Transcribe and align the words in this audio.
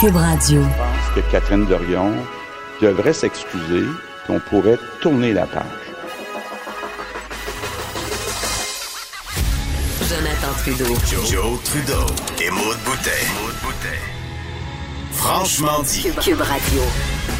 Cube 0.00 0.14
Radio. 0.14 0.62
Je 0.62 0.68
pense 0.68 1.14
que 1.24 1.32
Catherine 1.32 1.66
Dorion 1.66 2.12
devrait 2.80 3.12
s'excuser, 3.12 3.84
qu'on 4.28 4.38
pourrait 4.38 4.78
tourner 5.00 5.32
la 5.32 5.44
page. 5.44 5.64
Jonathan 10.08 10.52
Trudeau. 10.56 10.94
Joe, 11.28 11.62
Trudeau 11.64 12.06
et 12.40 12.48
Maud 12.50 12.76
Boutet. 12.84 13.10
Franchement 15.10 15.82
dit. 15.82 16.02
Cube, 16.02 16.20
Cube 16.20 16.40
Radio. 16.42 16.80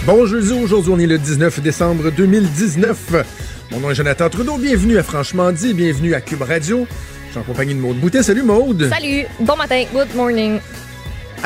Bon 0.04 0.26
jeudi, 0.26 0.52
aujourd'hui 0.52 0.92
on 0.92 0.98
est 0.98 1.06
le 1.06 1.18
19 1.18 1.60
décembre 1.60 2.10
2019. 2.10 3.68
Mon 3.70 3.78
nom 3.78 3.90
est 3.92 3.94
Jonathan 3.94 4.28
Trudeau, 4.28 4.56
bienvenue 4.56 4.98
à 4.98 5.04
Franchement 5.04 5.52
dit, 5.52 5.74
bienvenue 5.74 6.12
à 6.14 6.20
Cube 6.20 6.42
Radio. 6.42 6.88
Je 7.26 7.30
suis 7.30 7.38
en 7.38 7.44
compagnie 7.44 7.76
de 7.76 7.80
Maude 7.80 8.00
Boutet. 8.00 8.24
Salut 8.24 8.42
Maude! 8.42 8.88
Salut, 8.90 9.26
bon 9.38 9.54
matin, 9.54 9.84
good 9.94 10.12
morning. 10.16 10.58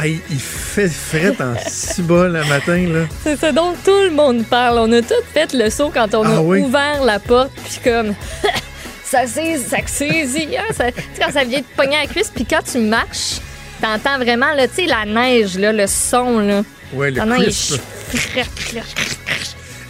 Hey, 0.01 0.21
il 0.31 0.41
fait 0.41 0.89
fret 0.89 1.35
en 1.41 1.55
bas 2.05 2.29
le 2.29 2.45
matin, 2.49 2.87
là. 2.89 3.07
C'est 3.23 3.37
ça 3.39 3.53
dont 3.53 3.75
tout 3.85 3.91
le 4.05 4.11
monde 4.11 4.45
parle. 4.47 4.79
On 4.79 4.93
a 4.93 5.01
tous 5.03 5.23
fait 5.33 5.53
le 5.53 5.71
saut 5.71 5.91
quand 5.93 6.15
on 6.15 6.25
Ah 6.25 6.37
a 6.37 6.41
oui? 6.41 6.61
ouvert 6.61 7.05
la 7.05 7.19
porte, 7.19 7.53
puis 7.65 7.79
comme. 7.91 8.15
ça 9.05 9.27
saisit, 9.27 10.57
hein? 10.57 10.73
ça- 10.75 10.91
tu 10.91 11.01
sais, 11.01 11.07
quand 11.21 11.31
ça 11.33 11.45
vient 11.45 11.61
te 11.61 11.77
pogner 11.77 11.97
à 11.97 12.01
la 12.03 12.07
cuisse, 12.07 12.33
puis 12.35 12.45
quand 12.47 12.63
tu 12.65 12.79
marches, 12.79 13.41
t'entends 13.81 14.19
vraiment, 14.19 14.53
là, 14.55 14.67
tu 14.67 14.75
sais, 14.77 14.87
la 14.87 15.05
neige, 15.05 15.59
là, 15.59 15.73
le 15.73 15.87
son, 15.87 16.39
là. 16.41 16.63
Ouais, 16.95 17.11
le 17.11 17.21
frette, 17.21 18.73
là. 18.75 18.81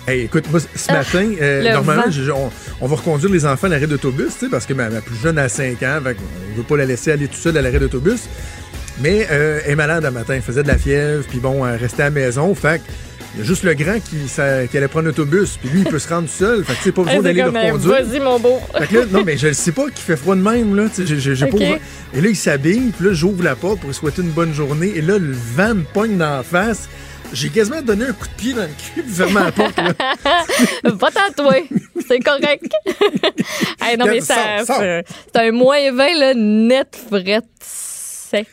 Hey, 0.08 0.22
écoute, 0.24 0.44
moi, 0.50 0.58
ce 0.58 0.66
Ah, 0.88 0.94
matin, 0.94 1.30
euh, 1.40 1.62
le 1.62 1.70
normalement, 1.70 2.10
je- 2.10 2.30
on, 2.32 2.50
on 2.80 2.86
va 2.88 2.96
reconduire 2.96 3.30
les 3.32 3.46
enfants 3.46 3.68
à 3.68 3.70
l'arrêt 3.70 3.86
d'autobus, 3.86 4.32
parce 4.50 4.66
que 4.66 4.74
ma, 4.74 4.88
ma 4.90 5.00
plus 5.00 5.14
jeune 5.22 5.38
a 5.38 5.48
5 5.48 5.80
ans, 5.84 6.00
on 6.04 6.56
veut 6.56 6.64
pas 6.64 6.76
la 6.76 6.86
laisser 6.86 7.12
aller 7.12 7.28
tout 7.28 7.36
seule 7.36 7.56
à 7.56 7.62
l'arrêt 7.62 7.78
d'autobus. 7.78 8.22
Mais 9.00 9.26
euh, 9.30 9.60
elle 9.64 9.72
est 9.72 9.76
malade 9.76 10.04
un 10.04 10.10
matin, 10.10 10.34
elle 10.34 10.42
faisait 10.42 10.62
de 10.62 10.68
la 10.68 10.78
fièvre, 10.78 11.24
puis 11.28 11.38
bon, 11.38 11.66
elle 11.66 11.76
restait 11.76 12.02
à 12.02 12.06
la 12.06 12.10
maison, 12.10 12.54
fait 12.54 12.78
que 12.78 12.82
il 13.34 13.40
y 13.40 13.42
a 13.44 13.46
juste 13.46 13.62
le 13.62 13.72
grand 13.72 13.98
qui, 13.98 14.28
ça- 14.28 14.66
qui 14.66 14.76
allait 14.76 14.88
prendre 14.88 15.06
l'autobus, 15.06 15.56
puis 15.56 15.70
lui, 15.70 15.80
il 15.80 15.86
peut 15.86 15.98
se 15.98 16.06
rendre 16.08 16.28
seul, 16.28 16.62
fait 16.64 16.74
que 16.74 16.78
c'est 16.84 16.92
pas 16.92 17.02
besoin 17.02 17.22
d'aller 17.22 17.40
le 17.40 17.48
reconduire. 17.48 18.04
Vas-y, 18.04 18.20
mon 18.20 18.38
beau. 18.38 18.60
Fait 18.76 18.86
que 18.86 18.94
là, 18.98 19.04
non, 19.10 19.24
mais 19.24 19.38
je 19.38 19.46
le 19.46 19.52
sais 19.54 19.72
pas 19.72 19.84
qu'il 19.86 20.04
fait 20.04 20.16
froid 20.16 20.36
de 20.36 20.42
même, 20.42 20.76
là. 20.76 20.84
tu 20.94 20.96
sais, 20.96 21.06
j'ai- 21.06 21.18
j'ai- 21.18 21.34
j'ai 21.34 21.46
pas 21.46 21.56
Ok. 21.56 21.62
ouvert. 21.62 21.78
Et 22.14 22.20
là, 22.20 22.28
il 22.28 22.36
s'habille, 22.36 22.92
puis 22.94 23.06
là, 23.08 23.14
j'ouvre 23.14 23.42
la 23.42 23.56
porte 23.56 23.78
pour 23.80 23.88
lui 23.88 23.94
souhaiter 23.94 24.20
une 24.20 24.32
bonne 24.32 24.52
journée. 24.52 24.92
Et 24.94 25.00
là, 25.00 25.16
le 25.16 25.32
vent 25.32 25.74
me 25.76 25.82
pogne 25.84 26.18
dans 26.18 26.36
la 26.36 26.42
face. 26.42 26.90
J'ai 27.32 27.48
quasiment 27.48 27.80
donné 27.80 28.04
un 28.04 28.12
coup 28.12 28.28
de 28.28 28.34
pied 28.36 28.52
dans 28.52 28.60
le 28.64 28.68
cul 28.68 29.02
pour 29.02 29.16
fermer 29.16 29.46
la 29.46 29.52
porte, 29.52 29.76
là. 29.78 29.94
Va 30.84 31.10
tatouer. 31.10 31.64
C'est 32.06 32.20
correct. 32.20 32.64
Hey, 33.80 33.96
non, 33.96 34.04
mais 34.06 34.20
ça, 34.20 34.34
c'est 34.66 35.04
un 35.40 35.50
moins 35.52 35.90
20, 35.90 36.18
là, 36.18 36.34
net, 36.34 36.96
frette, 37.10 37.44
sec. 37.62 38.46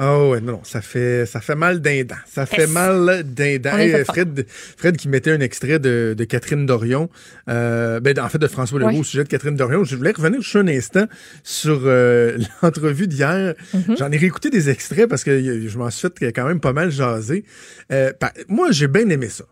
Ah 0.00 0.28
ouais, 0.28 0.40
non, 0.40 0.52
non, 0.52 0.60
ça 0.62 0.80
fait, 0.80 1.26
ça 1.26 1.40
fait 1.40 1.56
mal 1.56 1.80
d'un 1.80 2.04
dent. 2.04 2.14
Ça 2.26 2.46
fait 2.46 2.62
Yes. 2.62 2.70
mal 2.70 3.24
d'un 3.24 3.58
dent. 3.58 3.76
Hey. 3.76 4.04
Fred, 4.04 4.46
Fred 4.48 4.96
qui 4.96 5.08
mettait 5.08 5.32
un 5.32 5.40
extrait 5.40 5.80
de, 5.80 6.14
de 6.16 6.24
Catherine 6.24 6.66
Dorion, 6.66 7.10
euh, 7.48 7.98
ben, 7.98 8.16
en 8.20 8.28
fait 8.28 8.38
de 8.38 8.46
François 8.46 8.78
Legault 8.78 9.00
au 9.00 9.04
sujet 9.04 9.24
de 9.24 9.28
Catherine 9.28 9.56
Dorion. 9.56 9.82
Je 9.82 9.96
voulais 9.96 10.12
revenir 10.12 10.40
juste 10.40 10.54
un 10.56 10.68
instant 10.68 11.06
sur 11.42 11.80
euh, 11.84 12.38
l'entrevue 12.62 13.08
d'hier. 13.08 13.54
Mm-hmm. 13.74 13.98
J'en 13.98 14.12
ai 14.12 14.16
réécouté 14.18 14.50
des 14.50 14.70
extraits 14.70 15.08
parce 15.08 15.24
que 15.24 15.66
je 15.68 15.78
m'en 15.78 15.90
suis 15.90 16.08
fait 16.16 16.32
quand 16.32 16.46
même 16.46 16.60
pas 16.60 16.72
mal 16.72 16.90
jaser. 16.92 17.44
Euh, 17.90 18.12
pa- 18.12 18.32
moi, 18.48 18.68
j'ai 18.70 18.86
bien 18.86 19.08
aimé 19.08 19.28
ça. 19.28 19.44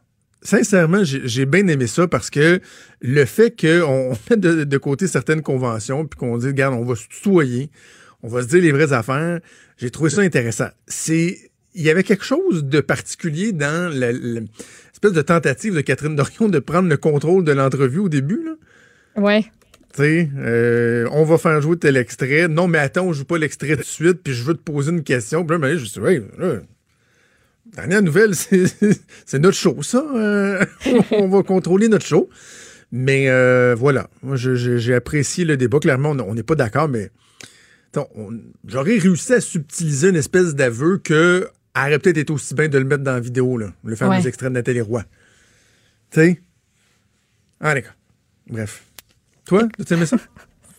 Sincèrement, 0.42 1.02
j'ai 1.02 1.44
bien 1.46 1.66
aimé 1.66 1.88
ça 1.88 2.06
parce 2.06 2.30
que 2.30 2.60
le 3.00 3.24
fait 3.24 3.60
qu'on 3.60 4.12
mette 4.30 4.38
de, 4.40 4.62
de 4.62 4.78
côté 4.78 5.08
certaines 5.08 5.42
conventions 5.42 6.06
puis 6.06 6.16
qu'on 6.18 6.38
dit, 6.38 6.46
regarde, 6.46 6.74
on 6.74 6.84
va 6.84 6.94
se 6.94 7.08
tutoyer, 7.08 7.68
on 8.22 8.28
va 8.28 8.42
se 8.42 8.46
dire 8.46 8.62
les 8.62 8.70
vraies 8.70 8.92
affaires, 8.92 9.40
j'ai 9.76 9.90
trouvé 9.90 10.10
ça 10.10 10.22
intéressant. 10.22 10.68
C'est, 10.86 11.50
il 11.74 11.82
y 11.82 11.90
avait 11.90 12.02
quelque 12.02 12.24
chose 12.24 12.64
de 12.64 12.80
particulier 12.80 13.52
dans 13.52 13.92
l'espèce 13.92 15.12
de 15.12 15.22
tentative 15.22 15.74
de 15.74 15.80
Catherine 15.80 16.16
Dorion 16.16 16.48
de 16.48 16.58
prendre 16.58 16.88
le 16.88 16.96
contrôle 16.96 17.44
de 17.44 17.52
l'entrevue 17.52 18.00
au 18.00 18.08
début, 18.08 18.42
là. 18.44 18.52
Ouais. 19.20 19.44
Tu 19.94 20.02
sais, 20.02 20.30
euh, 20.36 21.08
on 21.12 21.24
va 21.24 21.38
faire 21.38 21.60
jouer 21.62 21.78
tel 21.78 21.96
extrait. 21.96 22.48
Non, 22.48 22.68
mais 22.68 22.78
attends, 22.78 23.06
on 23.06 23.12
joue 23.12 23.24
pas 23.24 23.38
l'extrait 23.38 23.76
tout 23.76 23.82
de 23.82 23.86
suite, 23.86 24.20
puis 24.22 24.34
je 24.34 24.44
veux 24.44 24.54
te 24.54 24.62
poser 24.62 24.90
une 24.92 25.02
question. 25.02 25.44
Puis 25.44 25.54
là, 25.54 25.58
ben, 25.58 25.76
je 25.76 25.82
me 25.82 25.86
suis 25.86 26.00
là, 26.38 26.60
dernière 27.74 28.02
nouvelle, 28.02 28.34
c'est 29.26 29.38
notre 29.38 29.56
show, 29.56 29.82
ça. 29.82 30.04
Euh, 30.14 30.64
on 31.12 31.28
va 31.28 31.42
contrôler 31.42 31.88
notre 31.88 32.06
show. 32.06 32.28
Mais 32.92 33.28
euh, 33.28 33.74
voilà, 33.76 34.08
j'ai 34.34 34.94
apprécié 34.94 35.44
le 35.44 35.56
débat. 35.56 35.80
Clairement, 35.80 36.10
on 36.10 36.34
n'est 36.34 36.42
pas 36.42 36.54
d'accord, 36.54 36.88
mais 36.88 37.10
j'aurais 38.66 38.98
réussi 38.98 39.32
à 39.34 39.40
subtiliser 39.40 40.10
une 40.10 40.16
espèce 40.16 40.54
d'aveu 40.54 40.98
que 40.98 41.48
elle 41.74 41.82
aurait 41.88 41.98
peut-être 41.98 42.16
été 42.18 42.32
aussi 42.32 42.54
bien 42.54 42.68
de 42.68 42.78
le 42.78 42.84
mettre 42.84 43.02
dans 43.02 43.12
la 43.12 43.20
vidéo, 43.20 43.58
là, 43.58 43.72
le 43.84 43.96
fameux 43.96 44.12
Ouais. 44.12 44.26
extrait 44.26 44.48
de 44.48 44.54
Nathalie 44.54 44.80
Roy. 44.80 45.02
Tu 46.10 46.20
sais? 46.20 46.40
Ah, 47.60 47.74
d'accord. 47.74 47.92
Bref. 48.48 48.82
Toi, 49.44 49.68
tu 49.86 49.92
aimé 49.92 50.06
ça? 50.06 50.16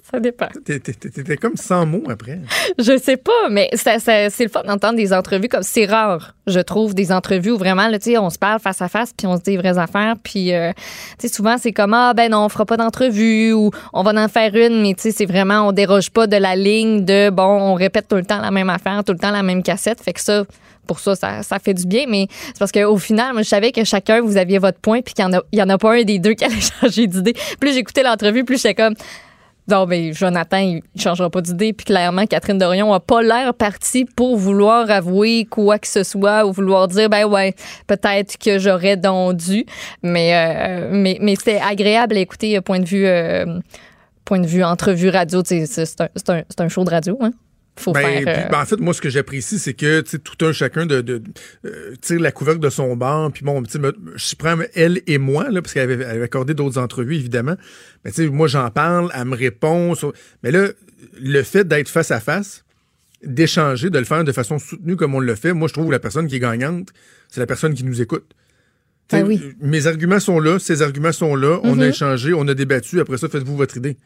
Ça 0.10 0.22
dépend. 0.22 0.48
T'étais 0.64 1.36
comme 1.36 1.58
sans 1.58 1.86
mots 1.86 2.04
après. 2.10 2.40
Je 2.80 2.98
sais 2.98 3.18
pas, 3.18 3.50
mais 3.52 3.70
ça, 3.74 4.00
ça- 4.00 4.30
c'est 4.30 4.44
le 4.46 4.50
fun 4.50 4.64
d'entendre 4.64 4.96
des 4.96 5.12
entrevues 5.12 5.50
comme 5.50 5.64
c'est 5.64 5.86
rare, 5.86 6.34
je 6.48 6.62
trouve, 6.62 6.96
des 6.96 7.12
entrevues 7.12 7.52
où 7.52 7.58
vraiment, 7.58 7.88
là, 7.90 8.00
tu 8.00 8.12
sais, 8.12 8.18
on 8.18 8.30
se 8.30 8.38
parle 8.40 8.62
face 8.62 8.82
à 8.82 8.88
face, 8.88 9.12
puis 9.18 9.28
on 9.28 9.36
se 9.36 9.42
dit 9.42 9.52
les 9.52 9.58
vraies 9.58 9.78
affaires, 9.78 10.16
puis 10.24 10.54
euh, 10.54 10.72
tu 11.20 11.28
sais, 11.28 11.34
souvent 11.34 11.58
c'est 11.58 11.74
comme 11.74 11.94
ah 11.94 12.14
ben 12.14 12.32
non, 12.32 12.46
on 12.46 12.50
fera 12.50 12.66
pas 12.66 12.78
d'entrevue 12.78 13.52
ou 13.52 13.72
on 13.92 14.04
va 14.04 14.12
en 14.24 14.28
faire 14.30 14.56
une, 14.56 14.82
mais 14.82 14.94
tu 14.94 15.02
sais, 15.02 15.12
c'est 15.12 15.26
vraiment 15.26 15.68
on 15.68 15.72
déroge 15.74 16.10
pas 16.10 16.26
de 16.26 16.38
la 16.38 16.56
ligne 16.56 17.04
de 17.04 17.30
bon, 17.30 17.44
on 17.44 17.74
répète 17.74 18.08
tout 18.08 18.16
le 18.16 18.24
temps 18.26 18.40
la 18.42 18.52
même 18.52 18.70
affaire, 18.70 19.04
tout 19.04 19.12
le 19.14 19.20
temps 19.20 19.32
la 19.32 19.44
même 19.44 19.62
cassette, 19.62 20.02
fait 20.02 20.14
que 20.14 20.22
ça. 20.22 20.46
Pour 20.88 21.02
ça, 21.02 21.16
ça, 21.18 21.44
ça 21.44 21.60
fait 21.60 21.74
du 21.74 21.86
bien, 21.86 22.06
mais 22.08 22.28
c'est 22.46 22.60
parce 22.60 22.72
qu'au 22.72 22.96
final, 22.96 23.34
moi, 23.34 23.42
je 23.42 23.50
savais 23.50 23.74
que 23.74 23.84
chacun, 23.84 24.22
vous 24.22 24.38
aviez 24.38 24.58
votre 24.58 24.80
point, 24.80 25.02
puis 25.02 25.14
qu'il 25.14 25.26
y 25.26 25.62
en 25.62 25.66
en 25.66 25.70
a 25.70 25.78
pas 25.78 25.96
un 25.96 26.04
des 26.04 26.18
deux 26.18 26.32
qui 26.34 26.46
allait 26.46 26.56
changer 26.82 27.08
d'idée. 27.08 27.34
Plus 27.60 27.74
j'écoutais 27.74 28.04
l'entrevue, 28.04 28.46
plus 28.46 28.56
j'étais 28.56 28.74
comme, 28.74 28.94
non, 29.70 29.86
mais 29.86 30.14
Jonathan, 30.14 30.58
il 30.58 30.76
ne 30.96 31.02
changera 31.02 31.30
pas 31.30 31.42
d'idée. 31.42 31.74
Puis 31.74 31.86
clairement, 31.86 32.26
Catherine 32.26 32.58
Dorion 32.58 32.94
a 32.94 33.00
pas 33.00 33.22
l'air 33.22 33.54
partie 33.54 34.06
pour 34.06 34.38
vouloir 34.38 34.90
avouer 34.90 35.46
quoi 35.46 35.78
que 35.78 35.88
ce 35.88 36.04
soit 36.04 36.46
ou 36.46 36.54
vouloir 36.54 36.88
dire, 36.88 37.10
ben 37.10 37.26
ouais, 37.26 37.54
peut-être 37.86 38.38
que 38.38 38.60
j'aurais 38.60 38.96
donc 38.96 39.36
dû. 39.36 39.66
Mais, 40.04 40.34
euh, 40.34 40.90
mais, 40.92 41.18
mais 41.22 41.36
c'était 41.36 41.60
agréable 41.60 42.16
à 42.16 42.20
écouter, 42.20 42.58
euh, 42.58 42.62
point 42.62 42.80
de 42.80 42.86
vue, 42.86 43.06
euh, 43.06 43.60
point 44.24 44.40
de 44.40 44.48
vue 44.48 44.64
entrevue 44.64 45.10
radio. 45.10 45.42
C'est 45.44 45.66
un, 46.00 46.08
un, 46.30 46.44
un 46.60 46.68
show 46.70 46.84
de 46.86 46.90
radio, 46.90 47.18
hein? 47.22 47.32
Faut 47.78 47.94
Ben, 47.94 48.02
faire. 48.02 48.22
puis, 48.22 48.44
euh, 48.46 48.48
ben, 48.50 48.62
en 48.62 48.66
fait, 48.66 48.78
moi, 48.80 48.94
ce 48.94 49.02
que 49.02 49.10
j'apprécie, 49.10 49.60
c'est 49.60 49.74
que 49.74 50.02
tout 50.18 50.46
un 50.46 50.52
chacun 50.52 50.86
de, 50.86 51.02
de, 51.02 51.22
euh, 51.66 51.94
tire 52.02 52.20
la 52.20 52.32
couvercle 52.32 52.60
de 52.60 52.70
son 52.70 52.96
banc. 52.96 53.30
Puis 53.32 53.44
bon, 53.46 53.62
me- 53.62 53.96
je 54.16 54.36
prends 54.36 54.58
elle 54.74 55.02
et 55.08 55.18
moi, 55.18 55.50
là, 55.50 55.62
parce 55.62 55.74
qu'elle 55.74 55.90
avait, 55.92 56.22
accordé 56.24 56.54
d'autres 56.54 56.80
entrevues, 56.80 57.16
évidemment. 57.16 57.56
Mais 58.04 58.12
tu 58.12 58.24
sais, 58.24 58.30
moi, 58.30 58.48
j'en 58.48 58.70
parle, 58.72 59.12
elle 59.16 59.26
me 59.26 59.36
répond. 59.36 59.96
sur- 59.96 60.14
Mais 60.44 60.52
là, 60.52 60.70
le 61.22 61.44
fait 61.44 61.68
d'être 61.68 61.90
face 61.90 62.12
à 62.12 62.20
face, 62.20 62.64
d'échanger, 63.24 63.90
de 63.90 63.98
le 64.00 64.06
faire 64.06 64.24
de 64.24 64.32
façon 64.32 64.60
soutenue 64.60 64.96
comme 64.96 65.16
on 65.16 65.20
le 65.20 65.36
fait, 65.36 65.54
moi, 65.54 65.68
je 65.68 65.74
trouve 65.74 65.88
que 65.88 65.92
la 65.92 66.00
personne 66.00 66.28
qui 66.28 66.36
est 66.36 66.40
gagnante, 66.40 66.90
c'est 67.30 67.40
la 67.40 67.48
personne 67.48 67.74
qui 67.74 67.84
nous 67.84 68.02
écoute. 68.02 68.26
Ben 69.12 69.26
oui. 69.26 69.38
Mm-hmm. 69.38 69.54
Mes 69.62 69.88
arguments 69.88 70.20
sont 70.20 70.40
là, 70.40 70.60
ces 70.60 70.82
arguments 70.82 71.12
sont 71.14 71.36
là, 71.36 71.60
on 71.64 71.80
a 71.80 71.88
échangé, 71.88 72.34
on 72.34 72.48
a 72.48 72.54
débattu, 72.54 73.00
après 73.00 73.18
ça, 73.18 73.30
faites-vous 73.30 73.56
votre 73.56 73.78
idée. 73.78 73.98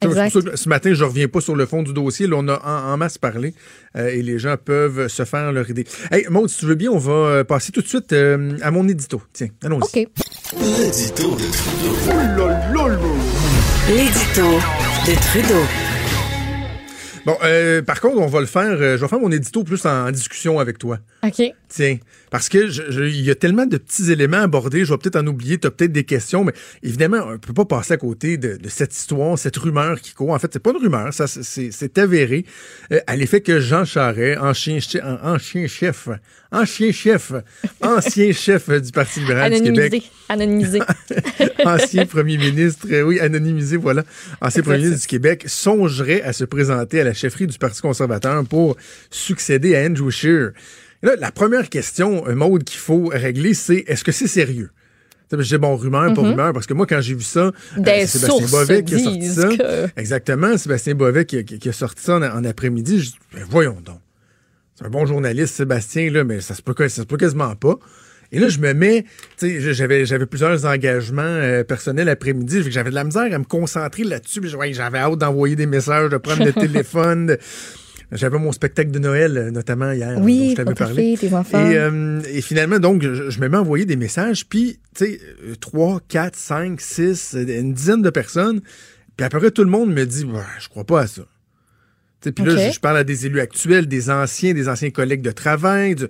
Tu 0.00 0.06
sais, 0.06 0.12
Exact. 0.12 0.24
c'est 0.26 0.32
pour 0.32 0.42
ça 0.42 0.50
que 0.50 0.56
ce 0.56 0.68
matin, 0.68 0.94
je 0.94 1.04
reviens 1.04 1.26
pas 1.28 1.40
sur 1.40 1.56
le 1.56 1.66
fond 1.66 1.82
du 1.82 1.92
dossier. 1.92 2.26
Là, 2.26 2.36
on 2.38 2.46
a 2.48 2.60
en, 2.64 2.92
en 2.92 2.96
masse 2.96 3.18
parlé 3.18 3.54
euh, 3.96 4.08
et 4.08 4.22
les 4.22 4.38
gens 4.38 4.56
peuvent 4.62 5.08
se 5.08 5.24
faire 5.24 5.50
leur 5.52 5.68
idée. 5.68 5.84
Hey, 6.10 6.26
Maud, 6.30 6.48
si 6.48 6.58
tu 6.60 6.66
veux 6.66 6.74
bien, 6.76 6.90
on 6.90 6.98
va 6.98 7.12
euh, 7.12 7.44
passer 7.44 7.72
tout 7.72 7.82
de 7.82 7.88
suite 7.88 8.12
euh, 8.12 8.56
à 8.62 8.70
mon 8.70 8.86
édito. 8.88 9.20
Tiens, 9.32 9.48
allons-y. 9.64 10.04
OK. 10.04 10.08
L'édito 10.60 11.36
de 11.36 11.50
Trudeau. 11.52 12.48
L'édito 13.88 14.50
de 15.06 15.14
Trudeau. 15.20 15.87
Bon, 17.28 17.36
euh, 17.44 17.82
par 17.82 18.00
contre, 18.00 18.16
on 18.16 18.26
va 18.26 18.40
le 18.40 18.46
faire. 18.46 18.64
euh, 18.80 18.96
je 18.96 19.02
vais 19.02 19.08
faire 19.08 19.20
mon 19.20 19.30
édito 19.30 19.62
plus 19.62 19.84
en, 19.84 20.06
en 20.08 20.10
discussion 20.10 20.58
avec 20.58 20.78
toi. 20.78 20.98
OK. 21.22 21.42
Tiens, 21.68 21.98
parce 22.30 22.48
que 22.48 22.58
il 23.06 23.20
y 23.20 23.30
a 23.30 23.34
tellement 23.34 23.66
de 23.66 23.76
petits 23.76 24.10
éléments 24.10 24.38
à 24.38 24.42
aborder, 24.44 24.86
je 24.86 24.90
vais 24.94 24.96
peut-être 24.96 25.16
en 25.16 25.26
oublier, 25.26 25.58
tu 25.58 25.66
as 25.66 25.70
peut-être 25.70 25.92
des 25.92 26.04
questions, 26.04 26.42
mais 26.42 26.54
évidemment, 26.82 27.18
on 27.26 27.32
ne 27.32 27.36
peut 27.36 27.52
pas 27.52 27.66
passer 27.66 27.92
à 27.92 27.96
côté 27.98 28.38
de, 28.38 28.56
de 28.56 28.68
cette 28.70 28.94
histoire, 28.96 29.38
cette 29.38 29.58
rumeur 29.58 30.00
qui 30.00 30.14
court. 30.14 30.30
En 30.30 30.38
fait, 30.38 30.48
c'est 30.50 30.58
pas 30.62 30.70
une 30.70 30.78
rumeur, 30.78 31.12
ça 31.12 31.26
c'est- 31.26 31.98
avéré, 31.98 32.46
euh, 32.92 33.00
à 33.06 33.16
l'effet 33.16 33.42
que 33.42 33.60
Jean 33.60 33.84
Charest, 33.84 34.38
ancien, 34.40 34.78
che- 34.78 35.02
an- 35.02 35.18
ancien 35.34 35.66
chef, 35.66 36.08
ancien 36.50 36.90
chef, 36.92 37.32
ancien 37.82 38.32
chef 38.32 38.70
du 38.70 38.90
Parti 38.92 39.20
libéral 39.20 39.52
du 39.52 39.60
Québec, 39.60 40.10
Anonymisé. 40.30 40.80
Anonymisé. 40.80 41.58
ancien 41.66 42.06
premier 42.06 42.38
ministre, 42.38 42.86
oui, 43.02 43.20
anonymisé, 43.20 43.76
voilà, 43.76 44.04
ancien 44.40 44.62
premier 44.62 44.78
ministre 44.78 45.00
du 45.02 45.06
Québec, 45.06 45.44
songerait 45.46 46.22
à 46.22 46.32
se 46.32 46.44
présenter 46.44 47.00
à 47.00 47.04
la 47.04 47.12
chefferie 47.18 47.46
du 47.46 47.58
Parti 47.58 47.80
conservateur 47.80 48.44
pour 48.46 48.76
succéder 49.10 49.76
à 49.76 49.80
Andrew 49.86 50.10
Scheer. 50.10 50.52
Et 51.02 51.06
là, 51.06 51.12
la 51.18 51.30
première 51.30 51.68
question, 51.68 52.26
euh, 52.26 52.34
Maude, 52.34 52.64
qu'il 52.64 52.80
faut 52.80 53.08
régler, 53.12 53.54
c'est 53.54 53.84
est-ce 53.86 54.02
que 54.04 54.12
c'est 54.12 54.26
sérieux? 54.26 54.70
Dis 55.30 55.58
bon, 55.58 55.76
rumeur, 55.76 56.14
pas 56.14 56.22
rumeur, 56.22 56.52
parce 56.54 56.66
que 56.66 56.72
moi, 56.72 56.86
quand 56.86 57.02
j'ai 57.02 57.14
vu 57.14 57.22
ça, 57.22 57.40
euh, 57.40 57.52
Sébastien 58.06 58.46
Bovet 58.50 58.82
qui 58.84 58.94
a 58.94 58.98
sorti 58.98 59.28
ça. 59.28 59.48
que- 59.48 60.00
Exactement, 60.00 60.56
Sébastien 60.56 60.94
Bovet 60.94 61.26
qui, 61.26 61.36
a- 61.36 61.42
qui- 61.42 61.58
qui 61.58 61.68
a 61.68 61.72
sorti 61.74 62.02
ça 62.02 62.16
en, 62.16 62.22
en 62.22 62.44
après-midi. 62.44 63.00
Je 63.00 63.10
ben, 63.36 63.44
voyons 63.50 63.76
donc. 63.84 64.00
c'est 64.74 64.86
un 64.86 64.90
bon 64.90 65.04
journaliste, 65.04 65.54
Sébastien, 65.54 66.10
là, 66.10 66.24
mais 66.24 66.40
ça 66.40 66.54
se 66.54 66.62
peut, 66.62 66.72
que- 66.72 66.88
ça 66.88 67.02
se 67.02 67.06
peut 67.06 67.18
quasiment 67.18 67.54
pas. 67.56 67.78
Et 68.30 68.38
là, 68.38 68.48
je 68.48 68.58
me 68.58 68.74
mets, 68.74 69.04
tu 69.38 69.60
sais, 69.60 69.72
j'avais, 69.72 70.04
j'avais 70.04 70.26
plusieurs 70.26 70.64
engagements 70.66 71.22
euh, 71.22 71.64
personnels 71.64 72.08
après-midi, 72.10 72.62
j'avais 72.70 72.90
de 72.90 72.94
la 72.94 73.04
misère 73.04 73.32
à 73.32 73.38
me 73.38 73.44
concentrer 73.44 74.04
là-dessus. 74.04 74.40
ouais, 74.54 74.72
J'avais 74.74 74.98
hâte 74.98 75.16
d'envoyer 75.18 75.56
des 75.56 75.66
messages, 75.66 76.10
de 76.10 76.16
prendre 76.18 76.44
le 76.44 76.52
téléphone. 76.66 77.26
de- 77.26 77.38
J'avais 78.12 78.38
mon 78.38 78.52
spectacle 78.52 78.90
de 78.90 78.98
Noël, 78.98 79.36
euh, 79.36 79.50
notamment 79.50 79.92
hier, 79.92 80.14
dont 80.14 80.24
Oui, 80.24 80.50
je 80.50 80.56
t'avais 80.56 80.74
parlé. 80.74 81.12
café, 81.14 81.28
tes 81.28 81.34
enfants. 81.34 81.70
Et, 81.70 81.76
euh, 81.76 82.20
et 82.30 82.40
finalement, 82.42 82.78
donc, 82.78 83.02
je, 83.02 83.28
je 83.30 83.40
me 83.40 83.48
mets 83.48 83.56
à 83.56 83.60
envoyer 83.60 83.84
des 83.86 83.96
messages, 83.96 84.46
puis, 84.46 84.78
tu 84.94 85.04
sais, 85.06 85.20
euh, 85.46 85.54
3, 85.60 86.00
4, 86.08 86.34
5, 86.36 86.80
6, 86.80 87.34
euh, 87.34 87.60
une 87.60 87.72
dizaine 87.74 88.00
de 88.02 88.10
personnes, 88.10 88.60
puis 89.16 89.24
après, 89.26 89.50
tout 89.50 89.64
le 89.64 89.70
monde 89.70 89.92
me 89.92 90.04
dit, 90.04 90.24
Ouais, 90.24 90.40
je 90.58 90.68
crois 90.68 90.84
pas 90.84 91.00
à 91.02 91.06
ça. 91.06 91.22
Puis 92.20 92.44
là, 92.44 92.56
je, 92.68 92.74
je 92.74 92.80
parle 92.80 92.96
à 92.98 93.04
des 93.04 93.26
élus 93.26 93.40
actuels, 93.40 93.86
des 93.86 94.10
anciens, 94.10 94.52
des 94.52 94.68
anciens 94.68 94.90
collègues 94.90 95.22
de 95.22 95.30
travail. 95.30 95.94
du- 95.94 96.06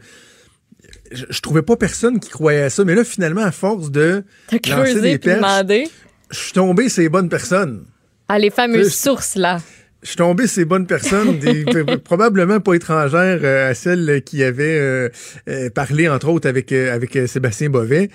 Je, 1.13 1.25
je 1.31 1.41
trouvais 1.41 1.63
pas 1.63 1.77
personne 1.77 2.21
qui 2.21 2.31
croyait 2.31 2.63
à 2.63 2.71
ça, 2.71 2.85
mais 2.85 2.95
là, 2.95 3.05
finalement, 3.05 3.43
à 3.43 3.53
force 3.53 3.91
de 3.91 4.25
lancer 4.69 5.01
des 5.01 5.19
perches, 5.19 5.37
demandé. 5.41 5.89
je 6.31 6.39
suis 6.39 6.53
tombé 6.53 6.89
les 6.97 7.09
bonnes 7.09 7.29
personnes. 7.29 7.85
Ah, 8.29 8.39
les 8.39 8.51
fameuses 8.51 8.95
sources, 8.95 9.37
là. 9.37 9.61
Je 10.03 10.09
suis 10.09 10.17
tombé 10.17 10.47
ces 10.47 10.65
bonnes 10.65 10.87
personnes, 10.87 11.39
des, 11.39 11.65
probablement 12.05 12.61
pas 12.61 12.75
étrangères 12.75 13.41
euh, 13.43 13.71
à 13.71 13.75
celles 13.75 14.23
qui 14.25 14.43
avaient 14.45 14.79
euh, 14.79 15.09
euh, 15.49 15.71
parlé, 15.71 16.09
entre 16.09 16.29
autres, 16.29 16.49
avec, 16.49 16.71
avec 16.73 17.19
Sébastien 17.27 17.69
Bovet. 17.71 18.11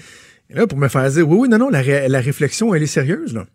Et 0.50 0.54
là, 0.54 0.68
pour 0.68 0.78
me 0.78 0.88
faire 0.88 1.10
dire, 1.10 1.28
oui, 1.28 1.38
oui, 1.42 1.50
non, 1.50 1.58
non, 1.58 1.70
la, 1.70 1.82
ré- 1.82 2.08
la 2.08 2.22
réflexion, 2.22 2.74
elle 2.74 2.84
est 2.84 2.88
sérieuse, 2.88 3.34
là. 3.34 3.46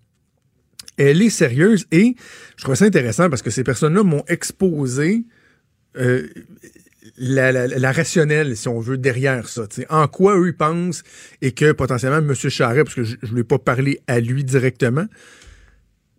Elle 0.97 1.23
est 1.23 1.31
sérieuse 1.31 1.87
et 1.93 2.17
je 2.57 2.65
trouve 2.65 2.75
ça 2.75 2.85
intéressant 2.85 3.31
parce 3.31 3.41
que 3.41 3.51
ces 3.51 3.63
personnes-là 3.63 4.03
m'ont 4.03 4.25
exposé 4.27 5.25
euh, 5.97 6.27
la, 7.17 7.53
la, 7.53 7.67
la 7.67 7.93
rationnelle, 7.93 8.57
si 8.57 8.69
on 8.69 8.81
veut, 8.81 8.99
derrière 8.99 9.49
ça. 9.49 9.67
En 9.89 10.09
quoi 10.09 10.39
eux 10.39 10.49
ils 10.49 10.57
pensent 10.57 11.03
et 11.43 11.53
que 11.53 11.73
potentiellement 11.73 12.19
M. 12.19 12.35
Charret, 12.35 12.85
parce 12.85 12.95
que 12.95 13.05
je 13.05 13.17
ne 13.23 13.33
lui 13.33 13.41
ai 13.41 13.45
pas 13.45 13.59
parlé 13.59 14.01
à 14.07 14.21
lui 14.21 14.45
directement, 14.45 15.07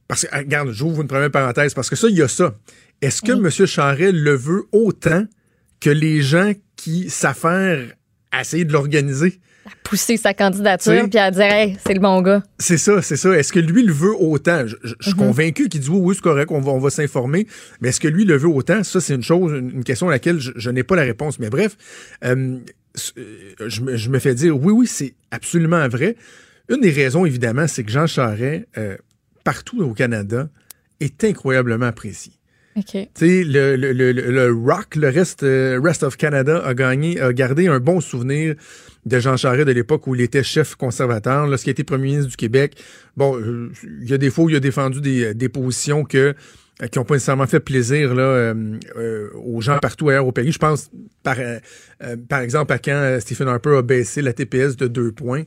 parce 0.07 0.24
que, 0.24 0.30
ah, 0.31 0.39
regarde, 0.39 0.71
j'ouvre 0.71 1.01
une 1.01 1.07
première 1.07 1.31
parenthèse, 1.31 1.74
parce 1.74 1.89
que 1.89 1.95
ça, 1.95 2.07
il 2.07 2.15
y 2.15 2.21
a 2.21 2.27
ça. 2.27 2.57
Est-ce 3.01 3.21
que 3.21 3.31
M. 3.31 3.50
Charret 3.68 4.12
le 4.12 4.36
veut 4.36 4.65
autant 4.71 5.25
que 5.80 5.89
les 5.89 6.21
gens 6.21 6.53
qui 6.75 7.09
s'affairent 7.09 7.94
à 8.31 8.41
essayer 8.41 8.65
de 8.65 8.74
l'organiser? 8.74 9.39
Pousser 9.83 10.18
sa 10.18 10.33
candidature 10.33 11.10
puis 11.10 11.19
à 11.19 11.31
dire, 11.31 11.44
hey, 11.44 11.77
c'est 11.86 11.94
le 11.94 12.00
bon 12.00 12.21
gars. 12.21 12.44
C'est 12.60 12.77
ça, 12.77 13.01
c'est 13.01 13.16
ça. 13.18 13.31
Est-ce 13.38 13.51
que 13.54 13.60
lui 13.60 13.83
le 13.83 13.92
veut 13.94 14.13
autant? 14.16 14.66
Je, 14.68 14.75
je- 14.83 14.94
je 15.00 15.10
suis 15.10 15.18
convaincu 15.18 15.68
qu'il 15.69 15.81
dit 15.81 15.89
oui, 15.89 16.00
oui, 16.01 16.16
c'est 16.16 16.21
correct, 16.21 16.51
on 16.51 16.62
va, 16.62 16.71
on 16.71 16.80
va 16.80 16.89
s'informer. 16.89 17.48
Mais 17.81 17.89
est-ce 17.89 18.00
que 18.00 18.07
lui 18.07 18.25
le 18.25 18.36
veut 18.38 18.48
autant? 18.50 18.83
Ça, 18.83 19.01
c'est 19.01 19.16
une 19.16 19.24
chose, 19.24 19.51
une, 19.54 19.83
question 19.83 20.07
à 20.10 20.12
laquelle 20.12 20.39
je, 20.39 20.51
je 20.56 20.69
n'ai 20.69 20.83
pas 20.83 20.95
la 20.95 21.04
réponse. 21.04 21.39
Mais 21.39 21.50
bref, 21.50 21.75
euh, 22.24 22.57
euh, 23.18 23.24
je, 23.68 23.81
me- 23.81 23.95
je 23.98 24.10
me 24.10 24.19
fais 24.19 24.36
dire 24.36 24.56
oui, 24.62 24.71
oui, 24.74 24.88
c'est 24.88 25.13
absolument 25.31 25.88
vrai. 25.88 26.15
Une 26.69 26.81
des 26.81 26.92
raisons, 26.92 27.25
évidemment, 27.25 27.68
c'est 27.68 27.83
que 27.83 27.92
Jean 27.92 28.06
Charest, 28.07 28.65
euh, 28.77 28.95
partout 29.44 29.81
au 29.81 29.94
Canada, 29.94 30.50
est 31.00 31.24
incroyablement 31.24 31.88
apprécié. 31.88 32.33
OK. 32.79 32.91
Tu 32.91 33.09
sais, 33.15 33.43
le, 33.43 33.75
le, 33.75 33.91
le, 33.93 34.11
le- 34.11 34.53
Rock, 34.53 34.95
le 34.95 35.09
reste, 35.09 35.43
euh, 35.43 35.79
Rest 35.83 36.03
of 36.03 36.17
Canada, 36.17 36.61
a 36.65 36.73
gagné, 36.73 37.19
a 37.21 37.31
gardé 37.33 37.67
un 37.67 37.79
bon 37.79 38.01
souvenir 38.01 38.55
de 39.05 39.19
Jean 39.19 39.37
Charest 39.37 39.67
de 39.67 39.71
l'époque 39.71 40.07
où 40.07 40.15
il 40.15 40.21
était 40.21 40.43
chef 40.43 40.75
conservateur, 40.75 41.47
lorsqu'il 41.47 41.71
était 41.71 41.83
premier 41.83 42.05
ministre 42.07 42.29
du 42.29 42.35
Québec. 42.37 42.75
Bon, 43.17 43.37
euh, 43.37 43.71
il 44.01 44.09
y 44.09 44.13
a 44.13 44.17
des 44.17 44.29
fois 44.29 44.45
où 44.45 44.49
il 44.49 44.55
a 44.55 44.59
défendu 44.59 45.01
des, 45.01 45.33
des 45.33 45.49
positions 45.49 46.03
que 46.03 46.33
euh, 46.81 46.87
qui 46.87 46.97
n'ont 46.97 47.05
pas 47.05 47.15
nécessairement 47.15 47.47
fait 47.47 47.59
plaisir 47.59 48.15
là, 48.15 48.23
euh, 48.23 48.53
euh, 48.97 49.29
aux 49.35 49.59
gens 49.61 49.77
partout 49.79 50.09
ailleurs 50.09 50.25
au 50.27 50.31
pays. 50.31 50.51
Je 50.51 50.59
pense, 50.59 50.89
par, 51.23 51.37
euh, 51.39 51.59
euh, 52.03 52.15
par 52.29 52.39
exemple, 52.39 52.71
à 52.71 52.79
quand 52.79 52.91
euh, 52.93 53.19
Stephen 53.19 53.47
Harper 53.49 53.77
a 53.77 53.81
baissé 53.81 54.21
la 54.21 54.31
TPS 54.33 54.77
de 54.77 54.87
deux 54.87 55.11
points 55.11 55.43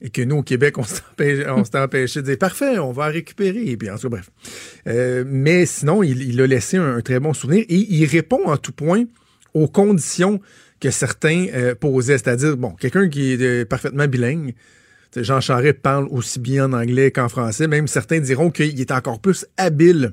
et 0.00 0.10
que 0.10 0.22
nous, 0.22 0.36
au 0.36 0.42
Québec, 0.42 0.76
on 0.78 0.84
s'est 0.84 1.78
empêché, 1.78 2.20
de 2.20 2.26
dire 2.26 2.38
parfait, 2.38 2.78
on 2.78 2.92
va 2.92 3.06
récupérer. 3.06 3.64
Et 3.66 3.76
puis, 3.76 3.90
en 3.90 3.98
tout 3.98 4.08
bref. 4.08 4.30
Euh, 4.86 5.24
mais 5.26 5.66
sinon, 5.66 6.02
il, 6.02 6.40
a 6.40 6.46
laissé 6.46 6.76
un, 6.76 7.00
très 7.00 7.20
bon 7.20 7.34
souvenir 7.34 7.64
et 7.68 7.76
il 7.76 8.04
répond 8.06 8.46
en 8.46 8.56
tout 8.56 8.72
point 8.72 9.04
aux 9.54 9.68
conditions 9.68 10.40
que 10.80 10.90
certains 10.90 11.46
euh, 11.52 11.74
posaient. 11.74 12.18
C'est-à-dire, 12.18 12.56
bon, 12.56 12.70
quelqu'un 12.70 13.08
qui 13.08 13.32
est 13.32 13.42
euh, 13.42 13.64
parfaitement 13.64 14.06
bilingue. 14.06 14.54
Jean 15.16 15.40
Charest 15.40 15.78
parle 15.80 16.06
aussi 16.10 16.38
bien 16.38 16.66
en 16.66 16.72
anglais 16.74 17.10
qu'en 17.10 17.28
français. 17.28 17.66
Même 17.66 17.88
certains 17.88 18.20
diront 18.20 18.50
qu'il 18.50 18.78
est 18.80 18.92
encore 18.92 19.20
plus 19.20 19.46
habile 19.56 20.12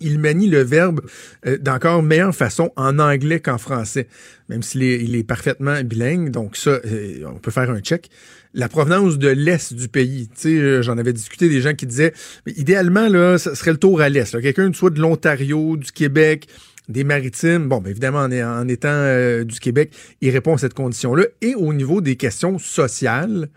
il 0.00 0.18
manie 0.18 0.48
le 0.48 0.62
verbe 0.62 1.00
euh, 1.46 1.58
d'encore 1.58 2.02
meilleure 2.02 2.34
façon 2.34 2.72
en 2.76 2.98
anglais 2.98 3.40
qu'en 3.40 3.58
français, 3.58 4.08
même 4.48 4.62
s'il 4.62 5.14
est, 5.14 5.22
parfaitement 5.24 5.82
bilingue. 5.82 6.30
Donc 6.30 6.56
ça, 6.56 6.80
euh, 6.84 7.24
on 7.26 7.38
peut 7.38 7.50
faire 7.50 7.70
un 7.70 7.80
check. 7.80 8.10
La 8.54 8.68
provenance 8.68 9.18
de 9.18 9.28
l'Est 9.28 9.74
du 9.74 9.88
pays, 9.88 10.28
tu 10.28 10.40
sais, 10.40 10.48
euh, 10.48 10.82
j'en 10.82 10.96
avais 10.98 11.12
discuté 11.12 11.48
des 11.48 11.60
gens 11.60 11.74
qui 11.74 11.86
disaient, 11.86 12.14
idéalement, 12.46 13.08
là, 13.08 13.38
ça 13.38 13.54
serait 13.54 13.72
le 13.72 13.78
tour 13.78 14.00
à 14.00 14.08
l'Est. 14.08 14.40
Quelqu'un 14.40 14.72
soit 14.72 14.90
de 14.90 15.00
l'Ontario, 15.00 15.76
du 15.76 15.92
Québec, 15.92 16.48
des 16.88 17.04
maritimes, 17.04 17.68
bon, 17.68 17.80
ben 17.82 17.90
évidemment, 17.90 18.20
en, 18.20 18.68
étant 18.68 19.44
du 19.44 19.60
Québec, 19.60 19.92
il 20.22 20.30
répond 20.30 20.54
à 20.54 20.58
cette 20.58 20.72
condition-là. 20.72 21.24
Et 21.42 21.54
au 21.54 21.74
niveau 21.74 22.00
des 22.00 22.16
questions 22.16 22.58
sociales, 22.58 23.50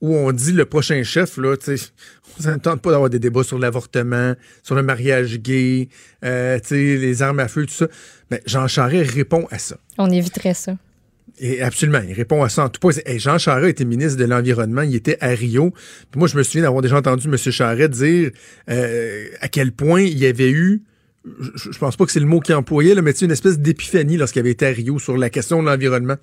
où 0.00 0.14
on 0.14 0.32
dit 0.32 0.52
le 0.52 0.64
prochain 0.64 1.02
chef, 1.02 1.36
là, 1.38 1.56
tu 1.56 1.76
sais, 1.76 1.90
on 2.46 2.50
ne 2.50 2.56
tente 2.56 2.82
pas 2.82 2.90
d'avoir 2.90 3.10
des 3.10 3.18
débats 3.18 3.44
sur 3.44 3.58
l'avortement, 3.58 4.34
sur 4.62 4.74
le 4.74 4.82
mariage 4.82 5.38
gay, 5.38 5.88
euh, 6.24 6.58
tu 6.60 6.68
sais, 6.68 6.96
les 6.96 7.22
armes 7.22 7.40
à 7.40 7.48
feu, 7.48 7.66
tout 7.66 7.74
ça. 7.74 7.88
Mais 8.30 8.42
Jean 8.46 8.68
Charest 8.68 9.10
répond 9.12 9.46
à 9.50 9.58
ça. 9.58 9.76
On 9.98 10.10
éviterait 10.10 10.54
ça. 10.54 10.76
Et 11.38 11.60
absolument, 11.60 12.00
il 12.06 12.14
répond 12.14 12.42
à 12.42 12.48
ça 12.48 12.64
en 12.64 12.68
tout 12.68 12.80
point. 12.80 12.92
Hey, 13.04 13.18
Jean 13.18 13.38
Charest 13.38 13.70
était 13.70 13.84
ministre 13.84 14.18
de 14.18 14.24
l'Environnement, 14.24 14.82
il 14.82 14.94
était 14.94 15.18
à 15.20 15.28
Rio. 15.28 15.70
Puis 16.10 16.18
moi, 16.18 16.28
je 16.28 16.36
me 16.36 16.42
souviens 16.42 16.62
d'avoir 16.62 16.82
déjà 16.82 16.96
entendu 16.96 17.28
M. 17.28 17.36
Charest 17.36 17.90
dire 17.90 18.30
euh, 18.70 19.26
à 19.40 19.48
quel 19.48 19.72
point 19.72 20.00
il 20.00 20.18
y 20.18 20.26
avait 20.26 20.50
eu, 20.50 20.82
je, 21.40 21.72
je 21.72 21.78
pense 21.78 21.96
pas 21.96 22.06
que 22.06 22.12
c'est 22.12 22.20
le 22.20 22.26
mot 22.26 22.40
qu'il 22.40 22.54
employait, 22.54 22.94
là, 22.94 23.02
mais 23.02 23.12
sais, 23.12 23.24
une 23.24 23.30
espèce 23.30 23.58
d'épiphanie 23.58 24.16
lorsqu'il 24.16 24.40
avait 24.40 24.50
été 24.50 24.66
à 24.66 24.70
Rio 24.70 24.98
sur 24.98 25.16
la 25.16 25.30
question 25.30 25.62
de 25.62 25.68
l'environnement, 25.68 26.16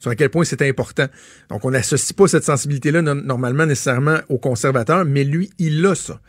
sur 0.00 0.10
à 0.10 0.16
quel 0.16 0.30
point 0.30 0.44
c'était 0.44 0.68
important. 0.68 1.06
Donc, 1.48 1.64
on 1.64 1.70
n'associe 1.70 2.12
pas 2.12 2.28
cette 2.28 2.44
sensibilité-là 2.44 3.02
no- 3.02 3.14
normalement 3.14 3.66
nécessairement 3.66 4.18
aux 4.28 4.38
conservateurs, 4.38 5.04
mais 5.04 5.24
lui, 5.24 5.50
il 5.58 5.84
a 5.86 5.94
ça. 5.94 6.20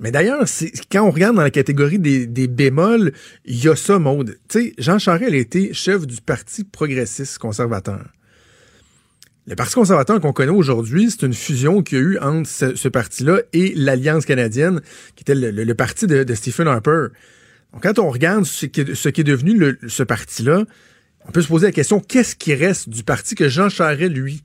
Mais 0.00 0.12
d'ailleurs, 0.12 0.46
c'est- 0.46 0.72
quand 0.90 1.02
on 1.02 1.10
regarde 1.10 1.36
dans 1.36 1.42
la 1.42 1.50
catégorie 1.50 1.98
des, 1.98 2.46
bémols, 2.46 3.12
il 3.44 3.64
y 3.64 3.68
a 3.68 3.74
ça, 3.74 3.98
Maude. 3.98 4.38
Tu 4.48 4.60
sais, 4.60 4.74
Jean 4.78 4.98
Charest, 4.98 5.32
a 5.32 5.36
été 5.36 5.74
chef 5.74 6.06
du 6.06 6.20
Parti 6.20 6.62
progressiste 6.62 7.38
conservateur. 7.38 8.04
Le 9.48 9.56
Parti 9.56 9.74
conservateur 9.74 10.20
qu'on 10.20 10.32
connaît 10.32 10.52
aujourd'hui, 10.52 11.10
c'est 11.10 11.26
une 11.26 11.32
fusion 11.32 11.82
qu'il 11.82 11.98
y 11.98 12.00
a 12.00 12.04
eu 12.04 12.18
entre 12.18 12.48
ce, 12.48 12.88
parti-là 12.88 13.40
et 13.54 13.72
l'Alliance 13.74 14.26
canadienne, 14.26 14.82
qui 15.16 15.22
était 15.22 15.34
le, 15.34 15.74
parti 15.74 16.06
de 16.06 16.34
Stephen 16.34 16.68
Harper. 16.68 17.06
Donc, 17.72 17.82
quand 17.82 17.98
on 17.98 18.10
regarde 18.10 18.44
ce 18.44 18.66
qui 18.66 18.80
est, 18.80 18.94
ce 18.94 19.08
qui 19.08 19.20
est 19.20 19.24
devenu 19.24 19.54
le- 19.56 19.78
ce 19.88 20.02
parti-là, 20.02 20.64
on 21.26 21.30
peut 21.32 21.42
se 21.42 21.48
poser 21.48 21.66
la 21.66 21.72
question, 21.72 22.00
qu'est-ce 22.00 22.34
qui 22.36 22.54
reste 22.54 22.88
du 22.88 23.02
parti 23.04 23.34
que 23.34 23.48
Jean 23.48 23.68
Charest, 23.68 24.10
lui, 24.12 24.42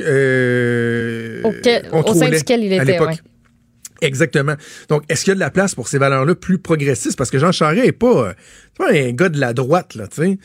euh, 0.00 1.40
Auquel- 1.44 1.88
au 1.92 2.02
sein 2.14 2.26
duquel 2.38 2.64
il 2.64 2.72
était, 2.72 2.82
ouais. 3.08 3.16
Exactement. 4.02 4.56
Donc, 4.90 5.04
est-ce 5.08 5.24
qu'il 5.24 5.30
y 5.30 5.32
a 5.32 5.36
de 5.36 5.40
la 5.40 5.50
place 5.50 5.74
pour 5.74 5.88
ces 5.88 5.96
valeurs-là 5.98 6.34
plus 6.34 6.58
progressistes? 6.58 7.16
Parce 7.16 7.30
que 7.30 7.38
Jean 7.38 7.52
Charest 7.52 7.86
est 7.86 7.92
pas, 7.92 8.28
euh, 8.28 8.32
pas 8.76 8.92
un 8.92 9.12
gars 9.12 9.30
de 9.30 9.40
la 9.40 9.54
droite, 9.54 9.94
là, 9.94 10.06
tu 10.06 10.16
sais. 10.22 10.38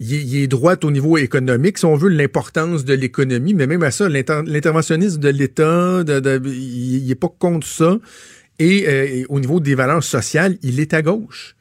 Il, 0.00 0.14
est- 0.14 0.22
il 0.22 0.36
est 0.42 0.46
droite 0.46 0.84
au 0.84 0.90
niveau 0.90 1.16
économique, 1.16 1.78
si 1.78 1.84
on 1.86 1.96
veut, 1.96 2.08
l'importance 2.10 2.84
de 2.84 2.94
l'économie, 2.94 3.54
mais 3.54 3.66
même 3.66 3.82
à 3.82 3.90
ça, 3.90 4.08
l'inter- 4.08 4.42
l'interventionnisme 4.44 5.20
de 5.20 5.28
l'État, 5.30 6.04
de, 6.04 6.20
de- 6.20 6.40
il, 6.44 7.04
il 7.04 7.10
est 7.10 7.14
pas 7.16 7.28
contre 7.38 7.66
ça. 7.66 7.98
Et, 8.58 8.88
euh, 8.88 9.06
et 9.06 9.26
au 9.28 9.40
niveau 9.40 9.60
des 9.60 9.74
valeurs 9.74 10.02
sociales, 10.02 10.58
il 10.62 10.80
est 10.80 10.94
à 10.94 11.02
gauche. 11.02 11.54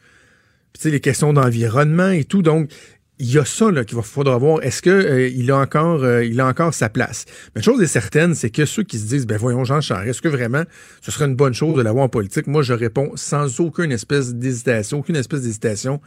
Puis, 0.74 0.92
les 0.92 1.00
questions 1.00 1.34
d'environnement 1.34 2.10
et 2.10 2.24
tout. 2.24 2.42
Donc, 2.42 2.70
il 3.20 3.32
y 3.32 3.40
a 3.40 3.46
ça 3.46 3.72
là 3.72 3.84
qu'il 3.84 3.96
va 3.96 4.04
faudra 4.04 4.38
voir. 4.38 4.64
Est-ce 4.64 4.82
que 4.82 4.90
euh, 4.90 5.28
il 5.30 5.50
a 5.52 5.58
encore 5.58 6.04
euh, 6.04 6.24
il 6.24 6.40
a 6.40 6.48
encore 6.48 6.74
sa 6.74 6.90
place? 6.90 7.26
Mais 7.56 7.62
une 7.62 7.64
chose 7.64 7.82
est 7.82 7.88
certaine, 7.88 8.36
c'est 8.36 8.50
que 8.50 8.66
ceux 8.66 8.84
qui 8.84 9.00
se 9.00 9.08
disent 9.08 9.26
ben 9.26 9.38
voyons 9.38 9.64
Jean 9.64 9.82
Charest, 9.82 10.10
est-ce 10.10 10.22
que 10.22 10.28
vraiment 10.28 10.64
ce 11.02 11.12
serait 11.12 11.26
une 11.26 11.36
bonne 11.36 11.54
chose 11.54 11.76
de 11.76 11.82
l'avoir 11.82 12.06
en 12.06 12.10
politique? 12.10 12.48
Moi, 12.48 12.62
je 12.62 12.74
réponds 12.74 13.12
sans 13.16 13.60
aucune 13.60 13.92
espèce 13.92 14.36
d'hésitation, 14.36 15.00
aucune 15.00 15.16
espèce 15.16 15.42
d'hésitation. 15.42 16.00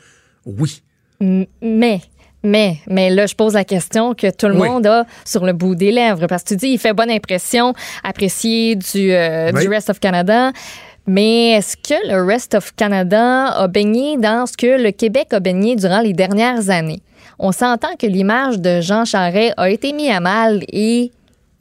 Oui. 0.47 0.83
Mais, 1.21 2.01
mais, 2.43 2.77
mais 2.89 3.11
là, 3.11 3.27
je 3.27 3.35
pose 3.35 3.55
la 3.55 3.65
question 3.65 4.15
que 4.15 4.31
tout 4.31 4.47
le 4.49 4.59
Oui. 4.59 4.69
monde 4.69 4.87
a 4.87 5.05
sur 5.25 5.45
le 5.45 5.53
bout 5.53 5.75
des 5.75 5.93
lèvres. 5.93 6.27
Parce 6.27 6.43
que 6.43 6.49
tu 6.51 6.57
dis, 6.57 6.69
il 6.69 6.79
fait 6.79 6.93
bonne 6.93 7.11
impression, 7.11 7.75
apprécié 8.03 8.77
du, 8.77 9.13
euh, 9.13 9.51
Oui. 9.55 9.63
du 9.63 9.69
Rest 9.69 9.91
of 9.91 10.01
Canada. 10.01 10.53
Mais 11.07 11.51
est-ce 11.53 11.77
que 11.77 12.09
le 12.09 12.25
Rest 12.25 12.55
of 12.55 12.75
Canada 12.77 13.47
a 13.49 13.67
baigné 13.69 14.17
dans 14.17 14.47
ce 14.47 14.57
que 14.57 14.81
le 14.83 14.91
Québec 14.93 15.29
a 15.33 15.41
baigné 15.41 15.75
durant 15.77 16.01
les 16.01 16.13
dernières 16.13 16.71
années? 16.71 17.03
On 17.39 17.53
s'entend 17.53 17.97
que 17.99 18.07
l'image 18.07 18.59
de 18.61 18.81
Jean 18.81 19.05
Charest 19.05 19.55
a 19.57 19.71
été 19.71 19.93
mise 19.93 20.11
à 20.11 20.21
mal 20.21 20.63
et 20.73 21.11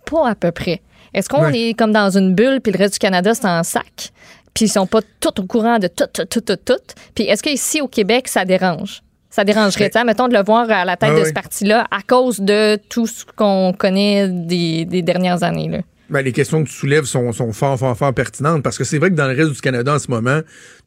pas 0.06 0.30
à 0.30 0.36
peu 0.36 0.52
près. 0.52 0.82
Est-ce 1.14 1.30
qu'on 1.30 1.48
est 1.48 1.74
comme 1.78 1.92
dans 1.94 2.16
une 2.16 2.36
bulle 2.36 2.60
puis 2.62 2.72
le 2.72 2.78
reste 2.78 2.94
du 2.94 3.00
Canada, 3.00 3.34
c'est 3.34 3.46
en 3.48 3.64
sac? 3.64 4.12
Puis 4.54 4.66
ils 4.66 4.70
sont 4.70 4.86
pas 4.86 5.00
tous 5.20 5.42
au 5.42 5.46
courant 5.46 5.80
de 5.80 5.88
tout, 5.88 6.06
tout, 6.14 6.26
tout, 6.26 6.42
tout, 6.42 6.58
tout. 6.58 6.74
Puis 7.16 7.24
est-ce 7.24 7.42
qu'ici 7.42 7.82
au 7.82 7.88
Québec, 7.88 8.28
ça 8.28 8.46
dérange? 8.46 9.02
Ça 9.40 9.46
dérangerait, 9.46 9.90
sais, 9.90 10.04
mettons, 10.04 10.28
de 10.28 10.34
le 10.34 10.44
voir 10.44 10.70
à 10.70 10.84
la 10.84 10.98
tête 10.98 11.12
Ah 11.14 11.16
de 11.16 11.22
oui. 11.22 11.30
ce 11.30 11.32
parti-là 11.32 11.88
à 11.92 12.02
cause 12.02 12.42
de 12.42 12.76
tout 12.90 13.08
ce 13.08 13.24
qu'on 13.38 13.72
connaît 13.72 14.28
des, 14.28 14.84
des 14.84 15.02
dernières 15.02 15.44
années. 15.44 15.70
Là. 15.70 15.78
Ben, 16.10 16.22
les 16.22 16.34
questions 16.34 16.62
que 16.62 16.68
tu 16.68 16.76
soulèves 16.76 17.06
sont, 17.06 17.32
sont 17.32 17.54
fort, 17.54 17.80
fort, 17.80 17.98
fort 17.98 18.14
pertinentes 18.14 18.64
parce 18.64 18.78
que 18.78 18.84
c'est 18.84 18.98
vrai 18.98 19.12
que 19.12 19.16
dans 19.16 19.28
le 19.28 19.38
reste 19.38 19.54
du 19.54 19.62
Canada 19.62 19.94
en 19.94 20.00
ce 20.00 20.12
moment, 20.12 20.42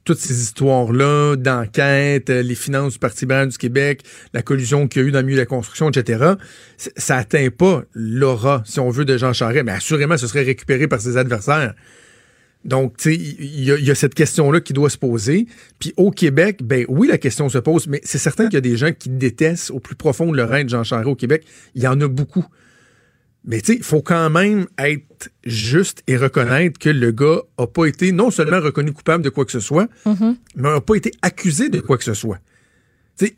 toutes 0.05 0.19
ces 0.19 0.39
histoires-là 0.43 1.37
d'enquête, 1.37 2.29
euh, 2.29 2.43
les 2.43 2.55
finances 2.55 2.93
du 2.93 2.99
Parti 2.99 3.21
libéral 3.23 3.49
du 3.49 3.57
Québec, 3.57 4.03
la 4.35 4.43
collusion 4.43 4.87
qu'il 4.87 5.01
y 5.01 5.05
a 5.07 5.09
eu 5.09 5.13
dans 5.13 5.21
le 5.21 5.25
milieu 5.25 5.37
de 5.37 5.43
la 5.43 5.47
construction, 5.47 5.89
etc., 5.89 6.35
ça 6.77 7.17
atteint 7.17 7.49
pas 7.57 7.85
l'aura, 7.95 8.63
si 8.67 8.81
on 8.81 8.91
veut, 8.91 9.07
de 9.07 9.17
Jean 9.17 9.33
Charest. 9.33 9.65
Mais 9.65 9.73
assurément, 9.73 10.19
ce 10.19 10.27
serait 10.27 10.43
récupéré 10.43 10.89
par 10.89 11.01
ses 11.01 11.17
adversaires. 11.17 11.73
Donc, 12.65 12.97
tu 12.97 13.11
sais, 13.13 13.17
il 13.17 13.65
y, 13.65 13.73
a- 13.73 13.77
il 13.77 13.85
y 13.85 13.91
a 13.91 13.95
cette 13.95 14.15
question-là 14.15 14.61
qui 14.61 14.73
doit 14.73 14.89
se 14.91 14.99
poser. 14.99 15.47
Puis 15.81 15.93
au 15.97 16.11
Québec, 16.13 16.61
ben 16.63 16.85
oui, 16.89 17.09
la 17.09 17.19
question 17.19 17.49
se 17.49 17.59
pose, 17.59 17.89
mais 17.89 18.01
c'est 18.05 18.19
certain 18.19 18.45
qu'il 18.45 18.55
y 18.55 18.57
a 18.59 18.61
des 18.61 18.77
gens 18.77 18.93
qui 18.93 19.09
détestent 19.09 19.71
au 19.73 19.81
plus 19.81 19.97
profond 19.97 20.31
de 20.31 20.37
leur 20.37 20.55
être 20.55 20.69
Jean 20.69 20.85
Charest 20.85 21.09
au 21.09 21.17
Québec. 21.17 21.45
Il 21.75 21.83
y 21.83 21.87
en 21.89 22.01
a 22.01 22.07
beaucoup. 22.09 22.45
Mais 23.45 23.61
tu 23.61 23.73
sais, 23.73 23.79
il 23.79 23.83
faut 23.83 24.03
quand 24.03 24.31
même 24.31 24.67
être 24.79 25.31
juste 25.45 26.05
et 26.07 26.17
reconnaître 26.17 26.79
que 26.79 26.89
le 26.91 27.11
gars 27.11 27.41
a 27.59 27.67
pas 27.67 27.87
été 27.87 28.13
non 28.13 28.31
seulement 28.31 28.61
reconnu 28.61 28.93
coupable 28.93 29.25
de 29.25 29.31
quoi 29.31 29.45
que 29.45 29.51
ce 29.51 29.59
soit, 29.59 29.89
mais 30.07 30.71
n'a 30.71 30.81
pas 30.81 30.95
été 30.95 31.11
accusé 31.23 31.69
de 31.69 31.81
quoi 31.81 31.99
que 31.99 32.05
ce 32.05 32.15
soit. 32.15 32.39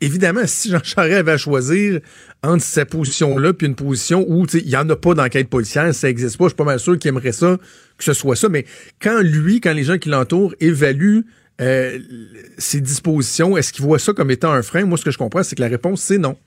Évidemment, 0.01 0.41
si 0.45 0.69
Jean 0.69 0.81
Charest 0.83 1.13
avait 1.17 1.31
à 1.33 1.37
choisir 1.37 1.99
entre 2.43 2.63
sa 2.63 2.85
position-là 2.85 3.53
puis 3.53 3.67
une 3.67 3.75
position 3.75 4.25
où 4.27 4.45
il 4.53 4.65
n'y 4.65 4.75
en 4.75 4.89
a 4.89 4.95
pas 4.95 5.13
d'enquête 5.13 5.49
policière, 5.49 5.93
ça 5.93 6.07
n'existe 6.07 6.37
pas, 6.37 6.45
je 6.45 6.49
suis 6.49 6.55
pas 6.55 6.63
mal 6.63 6.79
sûr 6.79 6.97
qu'il 6.97 7.09
aimerait 7.09 7.31
ça, 7.31 7.57
que 7.97 8.03
ce 8.03 8.13
soit 8.13 8.35
ça. 8.35 8.49
Mais 8.49 8.65
quand 9.01 9.21
lui, 9.21 9.61
quand 9.61 9.73
les 9.73 9.83
gens 9.83 9.97
qui 9.97 10.09
l'entourent 10.09 10.55
évaluent 10.59 11.25
euh, 11.61 11.99
ses 12.57 12.81
dispositions, 12.81 13.55
est-ce 13.57 13.71
qu'ils 13.71 13.85
voient 13.85 13.99
ça 13.99 14.13
comme 14.13 14.29
étant 14.31 14.51
un 14.51 14.61
frein? 14.61 14.85
Moi, 14.85 14.97
ce 14.97 15.05
que 15.05 15.11
je 15.11 15.17
comprends, 15.17 15.43
c'est 15.43 15.55
que 15.55 15.61
la 15.61 15.69
réponse, 15.69 16.01
c'est 16.01 16.17
non. 16.17 16.37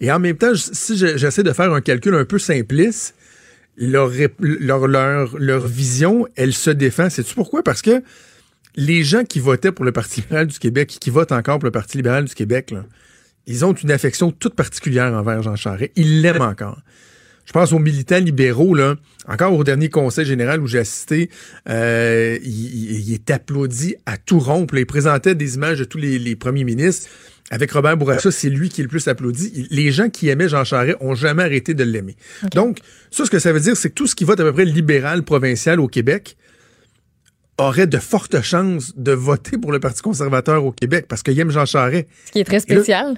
Et 0.00 0.10
en 0.12 0.18
même 0.18 0.36
temps, 0.36 0.52
si 0.54 0.96
je- 0.98 1.16
j'essaie 1.16 1.42
de 1.42 1.52
faire 1.52 1.72
un 1.72 1.80
calcul 1.80 2.14
un 2.14 2.24
peu 2.24 2.38
simpliste, 2.38 3.14
leur, 3.76 4.10
leur, 4.86 5.66
vision, 5.66 6.26
elle 6.36 6.52
se 6.52 6.70
défend. 6.70 7.08
Sais-tu 7.08 7.34
pourquoi? 7.34 7.62
Parce 7.62 7.80
que 7.82 8.02
les 8.76 9.02
gens 9.04 9.24
qui 9.24 9.40
votaient 9.40 9.72
pour 9.72 9.84
le 9.84 9.92
Parti 9.92 10.20
libéral 10.20 10.46
du 10.46 10.58
Québec, 10.58 10.96
qui 11.00 11.10
votent 11.10 11.32
encore 11.32 11.58
pour 11.58 11.66
le 11.66 11.72
Parti 11.72 11.96
libéral 11.96 12.24
du 12.24 12.34
Québec, 12.34 12.70
là, 12.70 12.84
ils 13.46 13.64
ont 13.64 13.72
une 13.72 13.90
affection 13.90 14.30
toute 14.30 14.54
particulière 14.54 15.12
envers 15.12 15.42
Jean 15.42 15.56
Charest. 15.56 15.92
Ils 15.96 16.22
l'aiment 16.22 16.42
encore. 16.42 16.78
Je 17.46 17.52
pense 17.52 17.72
aux 17.72 17.80
militants 17.80 18.20
libéraux, 18.20 18.74
là. 18.74 18.94
Encore 19.26 19.54
au 19.54 19.64
dernier 19.64 19.88
conseil 19.88 20.24
général 20.24 20.60
où 20.60 20.68
j'ai 20.68 20.78
assisté, 20.78 21.30
euh, 21.68 22.38
il, 22.44 23.12
est 23.12 23.28
applaudi 23.30 23.96
à 24.06 24.18
tout 24.18 24.38
rompre. 24.38 24.76
Il 24.76 24.86
présentait 24.86 25.34
des 25.34 25.56
images 25.56 25.80
de 25.80 25.84
tous 25.84 25.98
les, 25.98 26.20
les 26.20 26.36
premiers 26.36 26.62
ministres. 26.62 27.08
Avec 27.50 27.72
Robert 27.72 27.96
Bourassa, 27.96 28.30
c'est 28.30 28.50
lui 28.50 28.68
qui 28.68 28.82
est 28.82 28.84
le 28.84 28.88
plus 28.88 29.08
applaudi. 29.08 29.66
Les 29.70 29.90
gens 29.90 30.08
qui 30.08 30.28
aimaient 30.28 30.48
Jean 30.48 30.62
Charest 30.62 30.98
ont 31.00 31.16
jamais 31.16 31.42
arrêté 31.42 31.74
de 31.74 31.82
l'aimer. 31.82 32.14
Donc, 32.54 32.78
ça, 33.10 33.24
ce 33.24 33.30
que 33.30 33.40
ça 33.40 33.52
veut 33.52 33.58
dire, 33.58 33.76
c'est 33.76 33.88
que 33.88 33.94
tout 33.94 34.06
ce 34.06 34.14
qui 34.14 34.22
vote 34.22 34.38
à 34.38 34.44
peu 34.44 34.52
près 34.52 34.64
libéral 34.64 35.24
provincial 35.24 35.80
au 35.80 35.88
Québec 35.88 36.36
aurait 37.60 37.86
de 37.86 37.98
fortes 37.98 38.40
chances 38.42 38.92
de 38.96 39.12
voter 39.12 39.58
pour 39.58 39.72
le 39.72 39.80
Parti 39.80 40.02
conservateur 40.02 40.64
au 40.64 40.72
Québec 40.72 41.06
parce 41.08 41.22
qu'il 41.22 41.38
aime 41.38 41.50
Jean 41.50 41.66
Charest. 41.66 42.06
Ce 42.26 42.32
qui 42.32 42.40
est 42.40 42.44
très 42.44 42.60
spécial. 42.60 43.16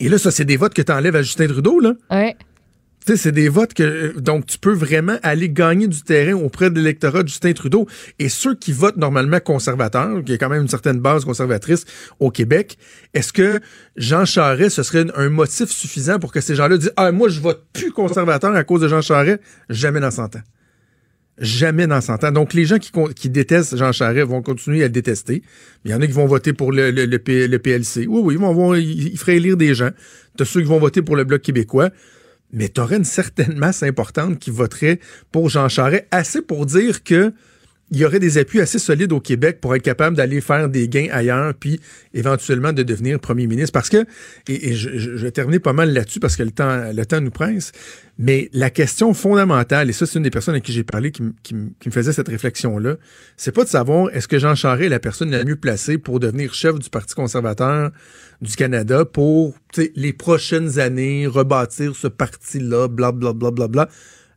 Et 0.00 0.08
là, 0.08 0.18
ça, 0.18 0.30
c'est 0.30 0.44
des 0.44 0.56
votes 0.56 0.74
que 0.74 0.82
tu 0.82 0.92
enlèves 0.92 1.16
à 1.16 1.22
Justin 1.22 1.46
Trudeau, 1.48 1.80
là. 1.80 1.92
Ouais. 2.10 2.36
Tu 3.06 3.12
sais, 3.12 3.16
c'est 3.18 3.32
des 3.32 3.48
votes 3.48 3.74
que. 3.74 3.82
euh, 3.82 4.12
Donc, 4.20 4.46
tu 4.46 4.58
peux 4.58 4.72
vraiment 4.74 5.16
aller 5.22 5.48
gagner 5.48 5.86
du 5.88 6.02
terrain 6.02 6.34
auprès 6.34 6.70
de 6.70 6.76
l'électorat 6.76 7.22
de 7.22 7.28
Justin 7.28 7.52
Trudeau. 7.52 7.86
Et 8.18 8.28
ceux 8.28 8.54
qui 8.54 8.70
votent 8.72 8.96
normalement 8.98 9.40
conservateurs, 9.40 10.22
qui 10.24 10.34
a 10.34 10.38
quand 10.38 10.50
même 10.50 10.62
une 10.62 10.68
certaine 10.68 11.00
base 11.00 11.24
conservatrice 11.24 11.84
au 12.20 12.30
Québec, 12.30 12.76
est-ce 13.14 13.32
que 13.32 13.60
Jean 13.96 14.24
Charest, 14.24 14.76
ce 14.76 14.82
serait 14.82 15.06
un 15.16 15.30
motif 15.30 15.70
suffisant 15.70 16.18
pour 16.18 16.32
que 16.32 16.40
ces 16.40 16.54
gens-là 16.54 16.76
disent 16.76 16.92
Ah, 16.96 17.10
moi, 17.10 17.28
je 17.28 17.40
vote 17.40 17.64
plus 17.72 17.90
conservateur 17.92 18.54
à 18.54 18.62
cause 18.62 18.82
de 18.82 18.88
Jean 18.88 19.00
Charest? 19.00 19.40
Jamais 19.70 20.00
dans 20.00 20.10
100 20.10 20.36
ans. 20.36 20.42
Jamais 21.40 21.86
dans 21.86 22.00
100 22.00 22.24
ans. 22.24 22.32
Donc, 22.32 22.52
les 22.52 22.64
gens 22.64 22.78
qui, 22.78 23.28
détestent 23.28 23.76
Jean 23.76 23.92
Charest 23.92 24.28
vont 24.28 24.42
continuer 24.42 24.82
à 24.82 24.86
le 24.86 24.92
détester. 24.92 25.42
Il 25.84 25.90
y 25.90 25.94
en 25.94 26.00
a 26.00 26.06
qui 26.06 26.12
vont 26.12 26.26
voter 26.26 26.52
pour 26.52 26.72
le, 26.72 27.16
PLC. 27.58 28.06
Oui, 28.06 28.20
oui, 28.22 28.34
ils 28.34 28.40
vont, 28.40 28.52
vont- 28.52 28.74
ils, 28.74 29.16
feraient 29.16 29.36
élire 29.36 29.56
des 29.56 29.74
gens. 29.74 29.90
T'as 30.36 30.44
ceux 30.44 30.60
qui 30.60 30.66
vont 30.66 30.80
voter 30.80 31.02
pour 31.02 31.16
le 31.16 31.24
Bloc 31.24 31.42
québécois. 31.42 31.90
Mais 32.52 32.68
tu 32.68 32.80
aurais 32.80 32.96
une 32.96 33.04
certaine 33.04 33.56
masse 33.56 33.82
importante 33.82 34.38
qui 34.38 34.50
voterait 34.50 35.00
pour 35.30 35.48
Jean 35.48 35.68
Charest, 35.68 36.06
assez 36.10 36.42
pour 36.42 36.66
dire 36.66 37.04
que 37.04 37.32
il 37.90 37.98
y 37.98 38.04
aurait 38.04 38.20
des 38.20 38.36
appuis 38.36 38.60
assez 38.60 38.78
solides 38.78 39.12
au 39.12 39.20
Québec 39.20 39.60
pour 39.60 39.74
être 39.74 39.82
capable 39.82 40.16
d'aller 40.16 40.40
faire 40.40 40.68
des 40.68 40.88
gains 40.88 41.08
ailleurs, 41.10 41.54
puis 41.54 41.80
éventuellement 42.12 42.72
de 42.72 42.82
devenir 42.82 43.18
premier 43.18 43.46
ministre. 43.46 43.72
Parce 43.72 43.88
que, 43.88 44.04
et, 44.46 44.74
je, 44.74 44.98
je- 44.98 45.16
je 45.16 45.58
pas 45.58 45.72
mal 45.72 45.92
là-dessus 45.92 46.20
parce 46.20 46.36
que 46.36 46.42
le 46.42 46.50
temps, 46.50 46.92
le 46.92 47.06
temps 47.06 47.20
nous 47.20 47.30
presse, 47.30 47.72
mais 48.18 48.50
la 48.52 48.68
question 48.70 49.14
fondamentale, 49.14 49.88
et 49.88 49.92
ça, 49.92 50.04
c'est 50.04 50.18
une 50.18 50.24
des 50.24 50.30
personnes 50.30 50.54
à 50.54 50.60
qui 50.60 50.72
j'ai 50.72 50.84
parlé 50.84 51.12
qui, 51.12 51.22
qui 51.42 51.54
qui 51.80 51.88
me 51.88 51.92
faisait 51.92 52.12
cette 52.12 52.28
réflexion-là, 52.28 52.96
c'est 53.36 53.52
pas 53.52 53.64
de 53.64 53.68
savoir 53.68 54.10
est-ce 54.14 54.28
que 54.28 54.38
Jean 54.38 54.54
Charest 54.54 54.86
est 54.86 54.88
la 54.90 55.00
personne 55.00 55.30
la 55.30 55.44
mieux 55.44 55.56
placée 55.56 55.96
pour 55.98 56.20
devenir 56.20 56.52
chef 56.52 56.78
du 56.78 56.90
Parti 56.90 57.14
conservateur 57.14 57.90
du 58.42 58.54
Canada 58.54 59.04
pour 59.04 59.54
les 59.96 60.12
prochaines 60.12 60.78
années 60.78 61.26
rebâtir 61.26 61.96
ce 61.96 62.08
parti-là, 62.08 62.88
blablabla. 62.88 63.32
Bla, 63.32 63.50
bla, 63.50 63.68
bla. 63.68 63.88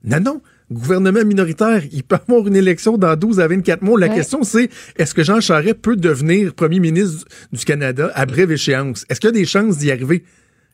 Non, 0.04 0.20
non. 0.20 0.42
Gouvernement 0.72 1.26
minoritaire, 1.26 1.84
il 1.92 2.04
peut 2.04 2.16
avoir 2.28 2.48
une 2.48 2.56
élection 2.56 2.98
dans 2.98 3.16
12 3.16 3.40
à 3.42 3.48
24 3.48 3.82
mois. 3.82 4.00
La 4.00 4.08
Ouais. 4.08 4.16
question, 4.16 4.44
c'est 4.44 4.70
est-ce 4.98 5.14
que 5.14 5.24
Jean 5.24 5.42
Charest 5.42 5.76
peut 5.82 5.98
devenir 5.98 6.54
premier 6.54 6.80
ministre 6.80 7.26
du 7.52 7.66
Canada 7.66 8.10
à 8.16 8.26
brève 8.26 8.52
échéance? 8.52 9.06
Est-ce 9.10 9.20
qu'il 9.20 9.28
y 9.30 9.34
a 9.34 9.40
des 9.40 9.46
chances 9.46 9.78
d'y 9.78 9.92
arriver? 9.92 10.24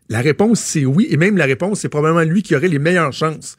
La 0.09 0.21
réponse, 0.21 0.59
c'est 0.59 0.85
oui. 0.85 1.07
Et 1.09 1.17
même 1.17 1.35
la 1.35 1.45
réponse, 1.45 1.79
c'est 1.79 1.89
probablement 1.89 2.21
lui 2.23 2.43
qui 2.43 2.55
aurait 2.55 2.67
les 2.67 2.79
meilleures 2.79 3.11
chances 3.11 3.57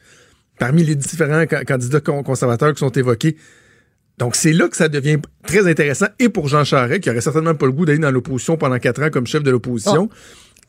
parmi 0.57 0.83
les 0.83 0.95
différents 0.95 1.45
ca- 1.49 1.63
candidats 1.65 1.99
con- 1.99 2.23
conservateurs 2.23 2.73
qui 2.73 2.79
sont 2.79 2.89
évoqués. 2.91 3.35
Donc, 4.17 4.35
c'est 4.35 4.51
là 4.53 4.67
que 4.67 4.75
ça 4.75 4.89
devient 4.89 5.17
très 5.45 5.67
intéressant, 5.69 6.07
et 6.19 6.27
pour 6.29 6.47
Jean 6.47 6.63
Charest, 6.65 7.01
qui 7.01 7.09
aurait 7.09 7.21
certainement 7.21 7.55
pas 7.55 7.65
le 7.65 7.71
goût 7.71 7.85
d'aller 7.85 7.99
dans 7.99 8.11
l'opposition 8.11 8.57
pendant 8.57 8.77
quatre 8.79 9.01
ans 9.03 9.09
comme 9.09 9.27
chef 9.27 9.43
de 9.43 9.51
l'opposition, 9.51 10.09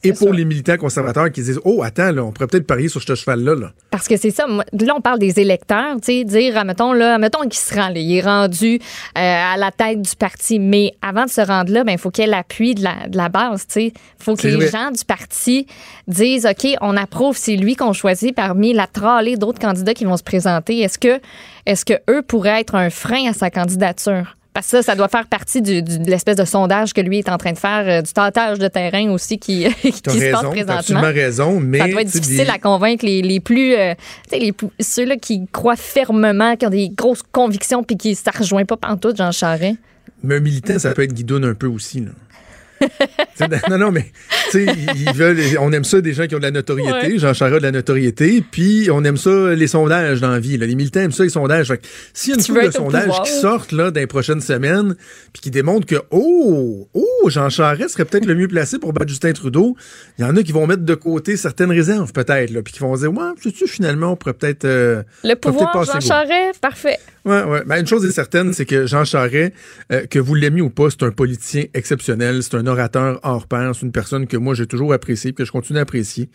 et 0.03 0.13
pour 0.13 0.29
sûr. 0.29 0.33
les 0.33 0.45
militants 0.45 0.77
conservateurs 0.77 1.31
qui 1.31 1.43
disent 1.43 1.61
Oh, 1.65 1.83
attends, 1.83 2.11
là, 2.11 2.25
on 2.25 2.33
pourrait 2.33 2.47
peut-être 2.47 2.67
parier 2.67 2.89
sur 2.89 3.03
ce 3.03 3.15
cheval-là. 3.15 3.55
Là. 3.55 3.73
Parce 3.91 4.09
que 4.09 4.17
c'est 4.17 4.31
ça. 4.31 4.47
Là, 4.47 4.95
on 4.97 5.01
parle 5.01 5.19
des 5.19 5.41
électeurs, 5.41 5.97
tu 5.97 6.13
sais, 6.13 6.25
dire, 6.25 6.57
admettons, 6.57 6.93
là, 6.93 7.15
admettons 7.15 7.43
qu'il 7.43 7.55
se 7.55 7.75
rend, 7.75 7.89
là, 7.89 7.99
il 7.99 8.17
est 8.17 8.23
rendu 8.23 8.77
euh, 8.77 9.21
à 9.21 9.57
la 9.57 9.71
tête 9.71 10.01
du 10.01 10.17
parti. 10.17 10.59
Mais 10.59 10.93
avant 11.03 11.25
de 11.25 11.31
se 11.31 11.41
rendre 11.41 11.73
là, 11.73 11.85
ben, 11.85 11.93
il 11.93 11.99
faut 11.99 12.11
qu'il 12.11 12.25
y 12.25 12.27
ait 12.27 12.31
l'appui 12.31 12.75
de 12.75 12.83
la, 12.83 13.09
de 13.09 13.17
la 13.17 13.29
base, 13.29 13.67
tu 13.67 13.75
sais. 13.75 13.87
Il 13.87 14.25
faut 14.25 14.37
que 14.37 14.47
les 14.47 14.57
vrai. 14.57 14.69
gens 14.69 14.91
du 14.91 15.05
parti 15.05 15.67
disent, 16.09 16.47
OK, 16.47 16.67
on 16.81 16.97
approuve, 16.97 17.37
c'est 17.37 17.57
lui 17.57 17.77
qu'on 17.77 17.93
choisit 17.93 18.35
parmi 18.35 18.73
la 18.73 18.87
tralée 18.87 19.37
d'autres 19.37 19.61
candidats 19.61 19.95
qui 19.95 20.05
vont 20.05 20.17
se 20.17 20.23
présenter. 20.23 20.81
Est-ce 20.81 20.99
que, 20.99 21.21
est-ce 21.67 21.85
que 21.85 21.95
eux 22.11 22.23
pourraient 22.23 22.61
être 22.61 22.75
un 22.75 22.91
frein 22.91 23.29
à 23.29 23.33
sa 23.33 23.51
candidature? 23.51 24.37
Parce 24.53 24.67
que 24.67 24.79
ça, 24.79 24.83
ça 24.83 24.95
doit 24.97 25.09
faire 25.09 25.27
partie 25.27 25.63
du, 25.63 25.81
du- 25.83 25.99
de 26.01 26.11
l'espèce 26.11 26.35
de 26.37 26.45
sondage 26.45 26.93
que 26.93 27.01
lui 27.01 27.19
est 27.21 27.29
en 27.29 27.39
train 27.39 27.53
de 27.53 27.59
faire, 27.59 27.85
euh, 27.87 28.03
du 28.03 28.13
tâtage 28.13 28.59
de 28.59 28.67
terrain 28.69 29.09
aussi 29.11 29.39
qui, 29.39 29.65
qui 29.81 29.89
as 29.89 29.93
se 29.93 30.01
passe 30.03 30.13
raison, 30.21 30.51
présentement. 30.51 30.75
absolument 30.77 31.03
raison, 31.13 31.61
mais. 31.61 31.79
Ça 31.79 31.89
doit 31.89 32.03
être 32.03 32.09
difficile 32.11 32.51
à 32.51 32.59
convaincre 32.59 33.05
les, 33.07 33.23
les 33.23 33.39
plus. 33.41 33.75
euh, 33.77 33.95
tu 34.25 34.31
sais, 34.31 34.39
les 34.45 34.53
plus- 34.53 34.69
ceux-là 34.81 35.17
qui 35.17 35.47
croient 35.53 35.77
fermement, 35.77 36.57
qui 36.57 36.67
ont 36.67 36.71
des 36.71 36.89
grosses 36.89 37.23
convictions, 37.31 37.85
puis 37.85 37.97
qui 37.97 38.15
ça 38.17 38.33
rejoint 38.37 38.65
pas 38.65 38.77
pantoute 38.77 39.17
Jean 39.17 39.31
Charest. 39.33 39.77
Mais 40.23 40.37
un 40.37 40.41
militant, 40.41 40.79
ça 40.79 40.93
peut 40.93 41.03
être 41.05 41.15
guidoune 41.15 41.45
un 41.45 41.55
peu 41.55 41.67
aussi. 41.69 42.01
Là. 42.01 42.11
Non, 43.71 43.79
non, 43.79 43.91
mais 43.93 44.07
tu 44.51 44.67
sais, 44.67 44.75
ils 44.97 45.13
veulent, 45.13 45.39
on 45.61 45.73
aime 45.73 45.85
ça 45.85 46.01
des 46.01 46.13
gens 46.13 46.27
qui 46.27 46.35
ont 46.35 46.39
de 46.39 46.45
la 46.45 46.51
notoriété. 46.51 47.13
Ouais. 47.13 47.19
Jean 47.19 47.35
Charest 47.35 47.57
a 47.57 47.59
de 47.59 47.65
la 47.65 47.73
notoriété, 47.73 48.43
puis 48.49 48.89
on 48.91 49.05
aime 49.05 49.17
ça 49.17 49.55
les 49.55 49.67
sondages 49.67 50.21
dans 50.21 50.31
la 50.31 50.41
vie. 50.41 50.57
là. 50.57 50.67
Les 50.67 50.75
militants 50.75 51.01
aiment 51.01 51.13
ça 51.13 51.25
les 51.25 51.31
sondages. 51.31 51.69
Fait 51.69 51.81
S'il 52.13 52.31
y 52.31 52.33
a 52.35 52.39
une 52.39 52.45
couple 52.45 52.67
de 52.67 52.71
sondages 52.71 53.23
qui 53.25 53.33
sortent 53.33 53.73
là 53.73 53.91
dans 53.91 54.01
les 54.01 54.07
prochaines 54.07 54.41
semaines, 54.41 54.95
puis 55.33 55.43
qui 55.43 55.51
démontrent 55.51 55.87
que 55.87 55.97
oh, 56.11 56.89
oh, 56.93 57.31
Jean 57.31 57.49
Charest 57.49 57.91
serait 57.91 58.05
peut-être 58.05 58.27
le 58.27 58.35
mieux 58.35 58.49
placé 58.49 58.79
pour 58.79 58.93
battre 58.93 59.09
Justin 59.09 59.33
Trudeau, 59.33 59.77
il 60.19 60.25
y 60.25 60.25
en 60.29 60.37
a 60.37 60.43
qui 60.43 60.53
vont 60.53 60.67
mettre 60.67 60.85
de 60.85 60.95
côté 60.95 61.37
certaines 61.37 61.71
réserves 61.71 62.13
peut-être, 62.13 62.53
puis 62.61 62.73
qui 62.73 62.81
vont 62.81 62.95
dire 62.97 63.13
ouais, 63.13 63.33
sais-tu 63.43 63.67
finalement 63.67 64.13
on 64.13 64.17
pourrait 64.17 64.35
peut-être 64.35 64.65
euh, 64.65 65.03
Le 65.25 65.35
pouvoir, 65.35 65.73
passer 65.73 65.93
Jean. 66.01 66.01
Charest, 66.01 66.61
parfait. 66.61 66.99
Ouais, 67.25 67.43
ouais. 67.45 67.63
Ben, 67.67 67.81
une 67.81 67.87
chose 67.87 68.05
est 68.07 68.13
certaine, 68.13 68.53
c'est 68.53 68.65
que 68.65 68.87
Jean 68.87 69.05
Charest, 69.05 69.53
euh, 69.93 70.07
que 70.07 70.19
vous 70.19 70.35
l'aimiez 70.35 70.63
ou 70.63 70.71
pas, 70.71 70.89
c'est 70.91 71.03
un 71.03 71.11
politicien 71.11 71.65
exceptionnel, 71.75 72.43
c'est 72.43 72.55
un 72.55 72.67
orateur 72.67 73.21
hors 73.23 73.47
pair, 73.47 73.75
c'est 73.75 73.85
une 73.85 73.93
personne 73.93 74.27
que 74.27 74.37
moi 74.39 74.55
j'ai 74.55 74.67
toujours 74.67 74.93
appréciée, 74.93 75.33
que 75.33 75.45
je 75.45 75.53
continue 75.53 75.79
à 75.79 75.83
apprécier. 75.83 76.31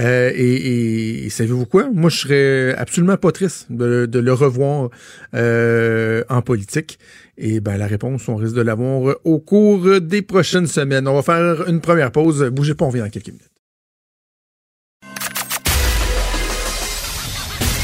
Euh, 0.00 0.30
et, 0.34 1.26
et 1.26 1.30
savez-vous 1.30 1.66
quoi? 1.66 1.90
Moi, 1.92 2.08
je 2.08 2.16
serais 2.16 2.74
absolument 2.76 3.18
pas 3.18 3.30
triste 3.30 3.66
de, 3.70 4.06
de 4.06 4.18
le 4.20 4.32
revoir 4.32 4.88
euh, 5.34 6.24
en 6.30 6.40
politique. 6.40 6.98
Et 7.36 7.60
ben 7.60 7.76
la 7.76 7.86
réponse, 7.86 8.26
on 8.28 8.36
risque 8.36 8.54
de 8.54 8.62
l'avoir 8.62 9.16
au 9.24 9.38
cours 9.38 10.00
des 10.00 10.22
prochaines 10.22 10.66
semaines. 10.66 11.06
On 11.08 11.14
va 11.14 11.22
faire 11.22 11.68
une 11.68 11.80
première 11.80 12.10
pause. 12.10 12.42
Bougez 12.52 12.74
pas, 12.74 12.86
on 12.86 12.88
revient 12.88 13.02
dans 13.02 13.10
quelques 13.10 13.28
minutes. 13.28 13.51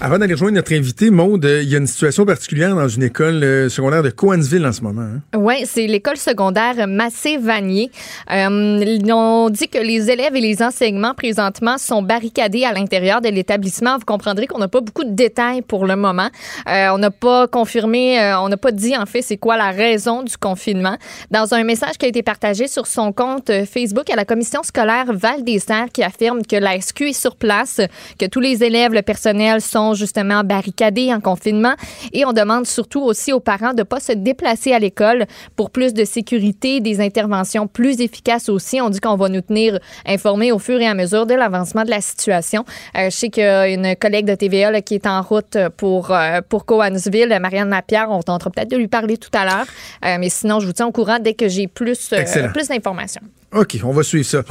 Avant 0.00 0.16
d'aller 0.16 0.34
rejoindre 0.34 0.54
notre 0.54 0.72
invité, 0.74 1.10
Maude, 1.10 1.44
euh, 1.44 1.60
il 1.60 1.68
y 1.68 1.74
a 1.74 1.78
une 1.78 1.88
situation 1.88 2.24
particulière 2.24 2.72
dans 2.72 2.86
une 2.86 3.02
école 3.02 3.42
euh, 3.42 3.68
secondaire 3.68 4.04
de 4.04 4.10
Coansville 4.10 4.64
en 4.64 4.72
ce 4.72 4.80
moment. 4.82 5.02
hein. 5.02 5.20
Oui, 5.36 5.64
c'est 5.64 5.88
l'école 5.88 6.16
secondaire 6.16 6.86
Massé-Vanier. 6.86 7.90
Euh, 8.30 8.98
ont 9.12 9.50
dit 9.50 9.66
que 9.66 9.78
les 9.78 10.08
élèves 10.08 10.36
et 10.36 10.40
les 10.40 10.62
enseignements 10.62 11.14
présentement 11.14 11.78
sont 11.78 12.00
barricadés 12.02 12.64
à 12.64 12.72
l'intérieur 12.72 13.20
de 13.20 13.28
l'établissement. 13.28 13.98
Vous 13.98 14.04
comprendrez 14.04 14.46
qu'on 14.46 14.60
n'a 14.60 14.68
pas 14.68 14.80
beaucoup 14.80 15.02
de 15.02 15.10
détails 15.10 15.62
pour 15.62 15.84
le 15.84 15.96
moment. 15.96 16.28
On 16.66 16.98
n'a 16.98 17.10
pas 17.10 17.48
confirmé, 17.48 18.18
on 18.40 18.48
n'a 18.48 18.56
pas 18.56 18.70
dit 18.70 18.96
en 18.96 19.06
fait 19.06 19.22
c'est 19.22 19.38
quoi 19.38 19.56
la 19.56 19.70
raison 19.70 20.22
du 20.22 20.36
confinement. 20.36 20.96
Dans 21.30 21.54
un 21.54 21.64
message 21.64 21.96
qui 21.98 22.06
a 22.06 22.08
été 22.08 22.22
partagé 22.22 22.68
sur 22.68 22.86
son 22.86 23.12
compte 23.12 23.50
Facebook 23.64 24.10
à 24.10 24.16
la 24.16 24.24
commission 24.24 24.62
scolaire 24.62 25.06
Val 25.12 25.42
des 25.42 25.58
Serres 25.58 25.88
qui 25.92 26.02
affirme 26.02 26.44
que 26.44 26.56
la 26.56 26.78
SQ 26.80 27.02
est 27.08 27.12
sur 27.20 27.34
place, 27.36 27.80
que 28.18 28.26
tous 28.26 28.40
les 28.40 28.62
élèves, 28.62 28.92
le 28.92 29.02
personnel 29.02 29.60
sont 29.60 29.87
justement 29.94 30.44
barricadés 30.44 31.12
en 31.12 31.20
confinement 31.20 31.74
et 32.12 32.24
on 32.24 32.32
demande 32.32 32.66
surtout 32.66 33.00
aussi 33.00 33.32
aux 33.32 33.40
parents 33.40 33.74
de 33.74 33.82
pas 33.82 34.00
se 34.00 34.12
déplacer 34.12 34.72
à 34.72 34.78
l'école 34.78 35.26
pour 35.56 35.70
plus 35.70 35.94
de 35.94 36.04
sécurité, 36.04 36.80
des 36.80 37.00
interventions 37.00 37.66
plus 37.66 38.00
efficaces 38.00 38.48
aussi. 38.48 38.80
On 38.80 38.90
dit 38.90 39.00
qu'on 39.00 39.16
va 39.16 39.28
nous 39.28 39.40
tenir 39.40 39.78
informés 40.06 40.52
au 40.52 40.58
fur 40.58 40.80
et 40.80 40.86
à 40.86 40.94
mesure 40.94 41.26
de 41.26 41.34
l'avancement 41.34 41.84
de 41.84 41.90
la 41.90 42.00
situation. 42.00 42.64
Euh, 42.96 43.10
je 43.10 43.16
sais 43.16 43.28
qu'il 43.28 43.42
y 43.42 43.46
a 43.46 43.68
une 43.68 43.96
collègue 43.96 44.26
de 44.26 44.34
TVA 44.34 44.70
là, 44.70 44.82
qui 44.82 44.94
est 44.94 45.06
en 45.06 45.22
route 45.22 45.56
pour, 45.76 46.10
euh, 46.10 46.40
pour 46.48 46.64
Coansville, 46.64 47.36
Marianne 47.40 47.70
Lapierre. 47.70 48.08
On 48.10 48.22
tentera 48.22 48.50
peut-être 48.50 48.70
de 48.70 48.76
lui 48.76 48.88
parler 48.88 49.16
tout 49.16 49.30
à 49.32 49.44
l'heure. 49.44 49.66
Euh, 50.04 50.16
mais 50.18 50.28
sinon, 50.28 50.60
je 50.60 50.66
vous 50.66 50.72
tiens 50.72 50.86
au 50.86 50.92
courant 50.92 51.18
dès 51.18 51.34
que 51.34 51.48
j'ai 51.48 51.66
plus, 51.66 52.10
euh, 52.12 52.48
plus 52.52 52.68
d'informations. 52.68 53.22
OK, 53.54 53.78
on 53.82 53.92
va 53.92 54.02
suivre 54.02 54.26
ça. 54.26 54.42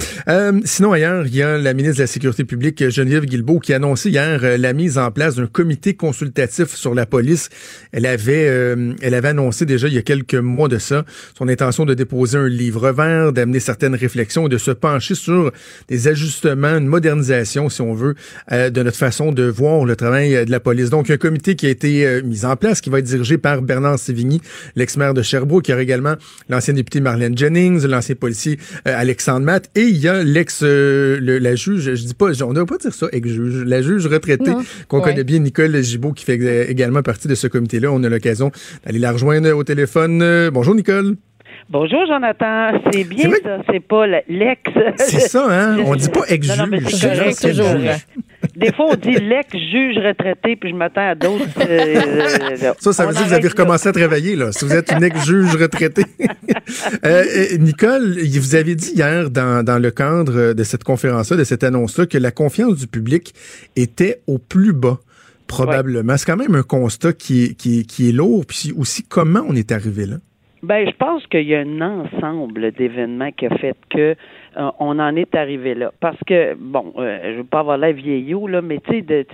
Sinon, 0.66 0.92
ailleurs, 0.92 1.28
il 1.28 1.36
y 1.36 1.44
a 1.44 1.60
la 1.60 1.76
ministre 1.76 1.98
de 1.98 2.04
la 2.04 2.08
Sécurité 2.08 2.46
publique, 2.46 2.90
Geneviève 2.90 3.26
Guilbeault, 3.26 3.60
qui 3.60 3.74
a 3.74 3.76
annoncé 3.76 4.10
hier 4.10 4.58
la 4.58 4.74
mise 4.74 4.98
en 4.98 5.12
place 5.12 5.27
d'un 5.36 5.48
comité 5.48 5.94
consultatif 5.96 6.76
sur 6.76 6.94
la 6.96 7.06
police. 7.06 7.50
Elle 7.92 8.06
avait, 8.06 8.48
euh, 8.48 8.94
elle 9.02 9.14
avait 9.14 9.30
annoncé 9.30 9.66
déjà 9.66 9.88
il 9.88 9.94
y 9.94 9.98
a 9.98 10.02
quelques 10.02 10.36
mois 10.36 10.68
de 10.68 10.78
ça 10.78 11.06
son 11.38 11.48
intention 11.48 11.86
de 11.86 11.94
déposer 11.94 12.38
un 12.38 12.48
livre 12.48 12.92
vert, 12.92 13.34
d'amener 13.34 13.60
certaines 13.60 13.96
réflexions 13.96 14.48
et 14.48 14.50
de 14.50 14.58
se 14.58 14.72
pencher 14.72 15.16
sur 15.16 15.52
des 15.88 16.08
ajustements, 16.08 16.78
une 16.78 16.88
modernisation, 16.88 17.70
si 17.70 17.82
on 17.82 17.94
veut, 17.94 18.16
euh, 18.52 18.70
de 18.70 18.84
notre 18.84 18.98
façon 18.98 19.32
de 19.32 19.44
voir 19.44 19.86
le 19.86 19.96
travail 19.96 20.36
euh, 20.36 20.46
de 20.46 20.52
la 20.52 20.60
police. 20.60 20.90
Donc, 20.90 21.10
un 21.10 21.18
comité 21.18 21.56
qui 21.56 21.66
a 21.66 21.70
été 21.70 22.06
euh, 22.06 22.22
mis 22.24 22.46
en 22.46 22.56
place, 22.56 22.82
qui 22.82 22.90
va 22.90 23.00
être 23.00 23.06
dirigé 23.06 23.38
par 23.38 23.62
Bernard 23.62 24.00
Sévigny, 24.00 24.42
l'ex-maire 24.76 25.14
de 25.14 25.22
Sherbrooke, 25.22 25.68
y 25.68 25.74
aura 25.74 25.82
également 25.82 26.16
l'ancien 26.50 26.74
député 26.74 27.00
Marlène 27.02 27.38
Jennings, 27.38 27.86
l'ancien 27.86 28.16
policier 28.16 28.60
euh, 28.88 28.94
Alexandre 28.96 29.46
Matt, 29.46 29.70
et 29.76 29.82
il 29.84 29.98
y 29.98 30.08
a 30.08 30.24
l'ex, 30.24 30.60
euh, 30.64 31.20
le- 31.20 31.40
la 31.40 31.56
juge, 31.56 31.94
je 31.96 32.06
dis 32.06 32.14
pas, 32.14 32.28
on 32.44 32.50
ne 32.50 32.54
doit 32.56 32.66
pas 32.66 32.78
dire 32.78 32.94
ça, 32.94 33.08
ex-juge, 33.12 33.64
la 33.66 33.82
juge 33.82 34.08
retraitée 34.08 34.52
qu'on 34.88 34.98
Ouais. 35.00 35.04
connaît 35.04 35.17
bien, 35.24 35.40
Nicole 35.40 35.82
Gibault, 35.84 36.12
qui 36.14 36.26
fait 36.26 36.34
ex- 36.36 36.70
également 36.70 37.02
partie 37.02 37.28
de 37.28 37.36
ce 37.36 37.48
comité-là. 37.48 37.92
On 37.92 38.04
a 38.04 38.10
l'occasion 38.10 38.52
d'aller 38.86 39.00
la 39.00 39.12
rejoindre 39.12 39.52
au 39.56 39.64
téléphone. 39.64 40.22
Euh, 40.22 40.52
bonjour, 40.52 40.76
Nicole. 40.76 41.16
Bonjour 41.70 42.06
Jonathan, 42.08 42.80
c'est 42.94 43.04
bien 43.04 43.30
ça, 43.44 43.58
c'est 43.70 43.82
pas 43.86 44.08
le- 44.08 44.22
l'ex. 44.30 44.62
C'est 44.98 45.20
ça, 45.20 45.48
hein? 45.50 45.78
On 45.86 45.96
dit 45.96 46.08
pas 46.10 46.22
ex-juge. 46.30 46.58
Non, 46.58 46.64
non, 46.66 46.70
mais 46.72 46.80
c'est 46.90 47.50
toujours. 47.50 47.78
juge. 47.78 47.90
Des 48.56 48.72
fois 48.72 48.86
on 48.92 48.96
dit 48.96 49.12
l'ex-juge 49.20 49.98
retraité, 49.98 50.56
puis 50.56 50.70
je 50.70 50.76
m'attends 50.76 51.10
à 51.10 51.16
d'autres. 51.16 51.44
euh, 51.70 52.74
Ça, 52.80 52.94
ça 52.94 53.06
veut 53.06 53.12
dire 53.14 53.24
que 53.24 53.28
vous 53.28 53.34
avez 53.34 53.44
arrête 53.46 53.58
là. 53.58 53.64
recommencé 53.64 53.90
à 53.90 53.92
travailler, 53.92 54.36
là. 54.38 54.52
Si 54.54 54.64
vous 54.66 54.74
êtes 54.74 54.92
une 54.92 55.04
ex-juge 55.04 55.56
retraitée. 55.56 56.04
Euh, 57.06 57.24
euh, 57.54 57.58
Nicole, 57.60 58.18
vous 58.22 58.56
avez 58.56 58.76
dit 58.76 58.92
hier, 58.94 59.30
dans, 59.30 59.64
dans 59.64 59.80
le 59.80 59.90
cadre 59.90 60.52
de 60.54 60.64
cette 60.64 60.84
conférence-là, 60.84 61.38
de 61.38 61.44
cette 61.46 61.64
annonce-là, 61.64 62.06
que 62.08 62.18
la 62.18 62.32
confiance 62.32 62.76
du 62.78 62.88
public 62.88 63.34
était 63.78 64.20
au 64.28 64.38
plus 64.38 64.74
bas, 64.74 65.00
probablement. 65.48 66.18
C'est 66.18 66.26
quand 66.26 66.38
même 66.38 66.56
un 66.56 66.64
constat 66.64 67.14
qui 67.14 67.46
est, 67.46 67.54
qui 67.56 67.80
est, 67.80 67.84
qui 67.84 68.10
est 68.10 68.12
lourd. 68.12 68.46
Puis 68.48 68.74
aussi, 68.78 69.04
comment 69.04 69.42
on 69.48 69.56
est 69.56 69.72
arrivé 69.72 70.06
là? 70.06 70.18
Ben, 70.64 70.88
je 70.88 70.96
pense 70.96 71.26
qu'il 71.28 71.44
y 71.44 71.56
a 71.56 71.60
un 71.60 71.82
ensemble 71.82 72.72
d'événements 72.72 73.32
qui 73.32 73.46
a 73.46 73.58
fait 73.58 73.76
que 73.90 74.16
euh, 74.58 74.72
on 74.80 75.00
en 75.00 75.16
est 75.16 75.36
arrivé 75.36 75.76
là. 75.76 75.92
Parce 76.00 76.18
que, 76.26 76.56
bon, 76.56 76.94
euh, 76.98 77.34
je 77.34 77.38
veux 77.38 77.44
pas 77.44 77.60
avoir 77.60 77.78
l'air 77.78 77.94
vieillot, 77.94 78.48
là, 78.48 78.62
mais 78.62 78.80
tu 78.80 79.00
sais, 79.04 79.26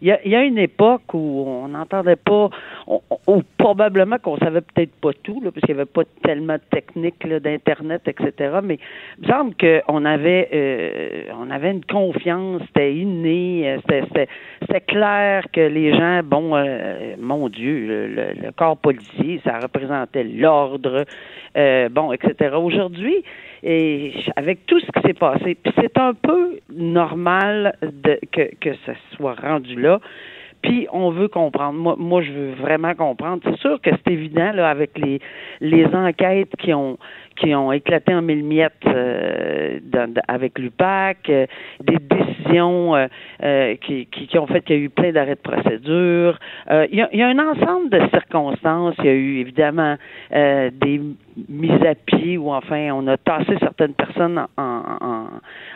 il 0.00 0.08
y 0.08 0.10
a, 0.10 0.26
y 0.26 0.34
a 0.34 0.42
une 0.44 0.58
époque 0.58 1.12
où 1.12 1.44
on 1.46 1.68
n'entendait 1.68 2.16
pas, 2.16 2.48
on- 2.86 3.00
ou 3.26 3.42
probablement 3.58 4.16
qu'on 4.18 4.36
savait 4.38 4.60
peut-être 4.60 4.94
pas 5.00 5.12
tout, 5.22 5.40
là, 5.42 5.50
parce 5.52 5.64
qu'il 5.66 5.74
n'y 5.74 5.80
avait 5.80 5.90
pas 5.90 6.02
tellement 6.22 6.54
de 6.54 6.62
techniques 6.70 7.26
d'Internet, 7.26 8.02
etc. 8.06 8.58
Mais 8.62 8.78
il 9.18 9.26
me 9.26 9.32
semble 9.32 9.54
qu'on 9.56 10.04
avait, 10.04 10.48
euh, 10.52 11.22
on 11.38 11.50
avait 11.50 11.70
une 11.72 11.84
confiance, 11.84 12.62
c'était 12.66 12.94
inné, 12.94 13.70
euh, 13.72 13.78
c'était, 13.88 14.80
clair 14.86 15.44
que 15.52 15.60
les 15.60 15.92
gens, 15.96 16.20
bon, 16.24 16.54
euh, 16.56 17.14
mon 17.18 17.48
Dieu, 17.48 17.86
le, 17.86 18.06
le- 18.08 18.32
le 18.42 18.52
corps 18.52 18.76
policier, 18.76 19.40
ça 19.44 19.58
représentait 19.60 20.24
l'ordre, 20.24 21.04
bon, 21.90 22.12
etc. 22.12 22.56
Aujourd'hui, 22.56 23.22
et 23.64 24.12
avec 24.36 24.66
tout 24.66 24.78
ce 24.78 24.86
qui 24.86 25.06
s'est 25.06 25.14
passé, 25.14 25.54
puis 25.54 25.72
c'est 25.80 25.96
un 25.98 26.12
peu 26.12 26.58
normal 26.70 27.76
que, 28.30 28.54
que 28.60 28.74
ça 28.84 28.92
soit 29.16 29.34
rendu 29.40 29.80
là. 29.80 30.00
Puis 30.60 30.86
on 30.92 31.10
veut 31.10 31.28
comprendre. 31.28 31.78
Moi, 31.78 31.94
moi, 31.98 32.22
je 32.22 32.32
veux 32.32 32.52
vraiment 32.52 32.94
comprendre. 32.94 33.42
C'est 33.44 33.58
sûr 33.58 33.80
que 33.82 33.90
c'est 33.90 34.12
évident 34.12 34.52
là 34.52 34.70
avec 34.70 34.98
les 34.98 35.20
les 35.60 35.86
enquêtes 35.86 36.54
qui 36.58 36.72
ont 36.72 36.98
qui 37.36 37.54
ont 37.54 37.72
éclaté 37.72 38.14
en 38.14 38.22
mille 38.22 38.44
miettes 38.44 38.72
euh, 38.86 39.78
avec 40.28 40.58
l'UPAC, 40.58 41.28
euh, 41.28 41.46
des 41.80 41.98
décisions 41.98 42.94
euh, 42.94 43.06
euh, 43.42 43.76
qui, 43.76 44.06
qui, 44.06 44.26
qui 44.26 44.38
ont 44.38 44.46
fait 44.46 44.60
qu'il 44.62 44.76
y 44.76 44.78
a 44.80 44.82
eu 44.82 44.90
plein 44.90 45.12
d'arrêts 45.12 45.36
de 45.36 45.40
procédure. 45.40 46.38
Euh, 46.70 46.86
il, 46.90 46.98
y 46.98 47.02
a, 47.02 47.14
y 47.14 47.22
a 47.22 47.28
un 47.28 47.38
ensemble 47.38 47.90
de 47.90 48.00
circonstances. 48.10 48.94
Il 49.00 49.04
y 49.06 49.08
a 49.08 49.12
eu 49.12 49.38
évidemment 49.38 49.96
euh, 50.32 50.70
des 50.72 51.00
mises 51.48 51.84
à 51.84 51.94
pied 51.94 52.38
ou 52.38 52.52
enfin 52.52 52.90
on 52.92 53.06
a 53.08 53.16
tassé 53.16 53.56
certaines 53.58 53.94
personnes 53.94 54.46
en, 54.56 54.80
en, 55.00 55.26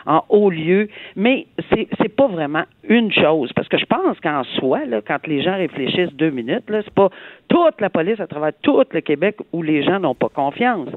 en 0.05 0.25
haut 0.29 0.49
lieu, 0.49 0.87
mais 1.15 1.47
c'est 1.69 1.87
c'est 1.99 2.15
pas 2.15 2.27
vraiment 2.27 2.63
une 2.87 3.11
chose 3.11 3.51
parce 3.53 3.67
que 3.67 3.77
je 3.77 3.85
pense 3.85 4.19
qu'en 4.21 4.43
soi 4.59 4.85
là, 4.85 5.01
quand 5.05 5.27
les 5.27 5.41
gens 5.41 5.57
réfléchissent 5.57 6.13
deux 6.13 6.29
minutes 6.29 6.63
c'est 6.67 6.93
pas 6.93 7.09
toute 7.49 7.81
la 7.81 7.89
police 7.89 8.19
à 8.19 8.27
travers 8.27 8.51
tout 8.61 8.83
le 8.91 9.01
Québec 9.01 9.37
où 9.51 9.61
les 9.61 9.83
gens 9.83 9.99
n'ont 9.99 10.15
pas 10.15 10.29
confiance. 10.29 10.89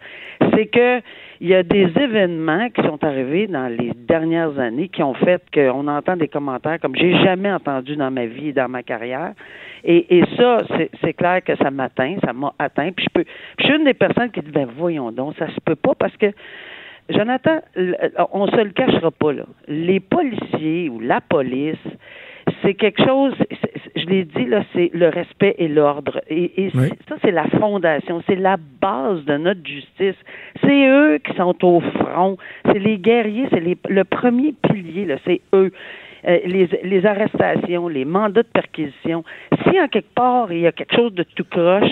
C'est 0.54 0.66
que 0.66 1.00
il 1.40 1.48
y 1.48 1.54
a 1.54 1.64
des 1.64 1.90
événements 1.98 2.68
qui 2.70 2.82
sont 2.82 3.02
arrivés 3.02 3.48
dans 3.48 3.66
les 3.66 3.90
dernières 3.96 4.58
années 4.60 4.88
qui 4.88 5.02
ont 5.02 5.14
fait 5.14 5.42
qu'on 5.52 5.88
entend 5.88 6.16
des 6.16 6.28
commentaires 6.28 6.78
comme 6.80 6.94
j'ai 6.94 7.16
jamais 7.24 7.50
entendu 7.52 7.96
dans 7.96 8.12
ma 8.12 8.26
vie 8.26 8.48
et 8.48 8.52
dans 8.52 8.68
ma 8.68 8.84
carrière. 8.84 9.32
Et, 9.82 10.18
et 10.18 10.24
ça, 10.36 10.62
c'est- 11.00 11.12
clair 11.14 11.42
que 11.42 11.56
ça 11.56 11.70
m'atteint, 11.70 12.16
ça 12.24 12.32
m'a 12.32 12.54
atteint. 12.58 12.92
Puis 12.92 13.06
je 13.06 13.10
peux, 13.12 13.24
je 13.58 13.64
suis 13.64 13.74
une 13.74 13.84
des 13.84 13.94
personnes 13.94 14.30
qui 14.30 14.40
dit 14.40 14.52
ben 14.52 14.68
voyons 14.76 15.10
donc, 15.10 15.34
ça 15.36 15.48
se 15.48 15.60
peut 15.64 15.74
pas 15.74 15.94
parce 15.96 16.16
que 16.16 16.26
Jonathan, 17.08 17.58
on 18.32 18.46
se 18.46 18.56
le 18.62 18.70
cachera 18.70 19.10
pas 19.10 19.32
là. 19.32 19.44
Les 19.66 19.98
policiers 20.00 20.88
ou 20.88 21.00
la 21.00 21.20
police, 21.20 21.76
c'est 22.62 22.74
quelque 22.74 23.04
chose. 23.04 23.34
Je 24.02 24.06
l'ai 24.08 24.24
dit 24.24 24.46
là, 24.46 24.64
c'est 24.74 24.90
le 24.92 25.08
respect 25.08 25.54
et 25.58 25.68
l'ordre. 25.68 26.20
Et, 26.28 26.64
et 26.64 26.70
Oui. 26.74 26.88
c'est- 26.88 27.08
ça, 27.08 27.16
c'est 27.22 27.30
la 27.30 27.46
fondation, 27.48 28.22
c'est 28.26 28.36
la 28.36 28.56
base 28.80 29.24
de 29.24 29.36
notre 29.36 29.64
justice. 29.66 30.16
C'est 30.62 30.86
eux 30.88 31.18
qui 31.18 31.34
sont 31.36 31.56
au 31.64 31.80
front. 31.80 32.36
C'est 32.66 32.78
les 32.78 32.98
guerriers, 32.98 33.46
c'est 33.50 33.62
le 33.88 34.04
premier 34.04 34.54
pilier. 34.70 35.04
Là, 35.04 35.16
c'est 35.24 35.40
eux. 35.54 35.70
Euh, 36.26 36.38
les, 36.44 37.04
arrestations, 37.04 37.88
les 37.88 38.04
mandats 38.04 38.42
de 38.42 38.48
perquisition. 38.48 39.24
Si 39.64 39.80
en 39.80 39.88
quelque 39.88 40.14
part 40.14 40.52
il 40.52 40.60
y 40.60 40.66
a 40.68 40.72
quelque 40.72 40.94
chose 40.94 41.12
de 41.14 41.24
tout 41.24 41.44
croche, 41.44 41.90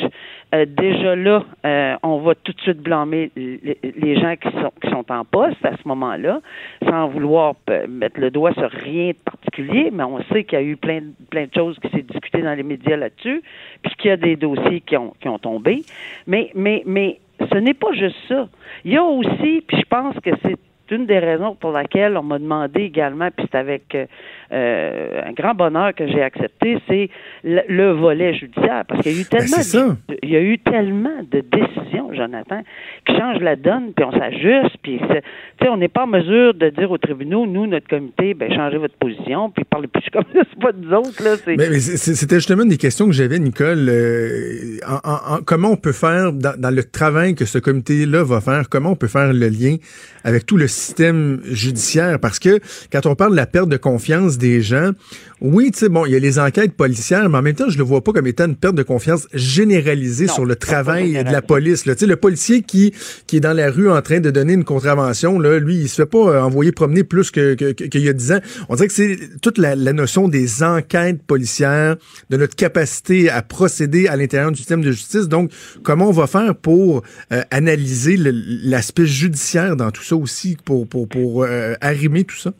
euh, 0.54 0.66
déjà 0.66 1.16
là, 1.16 1.44
euh, 1.66 1.96
on 2.04 2.18
va 2.18 2.36
tout 2.36 2.52
de 2.52 2.60
suite 2.60 2.78
blâmer 2.78 3.32
les, 3.34 4.20
gens 4.20 4.36
qui 4.36 4.48
sont, 4.88 5.04
en 5.10 5.24
poste 5.24 5.64
à 5.64 5.72
ce 5.76 5.88
moment-là, 5.88 6.40
sans 6.88 7.08
vouloir 7.08 7.54
mettre 7.88 8.20
le 8.20 8.30
doigt 8.30 8.52
sur 8.52 8.70
rien 8.70 9.08
de 9.08 9.16
particulier, 9.24 9.90
mais 9.92 10.04
on 10.04 10.22
sait 10.32 10.44
qu'il 10.44 10.58
y 10.58 10.62
a 10.62 10.64
eu 10.64 10.76
plein, 10.76 11.00
de- 11.00 11.48
choses 11.54 11.78
qui 11.80 11.88
s'est 11.88 12.02
discuté 12.02 12.42
dans 12.42 12.54
les 12.54 12.62
médias 12.62 12.96
là-dessus, 12.96 13.42
puis 13.82 13.94
qu'il 13.96 14.10
y 14.10 14.12
a 14.12 14.16
des 14.16 14.36
dossiers 14.36 14.80
qui 14.80 14.96
ont, 14.96 15.38
tombé. 15.40 15.82
Mais 16.26 16.52
ce 16.54 17.56
n'est 17.56 17.74
pas 17.74 17.92
juste 17.92 18.16
ça. 18.28 18.48
Il 18.84 18.92
y 18.92 18.96
a 18.96 19.02
aussi, 19.02 19.64
puis 19.66 19.78
je 19.78 19.86
pense 19.88 20.14
que 20.20 20.30
c'est 20.42 20.56
une 20.90 21.06
des 21.06 21.18
raisons 21.18 21.54
pour 21.54 21.72
laquelle 21.72 22.16
on 22.16 22.22
m'a 22.22 22.38
demandé 22.38 22.82
également, 22.82 23.28
puis 23.36 23.46
c'est 23.50 23.58
avec 23.58 23.94
euh, 23.94 24.06
euh, 24.52 25.22
un 25.26 25.32
grand 25.32 25.54
bonheur 25.54 25.94
que 25.94 26.06
j'ai 26.08 26.22
accepté, 26.22 26.78
c'est 26.88 27.08
le, 27.44 27.60
le 27.68 27.92
volet 27.92 28.34
judiciaire, 28.34 28.84
parce 28.88 29.02
qu'il 29.02 29.12
y 29.12 29.16
a 29.16 29.20
eu 29.20 29.24
Ben, 29.30 29.38
tellement, 29.38 29.62
c'est 29.62 29.78
de, 29.78 30.18
il 30.22 30.30
y 30.30 30.36
a 30.36 30.40
eu 30.40 30.58
tellement 30.58 31.22
de 31.30 31.40
décisions, 31.40 32.12
Jonathan, 32.14 32.62
qui 33.06 33.16
changent 33.16 33.40
la 33.42 33.56
donne, 33.56 33.92
puis 33.94 34.04
on 34.04 34.12
s'ajuste, 34.12 34.76
puis 34.82 35.00
c'est- 35.08 35.22
tu 35.58 35.64
sais, 35.64 35.68
on 35.68 35.76
n'est 35.76 35.88
pas 35.88 36.04
en 36.04 36.08
mesure 36.08 36.54
de 36.54 36.68
dire 36.70 36.90
aux 36.90 36.98
tribunaux, 36.98 37.46
nous, 37.46 37.66
notre 37.66 37.86
comité, 37.88 38.34
ben 38.34 38.52
changez 38.52 38.78
votre 38.78 38.96
position, 38.96 39.50
puis 39.50 39.64
parlez 39.64 39.86
plus 39.88 40.02
comme 40.12 40.24
ça, 40.34 40.40
c'est 40.50 40.60
pas 40.60 40.72
nous 40.76 40.92
autres 40.92 41.22
là, 41.22 41.36
c'est 41.36 41.56
Mais, 41.56 41.68
mais 41.68 41.78
c'est- 41.80 41.96
c'est- 41.96 42.14
c'était 42.14 42.36
justement 42.36 42.62
une 42.64 42.68
des 42.70 42.76
questions 42.76 43.06
que 43.06 43.12
j'avais, 43.12 43.38
Nicole. 43.38 43.88
Euh, 43.88 44.78
en- 44.86 45.08
en- 45.10 45.34
en- 45.36 45.42
comment 45.44 45.68
on 45.70 45.76
peut 45.76 45.92
faire, 45.92 46.32
dans, 46.32 46.58
dans 46.58 46.74
le 46.74 46.82
travail 46.84 47.34
que 47.34 47.44
ce 47.44 47.58
comité-là 47.58 48.24
va 48.24 48.40
faire, 48.40 48.68
comment 48.68 48.90
on 48.92 48.96
peut 48.96 49.06
faire 49.08 49.32
le 49.32 49.48
lien 49.48 49.76
avec 50.24 50.46
tout 50.46 50.56
le 50.56 50.66
système 50.80 51.40
judiciaire. 51.44 52.18
Parce 52.18 52.38
que 52.38 52.60
quand 52.92 53.06
on 53.06 53.14
parle 53.14 53.32
de 53.32 53.36
la 53.36 53.46
perte 53.46 53.68
de 53.68 53.76
confiance 53.76 54.38
des 54.38 54.62
gens, 54.62 54.92
oui, 55.40 55.70
tu 55.70 55.78
sais, 55.78 55.88
bon, 55.88 56.04
il 56.04 56.12
y 56.12 56.16
a 56.16 56.18
les 56.18 56.38
enquêtes 56.38 56.74
policières, 56.74 57.28
mais 57.30 57.38
en 57.38 57.42
même 57.42 57.54
temps, 57.54 57.70
je 57.70 57.78
le 57.78 57.84
vois 57.84 58.04
pas 58.04 58.12
comme 58.12 58.26
étant 58.26 58.44
une 58.44 58.56
perte 58.56 58.74
de 58.74 58.82
confiance 58.82 59.26
généralisée 59.32 60.28
sur 60.28 60.44
le 60.44 60.54
travail 60.54 61.12
de 61.12 61.32
la 61.32 61.40
police. 61.40 61.84
Tu 61.84 61.94
sais, 61.96 62.06
le 62.06 62.16
policier 62.16 62.62
qui, 62.62 62.92
qui 63.26 63.38
est 63.38 63.40
dans 63.40 63.54
la 63.54 63.70
rue 63.70 63.90
en 63.90 64.02
train 64.02 64.20
de 64.20 64.30
donner 64.30 64.52
une 64.52 64.64
contravention, 64.64 65.38
là, 65.38 65.58
lui, 65.58 65.76
il 65.76 65.88
se 65.88 65.96
fait 65.96 66.06
pas 66.06 66.18
euh, 66.18 66.42
envoyer 66.42 66.72
promener 66.72 67.04
plus 67.04 67.30
qu'il 67.30 67.56
que, 67.56 67.72
que, 67.72 67.98
y 67.98 68.08
a 68.08 68.12
dix 68.12 68.32
ans. 68.32 68.40
On 68.68 68.74
dirait 68.74 68.88
que 68.88 68.94
c'est 68.94 69.18
toute 69.40 69.56
la, 69.56 69.74
la, 69.74 69.92
notion 69.92 70.28
des 70.28 70.62
enquêtes 70.62 71.22
policières, 71.22 71.96
de 72.28 72.36
notre 72.36 72.54
capacité 72.54 73.30
à 73.30 73.42
procéder 73.42 74.08
à 74.08 74.16
l'intérieur 74.16 74.50
du 74.50 74.58
système 74.58 74.82
de 74.82 74.90
justice. 74.90 75.28
Donc, 75.28 75.50
comment 75.82 76.08
on 76.08 76.12
va 76.12 76.26
faire 76.26 76.54
pour 76.54 77.02
euh, 77.32 77.42
analyser 77.50 78.16
l'aspect 78.18 79.06
judiciaire 79.06 79.76
dans 79.76 79.90
tout 79.90 80.04
ça 80.04 80.16
aussi, 80.16 80.56
pour, 80.64 80.86
pour, 80.86 81.08
pour 81.08 81.44
euh, 81.44 81.74
arrimer 81.80 82.24
tout 82.24 82.36
ça? 82.36 82.52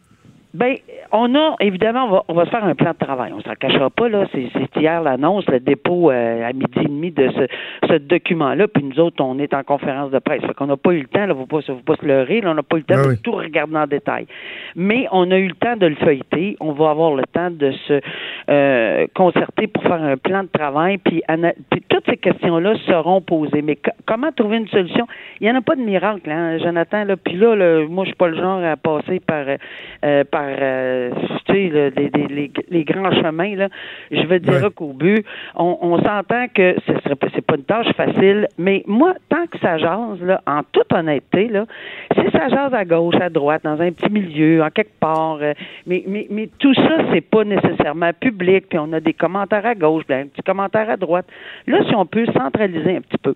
Ben, 0.53 0.77
on 1.13 1.35
a, 1.37 1.55
évidemment, 1.61 2.07
on 2.07 2.11
va, 2.11 2.25
on 2.27 2.35
va 2.35 2.45
se 2.45 2.51
faire 2.51 2.65
un 2.65 2.75
plan 2.75 2.91
de 2.91 3.05
travail. 3.05 3.33
On 3.33 3.41
s'en 3.41 3.55
cachera 3.55 3.89
pas, 3.89 4.09
là. 4.09 4.27
C'est 4.33 4.51
hier 4.81 5.01
l'annonce, 5.01 5.47
le 5.47 5.61
dépôt 5.61 6.11
euh, 6.11 6.49
à 6.49 6.53
midi 6.53 6.79
et 6.81 6.89
demi 6.89 7.11
de 7.13 7.31
ce, 7.31 7.87
ce 7.89 7.95
document-là. 7.99 8.67
Puis 8.67 8.83
nous 8.83 8.99
autres, 8.99 9.23
on 9.23 9.39
est 9.39 9.55
en 9.55 9.63
conférence 9.63 10.11
de 10.11 10.19
presse. 10.19 10.43
Fait 10.43 10.55
qu'on 10.55 10.67
n'a 10.67 10.77
pas 10.77 10.93
eu 10.93 11.03
le 11.03 11.07
temps, 11.07 11.27
là, 11.27 11.35
faut 11.35 11.47
pas, 11.47 11.61
faut 11.63 11.75
pas 11.87 11.95
se 11.97 12.05
leurrer, 12.05 12.41
là, 12.41 12.51
on 12.51 12.55
n'a 12.55 12.65
pas 12.65 12.77
eu 12.77 12.81
le 12.81 12.85
temps 12.85 13.03
ah 13.05 13.11
de 13.11 13.23
tout 13.23 13.33
regarder 13.33 13.77
en 13.77 13.87
détail. 13.87 14.27
Mais 14.75 15.07
on 15.13 15.31
a 15.31 15.39
eu 15.39 15.47
le 15.47 15.55
temps 15.55 15.77
de 15.77 15.87
le 15.87 15.95
feuilleter. 15.95 16.57
On 16.59 16.73
va 16.73 16.91
avoir 16.91 17.15
le 17.15 17.25
temps 17.33 17.51
de 17.51 17.71
se 17.87 18.01
euh, 18.51 19.07
concerter 19.15 19.69
pour 19.69 19.85
faire 19.85 20.03
un 20.03 20.17
plan 20.17 20.43
de 20.43 20.49
travail. 20.49 20.99
Puis, 20.99 21.23
puis 21.71 21.83
toutes 21.89 22.07
ces 22.07 22.17
questions-là 22.17 22.75
seront 22.87 23.21
posées. 23.21 23.63
Mais 23.63 23.79
comment 24.07 24.33
trouver 24.33 24.57
une 24.57 24.69
solution? 24.69 25.07
Il 25.41 25.45
n'y 25.45 25.53
en 25.53 25.59
a 25.59 25.63
pas 25.63 25.77
de 25.77 25.83
miracle, 25.83 26.29
hein, 26.29 26.59
Jonathan. 26.59 27.05
Là. 27.05 27.17
Puis 27.17 27.37
là, 27.37 27.55
là 27.55 27.87
moi, 27.89 28.05
je 28.05 28.09
suis 28.09 28.17
pas 28.17 28.29
le 28.29 28.37
genre 28.37 28.65
à 28.65 28.77
passer 28.77 29.21
par, 29.21 29.45
euh, 30.05 30.25
par 30.25 30.40
euh, 30.45 31.11
tu 31.47 31.53
sais, 31.53 31.93
les, 31.97 32.51
les, 32.71 32.85
grands 32.85 33.13
chemins, 33.13 33.57
là, 33.57 33.69
je 34.11 34.27
veux 34.27 34.39
dire 34.39 34.71
qu'au 34.75 34.93
but, 34.93 35.25
on, 35.55 35.79
on 35.81 35.99
s'entend 35.99 36.47
que 36.55 36.77
ce 36.87 36.93
serait 37.01 37.17
c'est 37.35 37.45
pas 37.45 37.57
une 37.57 37.65
tâche 37.65 37.93
facile, 37.97 38.49
mais 38.59 38.83
moi, 38.87 39.15
tant 39.29 39.47
que 39.47 39.59
ça 39.59 39.79
jase, 39.79 40.21
là, 40.23 40.41
en 40.47 40.63
toute 40.73 40.93
honnêteté, 40.93 41.49
là, 41.49 41.67
si 42.15 42.31
ça 42.33 42.49
jase 42.49 42.75
à 42.75 42.85
gauche, 42.85 43.17
à 43.21 43.29
droite, 43.29 43.63
dans 43.65 43.81
un 43.81 43.93
petit 43.93 44.11
milieu, 44.11 44.63
en 44.63 44.71
quelque 44.71 44.99
part, 44.99 45.39
euh, 45.41 45.53
mais, 45.87 46.05
mais, 46.07 46.27
mais 46.31 46.49
tout 46.59 46.75
ça, 46.75 46.99
c'est 47.13 47.21
pas 47.21 47.45
nécessairement 47.45 48.11
public, 48.19 48.69
puis 48.69 48.79
on 48.79 48.93
a 48.93 49.01
des 49.01 49.15
commentaires 49.15 49.67
à 49.67 49.75
gauche, 49.75 50.05
puis 50.07 50.17
un 50.17 50.27
petit 50.27 50.43
commentaire 50.43 50.91
à 50.91 50.97
droite. 50.97 51.27
Là, 51.67 51.79
si 51.89 51.95
on 51.95 52.07
peut 52.07 52.27
centraliser 52.27 52.97
un 52.97 53.01
petit 53.01 53.19
peu 53.19 53.35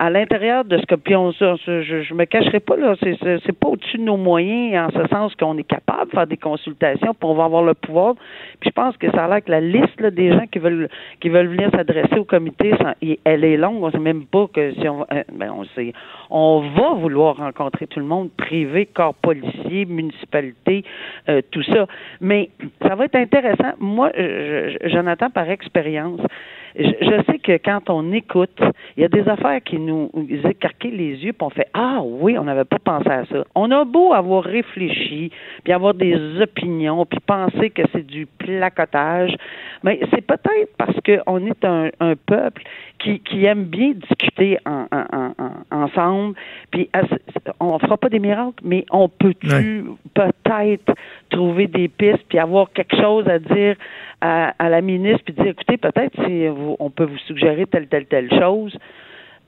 à 0.00 0.08
l'intérieur 0.08 0.64
de 0.64 0.78
ce 0.78 0.86
que 0.86 0.94
puis 0.94 1.14
on, 1.14 1.30
je, 1.30 1.82
je 1.82 2.14
me 2.14 2.24
cacherai 2.24 2.60
pas 2.60 2.74
là, 2.74 2.94
c'est 3.02 3.18
c'est 3.20 3.52
pas 3.52 3.68
au-dessus 3.68 3.98
de 3.98 4.02
nos 4.02 4.16
moyens 4.16 4.88
en 4.88 4.98
ce 4.98 5.06
sens 5.08 5.34
qu'on 5.34 5.58
est 5.58 5.64
capable 5.64 6.06
de 6.06 6.14
faire 6.14 6.26
des 6.26 6.38
consultations, 6.38 7.12
puis 7.12 7.28
on 7.28 7.34
va 7.34 7.44
avoir 7.44 7.62
le 7.62 7.74
pouvoir. 7.74 8.14
Puis 8.60 8.70
je 8.70 8.72
pense 8.72 8.96
que 8.96 9.10
ça 9.10 9.26
a 9.26 9.28
l'air 9.28 9.44
que 9.44 9.50
la 9.50 9.60
liste 9.60 10.00
là, 10.00 10.10
des 10.10 10.32
gens 10.32 10.46
qui 10.50 10.58
veulent 10.58 10.88
qui 11.20 11.28
veulent 11.28 11.48
venir 11.48 11.70
s'adresser 11.72 12.18
au 12.18 12.24
comité, 12.24 12.72
elle 13.24 13.44
est 13.44 13.58
longue. 13.58 13.82
On 13.82 13.90
sait 13.90 13.98
même 13.98 14.24
pas 14.24 14.46
que 14.46 14.72
si 14.72 14.88
on 14.88 15.02
euh, 15.12 15.22
ben 15.34 15.52
on 15.54 15.64
sait, 15.76 15.92
on 16.30 16.60
va 16.74 16.94
vouloir 16.94 17.36
rencontrer 17.36 17.86
tout 17.86 18.00
le 18.00 18.06
monde, 18.06 18.30
privé, 18.38 18.86
corps 18.86 19.14
policier, 19.14 19.84
municipalité, 19.84 20.82
euh, 21.28 21.42
tout 21.50 21.62
ça. 21.62 21.86
Mais 22.22 22.48
ça 22.80 22.94
va 22.94 23.04
être 23.04 23.16
intéressant. 23.16 23.74
Moi, 23.78 24.10
j'en 24.84 25.06
attends 25.06 25.28
par 25.28 25.50
expérience 25.50 26.20
je, 26.76 27.22
sais 27.26 27.38
que 27.38 27.52
quand 27.64 27.90
on 27.90 28.12
écoute, 28.12 28.60
il 28.96 29.02
y 29.02 29.04
a 29.04 29.08
des 29.08 29.28
affaires 29.28 29.60
qui 29.62 29.78
nous 29.78 30.10
écarquent 30.44 30.84
les 30.84 31.16
yeux, 31.24 31.32
puis 31.32 31.46
on 31.46 31.50
fait 31.50 31.68
Ah 31.74 32.00
oui, 32.02 32.38
on 32.38 32.44
n'avait 32.44 32.64
pas 32.64 32.78
pensé 32.78 33.10
à 33.10 33.24
ça. 33.26 33.44
On 33.54 33.70
a 33.70 33.84
beau 33.84 34.12
avoir 34.12 34.44
réfléchi, 34.44 35.30
puis 35.64 35.72
avoir 35.72 35.94
des 35.94 36.40
opinions, 36.40 37.04
puis 37.06 37.18
penser 37.20 37.70
que 37.70 37.82
c'est 37.92 38.06
du 38.06 38.26
placotage, 38.26 39.34
mais 39.82 40.00
c'est 40.12 40.26
peut-être 40.26 40.76
parce 40.76 40.96
qu'on 41.04 41.46
est 41.46 41.64
un, 41.64 41.90
peuple 42.26 42.62
qui, 43.00 43.20
qui 43.20 43.44
aime 43.44 43.64
bien 43.64 43.92
discuter 43.92 44.58
en, 44.66 44.86
ensemble, 45.70 46.34
puis 46.70 46.88
on 47.58 47.78
fera 47.78 47.96
pas 47.96 48.08
des 48.08 48.18
miracles, 48.18 48.62
mais 48.62 48.84
on 48.90 49.08
peut-tu 49.08 49.84
peut-être 50.14 50.94
trouver 51.30 51.66
des 51.66 51.88
pistes, 51.88 52.24
puis 52.28 52.38
avoir 52.38 52.70
quelque 52.72 52.96
chose 52.96 53.26
à 53.28 53.38
dire 53.38 53.76
à, 54.20 54.68
la 54.68 54.80
ministre, 54.80 55.22
puis 55.24 55.34
dire 55.34 55.48
écoutez, 55.48 55.76
peut-être 55.76 56.14
si 56.24 56.46
on 56.78 56.90
peut 56.90 57.04
vous 57.04 57.18
suggérer 57.26 57.66
telle, 57.66 57.88
telle, 57.88 58.06
telle 58.06 58.30
chose, 58.38 58.76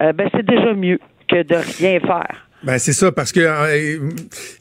euh, 0.02 0.12
ben 0.12 0.28
c'est 0.34 0.46
déjà 0.46 0.72
mieux 0.72 0.98
que 1.28 1.42
de 1.42 1.54
rien 1.54 2.00
faire. 2.00 2.48
Ben 2.64 2.78
c'est 2.78 2.92
ça 2.92 3.10
parce 3.10 3.32
que 3.32 3.40
euh, 3.40 3.98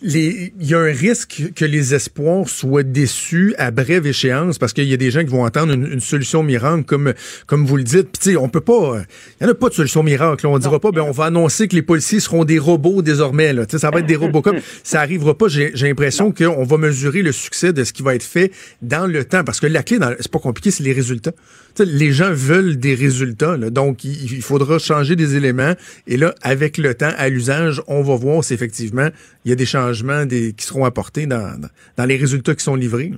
il 0.02 0.52
y 0.60 0.74
a 0.74 0.80
un 0.80 0.92
risque 0.92 1.44
que 1.56 1.66
les 1.66 1.94
espoirs 1.94 2.50
soient 2.50 2.82
déçus 2.82 3.54
à 3.60 3.70
brève 3.70 4.08
échéance 4.08 4.58
parce 4.58 4.74
qu'il 4.74 4.86
y 4.86 4.94
a 4.94 4.98
des 4.98 5.12
gens 5.12 5.22
qui 5.22 5.30
vont 5.30 5.46
entendre 5.46 5.74
une, 5.74 6.00
solution 6.00 6.42
miracle 6.42 6.84
comme 6.84 7.14
comme 7.46 7.66
vous 7.66 7.78
le 7.78 7.84
dites. 7.84 8.10
Puis 8.12 8.20
tu 8.20 8.32
sais, 8.32 8.38
on 8.38 8.50
peut 8.50 8.62
pas 8.62 9.04
il 9.40 9.44
y 9.44 9.48
en 9.48 9.52
a 9.52 9.54
pas 9.54 9.70
de 9.70 9.76
solution 9.76 10.02
miracle, 10.02 10.48
on 10.48 10.58
dira 10.58 10.80
pas 10.80 10.92
ben 10.92 11.04
on 11.04 11.12
va 11.12 11.26
annoncer 11.26 11.68
que 11.68 11.76
les 11.76 11.84
policiers 11.84 12.20
seront 12.20 12.44
des 12.44 12.58
robots 12.58 13.04
désormais 13.04 13.54
là, 13.54 13.68
tu 13.68 13.74
sais 13.74 13.80
ça 13.80 13.92
va 13.92 14.00
être 14.00 14.08
des 14.08 14.16
robots 14.18 14.42
comme 14.42 14.60
ça 14.84 15.02
arrivera 15.02 15.38
pas, 15.38 15.48
j'ai 15.48 15.72
l'impression 15.76 16.32
qu'on 16.32 16.64
va 16.64 16.78
mesurer 16.78 17.22
le 17.22 17.32
succès 17.32 17.72
de 17.72 17.84
ce 17.84 17.94
qui 17.94 18.02
va 18.02 18.16
être 18.16 18.24
fait 18.24 18.52
dans 18.82 19.06
le 19.06 19.26
temps 19.26 19.44
parce 19.44 19.60
que 19.60 19.68
la 19.68 19.84
clé 19.84 20.00
c'est 20.20 20.32
pas 20.32 20.40
compliqué, 20.40 20.72
c'est 20.72 20.84
les 20.84 20.94
résultats. 20.94 21.34
Les 21.80 22.12
gens 22.12 22.32
veulent 22.32 22.78
des 22.78 22.96
résultats 22.96 23.58
donc 23.58 24.04
il, 24.04 24.42
faudra 24.42 24.80
changer 24.80 25.16
des 25.16 25.36
éléments 25.36 25.74
et 26.08 26.18
là 26.18 26.34
avec 26.42 26.78
le 26.78 26.94
temps 26.94 27.14
à 27.18 27.30
l'usage 27.30 27.82
on 27.88 28.02
va 28.02 28.16
voir 28.16 28.44
si 28.44 28.54
effectivement 28.54 29.10
il 29.46 29.50
y 29.50 29.52
a 29.52 29.56
des 29.56 29.66
changements 29.66 30.26
qui 30.28 30.54
seront 30.60 30.86
apportés 30.86 31.26
dans, 31.26 31.60
les 31.98 32.18
résultats 32.18 32.56
qui 32.56 32.64
sont 32.64 32.76
livrés. 32.76 33.12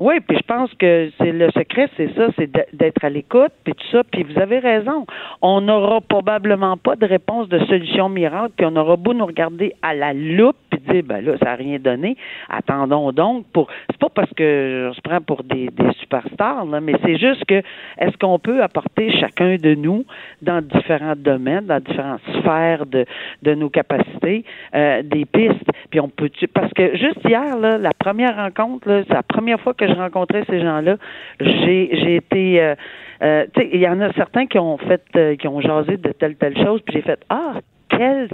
Oui, 0.00 0.20
puis 0.20 0.36
je 0.36 0.42
pense 0.42 0.72
que 0.74 1.10
c'est 1.18 1.32
le 1.32 1.50
secret, 1.50 1.88
c'est 1.96 2.14
ça, 2.14 2.28
c'est 2.36 2.48
d'être 2.72 3.04
à 3.04 3.10
l'écoute, 3.10 3.50
puis 3.64 3.74
tout 3.74 3.86
ça. 3.90 4.02
Puis 4.04 4.22
vous 4.22 4.38
avez 4.38 4.60
raison. 4.60 5.06
On 5.42 5.60
n'aura 5.60 6.00
probablement 6.00 6.76
pas 6.76 6.94
de 6.94 7.04
réponse 7.04 7.48
de 7.48 7.58
solution 7.66 8.08
miracle, 8.08 8.52
puis 8.56 8.66
on 8.66 8.76
aura 8.76 8.96
beau 8.96 9.12
nous 9.12 9.26
regarder 9.26 9.74
à 9.82 9.94
la 9.94 10.12
loupe, 10.12 10.56
puis 10.70 10.80
dire 10.88 11.02
ben 11.04 11.24
là, 11.24 11.36
ça 11.38 11.46
n'a 11.46 11.54
rien 11.56 11.78
donné. 11.80 12.16
Attendons 12.48 13.10
donc 13.10 13.46
pour. 13.52 13.68
C'est 13.90 13.98
pas 13.98 14.08
parce 14.08 14.32
que 14.34 14.88
on 14.90 14.94
se 14.94 15.00
prend 15.00 15.20
pour 15.20 15.42
des, 15.42 15.68
des 15.68 15.92
superstars, 16.00 16.64
là, 16.66 16.80
mais 16.80 16.94
c'est 17.04 17.18
juste 17.18 17.44
que 17.46 17.60
est-ce 17.98 18.16
qu'on 18.18 18.38
peut 18.38 18.62
apporter 18.62 19.10
chacun 19.18 19.56
de 19.56 19.74
nous 19.74 20.04
dans 20.42 20.62
différents 20.62 21.16
domaines, 21.16 21.66
dans 21.66 21.80
différentes 21.80 22.20
sphères 22.38 22.86
de, 22.86 23.04
de 23.42 23.54
nos 23.54 23.68
capacités, 23.68 24.44
euh, 24.76 25.02
des 25.02 25.24
pistes. 25.24 25.68
Puis 25.90 25.98
on 25.98 26.08
peut 26.08 26.30
parce 26.54 26.72
que 26.72 26.96
juste 26.96 27.18
hier, 27.24 27.58
là, 27.58 27.78
la 27.78 27.92
première 27.92 28.36
rencontre, 28.36 28.88
là, 28.88 29.02
c'est 29.08 29.14
la 29.14 29.22
première 29.22 29.60
fois 29.60 29.74
que 29.74 29.87
je 29.88 29.94
rencontrais 29.94 30.44
ces 30.48 30.60
gens-là, 30.60 30.96
j'ai 31.40 31.90
j'ai 31.92 32.16
été 32.16 32.62
euh, 32.62 32.74
euh, 33.22 33.46
tu 33.54 33.68
il 33.72 33.80
y 33.80 33.88
en 33.88 34.00
a 34.00 34.12
certains 34.12 34.46
qui 34.46 34.58
ont 34.58 34.78
fait 34.78 35.02
euh, 35.16 35.36
qui 35.36 35.48
ont 35.48 35.60
jasé 35.60 35.96
de 35.96 36.12
telle 36.12 36.36
telle 36.36 36.56
chose, 36.56 36.80
puis 36.82 36.94
j'ai 36.94 37.02
fait 37.02 37.20
ah 37.28 37.54
quel 37.88 38.28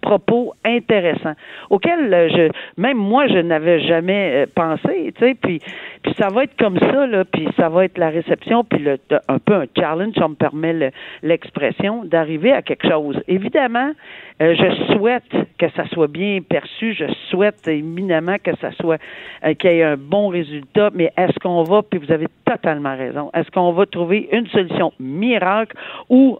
propos 0.00 0.54
intéressants 0.64 1.34
auxquels 1.70 2.30
je 2.32 2.50
même 2.80 2.96
moi 2.96 3.26
je 3.26 3.38
n'avais 3.38 3.80
jamais 3.80 4.46
pensé 4.54 5.12
tu 5.18 5.26
sais 5.26 5.34
puis 5.34 5.60
puis 6.08 6.14
ça 6.18 6.28
va 6.28 6.44
être 6.44 6.56
comme 6.58 6.78
ça 6.78 7.06
là 7.06 7.24
puis 7.24 7.48
ça 7.56 7.68
va 7.68 7.84
être 7.84 7.98
la 7.98 8.08
réception 8.08 8.64
puis 8.64 8.86
un 9.28 9.38
peu 9.38 9.54
un 9.54 9.66
challenge 9.76 10.14
ça 10.16 10.28
me 10.28 10.34
permet 10.34 10.92
l'expression 11.22 12.04
d'arriver 12.04 12.52
à 12.52 12.62
quelque 12.62 12.88
chose 12.88 13.20
évidemment 13.28 13.92
euh, 14.40 14.54
je 14.54 14.94
souhaite 14.94 15.24
que 15.58 15.68
ça 15.70 15.88
soit 15.88 16.06
bien 16.06 16.38
perçu. 16.48 16.94
Je 16.94 17.06
souhaite 17.28 17.66
éminemment 17.66 18.36
que 18.42 18.54
ça 18.60 18.70
soit 18.72 19.00
euh, 19.44 19.54
qu'il 19.54 19.70
y 19.72 19.78
ait 19.78 19.82
un 19.82 19.96
bon 19.96 20.28
résultat. 20.28 20.90
Mais 20.94 21.12
est-ce 21.16 21.38
qu'on 21.40 21.64
va, 21.64 21.82
puis 21.82 21.98
vous 21.98 22.12
avez 22.12 22.26
totalement 22.44 22.96
raison, 22.96 23.30
est-ce 23.34 23.50
qu'on 23.50 23.72
va 23.72 23.86
trouver 23.86 24.28
une 24.32 24.46
solution 24.48 24.92
miracle 25.00 25.76
ou 26.08 26.38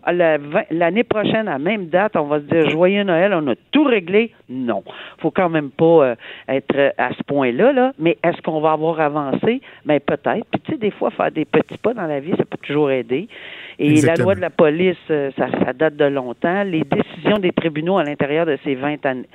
l'année 0.70 1.04
prochaine, 1.04 1.48
à 1.48 1.52
la 1.52 1.58
même 1.58 1.86
date, 1.86 2.16
on 2.16 2.24
va 2.24 2.40
se 2.40 2.44
dire 2.44 2.70
joyeux 2.70 3.02
Noël, 3.02 3.34
on 3.34 3.46
a 3.48 3.54
tout 3.72 3.84
réglé? 3.84 4.32
Non. 4.48 4.82
Faut 5.18 5.30
quand 5.30 5.48
même 5.48 5.70
pas 5.70 5.84
euh, 5.84 6.14
être 6.48 6.94
à 6.96 7.10
ce 7.12 7.22
point-là, 7.24 7.72
là. 7.72 7.92
Mais 7.98 8.16
est-ce 8.22 8.40
qu'on 8.42 8.60
va 8.60 8.72
avoir 8.72 9.00
avancé? 9.00 9.60
Ben 9.84 10.00
peut-être. 10.00 10.46
Puis 10.50 10.60
tu 10.64 10.72
sais, 10.72 10.78
des 10.78 10.90
fois, 10.90 11.10
faire 11.10 11.30
des 11.30 11.44
petits 11.44 11.78
pas 11.78 11.94
dans 11.94 12.06
la 12.06 12.20
vie, 12.20 12.30
ça 12.30 12.44
peut 12.44 12.58
toujours 12.62 12.90
aider. 12.90 13.28
Et 13.78 14.00
la 14.00 14.14
loi 14.16 14.34
de 14.34 14.40
la 14.40 14.50
police, 14.50 14.96
ça, 15.08 15.30
ça 15.36 15.72
date 15.72 15.96
de 15.96 16.06
longtemps. 16.06 16.64
Les 16.64 16.82
décisions 16.82 17.38
des 17.38 17.52
tribunaux 17.52 17.98
à 17.98 18.04
l'intérieur 18.04 18.44
de 18.44 18.58
ces 18.64 18.74
20 18.74 19.06
années, 19.06 19.28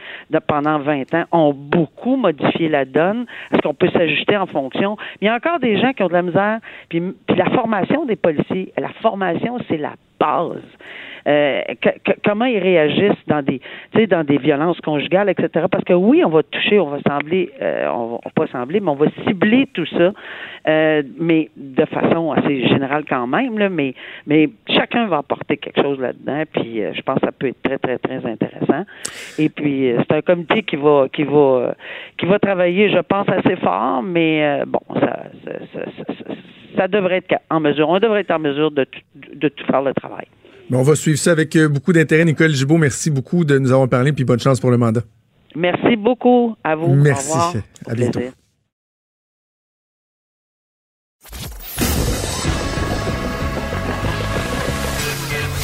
pendant 0.48 0.80
20 0.80 1.14
ans, 1.14 1.24
ont 1.32 1.54
beaucoup 1.54 2.18
modifié 2.18 2.68
la 2.68 2.84
donne. 2.84 3.26
Est-ce 3.52 3.62
qu'on 3.62 3.74
peut 3.74 3.90
s'ajuster 3.90 4.36
en 4.36 4.48
fonction? 4.48 4.98
il 5.22 5.28
y 5.28 5.30
a 5.30 5.36
encore 5.36 5.60
des 5.60 5.80
gens 5.80 5.94
qui 5.94 6.04
ont 6.04 6.08
de 6.08 6.14
la 6.14 6.22
misère. 6.22 6.60
Puis, 6.90 7.02
puis 7.28 7.38
la 7.38 7.50
formation 7.52 8.06
des 8.06 8.16
policiers, 8.16 8.74
la 8.78 8.90
formation, 9.02 9.58
c'est 9.68 9.78
la 9.78 9.94
base. 10.20 10.62
Euh, 11.28 11.62
comment 12.26 12.46
ils 12.46 12.60
réagissent 12.60 13.26
dans 13.28 13.42
des, 13.42 13.62
dans 14.08 14.24
des 14.24 14.38
violences 14.38 14.80
conjugales, 14.82 15.30
etc. 15.30 15.66
Parce 15.72 15.84
que 15.84 15.94
oui, 15.94 16.24
on 16.26 16.30
va 16.30 16.44
toucher, 16.44 16.80
on 16.80 16.90
va 16.90 17.00
sembler, 17.08 17.52
euh, 17.62 17.88
on 17.90 18.20
va 18.24 18.32
pas 18.36 18.48
sembler, 18.48 18.80
mais 18.80 18.90
on 18.90 18.96
va 18.96 19.08
cibler 19.26 19.68
tout 19.74 19.86
ça, 19.86 20.12
euh, 20.68 21.04
mais 21.18 21.50
de 21.56 21.86
façon 21.86 22.32
assez 22.32 22.68
générale 22.68 23.06
quand 23.08 23.28
même, 23.28 23.58
là, 23.58 23.70
mais, 23.70 23.94
mais 24.28 24.50
chacun 24.68 25.08
va 25.08 25.18
apporter 25.18 25.58
quelque 25.58 25.82
chose 25.82 26.00
là-dedans, 26.00 26.44
puis 26.52 26.82
je 26.94 27.02
pense 27.02 27.20
que 27.20 27.28
ça 27.28 27.32
peut 27.32 27.48
être 27.48 27.62
très, 27.62 27.78
très, 27.78 27.98
très 27.98 28.26
intéressant. 28.26 28.84
Et 29.40 29.50
puis, 29.50 29.94
c'est 29.98 30.16
un 30.16 30.22
comité 30.22 30.64
qui 30.64 30.76
va, 30.76 31.08
qui 31.12 31.24
va, 31.24 31.76
qui 32.18 32.26
va 32.26 32.40
travailler, 32.40 32.90
je 32.90 33.00
pense, 33.00 33.28
assez 33.30 33.56
fort, 33.58 34.04
mais 34.04 34.64
bon, 34.68 34.82
ça, 34.96 35.24
ça, 35.46 35.52
ça, 35.74 36.34
ça, 36.78 36.88
devrait 36.88 37.18
être 37.18 37.36
en 37.50 37.60
mesure, 37.60 37.90
on 37.90 38.00
devrait 38.00 38.22
être 38.22 38.32
en 38.32 38.40
mesure 38.40 38.72
de, 38.72 38.86
de 39.34 39.48
tout 39.48 39.66
faire 39.66 39.82
le 39.82 39.94
travail. 39.94 40.26
On 40.78 40.84
va 40.84 40.96
suivre 40.96 41.20
ça 41.20 41.32
avec 41.32 41.56
euh, 41.56 41.68
beaucoup 41.68 41.94
d'intérêt. 41.94 42.26
Nicole 42.26 42.52
Gibault, 42.52 42.78
merci 42.78 43.10
beaucoup 43.10 43.46
de 43.46 43.58
nous 43.58 43.72
avoir 43.72 43.90
parlé, 43.90 44.12
puis 44.14 44.24
bonne 44.24 44.40
chance 44.40 44.60
pour 44.60 44.72
le 44.72 44.78
mandat. 44.78 45.02
Merci 45.56 45.96
beaucoup 45.96 46.56
à 46.64 46.76
vous. 46.76 46.94
Merci. 46.94 47.30
Au 47.30 47.34
revoir. 47.34 47.54
À 47.88 47.94
bientôt. 47.94 48.20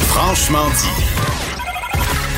Franchement 0.08 0.68
dit. 0.76 1.20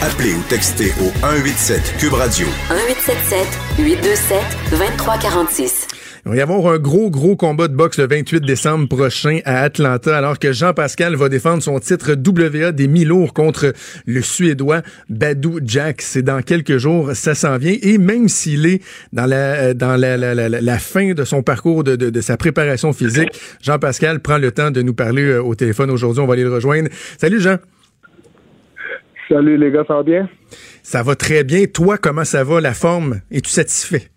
Appelez 0.03 0.35
ou 0.35 0.43
textez 0.49 0.91
au 1.01 1.11
187 1.21 1.97
Cube 1.99 2.15
Radio. 2.15 2.47
1877 2.71 3.47
827 3.79 4.41
2346. 4.71 6.02
Il 6.25 6.31
va 6.31 6.37
y 6.37 6.41
avoir 6.41 6.73
un 6.73 6.79
gros, 6.79 7.11
gros 7.11 7.35
combat 7.35 7.67
de 7.67 7.75
boxe 7.75 7.99
le 7.99 8.07
28 8.07 8.45
décembre 8.45 8.87
prochain 8.87 9.41
à 9.45 9.63
Atlanta, 9.63 10.17
alors 10.17 10.39
que 10.39 10.53
Jean-Pascal 10.53 11.17
va 11.17 11.29
défendre 11.29 11.65
son 11.65 11.81
titre 11.81 12.13
WA 12.13 12.71
des 12.71 12.87
mi-lourds 12.87 13.35
contre 13.35 13.73
le 14.07 14.23
Suédois 14.23 14.83
Badou 15.11 15.59
Jack. 15.65 16.01
C'est 16.01 16.23
dans 16.23 16.41
quelques 16.41 16.77
jours, 16.77 17.11
ça 17.15 17.35
s'en 17.35 17.57
vient. 17.59 17.75
Et 17.83 17.99
même 17.99 18.29
s'il 18.29 18.67
est 18.67 18.85
dans 19.13 19.27
la, 19.27 19.75
dans 19.75 19.97
la, 19.97 20.17
la, 20.17 20.35
la, 20.49 20.79
fin 20.79 21.13
de 21.13 21.25
son 21.25 21.43
parcours, 21.43 21.83
de, 21.83 21.97
de, 21.97 22.09
de 22.09 22.21
sa 22.21 22.37
préparation 22.37 22.93
physique, 22.93 23.31
Jean-Pascal 23.61 24.21
prend 24.21 24.39
le 24.39 24.53
temps 24.53 24.71
de 24.71 24.81
nous 24.81 24.95
parler 24.95 25.25
euh, 25.25 25.43
au 25.43 25.57
téléphone 25.57 25.91
aujourd'hui. 25.91 26.23
On 26.23 26.27
va 26.29 26.35
aller 26.35 26.45
le 26.45 26.55
rejoindre. 26.55 26.89
Salut 27.19 27.41
Jean. 27.41 27.57
Salut 29.29 29.59
les 29.59 29.73
gars, 29.73 29.83
ça 29.89 29.95
va 29.95 30.03
bien? 30.05 30.29
Ça 30.85 31.03
va 31.03 31.17
très 31.17 31.43
bien. 31.43 31.65
Toi, 31.67 31.99
comment 31.99 32.25
ça 32.25 32.45
va, 32.45 32.61
la 32.61 32.75
forme? 32.75 33.23
Es-tu 33.33 33.51
satisfait? 33.51 34.12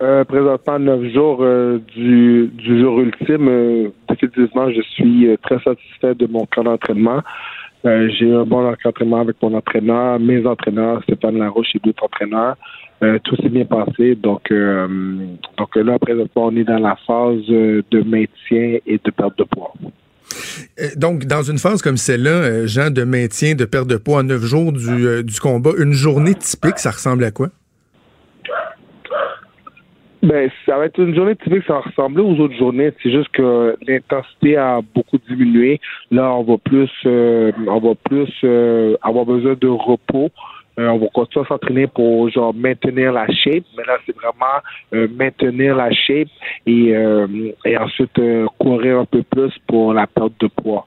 Euh, 0.00 0.22
présentement, 0.24 0.78
neuf 0.78 1.12
jours 1.12 1.38
euh, 1.40 1.78
du, 1.96 2.48
du 2.54 2.80
jour 2.80 3.00
ultime, 3.00 3.48
euh, 3.48 3.88
définitivement, 4.08 4.70
je 4.70 4.80
suis 4.82 5.26
euh, 5.26 5.36
très 5.42 5.58
satisfait 5.58 6.14
de 6.14 6.26
mon 6.26 6.46
camp 6.46 6.62
d'entraînement. 6.62 7.20
J'ai 7.84 8.26
eu 8.26 8.34
un 8.34 8.44
bon 8.44 8.74
entraînement 8.84 9.20
avec 9.20 9.36
mon 9.40 9.54
entraîneur, 9.54 10.18
mes 10.18 10.44
entraîneurs, 10.44 11.00
Stéphane 11.04 11.38
Larouche 11.38 11.68
et 11.74 11.78
d'autres 11.78 12.04
entraîneurs. 12.04 12.56
tout 13.22 13.36
s'est 13.36 13.48
bien 13.48 13.64
passé. 13.64 14.16
Donc, 14.16 14.52
donc 14.52 15.76
là, 15.76 15.98
présentement, 16.00 16.46
on 16.46 16.56
est 16.56 16.64
dans 16.64 16.80
la 16.80 16.96
phase 17.06 17.46
de 17.46 18.02
maintien 18.02 18.80
et 18.84 19.00
de 19.02 19.10
perte 19.12 19.38
de 19.38 19.44
poids. 19.44 19.72
Donc, 20.96 21.24
dans 21.24 21.42
une 21.42 21.58
phase 21.58 21.80
comme 21.80 21.96
celle-là, 21.96 22.66
Jean, 22.66 22.90
de 22.90 23.04
maintien, 23.04 23.54
de 23.54 23.64
perte 23.64 23.86
de 23.86 23.96
poids 23.96 24.18
en 24.18 24.24
neuf 24.24 24.42
jours 24.42 24.72
du, 24.72 25.22
du 25.22 25.40
combat, 25.40 25.70
une 25.78 25.92
journée 25.92 26.34
typique, 26.34 26.80
ça 26.80 26.90
ressemble 26.90 27.22
à 27.22 27.30
quoi? 27.30 27.48
Ben, 30.22 30.50
ça 30.66 30.76
va 30.76 30.86
être 30.86 30.98
une 30.98 31.14
journée 31.14 31.36
typique, 31.36 31.62
ça 31.66 31.74
va 31.74 31.80
ressembler 31.80 32.22
aux 32.22 32.36
autres 32.40 32.56
journées. 32.56 32.90
C'est 33.02 33.12
juste 33.12 33.28
que 33.28 33.76
l'intensité 33.86 34.56
a 34.56 34.80
beaucoup 34.94 35.18
diminué. 35.28 35.80
Là, 36.10 36.34
on 36.34 36.42
va 36.42 36.56
plus, 36.58 36.90
euh, 37.06 37.52
on 37.68 37.78
va 37.78 37.94
plus 37.94 38.32
euh, 38.42 38.96
avoir 39.02 39.24
besoin 39.24 39.54
de 39.54 39.68
repos. 39.68 40.30
Euh, 40.78 40.88
on 40.88 40.98
va 40.98 41.06
continuer 41.14 41.44
à 41.44 41.48
s'entraîner 41.48 41.86
pour 41.86 42.28
genre 42.30 42.52
maintenir 42.52 43.12
la 43.12 43.26
shape, 43.28 43.64
mais 43.76 43.84
là 43.84 43.98
c'est 44.06 44.14
vraiment 44.14 45.08
maintenir 45.16 45.74
la 45.74 45.90
shape 45.90 46.28
et, 46.66 46.94
et 47.64 47.76
ensuite 47.76 48.20
courir 48.58 49.00
un 49.00 49.04
peu 49.04 49.24
plus 49.24 49.52
pour 49.66 49.92
la 49.92 50.06
perte 50.06 50.34
de 50.40 50.46
poids. 50.46 50.86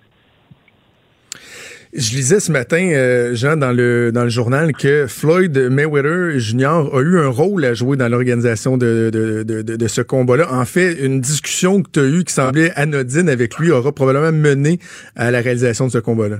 Je 1.93 2.15
lisais 2.15 2.39
ce 2.39 2.53
matin, 2.53 2.89
euh, 2.93 3.35
Jean, 3.35 3.57
dans 3.57 3.73
le, 3.73 4.13
dans 4.13 4.23
le 4.23 4.29
journal, 4.29 4.71
que 4.71 5.07
Floyd 5.07 5.57
Mayweather 5.57 6.39
Jr. 6.39 6.87
a 6.93 7.01
eu 7.01 7.19
un 7.19 7.27
rôle 7.27 7.65
à 7.65 7.73
jouer 7.73 7.97
dans 7.97 8.07
l'organisation 8.07 8.77
de, 8.77 9.09
de, 9.11 9.43
de, 9.43 9.61
de, 9.61 9.87
ce 9.87 10.01
combat-là. 10.01 10.45
En 10.53 10.63
fait, 10.63 10.93
une 11.05 11.19
discussion 11.19 11.81
que 11.81 11.89
tu 11.91 11.99
as 11.99 12.05
eue 12.05 12.23
qui 12.23 12.33
semblait 12.33 12.71
anodine 12.77 13.27
avec 13.27 13.57
lui 13.57 13.71
aura 13.71 13.91
probablement 13.91 14.31
mené 14.31 14.79
à 15.17 15.31
la 15.31 15.41
réalisation 15.41 15.87
de 15.87 15.91
ce 15.91 15.97
combat-là. 15.97 16.37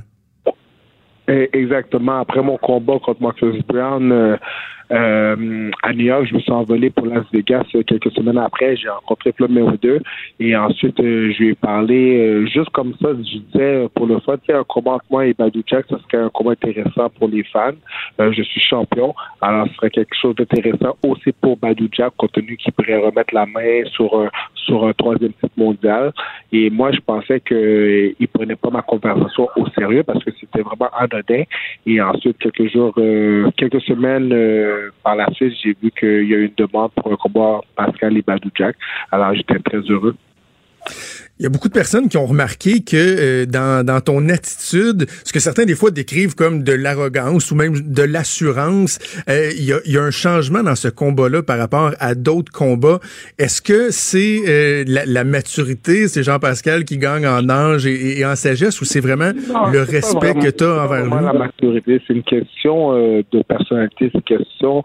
Eh, 1.28 1.50
exactement. 1.52 2.22
Après 2.22 2.42
mon 2.42 2.58
combat 2.58 3.00
contre 3.04 3.22
Marcus 3.22 3.62
Brown, 3.68 4.10
euh, 4.10 4.38
euh, 4.92 5.72
à 5.84 5.94
New 5.94 6.06
York, 6.06 6.26
je 6.30 6.36
me 6.36 6.40
suis 6.40 6.52
envolé 6.52 6.90
pour 6.90 7.06
Las 7.06 7.24
Vegas 7.32 7.64
quelques 7.88 8.12
semaines 8.12 8.38
après. 8.38 8.76
J'ai 8.76 8.90
rencontré 8.90 9.32
Floyd 9.32 9.52
Mayweather 9.52 10.02
et 10.40 10.56
ensuite 10.56 11.00
euh, 11.00 11.32
je 11.32 11.38
lui 11.40 11.50
ai 11.50 11.56
parlé 11.56 12.18
euh, 12.18 12.46
juste 12.48 12.70
comme 12.72 12.94
ça. 13.02 13.10
Je 13.14 13.38
disais 13.38 13.88
pour 13.96 14.06
le 14.06 14.20
fun, 14.20 14.36
un 14.50 14.64
combat 14.64 14.94
entre 14.94 15.06
moi 15.10 15.26
et 15.26 15.34
Badou 15.34 15.64
Jack, 15.66 15.86
ça 15.90 15.98
serait 16.00 16.24
un 16.24 16.30
combat 16.30 16.52
intéressant 16.52 17.10
pour 17.10 17.30
les 17.30 17.44
fans. 17.44 17.72
je 18.20 18.42
suis 18.42 18.60
champion, 18.62 19.14
alors 19.42 19.68
ce 19.68 19.74
serait 19.76 19.90
quelque 19.92 20.16
chose 20.20 20.36
d'intéressant 20.36 20.98
aussi 21.08 21.32
pour 21.40 21.58
Badou 21.58 21.88
Jack, 21.92 22.14
compte 22.18 22.34
tenu 22.34 22.58
qu'il 22.58 22.74
pourrait 22.74 22.98
remettre 22.98 23.34
la 23.34 23.46
main 23.46 23.84
sur 23.92 24.30
sur 24.56 24.86
un 24.86 24.94
troisième 24.94 25.34
titre 25.34 25.54
mondial. 25.58 26.12
Et 26.52 26.70
moi, 26.70 26.92
je 26.92 27.00
pensais 27.00 27.40
qu'il 27.40 28.16
il 28.20 28.28
prenait 28.28 28.56
pas 28.56 28.70
ma 28.70 28.82
conversation 28.82 29.50
au 29.56 29.68
sérieux 29.70 30.04
parce 30.04 30.24
que 30.24 30.32
c'était 30.40 30.62
vraiment 30.62 30.90
anodin. 30.98 31.44
Et 31.86 32.02
ensuite, 32.02 32.38
quelques 32.38 32.72
jours, 32.72 32.94
quelques 33.58 33.82
semaines 33.82 34.32
par 35.04 35.16
la 35.16 35.28
suite, 35.34 35.54
j'ai 35.62 35.76
vu 35.82 35.92
qu'il 35.92 36.30
y 36.30 36.34
a 36.34 36.38
eu 36.38 36.46
une 36.46 36.56
demande 36.56 36.92
pour 36.94 37.12
un 37.12 37.16
combat 37.16 37.62
Pascal 37.76 38.18
et 38.18 38.24
Jack. 38.56 38.76
Alors, 39.12 39.34
j'étais 39.34 39.60
très 39.60 39.80
heureux. 39.80 40.16
Il 41.42 41.46
y 41.46 41.48
a 41.48 41.50
beaucoup 41.50 41.70
de 41.70 41.74
personnes 41.74 42.08
qui 42.08 42.18
ont 42.18 42.28
remarqué 42.28 42.84
que 42.84 42.96
euh, 42.96 43.46
dans, 43.48 43.84
dans, 43.84 44.00
ton 44.00 44.30
attitude, 44.30 45.10
ce 45.26 45.34
que 45.34 45.40
certains 45.40 45.66
des 45.66 45.74
fois 45.74 45.90
décrivent 45.90 46.36
comme 46.36 46.62
de 46.62 46.72
l'arrogance 46.72 47.50
ou 47.50 47.56
même 47.56 47.74
de 47.74 48.04
l'assurance, 48.04 49.00
euh, 49.28 49.50
il, 49.58 49.64
y 49.64 49.74
a, 49.74 49.78
il, 49.86 49.94
y 49.94 49.98
a, 49.98 50.04
un 50.04 50.12
changement 50.12 50.62
dans 50.62 50.76
ce 50.76 50.88
combat-là 50.88 51.42
par 51.42 51.58
rapport 51.58 51.94
à 52.00 52.14
d'autres 52.14 52.52
combats. 52.52 53.00
Est-ce 53.40 53.60
que 53.64 53.90
c'est 53.90 54.42
euh, 54.48 54.84
la, 54.86 55.08
la, 55.08 55.24
maturité, 55.24 56.08
c'est 56.08 56.22
Jean-Pascal 56.22 56.86
qui 56.86 57.00
gagne 57.00 57.26
en 57.26 57.50
âge 57.50 57.88
et, 57.88 58.20
et 58.20 58.24
en 58.24 58.36
sagesse 58.36 58.80
ou 58.80 58.86
c'est 58.86 59.00
vraiment 59.00 59.32
le 59.74 59.80
respect 59.80 60.36
que 60.36 60.52
tu 60.52 60.64
as 60.64 60.84
envers 60.84 61.06
lui? 61.06 61.26
la 61.26 61.34
maturité, 61.34 62.00
c'est 62.06 62.14
une 62.14 62.22
question 62.22 62.94
de 62.94 63.42
personnalité, 63.48 64.12
c'est 64.12 64.32
une 64.32 64.38
question 64.38 64.84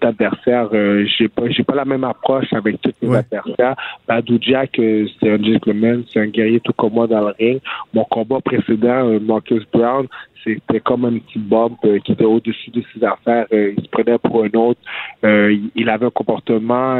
d'adversaire. 0.00 0.70
j'ai 0.72 1.28
pas 1.28 1.42
j'ai 1.50 1.64
pas 1.64 1.74
la 1.74 1.84
même 1.84 2.04
approche 2.04 2.50
avec 2.52 2.80
tous 2.80 2.92
mes 3.02 3.16
adversaires. 3.16 3.76
Badou 4.08 4.38
Jack, 4.40 4.70
c'est 4.76 5.30
un 5.30 5.42
gentleman 5.42 5.81
c'est 6.12 6.20
un 6.20 6.26
guerrier 6.26 6.60
tout 6.60 6.72
comme 6.72 6.94
moi 6.94 7.06
dans 7.06 7.20
le 7.20 7.34
ring. 7.38 7.60
Mon 7.92 8.04
combat 8.04 8.40
précédent, 8.40 9.08
euh, 9.08 9.20
Marcus 9.20 9.62
Brown, 9.72 10.06
c'était 10.44 10.80
comme 10.80 11.04
un 11.04 11.18
petit 11.18 11.38
bump 11.38 11.78
euh, 11.84 11.98
qui 12.00 12.12
était 12.12 12.24
au-dessus 12.24 12.70
de 12.70 12.82
ses 12.92 13.04
affaires. 13.04 13.46
Euh, 13.52 13.74
il 13.76 13.82
se 13.82 13.88
prenait 13.88 14.18
pour 14.18 14.44
un 14.44 14.58
autre. 14.58 14.80
il 15.22 15.88
avait 15.88 16.06
un 16.06 16.10
comportement 16.10 16.96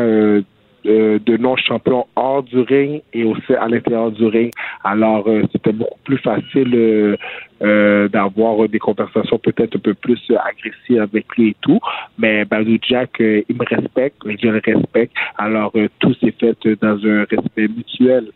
de 0.85 1.37
non-champion 1.37 2.07
hors 2.17 2.43
du 2.43 2.59
ring 2.59 3.03
et 3.13 3.23
aussi 3.25 3.55
à 3.55 3.69
l'intérieur 3.69 4.11
du 4.11 4.27
ring. 4.27 4.53
Alors, 4.83 5.29
c'était 5.53 5.73
beaucoup 5.73 5.99
plus 6.05 6.19
facile 6.19 7.17
d'avoir 7.61 8.69
des 8.69 8.79
conversations 8.81 9.39
peut-être 9.39 9.77
un 9.77 9.81
peu 9.81 9.95
plus 9.95 10.21
agressives 10.31 11.01
avec 11.01 11.27
lui 11.37 11.51
et 11.51 11.57
tout. 11.61 11.79
Mais 12.19 12.45
Badou 12.45 12.79
Jack, 12.83 13.11
il 13.21 13.57
me 13.57 13.65
respecte, 13.65 14.17
je 14.25 14.49
le 14.49 14.61
respecte. 14.65 15.15
Alors, 15.39 15.73
tout 16.01 16.15
s'est 16.15 16.35
fait 16.39 16.57
dans 16.81 16.99
un 17.07 17.25
respect 17.31 17.69
mutuel. 17.69 18.33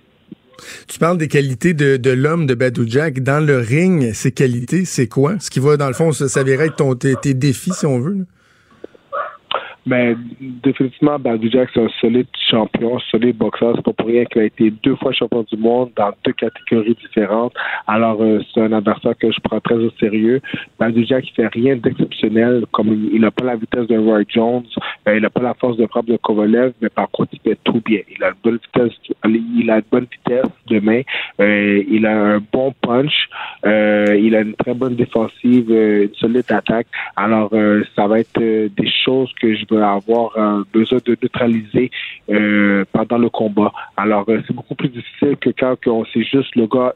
Tu 0.89 0.99
parles 0.99 1.19
des 1.19 1.29
qualités 1.29 1.75
de, 1.75 1.97
de 1.97 2.11
l'homme 2.11 2.47
de 2.47 2.55
Badou 2.55 2.85
Jack. 2.87 3.21
Dans 3.21 3.45
le 3.45 3.59
ring, 3.59 4.13
ces 4.13 4.33
qualités, 4.33 4.85
c'est 4.85 5.07
quoi? 5.07 5.37
Ce 5.41 5.51
qui 5.51 5.61
va, 5.61 5.77
dans 5.77 5.89
le 5.89 5.95
fond, 5.95 6.13
s'avérer 6.13 6.67
être 6.67 6.77
ton, 6.77 6.95
tes, 6.95 7.15
tes, 7.17 7.35
défis, 7.35 7.73
si 7.73 7.87
on 7.87 7.99
veut. 7.99 8.27
Mais 9.87 10.17
définitivement, 10.41 11.17
Badou 11.17 11.49
Jack, 11.49 11.71
c'est 11.73 11.81
un 11.81 11.89
solide 12.01 12.27
champion, 12.51 12.99
solide 12.99 13.37
boxeur. 13.37 13.75
C'est 13.77 13.85
pas 13.85 13.93
pour 13.93 14.09
rien 14.09 14.25
qu'il 14.25 14.43
a 14.43 14.45
été 14.45 14.73
deux 14.83 14.97
fois 14.97 15.13
champion 15.13 15.45
du 15.45 15.57
monde 15.57 15.91
dans 15.95 16.11
deux 16.25 16.33
catégories 16.33 16.97
différentes. 17.01 17.55
Alors, 17.87 18.21
euh, 18.21 18.41
c'est 18.53 18.63
un 18.63 18.73
adversaire 18.73 19.17
que 19.17 19.31
je 19.31 19.39
prends 19.41 19.61
très 19.61 19.77
au 19.77 19.91
sérieux. 20.01 20.43
Badou 20.81 21.05
Jack, 21.07 21.29
il 21.29 21.35
fait 21.35 21.47
rien 21.47 21.77
d'exceptionnel. 21.77 22.65
Comme 22.73 23.11
il 23.13 23.21
n'a 23.21 23.31
pas 23.31 23.45
la 23.45 23.55
vitesse 23.55 23.87
de 23.87 23.97
Roy 23.97 24.23
Jones, 24.29 24.65
euh, 25.07 25.17
il 25.17 25.23
n'a 25.23 25.31
pas 25.31 25.43
la 25.43 25.55
force 25.55 25.77
de 25.77 25.87
frappe 25.87 26.07
de 26.07 26.17
Kovalev, 26.17 26.73
mais 26.83 26.89
par 26.89 27.09
contre, 27.13 27.35
il 27.35 27.41
fait 27.49 27.59
tout 27.63 27.81
bien. 27.85 28.01
Il 28.11 28.25
a 28.25 28.31
une 28.31 28.35
bonne 28.43 28.59
vitesse, 28.59 28.99
il 29.25 29.71
a 29.71 29.77
une 29.77 29.83
bonne 29.89 30.07
vitesse 30.11 30.51
de 30.67 30.81
main. 30.81 31.03
Euh, 31.41 31.85
il 31.89 32.07
a 32.07 32.35
un 32.35 32.41
bon 32.53 32.75
punch. 32.83 33.29
il 33.65 34.35
a 34.35 34.41
une 34.41 34.55
très 34.55 34.75
bonne 34.75 34.97
défensive, 34.97 35.71
une 35.71 36.15
solide 36.15 36.51
attaque. 36.51 36.89
Alors, 37.15 37.53
ça 37.95 38.09
va 38.09 38.19
être 38.19 38.41
des 38.41 38.91
choses 39.05 39.33
que 39.41 39.55
je 39.55 39.65
veux 39.71 39.76
avoir 39.83 40.37
euh, 40.37 40.63
besoin 40.73 40.99
de 41.05 41.17
neutraliser 41.23 41.91
euh, 42.31 42.85
pendant 42.93 43.19
le 43.19 43.29
combat. 43.29 43.73
Alors, 43.97 44.25
euh, 44.29 44.41
c'est 44.47 44.55
beaucoup 44.55 44.75
plus 44.75 44.89
difficile 44.89 45.37
que 45.37 45.51
quand 45.51 45.77
on 45.87 46.05
sait 46.07 46.25
juste 46.25 46.55
le 46.57 46.67
gars 46.67 46.95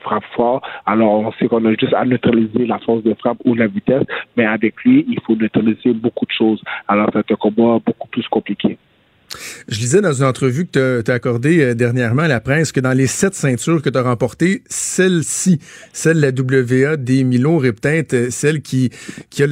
frappe 0.00 0.24
fort. 0.34 0.62
Alors, 0.86 1.12
on 1.12 1.32
sait 1.32 1.48
qu'on 1.48 1.64
a 1.66 1.70
juste 1.70 1.94
à 1.94 2.04
neutraliser 2.04 2.66
la 2.66 2.78
force 2.78 3.02
de 3.02 3.14
frappe 3.14 3.38
ou 3.44 3.54
la 3.54 3.66
vitesse, 3.66 4.04
mais 4.36 4.46
avec 4.46 4.82
lui, 4.84 5.04
il 5.08 5.20
faut 5.20 5.36
neutraliser 5.36 5.92
beaucoup 5.92 6.26
de 6.26 6.32
choses. 6.32 6.62
Alors, 6.88 7.10
c'est 7.12 7.30
un 7.30 7.36
combat 7.36 7.78
beaucoup 7.84 8.08
plus 8.08 8.26
compliqué. 8.28 8.78
Je 9.68 9.78
lisais 9.78 10.00
dans 10.00 10.12
une 10.12 10.24
entrevue 10.24 10.66
que 10.66 11.02
tu 11.04 11.10
as 11.10 11.14
accordée 11.14 11.60
euh, 11.60 11.74
dernièrement 11.74 12.22
à 12.22 12.28
la 12.28 12.40
presse 12.40 12.72
que 12.72 12.80
dans 12.80 12.92
les 12.92 13.06
sept 13.06 13.34
ceintures 13.34 13.82
que 13.82 13.90
tu 13.90 13.98
as 13.98 14.02
remportées, 14.02 14.62
celle-ci, 14.68 15.58
celle 15.92 16.20
de 16.20 16.22
la 16.22 16.88
WA 16.90 16.96
des 16.96 17.24
Milo 17.24 17.64
est 17.64 17.72
peut-être 17.72 18.30
celle 18.30 18.62
qui, 18.62 18.90
qui, 19.30 19.42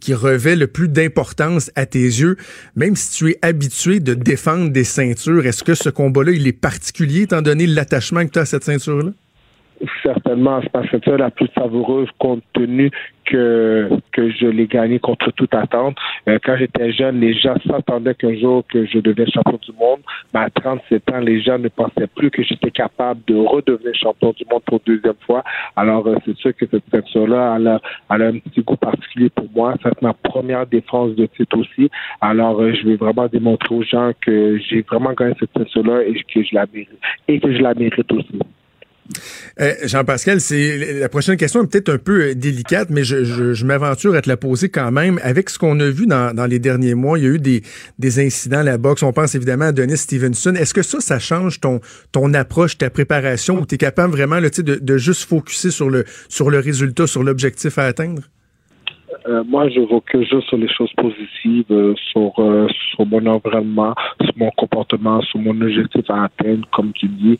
qui 0.00 0.14
revêt 0.14 0.56
le 0.56 0.66
plus 0.66 0.88
d'importance 0.88 1.70
à 1.74 1.86
tes 1.86 1.98
yeux. 1.98 2.36
Même 2.76 2.96
si 2.96 3.10
tu 3.12 3.30
es 3.30 3.38
habitué 3.42 4.00
de 4.00 4.14
défendre 4.14 4.70
des 4.70 4.84
ceintures, 4.84 5.46
est-ce 5.46 5.64
que 5.64 5.74
ce 5.74 5.88
combat-là, 5.88 6.32
il 6.32 6.46
est 6.46 6.52
particulier 6.52 7.22
étant 7.22 7.42
donné 7.42 7.66
l'attachement 7.66 8.24
que 8.26 8.32
tu 8.32 8.38
as 8.38 8.42
à 8.42 8.46
cette 8.46 8.64
ceinture-là? 8.64 9.12
Certainement 10.02 10.60
c'est 10.62 10.90
ceinture 10.90 11.18
la 11.18 11.30
plus 11.30 11.48
savoureuse 11.56 12.08
compte 12.18 12.42
tenu 12.52 12.90
que 13.24 13.88
que 14.12 14.30
je 14.30 14.46
l'ai 14.46 14.66
gagné 14.66 14.98
contre 14.98 15.30
toute 15.32 15.54
attente. 15.54 15.96
Euh, 16.28 16.38
quand 16.44 16.56
j'étais 16.56 16.92
jeune, 16.92 17.20
les 17.20 17.34
gens 17.34 17.54
s'attendaient 17.66 18.14
qu'un 18.14 18.36
jour 18.38 18.64
que 18.70 18.86
je 18.86 18.98
devienne 18.98 19.30
champion 19.32 19.58
du 19.62 19.72
monde. 19.78 20.00
Mais 20.32 20.40
à 20.40 20.50
37 20.50 21.10
ans, 21.12 21.20
les 21.20 21.40
gens 21.40 21.58
ne 21.58 21.68
pensaient 21.68 22.06
plus 22.06 22.30
que 22.30 22.42
j'étais 22.42 22.70
capable 22.70 23.20
de 23.26 23.36
redevenir 23.36 23.94
champion 23.94 24.32
du 24.32 24.44
monde 24.50 24.62
pour 24.66 24.80
deuxième 24.84 25.14
fois. 25.26 25.42
Alors 25.76 26.06
euh, 26.06 26.16
c'est 26.24 26.36
sûr 26.36 26.54
que 26.54 26.66
cette 26.70 26.84
ceinture-là, 26.92 27.56
elle 27.58 28.22
a 28.22 28.26
un 28.26 28.38
petit 28.38 28.62
goût 28.62 28.76
particulier 28.76 29.30
pour 29.30 29.46
moi. 29.54 29.74
C'est 29.82 30.02
ma 30.02 30.12
première 30.12 30.66
défense 30.66 31.14
de 31.14 31.26
titre 31.26 31.58
aussi. 31.58 31.90
Alors 32.20 32.60
euh, 32.60 32.72
je 32.74 32.86
vais 32.86 32.96
vraiment 32.96 33.26
démontrer 33.26 33.74
aux 33.74 33.82
gens 33.82 34.12
que 34.20 34.58
j'ai 34.58 34.82
vraiment 34.82 35.12
gagné 35.12 35.34
cette 35.40 35.50
ceinture-là 35.56 36.02
et 36.02 36.14
que 36.14 36.42
je 36.42 36.54
la 36.54 36.66
mérite 36.72 36.90
et 37.28 37.40
que 37.40 37.52
je 37.52 37.62
la 37.62 37.74
mérite 37.74 38.12
aussi. 38.12 38.38
Euh, 39.60 39.72
Jean-Pascal, 39.84 40.40
c'est 40.40 40.94
la 40.94 41.08
prochaine 41.08 41.36
question 41.36 41.62
est 41.62 41.70
peut-être 41.70 41.90
un 41.90 41.98
peu 41.98 42.30
euh, 42.30 42.34
délicate, 42.34 42.90
mais 42.90 43.04
je, 43.04 43.64
m'aventure 43.64 44.14
à 44.14 44.22
te 44.22 44.28
la 44.28 44.36
poser 44.36 44.68
quand 44.68 44.90
même. 44.90 45.20
Avec 45.22 45.50
ce 45.50 45.58
qu'on 45.58 45.78
a 45.80 45.88
vu 45.90 46.06
dans, 46.06 46.46
les 46.48 46.58
derniers 46.58 46.94
mois, 46.94 47.18
il 47.18 47.24
y 47.24 47.26
a 47.26 47.30
eu 47.30 47.38
des, 47.38 47.62
incidents 48.18 48.58
à 48.58 48.62
la 48.62 48.78
boxe. 48.78 49.02
On 49.02 49.12
pense 49.12 49.34
évidemment 49.34 49.66
à 49.66 49.72
Denis 49.72 49.98
Stevenson. 49.98 50.54
Est-ce 50.54 50.74
que 50.74 50.82
ça, 50.82 51.00
ça 51.00 51.18
change 51.18 51.60
ton, 51.60 51.80
ton 52.12 52.32
approche, 52.34 52.78
ta 52.78 52.90
préparation, 52.90 53.60
ou 53.60 53.66
tu 53.66 53.74
es 53.74 53.78
capable 53.78 54.12
vraiment 54.12 54.40
de, 54.40 54.96
juste 54.96 55.28
focuser 55.28 55.70
sur 55.70 55.90
le, 55.90 56.04
sur 56.28 56.50
le 56.50 56.58
résultat, 56.58 57.06
sur 57.06 57.22
l'objectif 57.22 57.78
à 57.78 57.84
atteindre? 57.84 58.22
Euh, 59.26 59.42
moi, 59.46 59.68
je 59.68 59.80
que 60.06 60.22
juste 60.24 60.48
sur 60.48 60.58
les 60.58 60.68
choses 60.68 60.92
positives, 60.96 61.94
sur, 62.10 62.32
sur 62.94 63.06
mon 63.06 63.24
environnement, 63.26 63.94
sur 64.20 64.32
mon 64.36 64.50
comportement, 64.56 65.20
sur 65.22 65.38
mon 65.38 65.58
objectif 65.60 66.04
à 66.10 66.24
atteindre, 66.24 66.66
comme 66.72 66.92
tu 66.92 67.06
dis. 67.08 67.38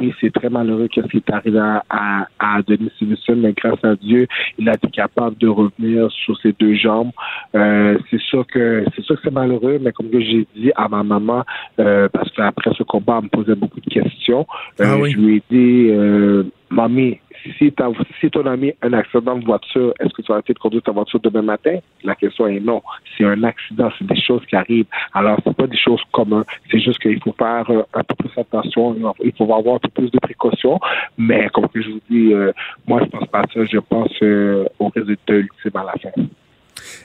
Oui, 0.00 0.14
c'est 0.20 0.32
très 0.32 0.48
malheureux 0.48 0.88
qu'est-ce 0.88 1.06
qui 1.08 1.18
est 1.18 1.30
arrivé 1.30 1.58
à, 1.58 1.84
à, 1.90 2.26
à 2.38 2.62
Denis 2.62 2.90
Stevenson, 2.96 3.36
mais 3.36 3.52
grâce 3.52 3.82
à 3.84 3.94
Dieu, 3.96 4.26
il 4.58 4.68
a 4.68 4.74
été 4.74 4.88
capable 4.88 5.36
de 5.38 5.48
revenir 5.48 6.10
sur 6.10 6.38
ses 6.40 6.52
deux 6.58 6.74
jambes. 6.74 7.10
c'est 7.52 8.20
sûr 8.20 8.46
que 8.46 8.84
c'est 8.94 9.02
sûr 9.02 9.16
que 9.16 9.22
c'est 9.24 9.32
malheureux, 9.32 9.78
mais 9.80 9.92
comme 9.92 10.08
j'ai 10.12 10.46
dit 10.54 10.72
à 10.76 10.88
ma 10.88 11.02
maman, 11.02 11.44
parce 11.76 12.30
qu'après 12.36 12.70
ce 12.76 12.82
combat, 12.82 13.18
elle 13.18 13.24
me 13.24 13.28
posait 13.28 13.54
beaucoup 13.54 13.80
de 13.80 13.90
questions. 13.90 14.46
Ah 14.78 14.96
je 15.06 15.16
lui 15.16 15.36
ai 15.36 15.42
dit, 15.50 16.50
mamie, 16.70 17.18
si, 17.42 17.72
si 18.20 18.30
ton 18.30 18.46
ami 18.46 18.72
a 18.82 18.86
un 18.86 18.92
accident 18.92 19.36
de 19.36 19.44
voiture, 19.44 19.94
est-ce 20.00 20.12
que 20.12 20.22
tu 20.22 20.28
vas 20.28 20.34
arrêter 20.34 20.54
de 20.54 20.58
conduire 20.58 20.82
ta 20.82 20.92
voiture 20.92 21.20
demain 21.20 21.42
matin? 21.42 21.78
La 22.04 22.14
question 22.14 22.46
est 22.46 22.60
non. 22.60 22.82
C'est 23.16 23.24
un 23.24 23.42
accident, 23.44 23.90
c'est 23.98 24.06
des 24.06 24.20
choses 24.20 24.44
qui 24.46 24.56
arrivent. 24.56 24.86
Alors, 25.12 25.38
c'est 25.44 25.56
pas 25.56 25.66
des 25.66 25.78
choses 25.78 26.00
communes. 26.12 26.44
C'est 26.70 26.80
juste 26.80 26.98
qu'il 26.98 27.20
faut 27.22 27.34
faire 27.38 27.64
euh, 27.70 27.82
un 27.94 28.04
peu 28.04 28.14
plus 28.14 28.30
attention. 28.40 28.96
Il 29.22 29.32
faut 29.36 29.44
avoir 29.44 29.76
un 29.76 29.78
peu 29.78 29.88
plus 29.88 30.10
de 30.10 30.18
précautions. 30.18 30.78
Mais 31.18 31.48
comme 31.50 31.66
je 31.74 31.88
vous 31.88 32.00
dis, 32.10 32.32
euh, 32.32 32.52
moi, 32.86 33.00
je 33.04 33.10
pense 33.10 33.28
pas 33.28 33.40
à 33.40 33.44
ça. 33.52 33.64
Je 33.64 33.78
pense 33.78 34.10
euh, 34.22 34.64
au 34.78 34.88
résultat 34.88 35.34
ultime 35.34 35.72
à 35.74 35.84
la 35.84 35.92
fin 35.92 36.22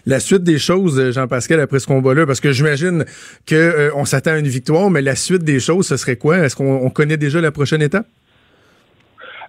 la 0.05 0.19
suite 0.19 0.43
des 0.43 0.57
choses, 0.57 1.11
Jean-Pascal, 1.11 1.59
après 1.59 1.79
ce 1.79 1.87
combat-là? 1.87 2.25
Parce 2.25 2.39
que 2.39 2.51
j'imagine 2.51 3.05
qu'on 3.47 3.71
on 3.95 4.05
s'attend 4.05 4.31
à 4.31 4.37
une 4.37 4.47
victoire, 4.47 4.89
mais 4.89 5.01
la 5.01 5.15
suite 5.15 5.43
des 5.43 5.59
choses, 5.59 5.87
ce 5.87 5.97
serait 5.97 6.15
quoi? 6.15 6.37
Est-ce 6.37 6.55
qu'on 6.55 6.89
connaît 6.89 7.17
déjà 7.17 7.41
la 7.41 7.51
prochaine 7.51 7.81
étape? 7.81 8.07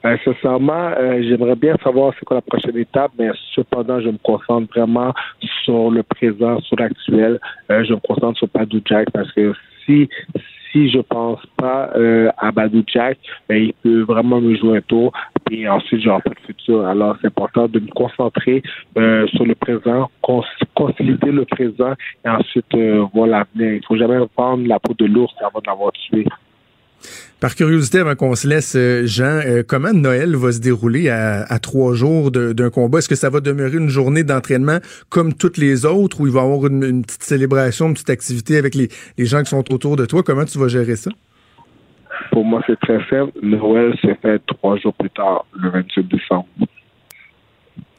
Euh, 0.07 0.17
sincèrement, 0.25 0.93
euh, 0.97 1.21
j'aimerais 1.23 1.57
bien 1.57 1.75
savoir 1.83 2.13
c'est 2.17 2.25
quoi 2.25 2.37
la 2.37 2.41
prochaine 2.41 2.77
étape, 2.77 3.11
mais 3.19 3.29
cependant, 3.57 4.01
je 4.01 4.09
me 4.09 4.19
concentre 4.19 4.69
vraiment 4.73 5.13
sur 5.65 5.91
le 5.91 6.05
présent, 6.05 6.61
sur 6.61 6.77
l'actuel. 6.79 7.41
Euh, 7.71 7.83
je 7.83 7.95
me 7.95 7.99
concentre 7.99 8.39
sur 8.39 8.47
Badou 8.55 8.81
Jack 8.85 9.11
parce 9.11 9.33
que 9.33 9.53
si 9.85 10.09
si 10.71 10.91
je 10.91 10.99
pense 10.99 11.41
pas 11.57 11.91
à 12.37 12.53
Badou 12.53 12.85
Jack, 12.87 13.17
ben, 13.49 13.63
il 13.63 13.73
peut 13.83 14.03
vraiment 14.03 14.41
me 14.43 14.55
jouer 14.57 14.79
un 14.79 14.81
tour. 14.83 15.11
Et 15.51 15.67
ensuite, 15.67 16.03
j'aurai 16.03 16.21
pas 16.21 16.31
de 16.31 16.41
futur. 16.41 16.87
Alors, 16.87 17.17
c'est 17.21 17.29
important 17.29 17.67
de 17.67 17.81
me 17.81 17.89
concentrer 17.89 18.63
sur 18.95 19.47
le 19.47 19.55
présent, 19.55 20.11
consolider 20.75 21.33
le 21.33 21.47
présent 21.47 21.95
et 22.25 22.29
ensuite 22.29 22.77
voir 23.15 23.27
l'avenir. 23.29 23.75
Il 23.77 23.87
faut 23.87 23.97
jamais 23.97 24.19
prendre 24.37 24.67
la 24.67 24.79
peau 24.79 24.93
de 24.93 25.07
l'ours 25.07 25.33
avant 25.41 25.61
de 25.61 25.67
l'avoir 25.67 25.93
tué. 25.93 26.27
Par 27.41 27.55
curiosité, 27.55 27.99
avant 27.99 28.15
qu'on 28.15 28.35
se 28.35 28.49
laisse, 28.49 28.75
euh, 28.77 29.07
Jean, 29.07 29.41
euh, 29.45 29.63
comment 29.67 29.93
Noël 29.93 30.37
va 30.37 30.53
se 30.53 30.61
dérouler 30.61 31.09
à, 31.11 31.59
trois 31.59 31.95
jours 31.95 32.31
d'un 32.31 32.71
combat? 32.71 32.99
Est-ce 32.99 33.09
que 33.09 33.15
ça 33.15 33.31
va 33.31 33.41
demeurer 33.41 33.77
une 33.77 33.89
journée 33.89 34.25
d'entraînement 34.25 34.79
comme 35.11 35.35
toutes 35.35 35.59
les 35.59 35.85
autres 35.85 36.21
ou 36.21 36.27
il 36.27 36.33
va 36.33 36.41
y 36.41 36.45
avoir 36.45 36.67
une, 36.67 37.03
petite 37.03 37.23
célébration, 37.23 37.89
une 37.89 37.95
petite 37.95 38.11
activité 38.11 38.57
avec 38.57 38.75
les, 38.75 38.89
les, 39.19 39.27
gens 39.27 39.43
qui 39.43 39.51
sont 39.51 39.73
autour 39.73 39.97
de 39.97 40.07
toi? 40.07 40.23
Comment 40.23 40.45
tu 40.45 40.59
vas 40.59 40.69
gérer 40.69 40.97
ça? 40.97 41.11
Pour 42.33 42.45
moi, 42.45 42.63
c'est 42.67 42.79
très 42.81 42.99
simple. 43.11 43.33
Noël 43.43 43.95
s'est 44.01 44.17
fait 44.23 44.41
trois 44.47 44.77
jours 44.79 44.95
plus 44.95 45.11
tard, 45.11 45.45
le 45.61 45.71
28 45.71 46.09
décembre. 46.09 46.47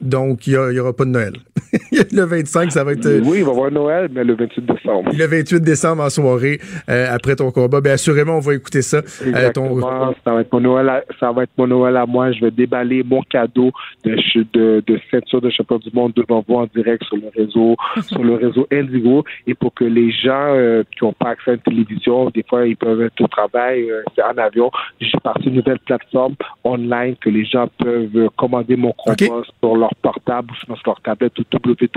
Donc, 0.01 0.47
il 0.47 0.57
n'y 0.71 0.79
aura 0.79 0.93
pas 0.93 1.05
de 1.05 1.09
Noël. 1.09 1.33
le 2.11 2.23
25, 2.23 2.71
ça 2.71 2.83
va 2.83 2.93
être. 2.93 3.05
Euh, 3.05 3.21
oui, 3.23 3.39
il 3.39 3.43
va 3.43 3.51
y 3.51 3.53
avoir 3.53 3.71
Noël, 3.71 4.09
mais 4.11 4.23
le 4.23 4.35
28 4.35 4.65
décembre. 4.65 5.11
Le 5.13 5.25
28 5.25 5.61
décembre 5.61 6.03
en 6.03 6.09
soirée, 6.09 6.59
euh, 6.89 7.07
après 7.13 7.35
ton 7.35 7.51
combat. 7.51 7.81
Bien, 7.81 7.93
assurément, 7.93 8.37
on 8.37 8.39
va 8.39 8.53
écouter 8.53 8.81
ça. 8.81 8.97
Euh, 8.97 9.27
Exactement. 9.27 10.13
ça, 10.23 10.33
va 10.33 10.41
être 10.41 10.51
mon 10.51 10.59
Noël 10.59 10.89
à, 10.89 11.03
ça 11.19 11.31
va 11.31 11.43
être 11.43 11.51
mon 11.57 11.67
Noël 11.67 11.97
à 11.97 12.05
moi. 12.05 12.31
Je 12.31 12.41
vais 12.41 12.51
déballer 12.51 13.03
mon 13.03 13.21
cadeau 13.23 13.71
de, 14.03 14.15
de, 14.53 14.83
de 14.85 14.99
ceinture 15.11 15.41
de 15.41 15.49
champion 15.49 15.77
du 15.77 15.89
monde 15.93 16.13
devant 16.15 16.43
vous 16.47 16.55
en 16.55 16.67
direct 16.73 17.03
sur 17.03 17.17
le 17.17 17.29
réseau, 17.35 17.75
sur 18.07 18.23
le 18.23 18.35
réseau 18.35 18.67
Indigo. 18.71 19.23
Et 19.45 19.53
pour 19.53 19.73
que 19.73 19.85
les 19.85 20.11
gens 20.11 20.55
qui 20.91 21.03
n'ont 21.03 21.13
pas 21.13 21.29
accès 21.29 21.51
à 21.51 21.53
une 21.55 21.59
télévision, 21.59 22.29
des 22.29 22.43
fois, 22.47 22.65
ils 22.65 22.77
peuvent 22.77 23.01
être 23.01 23.21
au 23.21 23.27
travail, 23.27 23.89
c'est 24.15 24.23
en 24.23 24.37
avion. 24.37 24.71
Suis 25.01 25.17
parti 25.19 25.47
une 25.47 25.55
nouvelle 25.55 25.79
plateforme 25.79 26.35
online 26.63 27.15
que 27.21 27.29
les 27.29 27.45
gens 27.45 27.67
peuvent 27.77 28.29
commander 28.35 28.75
mon 28.75 28.91
combat 28.91 29.15
sur 29.61 29.75
leur 29.75 29.93
portable 30.01 30.51
ou 30.51 30.55
sur 30.75 30.75
leur 30.85 31.01
tablette 31.01 31.37
ou 31.39 31.43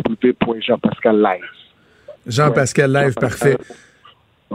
www.jeanpascal 0.07 1.21
live. 1.21 1.45
Jean-Pascal 2.27 2.93
Live, 2.93 3.15
parfait. 3.15 3.57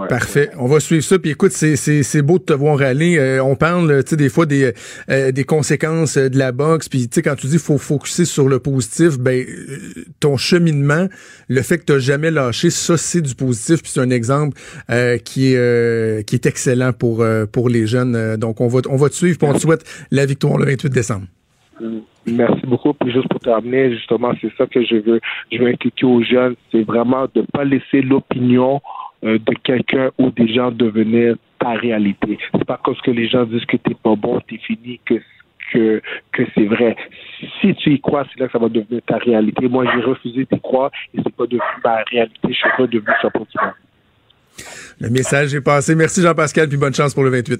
Parfait. 0.09 0.49
On 0.57 0.67
va 0.67 0.81
suivre 0.81 1.03
ça. 1.05 1.17
Puis 1.17 1.31
écoute, 1.31 1.53
c'est 1.53 2.21
beau 2.21 2.37
de 2.37 2.43
te 2.43 2.51
voir 2.51 2.81
aller. 2.81 3.17
Euh, 3.17 3.41
on 3.41 3.55
parle, 3.55 4.03
tu 4.03 4.09
sais, 4.09 4.15
des 4.17 4.27
fois 4.27 4.45
des, 4.45 4.73
euh, 5.09 5.31
des 5.31 5.45
conséquences 5.45 6.17
de 6.17 6.37
la 6.37 6.51
boxe. 6.51 6.89
Puis 6.89 7.07
tu 7.07 7.15
sais, 7.15 7.21
quand 7.21 7.35
tu 7.35 7.47
dis 7.47 7.57
faut 7.57 7.77
focuser 7.77 8.25
sur 8.25 8.49
le 8.49 8.59
positif, 8.59 9.17
ben 9.17 9.45
euh, 9.47 9.77
ton 10.19 10.35
cheminement, 10.35 11.07
le 11.47 11.61
fait 11.61 11.77
que 11.77 11.93
tu 11.93 11.99
jamais 12.01 12.29
lâché, 12.29 12.71
ça 12.71 12.97
c'est 12.97 13.21
du 13.21 13.35
positif. 13.35 13.83
Puis 13.83 13.91
c'est 13.93 14.01
un 14.01 14.09
exemple 14.09 14.59
qui 15.23 15.53
est 15.53 16.27
qui 16.27 16.35
est 16.35 16.45
excellent 16.45 16.91
pour 16.91 17.25
pour 17.53 17.69
les 17.69 17.87
jeunes. 17.87 18.35
donc 18.35 18.59
on 18.59 18.67
va 18.67 18.81
on 18.89 18.97
va 18.97 19.07
te 19.07 19.15
suivre. 19.15 19.37
Puis 19.37 19.47
on 19.47 19.53
te 19.53 19.59
souhaite 19.59 19.85
la 20.11 20.25
victoire 20.25 20.57
le 20.57 20.65
28 20.65 20.89
décembre. 20.89 21.25
Merci 22.25 22.61
beaucoup. 22.65 22.93
Puis 22.93 23.11
juste 23.11 23.27
pour 23.27 23.39
terminer, 23.39 23.91
justement, 23.91 24.31
c'est 24.41 24.51
ça 24.57 24.65
que 24.65 24.83
je 24.83 24.95
veux, 24.95 25.19
je 25.51 25.57
veux 25.57 25.67
inculquer 25.67 26.05
aux 26.05 26.23
jeunes, 26.23 26.55
c'est 26.71 26.83
vraiment 26.83 27.25
de 27.33 27.41
ne 27.41 27.45
pas 27.45 27.63
laisser 27.63 28.01
l'opinion 28.01 28.81
euh, 29.23 29.37
de 29.37 29.53
quelqu'un 29.63 30.11
ou 30.17 30.29
des 30.31 30.53
gens 30.53 30.71
devenir 30.71 31.35
ta 31.59 31.71
réalité. 31.71 32.37
C'est 32.51 32.65
pas 32.65 32.79
parce 32.83 33.01
que 33.01 33.11
les 33.11 33.27
gens 33.27 33.45
disent 33.45 33.65
que 33.65 33.77
t'es 33.77 33.95
pas 33.95 34.15
bon, 34.15 34.39
t'es 34.47 34.57
fini, 34.57 34.99
que 35.05 35.15
que, 35.73 36.01
que 36.31 36.43
c'est 36.53 36.65
vrai. 36.65 36.95
Si 37.59 37.73
tu 37.75 37.93
y 37.93 37.99
crois, 37.99 38.23
c'est 38.31 38.39
là 38.39 38.45
que 38.47 38.51
ça 38.51 38.59
va 38.59 38.69
devenir 38.69 39.01
ta 39.07 39.17
réalité. 39.17 39.67
Moi, 39.67 39.85
j'ai 39.93 40.01
refusé 40.01 40.47
d'y 40.49 40.59
croire 40.59 40.91
et 41.13 41.17
c'est 41.23 41.35
pas 41.35 41.45
devenu 41.45 41.61
ma 41.83 42.03
réalité. 42.03 42.39
Je 42.49 42.53
suis 42.53 42.69
pas 42.77 42.85
devenu 42.85 43.13
champion 43.21 43.47
du 43.49 43.57
Le 44.99 45.09
message 45.09 45.55
est 45.55 45.61
passé. 45.61 45.95
Merci 45.95 46.21
Jean-Pascal, 46.21 46.69
puis 46.69 46.77
bonne 46.77 46.93
chance 46.93 47.13
pour 47.13 47.23
le 47.23 47.31
28. 47.31 47.59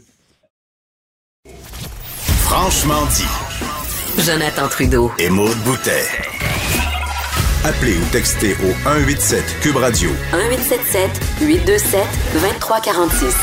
Franchement 2.48 3.06
dit. 3.10 3.55
Jonathan 4.20 4.68
Trudeau. 4.70 5.12
Et 5.20 5.30
Maude 5.30 5.58
Boutet. 5.64 6.06
Appelez 7.64 7.98
ou 7.98 8.06
textez 8.12 8.56
au 8.64 8.72
187 8.84 9.60
Cube 9.62 9.76
Radio. 9.78 10.10
1877 10.32 11.10
827 11.42 12.04
2346. 12.34 13.36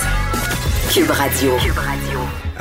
Cube 0.93 1.11
Radio. 1.11 1.57
Cube 1.59 1.79
Radio. 1.79 2.12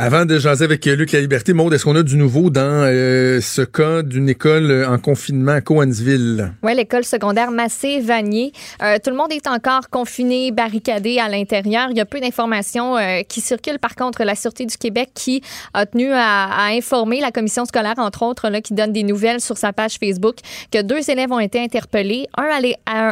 Avant 0.03 0.25
de 0.25 0.39
jaser 0.39 0.65
avec 0.65 0.83
Luc 0.87 1.11
La 1.11 1.19
Liberté, 1.19 1.53
Maud, 1.53 1.71
est-ce 1.71 1.85
qu'on 1.85 1.95
a 1.95 2.01
du 2.01 2.17
nouveau 2.17 2.49
dans 2.49 2.87
euh, 2.87 3.39
ce 3.39 3.61
cas 3.61 4.01
d'une 4.01 4.29
école 4.29 4.83
en 4.89 4.97
confinement 4.97 5.51
à 5.51 5.61
Coansville? 5.61 6.53
Oui, 6.63 6.73
l'école 6.73 7.03
secondaire 7.03 7.51
Massé-Vanier. 7.51 8.51
Euh, 8.81 8.97
tout 8.97 9.11
le 9.11 9.15
monde 9.15 9.31
est 9.31 9.45
encore 9.45 9.91
confiné, 9.91 10.49
barricadé 10.49 11.19
à 11.19 11.29
l'intérieur. 11.29 11.89
Il 11.91 11.97
y 11.97 11.99
a 11.99 12.05
peu 12.05 12.19
d'informations 12.19 12.97
euh, 12.97 13.21
qui 13.21 13.41
circulent. 13.41 13.77
Par 13.77 13.93
contre, 13.93 14.23
la 14.23 14.33
Sûreté 14.33 14.65
du 14.65 14.75
Québec 14.75 15.11
qui 15.13 15.43
a 15.75 15.85
tenu 15.85 16.11
à, 16.11 16.65
informer 16.71 17.21
la 17.21 17.29
commission 17.29 17.65
scolaire, 17.65 17.93
entre 17.97 18.23
autres, 18.23 18.49
qui 18.61 18.73
donne 18.73 18.93
des 18.93 19.03
nouvelles 19.03 19.39
sur 19.39 19.59
sa 19.59 19.71
page 19.71 19.99
Facebook, 19.99 20.37
que 20.71 20.81
deux 20.81 21.11
élèves 21.11 21.31
ont 21.31 21.39
été 21.39 21.59
interpellés, 21.59 22.25
un 22.37 22.49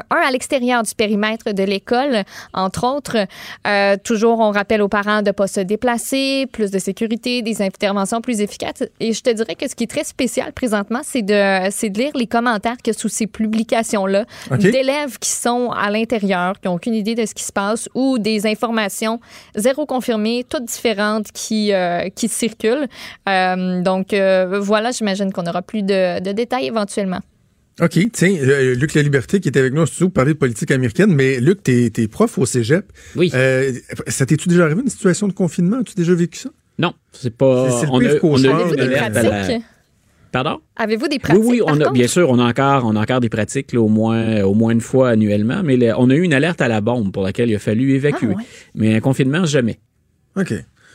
à 0.09 0.31
l'extérieur 0.31 0.81
du 0.81 0.95
périmètre 0.95 1.53
de 1.53 1.63
l'école, 1.63 2.23
entre 2.51 2.87
autres. 2.87 3.27
Euh, 3.67 3.95
toujours, 4.03 4.39
on 4.39 4.49
rappelle 4.49 4.81
aux 4.81 4.89
parents 4.89 5.21
de 5.21 5.27
ne 5.27 5.33
pas 5.33 5.45
se 5.45 5.59
déplacer, 5.59 6.47
plus 6.51 6.71
sécurité, 6.79 7.41
des 7.41 7.61
interventions 7.61 8.21
plus 8.21 8.41
efficaces. 8.41 8.83
Et 8.99 9.13
je 9.13 9.21
te 9.21 9.29
dirais 9.29 9.55
que 9.55 9.67
ce 9.69 9.75
qui 9.75 9.83
est 9.83 9.87
très 9.87 10.03
spécial 10.03 10.53
présentement, 10.53 11.01
c'est 11.03 11.21
de, 11.21 11.69
c'est 11.71 11.89
de 11.89 11.99
lire 11.99 12.11
les 12.15 12.27
commentaires 12.27 12.77
que 12.83 12.93
sous 12.93 13.09
ces 13.09 13.27
publications-là 13.27 14.25
d'élèves 14.57 15.17
qui 15.19 15.29
sont 15.29 15.71
à 15.71 15.89
l'intérieur, 15.91 16.59
qui 16.59 16.67
n'ont 16.67 16.75
aucune 16.75 16.95
idée 16.95 17.15
de 17.15 17.25
ce 17.25 17.33
qui 17.33 17.43
se 17.43 17.51
passe 17.51 17.89
ou 17.93 18.19
des 18.19 18.45
informations 18.47 19.19
zéro 19.55 19.85
confirmées, 19.85 20.45
toutes 20.47 20.65
différentes 20.65 21.31
qui, 21.31 21.73
euh, 21.73 22.09
qui 22.09 22.27
circulent. 22.27 22.87
Euh, 23.27 23.81
donc, 23.81 24.13
euh, 24.13 24.59
voilà, 24.59 24.91
j'imagine 24.91 25.31
qu'on 25.31 25.45
aura 25.45 25.61
plus 25.61 25.83
de, 25.83 26.19
de 26.21 26.31
détails 26.31 26.67
éventuellement. 26.67 27.19
OK, 27.81 27.97
tiens, 28.11 28.35
euh, 28.35 28.75
Luc 28.75 28.93
La 28.93 29.01
Liberté 29.01 29.39
qui 29.39 29.47
était 29.47 29.59
avec 29.59 29.73
nous 29.73 29.83
au 29.83 29.85
studio 29.85 30.07
pour 30.07 30.13
parler 30.15 30.33
de 30.33 30.37
politique 30.37 30.69
américaine, 30.71 31.13
mais 31.13 31.39
Luc, 31.39 31.63
t'es 31.63 31.89
es 31.95 32.07
prof 32.09 32.37
au 32.37 32.45
cégep. 32.45 32.91
Oui. 33.15 33.31
Euh, 33.33 33.71
ça 34.07 34.25
t'es-tu 34.25 34.49
déjà 34.49 34.65
arrivé 34.65 34.81
une 34.81 34.89
situation 34.89 35.29
de 35.29 35.33
confinement? 35.33 35.77
As-tu 35.79 35.95
déjà 35.95 36.13
vécu 36.13 36.39
ça? 36.39 36.49
Non, 36.79 36.93
c'est 37.11 37.35
pas. 37.35 37.69
C'est- 37.69 37.87
on, 37.91 37.99
pire 37.99 38.11
a, 38.11 38.25
on 38.25 38.35
a 38.35 38.39
eu 38.39 38.73
une 38.73 38.89
la-? 38.89 39.59
Pardon? 40.31 40.59
Avez-vous 40.75 41.07
des 41.07 41.15
Oui, 41.15 41.19
pratiques? 41.19 41.43
oui, 41.45 41.59
par 41.59 41.67
on 41.69 41.81
a, 41.81 41.83
contre? 41.85 41.91
bien 41.93 42.07
sûr, 42.07 42.29
on 42.29 42.37
a 42.39 42.43
encore, 42.43 42.85
on 42.85 42.95
a 42.95 43.01
encore 43.01 43.19
des 43.19 43.29
pratiques, 43.29 43.73
là, 43.73 43.81
au 43.81 43.87
moins, 43.87 44.41
au 44.43 44.53
moins 44.53 44.71
une 44.71 44.79
fois 44.81 45.09
annuellement, 45.09 45.61
mais 45.63 45.75
le- 45.75 45.93
on 45.97 46.09
a 46.09 46.13
eu 46.15 46.21
une 46.21 46.33
alerte 46.35 46.61
à 46.61 46.67
la 46.67 46.81
bombe 46.81 47.11
pour 47.11 47.23
laquelle 47.23 47.49
il 47.49 47.55
a 47.55 47.59
fallu 47.59 47.93
évacuer. 47.93 48.27
Ah, 48.31 48.35
ouais. 48.37 48.43
Mais 48.75 48.95
un 48.95 48.99
confinement, 48.99 49.45
jamais. 49.45 49.79
OK. 50.35 50.53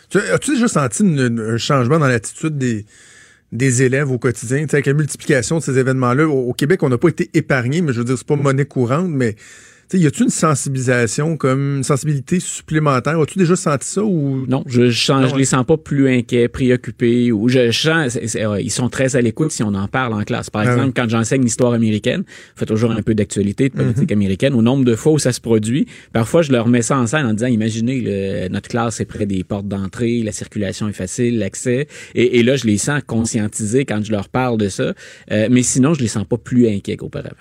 Tu- 0.08 0.18
As-tu 0.18 0.52
déjà 0.52 0.68
senti 0.68 1.02
une- 1.02 1.18
une- 1.18 1.40
un 1.40 1.56
changement 1.56 1.98
dans 1.98 2.06
l'attitude 2.06 2.56
des, 2.56 2.86
des 3.50 3.82
élèves 3.82 4.10
au 4.12 4.18
quotidien? 4.18 4.58
Tu 4.62 4.68
sais, 4.68 4.76
avec 4.76 4.86
la 4.86 4.94
multiplication 4.94 5.58
de 5.58 5.62
ces 5.64 5.78
événements-là, 5.78 6.28
au, 6.28 6.50
au 6.50 6.52
Québec, 6.52 6.82
on 6.84 6.88
n'a 6.88 6.98
pas 6.98 7.08
été 7.08 7.28
épargné, 7.34 7.82
mais 7.82 7.92
je 7.92 7.98
veux 7.98 8.04
dire, 8.04 8.16
c'est 8.16 8.26
pas 8.26 8.36
monnaie 8.36 8.66
courante, 8.66 9.08
mais 9.10 9.34
y 9.98 10.06
a-tu 10.06 10.22
une 10.24 10.28
sensibilisation, 10.30 11.36
comme 11.36 11.76
une 11.78 11.84
sensibilité 11.84 12.40
supplémentaire? 12.40 13.18
As-tu 13.20 13.38
déjà 13.38 13.56
senti 13.56 13.86
ça 13.88 14.02
ou? 14.02 14.44
Non, 14.46 14.64
je, 14.66 14.88
je, 14.90 15.12
je 15.28 15.36
les 15.36 15.44
sens 15.44 15.64
pas 15.64 15.76
plus 15.76 16.08
inquiets, 16.08 16.48
préoccupés, 16.48 17.32
ou 17.32 17.48
je, 17.48 17.70
je 17.70 17.80
sens, 17.80 18.18
euh, 18.36 18.60
ils 18.60 18.70
sont 18.70 18.88
très 18.88 19.16
à 19.16 19.20
l'écoute 19.20 19.52
si 19.52 19.62
on 19.62 19.74
en 19.74 19.88
parle 19.88 20.14
en 20.14 20.22
classe. 20.24 20.50
Par 20.50 20.62
Ah 20.66 20.72
exemple, 20.72 20.92
quand 20.96 21.08
j'enseigne 21.08 21.42
l'histoire 21.42 21.72
américaine, 21.72 22.24
je 22.54 22.60
fais 22.60 22.66
toujours 22.66 22.90
un 22.92 23.02
peu 23.02 23.14
d'actualité, 23.14 23.68
de 23.68 23.74
politique 23.74 24.10
Mhm. 24.10 24.18
américaine, 24.18 24.54
au 24.54 24.62
nombre 24.62 24.84
de 24.84 24.94
fois 24.96 25.12
où 25.12 25.18
ça 25.18 25.32
se 25.32 25.40
produit. 25.40 25.86
Parfois, 26.12 26.42
je 26.42 26.52
leur 26.52 26.68
mets 26.68 26.82
ça 26.82 26.96
en 26.98 27.06
scène 27.06 27.26
en 27.26 27.32
disant, 27.34 27.46
imaginez, 27.48 28.00
le- 28.00 28.48
notre 28.48 28.68
classe 28.68 29.00
est 29.00 29.04
près 29.04 29.26
des 29.26 29.44
portes 29.44 29.68
d'entrée, 29.68 30.22
la 30.24 30.32
circulation 30.32 30.88
est 30.88 30.92
facile, 30.92 31.38
l'accès, 31.38 31.86
et, 32.14 32.38
et 32.38 32.42
là, 32.42 32.56
je 32.56 32.64
les 32.66 32.78
sens 32.78 33.02
conscientisés 33.06 33.84
quand 33.84 34.04
je 34.04 34.12
leur 34.12 34.28
parle 34.28 34.58
de 34.58 34.68
ça. 34.68 34.94
Euh, 35.32 35.48
mais 35.50 35.62
sinon, 35.62 35.94
je 35.94 36.00
les 36.00 36.08
sens 36.08 36.24
pas 36.26 36.36
plus 36.38 36.68
inquiets 36.68 36.96
qu'auparavant. 36.96 37.34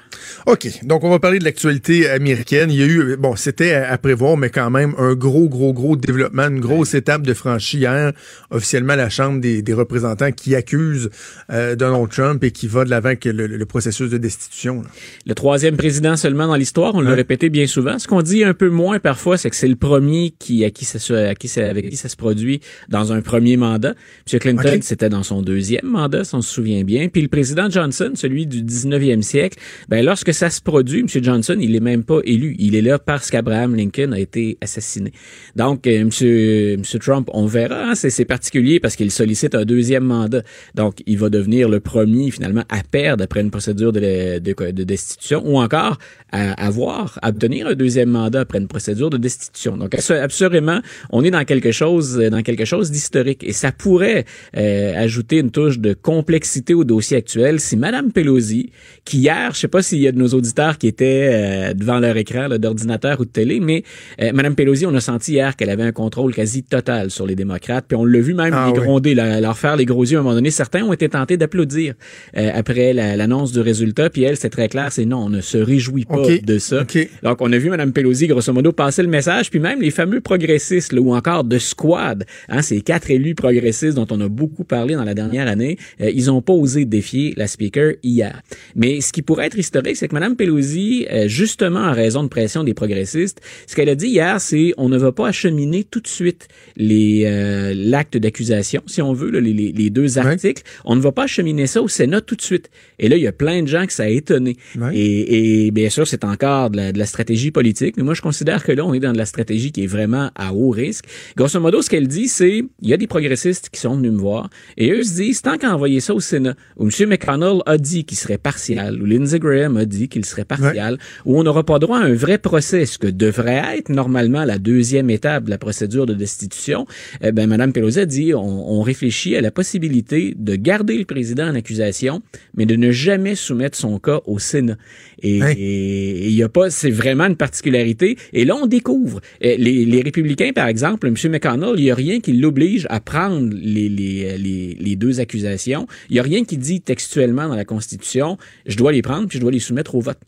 OK. 0.47 0.67
Donc, 0.83 1.03
on 1.03 1.09
va 1.09 1.19
parler 1.19 1.39
de 1.39 1.43
l'actualité 1.45 2.09
américaine. 2.43 2.71
Il 2.71 2.77
y 2.79 2.83
a 2.83 2.85
eu, 2.85 3.15
bon, 3.17 3.35
c'était 3.35 3.73
à, 3.73 3.91
à 3.91 3.97
prévoir, 3.97 4.37
mais 4.37 4.49
quand 4.49 4.69
même, 4.69 4.93
un 4.97 5.13
gros, 5.15 5.47
gros, 5.49 5.73
gros 5.73 5.95
développement, 5.95 6.47
une 6.47 6.59
grosse 6.59 6.93
étape 6.93 7.23
de 7.23 7.33
franchie 7.33 7.77
hier. 7.79 8.11
Officiellement, 8.51 8.95
la 8.95 9.09
Chambre 9.09 9.39
des, 9.41 9.61
des 9.61 9.73
représentants 9.73 10.31
qui 10.31 10.55
accuse 10.55 11.09
euh, 11.51 11.75
Donald 11.75 12.09
Trump 12.09 12.43
et 12.43 12.51
qui 12.51 12.67
va 12.67 12.85
de 12.85 12.89
l'avant 12.89 13.07
avec 13.07 13.25
le, 13.25 13.47
le 13.47 13.65
processus 13.65 14.09
de 14.09 14.17
destitution. 14.17 14.81
là. 14.81 14.87
Le 15.25 15.35
troisième 15.35 15.77
président 15.77 16.15
seulement 16.17 16.47
dans 16.47 16.55
l'histoire, 16.55 16.95
on 16.95 17.01
l'a 17.01 17.11
Ouais. 17.13 17.17
répété 17.17 17.49
bien 17.49 17.67
souvent. 17.67 17.99
Ce 17.99 18.07
qu'on 18.07 18.21
dit 18.23 18.43
un 18.43 18.53
peu 18.55 18.69
moins 18.69 18.97
parfois, 18.99 19.37
c'est 19.37 19.49
que 19.49 19.55
c'est 19.55 19.67
le 19.67 19.75
premier 19.75 20.33
qui, 20.39 20.65
à 20.65 20.71
qui 20.71 20.83
ça 20.85 20.97
se, 20.99 21.13
à 21.13 21.35
qui 21.35 21.47
ça, 21.47 21.61
avec 21.69 21.89
qui 21.89 21.95
ça 21.97 22.09
se 22.09 22.15
produit 22.15 22.59
dans 22.89 23.13
un 23.13 23.21
premier 23.21 23.55
mandat. 23.57 23.93
M. 24.31 24.39
Clinton, 24.39 24.79
c'était 24.81 25.09
dans 25.09 25.21
son 25.23 25.41
deuxième 25.41 25.85
mandat, 25.85 26.23
si 26.23 26.33
on 26.35 26.41
se 26.41 26.51
souvient 26.51 26.83
bien. 26.83 27.07
Puis 27.09 27.21
le 27.21 27.27
président 27.27 27.69
Johnson, 27.69 28.11
celui 28.15 28.47
du 28.47 28.63
19e 28.63 29.21
siècle, 29.21 29.59
ben, 29.89 30.03
lorsque 30.03 30.33
ça 30.33 30.49
se 30.49 30.61
produit, 30.61 31.01
M. 31.01 31.07
Johnson, 31.23 31.55
il 31.59 31.75
est 31.75 31.79
même 31.79 32.03
pas 32.03 32.19
élu. 32.23 32.55
Il 32.59 32.75
est 32.75 32.81
là 32.81 32.99
parce 32.99 33.29
qu'Abraham 33.29 33.75
Lincoln 33.75 34.11
a 34.11 34.19
été 34.19 34.57
assassiné. 34.61 35.11
Donc, 35.55 35.87
euh, 35.87 36.01
M. 36.01 36.79
Monsieur 36.79 36.99
Trump, 36.99 37.29
on 37.33 37.45
verra, 37.45 37.91
hein, 37.91 37.95
c'est 37.95 38.25
particulier 38.25 38.79
parce 38.79 38.95
qu'il 38.95 39.11
sollicite 39.11 39.55
un 39.55 39.65
deuxième 39.65 40.03
mandat. 40.03 40.43
Donc, 40.75 41.01
il 41.05 41.17
va 41.17 41.29
devenir 41.29 41.69
le 41.69 41.79
premier, 41.79 42.31
finalement, 42.31 42.63
à 42.69 42.81
perdre 42.83 43.23
après 43.23 43.41
une 43.41 43.51
procédure 43.51 43.91
de, 43.91 44.39
de, 44.39 44.71
de 44.71 44.83
destitution 44.83 45.41
ou 45.45 45.57
encore 45.57 45.97
à 46.31 46.53
avoir, 46.53 47.19
à 47.21 47.29
obtenir 47.29 47.67
un 47.67 47.75
deuxième 47.75 48.09
mandat 48.09 48.41
après 48.41 48.59
une 48.59 48.67
procédure 48.67 49.09
de 49.09 49.17
destitution. 49.17 49.77
Donc, 49.77 49.93
abso- 49.93 50.19
absolument, 50.19 50.79
on 51.11 51.23
est 51.23 51.31
dans 51.31 51.45
quelque 51.45 51.71
chose, 51.71 52.17
dans 52.17 52.41
quelque 52.41 52.65
chose 52.65 52.91
d'historique 52.91 53.43
et 53.43 53.53
ça 53.53 53.71
pourrait 53.71 54.25
euh, 54.57 54.93
ajouter 54.95 55.37
une 55.37 55.51
touche 55.51 55.79
de 55.79 55.93
complexité 55.93 56.73
au 56.73 56.83
dossier 56.83 57.17
actuel 57.17 57.59
si 57.59 57.77
Madame 57.77 58.11
Pelosi, 58.11 58.71
qui 59.05 59.19
hier, 59.19 59.51
je 59.53 59.59
sais 59.59 59.67
pas 59.67 59.81
s'il 59.81 59.99
y 59.99 60.07
a 60.07 60.11
de 60.11 60.17
nos 60.17 60.29
auditeurs 60.29 60.77
qui 60.77 60.87
étaient 60.87 61.29
euh, 61.31 61.73
devant 61.73 61.99
leur 61.99 62.12
écran 62.17 62.47
là, 62.47 62.57
d'ordinateur 62.57 63.19
ou 63.19 63.25
de 63.25 63.29
télé, 63.29 63.59
mais 63.59 63.83
euh, 64.21 64.31
Madame 64.33 64.55
Pelosi, 64.55 64.85
on 64.85 64.93
a 64.95 64.99
senti 65.01 65.33
hier 65.33 65.55
qu'elle 65.55 65.69
avait 65.69 65.83
un 65.83 65.91
contrôle 65.91 66.33
quasi 66.33 66.63
total 66.63 67.11
sur 67.11 67.25
les 67.25 67.35
démocrates, 67.35 67.85
puis 67.87 67.95
on 67.95 68.05
l'a 68.05 68.19
vu 68.19 68.33
même 68.33 68.53
Ah 68.53 68.67
les 68.71 68.79
oui. 68.79 68.85
gronder, 68.85 69.15
leur 69.15 69.57
faire 69.57 69.75
les 69.75 69.85
gros 69.85 70.03
yeux 70.03 70.17
à 70.17 70.19
un 70.19 70.23
moment 70.23 70.35
donné. 70.35 70.51
Certains 70.51 70.83
ont 70.83 70.93
été 70.93 71.09
tentés 71.09 71.37
d'applaudir 71.37 71.93
euh, 72.37 72.49
après 72.53 72.93
la- 72.93 73.15
l'annonce 73.15 73.51
du 73.51 73.59
résultat, 73.59 74.09
puis 74.09 74.23
elle, 74.23 74.37
c'est 74.37 74.49
très 74.49 74.67
clair, 74.69 74.91
c'est 74.91 75.05
non, 75.05 75.25
on 75.25 75.29
ne 75.29 75.41
se 75.41 75.57
réjouit 75.57 76.05
pas 76.05 76.23
de 76.43 76.57
ça. 76.57 76.83
Donc, 77.23 77.37
on 77.41 77.51
a 77.51 77.57
vu 77.57 77.69
Mme 77.69 77.93
Pelosi, 77.93 78.27
grosso 78.27 78.51
modo, 78.53 78.71
passer 78.71 79.01
le 79.01 79.07
message, 79.09 79.49
puis 79.49 79.59
même 79.59 79.81
les 79.81 79.91
fameux 79.91 80.21
progressistes, 80.21 80.93
là, 80.93 81.01
ou 81.01 81.13
encore 81.15 81.43
de 81.43 81.57
squad, 81.57 82.25
hein, 82.49 82.61
ces 82.61 82.81
quatre 82.81 83.09
élus 83.11 83.35
progressistes 83.35 83.95
dont 83.95 84.07
on 84.11 84.19
a 84.21 84.27
beaucoup 84.27 84.63
parlé 84.63 84.95
dans 84.95 85.03
la 85.03 85.13
dernière 85.13 85.47
année, 85.47 85.77
euh, 86.01 86.09
ils 86.13 86.29
ont 86.31 86.41
pas 86.41 86.53
osé 86.53 86.85
défier 86.85 87.33
la 87.37 87.47
speaker 87.47 87.93
hier. 88.03 88.41
Mais 88.75 89.01
ce 89.01 89.11
qui 89.11 89.21
pourrait 89.21 89.47
être 89.47 89.57
historique, 89.57 89.95
c'est 89.97 90.07
que 90.07 90.15
Mme 90.15 90.35
Pelosi, 90.35 91.05
euh, 91.11 91.27
justement 91.27 91.79
en 91.81 91.93
raison 92.03 92.23
de 92.23 92.27
pression 92.27 92.63
des 92.63 92.73
progressistes, 92.73 93.41
ce 93.67 93.75
qu'elle 93.75 93.89
a 93.89 93.95
dit 93.95 94.07
hier, 94.07 94.39
c'est 94.39 94.73
on 94.77 94.89
ne 94.89 94.97
va 94.97 95.11
pas 95.11 95.27
acheminer 95.27 95.83
tout 95.83 95.99
de 95.99 96.07
suite 96.07 96.47
les 96.75 97.23
euh, 97.25 97.73
l'acte 97.75 98.17
d'accusation, 98.17 98.81
si 98.85 99.01
on 99.01 99.13
veut, 99.13 99.31
là, 99.31 99.39
les, 99.39 99.89
deux 99.89 100.17
articles. 100.17 100.63
On 100.85 100.95
ne 100.95 101.01
va 101.01 101.11
pas 101.11 101.23
acheminer 101.23 101.67
ça 101.67 101.81
au 101.81 101.87
Sénat 101.87 102.21
tout 102.21 102.35
de 102.35 102.41
suite. 102.41 102.69
Et 102.99 103.09
là, 103.09 103.17
il 103.17 103.23
y 103.23 103.27
a 103.27 103.31
plein 103.31 103.61
de 103.61 103.67
gens 103.67 103.85
que 103.85 103.93
ça 103.93 104.03
a 104.03 104.07
étonné. 104.07 104.57
Et, 104.93 105.65
et 105.65 105.71
bien 105.71 105.89
sûr, 105.89 106.07
c'est 106.07 106.23
encore 106.23 106.69
de 106.69 106.77
la, 106.77 106.91
de 106.91 106.99
la 106.99 107.05
stratégie 107.05 107.51
politique. 107.51 107.97
Mais 107.97 108.03
moi, 108.03 108.13
je 108.13 108.21
considère 108.21 108.63
que 108.63 108.71
là, 108.71 108.85
on 108.85 108.93
est 108.93 108.99
dans 108.99 109.13
de 109.13 109.17
la 109.17 109.25
stratégie 109.25 109.71
qui 109.71 109.83
est 109.83 109.87
vraiment 109.87 110.31
à 110.35 110.53
haut 110.53 110.69
risque. 110.69 111.05
Grosso 111.35 111.59
modo, 111.59 111.81
ce 111.81 111.89
qu'elle 111.89 112.07
dit, 112.07 112.27
c'est 112.27 112.63
il 112.81 112.89
y 112.89 112.93
a 112.93 112.97
des 112.97 113.07
progressistes 113.07 113.69
qui 113.69 113.79
sont 113.79 113.95
venus 113.95 114.11
me 114.11 114.17
voir 114.17 114.49
et 114.77 114.91
eux 114.91 115.03
se 115.03 115.15
disent 115.15 115.41
tant 115.41 115.57
qu'à 115.57 115.73
envoyer 115.73 115.99
ça 115.99 116.13
au 116.13 116.19
Sénat, 116.19 116.55
où 116.77 116.85
M. 116.85 117.09
McConnell 117.09 117.61
a 117.65 117.77
dit 117.77 118.05
qu'il 118.05 118.17
serait 118.17 118.37
partial, 118.37 119.01
ou 119.01 119.05
Lindsey 119.05 119.39
Graham 119.39 119.77
a 119.77 119.85
dit 119.85 120.09
qu'il 120.09 120.25
serait 120.25 120.45
partial, 120.45 120.97
où 121.25 121.39
on 121.39 121.43
n'aura 121.43 121.63
pas 121.63 121.79
droit 121.79 121.92
à 121.95 122.03
un 122.05 122.13
vrai 122.13 122.37
procès, 122.37 122.85
ce 122.85 122.97
que 122.97 123.07
devrait 123.07 123.77
être 123.77 123.89
normalement 123.89 124.43
la 124.45 124.57
deuxième 124.57 125.09
étape 125.09 125.45
de 125.45 125.49
la 125.49 125.57
procédure 125.57 126.05
de 126.05 126.13
destitution, 126.13 126.85
eh 127.21 127.31
ben, 127.31 127.47
Mme 127.47 127.73
Pelosi 127.73 127.99
a 127.99 128.05
dit 128.05 128.33
on, 128.33 128.39
on 128.71 128.81
réfléchit 128.81 129.35
à 129.35 129.41
la 129.41 129.51
possibilité 129.51 130.33
de 130.37 130.55
garder 130.55 130.97
le 130.97 131.05
président 131.05 131.47
en 131.47 131.55
accusation, 131.55 132.21
mais 132.55 132.65
de 132.65 132.75
ne 132.75 132.91
jamais 132.91 133.35
soumettre 133.35 133.77
son 133.77 133.99
cas 133.99 134.21
au 134.25 134.39
Sénat. 134.39 134.77
Et 135.21 135.41
Hein? 135.41 135.53
il 135.57 136.31
y 136.31 136.43
a 136.43 136.49
pas, 136.49 136.69
c'est 136.69 136.91
vraiment 136.91 137.25
une 137.25 137.35
particularité. 137.35 138.17
Et 138.33 138.45
là, 138.45 138.55
on 138.55 138.67
découvre. 138.67 139.21
Euh, 139.43 139.55
Les, 139.57 139.85
les 139.85 140.01
républicains, 140.01 140.51
par 140.53 140.67
exemple, 140.67 141.07
M. 141.07 141.15
McConnell, 141.31 141.75
il 141.77 141.83
y 141.85 141.91
a 141.91 141.95
rien 141.95 142.19
qui 142.19 142.33
l'oblige 142.33 142.87
à 142.89 142.99
prendre 142.99 143.53
les, 143.53 143.89
les, 143.89 144.37
les, 144.37 144.77
les 144.79 144.95
deux 144.95 145.19
accusations. 145.19 145.87
Il 146.09 146.15
y 146.15 146.19
a 146.19 146.23
rien 146.23 146.43
qui 146.43 146.57
dit 146.57 146.81
textuellement 146.81 147.47
dans 147.47 147.55
la 147.55 147.65
Constitution, 147.65 148.37
je 148.65 148.75
dois 148.77 148.91
les 148.91 149.01
prendre 149.01 149.27
puis 149.27 149.37
je 149.37 149.41
dois 149.41 149.51
les 149.51 149.59
soumettre 149.59 149.95
au 149.95 150.01
vote. 150.01 150.19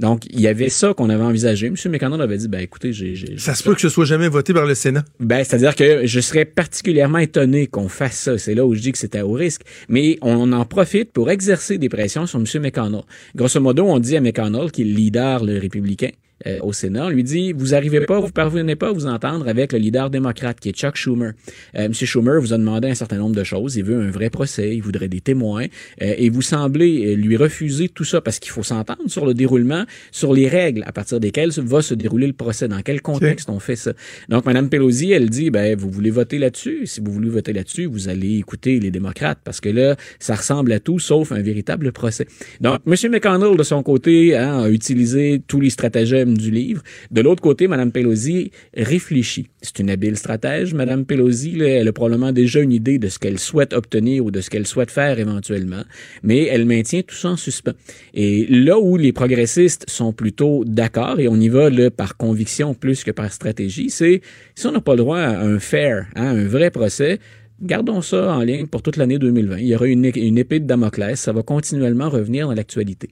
Donc, 0.00 0.24
il 0.30 0.40
y 0.40 0.48
avait 0.48 0.68
ça 0.70 0.92
qu'on 0.92 1.08
avait 1.08 1.22
envisagé. 1.22 1.68
M. 1.68 1.74
McConnell 1.88 2.20
avait 2.20 2.36
dit, 2.36 2.48
ben 2.48 2.60
écoutez, 2.60 2.92
j'ai... 2.92 3.14
j'ai- 3.14 3.38
Ça 3.38 3.54
se 3.54 3.62
peut 3.62 3.74
que 3.74 3.80
ce 3.80 3.88
soit 3.88 4.04
jamais 4.04 4.28
voté 4.28 4.52
par 4.52 4.66
le 4.66 4.74
Sénat. 4.74 5.04
ben, 5.20 5.44
c'est-à-dire 5.44 5.76
que 5.76 6.06
je 6.06 6.20
serais 6.20 6.44
particulièrement 6.44 7.18
étonné 7.18 7.68
qu'on 7.68 7.88
fasse 7.88 8.16
ça. 8.18 8.36
C'est 8.38 8.54
là 8.54 8.66
où 8.66 8.74
je 8.74 8.80
dis 8.80 8.90
que 8.92 8.98
c'était 8.98 9.20
au 9.22 9.32
risque. 9.32 9.62
Mais 9.88 10.18
on 10.20 10.52
en 10.52 10.64
profite 10.64 11.12
pour 11.12 11.30
exercer 11.30 11.78
des 11.78 11.88
pressions 11.88 12.26
sur 12.26 12.40
M. 12.40 12.46
McConnell. 12.62 13.02
Grosso 13.36 13.60
modo, 13.60 13.84
on 13.84 13.98
dit 14.00 14.16
à 14.16 14.20
McConnell, 14.20 14.70
qui 14.72 14.82
est 14.82 14.86
le 14.86 14.94
leader 14.94 15.44
le 15.44 15.58
républicain, 15.58 16.10
euh, 16.46 16.58
au 16.62 16.72
Sénat. 16.72 17.06
On 17.06 17.08
lui 17.08 17.24
dit, 17.24 17.52
vous 17.52 17.74
arrivez 17.74 18.00
pas, 18.02 18.20
vous 18.20 18.30
parvenez 18.30 18.76
pas 18.76 18.88
à 18.88 18.92
vous 18.92 19.06
entendre 19.06 19.48
avec 19.48 19.72
le 19.72 19.78
leader 19.78 20.10
démocrate 20.10 20.60
qui 20.60 20.68
est 20.68 20.72
Chuck 20.72 20.96
Schumer. 20.96 21.32
Euh, 21.76 21.84
M. 21.86 21.94
Schumer 21.94 22.40
vous 22.40 22.52
a 22.52 22.58
demandé 22.58 22.88
un 22.88 22.94
certain 22.94 23.18
nombre 23.18 23.36
de 23.36 23.44
choses. 23.44 23.76
Il 23.76 23.84
veut 23.84 24.00
un 24.00 24.10
vrai 24.10 24.30
procès, 24.30 24.74
il 24.74 24.82
voudrait 24.82 25.08
des 25.08 25.20
témoins, 25.20 25.66
euh, 26.02 26.14
et 26.16 26.30
vous 26.30 26.42
semblez 26.42 27.06
euh, 27.06 27.14
lui 27.14 27.36
refuser 27.36 27.88
tout 27.88 28.04
ça 28.04 28.20
parce 28.20 28.38
qu'il 28.38 28.50
faut 28.50 28.62
s'entendre 28.62 29.08
sur 29.08 29.26
le 29.26 29.34
déroulement, 29.34 29.84
sur 30.10 30.32
les 30.32 30.48
règles 30.48 30.82
à 30.86 30.92
partir 30.92 31.20
desquelles 31.20 31.50
va 31.58 31.82
se 31.82 31.94
dérouler 31.94 32.26
le 32.26 32.32
procès, 32.32 32.68
dans 32.68 32.82
quel 32.82 33.00
contexte 33.00 33.48
on 33.48 33.60
fait 33.60 33.76
ça. 33.76 33.92
Donc, 34.28 34.44
Mme 34.44 34.68
Pelosi, 34.68 35.12
elle 35.12 35.30
dit, 35.30 35.50
ben, 35.50 35.76
vous 35.76 35.90
voulez 35.90 36.10
voter 36.10 36.38
là-dessus. 36.38 36.86
Si 36.86 37.00
vous 37.00 37.12
voulez 37.12 37.28
voter 37.28 37.52
là-dessus, 37.52 37.86
vous 37.86 38.08
allez 38.08 38.38
écouter 38.38 38.80
les 38.80 38.90
démocrates 38.90 39.38
parce 39.44 39.60
que 39.60 39.68
là, 39.68 39.96
ça 40.18 40.34
ressemble 40.34 40.72
à 40.72 40.80
tout 40.80 40.98
sauf 40.98 41.32
un 41.32 41.42
véritable 41.42 41.92
procès. 41.92 42.26
Donc, 42.60 42.80
M. 42.86 42.94
McConnell, 43.10 43.56
de 43.56 43.62
son 43.62 43.82
côté, 43.82 44.36
hein, 44.36 44.62
a 44.62 44.70
utilisé 44.70 45.42
tous 45.46 45.60
les 45.60 45.70
stratagèmes 45.70 46.23
du 46.32 46.50
livre. 46.50 46.82
De 47.10 47.20
l'autre 47.20 47.42
côté, 47.42 47.68
Mme 47.68 47.92
Pelosi 47.92 48.50
réfléchit. 48.74 49.48
C'est 49.60 49.80
une 49.80 49.90
habile 49.90 50.16
stratège. 50.16 50.72
Mme 50.72 51.04
Pelosi, 51.04 51.60
elle 51.60 51.88
a 51.88 51.92
probablement 51.92 52.32
déjà 52.32 52.60
une 52.60 52.72
idée 52.72 52.98
de 52.98 53.08
ce 53.08 53.18
qu'elle 53.18 53.38
souhaite 53.38 53.74
obtenir 53.74 54.24
ou 54.24 54.30
de 54.30 54.40
ce 54.40 54.48
qu'elle 54.48 54.66
souhaite 54.66 54.90
faire 54.90 55.18
éventuellement, 55.18 55.82
mais 56.22 56.44
elle 56.44 56.64
maintient 56.64 57.02
tout 57.02 57.14
ça 57.14 57.30
en 57.30 57.36
suspens. 57.36 57.74
Et 58.14 58.46
là 58.48 58.78
où 58.78 58.96
les 58.96 59.12
progressistes 59.12 59.84
sont 59.88 60.12
plutôt 60.12 60.64
d'accord, 60.64 61.20
et 61.20 61.28
on 61.28 61.36
y 61.36 61.48
va 61.48 61.68
là, 61.68 61.90
par 61.90 62.16
conviction 62.16 62.74
plus 62.74 63.04
que 63.04 63.10
par 63.10 63.30
stratégie, 63.32 63.90
c'est 63.90 64.20
si 64.54 64.66
on 64.66 64.72
n'a 64.72 64.80
pas 64.80 64.92
le 64.92 64.98
droit 64.98 65.18
à 65.18 65.40
un 65.40 65.58
fair, 65.58 66.06
hein, 66.14 66.36
un 66.36 66.46
vrai 66.46 66.70
procès, 66.70 67.18
Gardons 67.62 68.02
ça 68.02 68.32
en 68.34 68.40
ligne 68.40 68.66
pour 68.66 68.82
toute 68.82 68.96
l'année 68.96 69.16
2020. 69.16 69.58
Il 69.58 69.68
y 69.68 69.76
aura 69.76 69.86
une, 69.86 70.10
une, 70.16 70.38
épée 70.38 70.58
de 70.58 70.66
Damoclès. 70.66 71.20
Ça 71.20 71.32
va 71.32 71.44
continuellement 71.44 72.10
revenir 72.10 72.48
dans 72.48 72.54
l'actualité. 72.54 73.10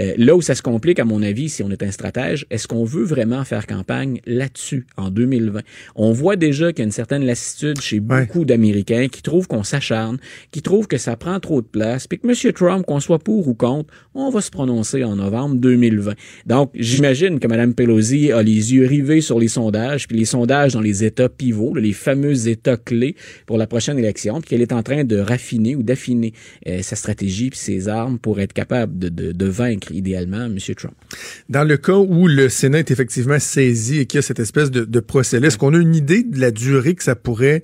Euh, 0.00 0.14
là 0.18 0.34
où 0.34 0.42
ça 0.42 0.56
se 0.56 0.62
complique, 0.62 0.98
à 0.98 1.04
mon 1.04 1.22
avis, 1.22 1.48
si 1.48 1.62
on 1.62 1.70
est 1.70 1.80
un 1.80 1.92
stratège, 1.92 2.44
est-ce 2.50 2.66
qu'on 2.66 2.84
veut 2.84 3.04
vraiment 3.04 3.44
faire 3.44 3.68
campagne 3.68 4.20
là-dessus 4.26 4.88
en 4.96 5.10
2020? 5.10 5.60
On 5.94 6.10
voit 6.10 6.34
déjà 6.34 6.72
qu'il 6.72 6.80
y 6.80 6.82
a 6.82 6.86
une 6.86 6.90
certaine 6.90 7.24
lassitude 7.24 7.80
chez 7.80 8.00
beaucoup 8.00 8.44
d'Américains 8.44 9.06
qui 9.06 9.22
trouvent 9.22 9.46
qu'on 9.46 9.62
s'acharne, 9.62 10.18
qui 10.50 10.60
trouvent 10.60 10.88
que 10.88 10.98
ça 10.98 11.14
prend 11.16 11.38
trop 11.38 11.62
de 11.62 11.66
place, 11.66 12.08
puis 12.08 12.18
que 12.18 12.26
M. 12.26 12.52
Trump, 12.52 12.84
qu'on 12.84 12.98
soit 12.98 13.20
pour 13.20 13.46
ou 13.46 13.54
contre, 13.54 13.94
on 14.12 14.28
va 14.28 14.40
se 14.40 14.50
prononcer 14.50 15.04
en 15.04 15.14
novembre 15.14 15.54
2020. 15.54 16.14
Donc, 16.46 16.72
j'imagine 16.74 17.38
que 17.38 17.46
Mme 17.46 17.74
Pelosi 17.74 18.32
a 18.32 18.42
les 18.42 18.74
yeux 18.74 18.86
rivés 18.86 19.20
sur 19.20 19.38
les 19.38 19.48
sondages, 19.48 20.08
puis 20.08 20.18
les 20.18 20.24
sondages 20.24 20.72
dans 20.72 20.80
les 20.80 21.04
États 21.04 21.28
pivots, 21.28 21.76
les 21.76 21.92
fameux 21.92 22.48
États 22.48 22.76
clés 22.76 23.14
pour 23.46 23.56
la 23.56 23.68
prochaine 23.68 23.83
élection, 23.92 24.40
puis 24.40 24.50
qu'elle 24.50 24.62
est 24.62 24.72
en 24.72 24.82
train 24.82 25.04
de 25.04 25.18
raffiner 25.18 25.76
ou 25.76 25.82
d'affiner 25.82 26.32
euh, 26.66 26.82
sa 26.82 26.96
stratégie 26.96 27.50
puis 27.50 27.58
ses 27.58 27.88
armes 27.88 28.18
pour 28.18 28.40
être 28.40 28.52
capable 28.52 28.98
de, 28.98 29.08
de, 29.08 29.32
de, 29.32 29.46
vaincre 29.46 29.92
idéalement 29.92 30.44
M. 30.46 30.58
Trump. 30.76 30.94
Dans 31.48 31.64
le 31.64 31.76
cas 31.76 31.96
où 31.96 32.26
le 32.26 32.48
Sénat 32.48 32.80
est 32.80 32.90
effectivement 32.90 33.38
saisi 33.38 34.00
et 34.00 34.06
qu'il 34.06 34.18
y 34.18 34.20
a 34.20 34.22
cette 34.22 34.40
espèce 34.40 34.70
de, 34.70 34.84
de 34.84 35.00
procès-là, 35.00 35.48
est-ce 35.48 35.58
qu'on 35.58 35.74
a 35.74 35.78
une 35.78 35.94
idée 35.94 36.22
de 36.22 36.40
la 36.40 36.50
durée 36.50 36.94
que 36.94 37.04
ça 37.04 37.14
pourrait 37.14 37.62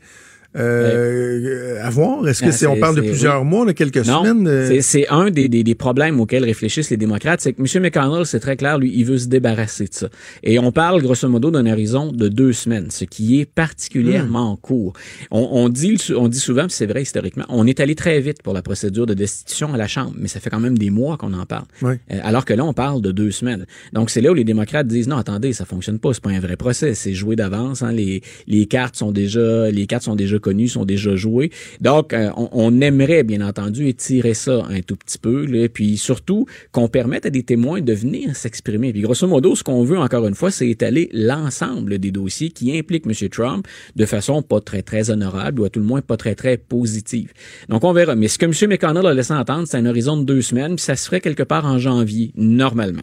euh, 0.56 1.80
avoir? 1.82 2.26
Est-ce 2.28 2.40
que 2.42 2.48
Ah, 2.48 2.52
c'est, 2.52 2.66
on 2.66 2.76
parle 2.76 2.96
de 2.96 3.00
plusieurs 3.02 3.42
oui. 3.42 3.48
mois, 3.48 3.66
de 3.66 3.72
quelques 3.72 4.06
Non, 4.06 4.24
semaines? 4.24 4.46
euh? 4.48 4.68
c'est- 4.68 4.80
c'est 4.82 5.08
un 5.08 5.30
des, 5.30 5.48
des, 5.48 5.62
des 5.62 5.74
problèmes 5.74 6.20
auxquels 6.20 6.44
réfléchissent 6.44 6.90
les 6.90 6.96
démocrates, 6.96 7.40
c'est 7.40 7.52
que 7.52 7.60
M. 7.60 7.82
McConnell, 7.82 8.26
c'est 8.26 8.40
très 8.40 8.56
clair, 8.56 8.78
lui, 8.78 8.92
il 8.94 9.04
veut 9.04 9.18
se 9.18 9.26
débarrasser 9.28 9.84
de 9.84 9.94
ça. 9.94 10.08
Et 10.42 10.58
on 10.58 10.72
parle 10.72 11.02
grosso 11.02 11.28
modo 11.28 11.50
d'un 11.50 11.66
horizon 11.66 12.12
de 12.12 12.28
deux 12.28 12.52
semaines, 12.52 12.90
ce 12.90 13.04
qui 13.04 13.40
est 13.40 13.44
particulièrement 13.46 14.56
court. 14.56 14.92
On, 15.30 15.48
on 15.52 15.68
dit, 15.68 15.96
on 16.16 16.28
dit 16.28 16.38
souvent, 16.38 16.62
puis 16.62 16.72
c'est 16.72 16.86
vrai 16.86 17.02
historiquement, 17.02 17.44
on 17.48 17.66
est 17.66 17.80
allé 17.80 17.94
très 17.94 18.20
vite 18.20 18.42
pour 18.42 18.52
la 18.54 18.62
procédure 18.62 19.06
de 19.06 19.14
destitution 19.14 19.72
à 19.72 19.76
la 19.76 19.86
Chambre, 19.86 20.12
mais 20.18 20.28
ça 20.28 20.40
fait 20.40 20.50
quand 20.50 20.60
même 20.60 20.78
des 20.78 20.90
mois 20.90 21.16
qu'on 21.16 21.32
en 21.32 21.46
parle. 21.46 21.64
Ouais. 21.82 22.00
Euh, 22.12 22.18
alors 22.22 22.44
que 22.44 22.54
là, 22.54 22.64
on 22.64 22.72
parle 22.72 23.00
de 23.02 23.12
deux 23.12 23.30
semaines. 23.30 23.66
Donc, 23.92 24.10
c'est 24.10 24.20
là 24.20 24.30
où 24.30 24.34
les 24.34 24.44
démocrates 24.44 24.86
disent, 24.86 25.08
non, 25.08 25.16
attendez, 25.16 25.52
ça 25.52 25.64
fonctionne 25.64 25.98
pas, 25.98 26.12
c'est 26.12 26.22
pas 26.22 26.30
un 26.30 26.40
vrai 26.40 26.56
procès, 26.56 26.94
c'est 26.94 27.12
joué 27.14 27.36
d'avance, 27.36 27.82
hein, 27.82 27.92
les, 27.92 28.22
les 28.46 28.66
cartes 28.66 28.96
sont 28.96 29.12
déjà, 29.12 29.70
les 29.70 29.86
cartes 29.86 30.04
sont 30.04 30.16
déjà 30.16 30.38
connues, 30.40 30.68
sont 30.68 30.84
déjà 30.84 31.14
jouées. 31.16 31.50
Donc, 31.80 32.12
euh, 32.12 32.30
on, 32.36 32.48
on 32.52 32.80
aimerait, 32.80 33.22
bien 33.22 33.46
entendu, 33.46 33.86
étirer 33.86 34.34
ça 34.34 34.64
un 34.68 34.80
tout 34.80 34.96
petit 34.96 35.18
peu, 35.18 35.46
là, 35.46 35.68
puis 35.68 35.96
surtout 35.96 36.46
qu'on 36.72 36.88
permette 36.88 37.26
à 37.26 37.30
des 37.30 37.42
témoins 37.42 37.80
de 37.80 37.92
venir 37.92 38.34
s'exprimer. 38.36 38.92
Puis, 38.92 39.02
grosso 39.02 39.26
modo, 39.26 39.54
ce 39.54 39.62
qu'on 39.62 39.84
veut, 39.84 39.98
encore 39.98 40.26
une 40.26 40.34
fois, 40.34 40.50
c'est 40.50 40.68
étaler 40.68 41.08
l'ensemble 41.12 41.98
des 41.98 42.10
dossiers 42.10 42.50
qui 42.50 42.76
impliquent 42.76 43.06
M. 43.06 43.28
Trump 43.28 43.66
de 43.96 44.06
façon 44.06 44.42
pas 44.42 44.60
très, 44.60 44.82
très 44.82 45.10
honorable 45.10 45.60
ou 45.60 45.64
à 45.64 45.70
tout 45.70 45.80
le 45.80 45.86
moins 45.86 46.00
pas 46.00 46.16
très, 46.16 46.34
très 46.34 46.56
positive. 46.56 47.32
Donc, 47.68 47.84
on 47.84 47.92
verra. 47.92 48.14
Mais 48.14 48.28
ce 48.28 48.38
que 48.38 48.46
M. 48.46 48.70
McConnell 48.70 49.06
a 49.06 49.14
laissé 49.14 49.32
entendre, 49.32 49.66
c'est 49.66 49.76
un 49.76 49.86
horizon 49.86 50.16
de 50.16 50.24
deux 50.24 50.42
semaines, 50.42 50.76
puis 50.76 50.84
ça 50.84 50.96
se 50.96 51.06
ferait 51.06 51.20
quelque 51.20 51.42
part 51.42 51.64
en 51.64 51.78
janvier, 51.78 52.32
normalement. 52.36 53.02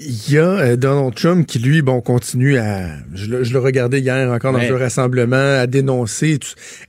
Il 0.00 0.32
y 0.32 0.38
a 0.38 0.44
euh, 0.48 0.76
Donald 0.76 1.14
Trump 1.14 1.46
qui, 1.46 1.58
lui, 1.58 1.82
bon, 1.82 2.00
continue 2.00 2.56
à. 2.58 2.88
Je 3.14 3.26
le, 3.26 3.44
je 3.44 3.52
le 3.52 3.58
regardais 3.58 4.00
hier 4.00 4.30
encore 4.30 4.52
dans 4.52 4.58
Ouais. 4.60 4.70
un 4.70 4.76
rassemblement, 4.78 5.58
à 5.60 5.66
dénoncer. 5.66 6.38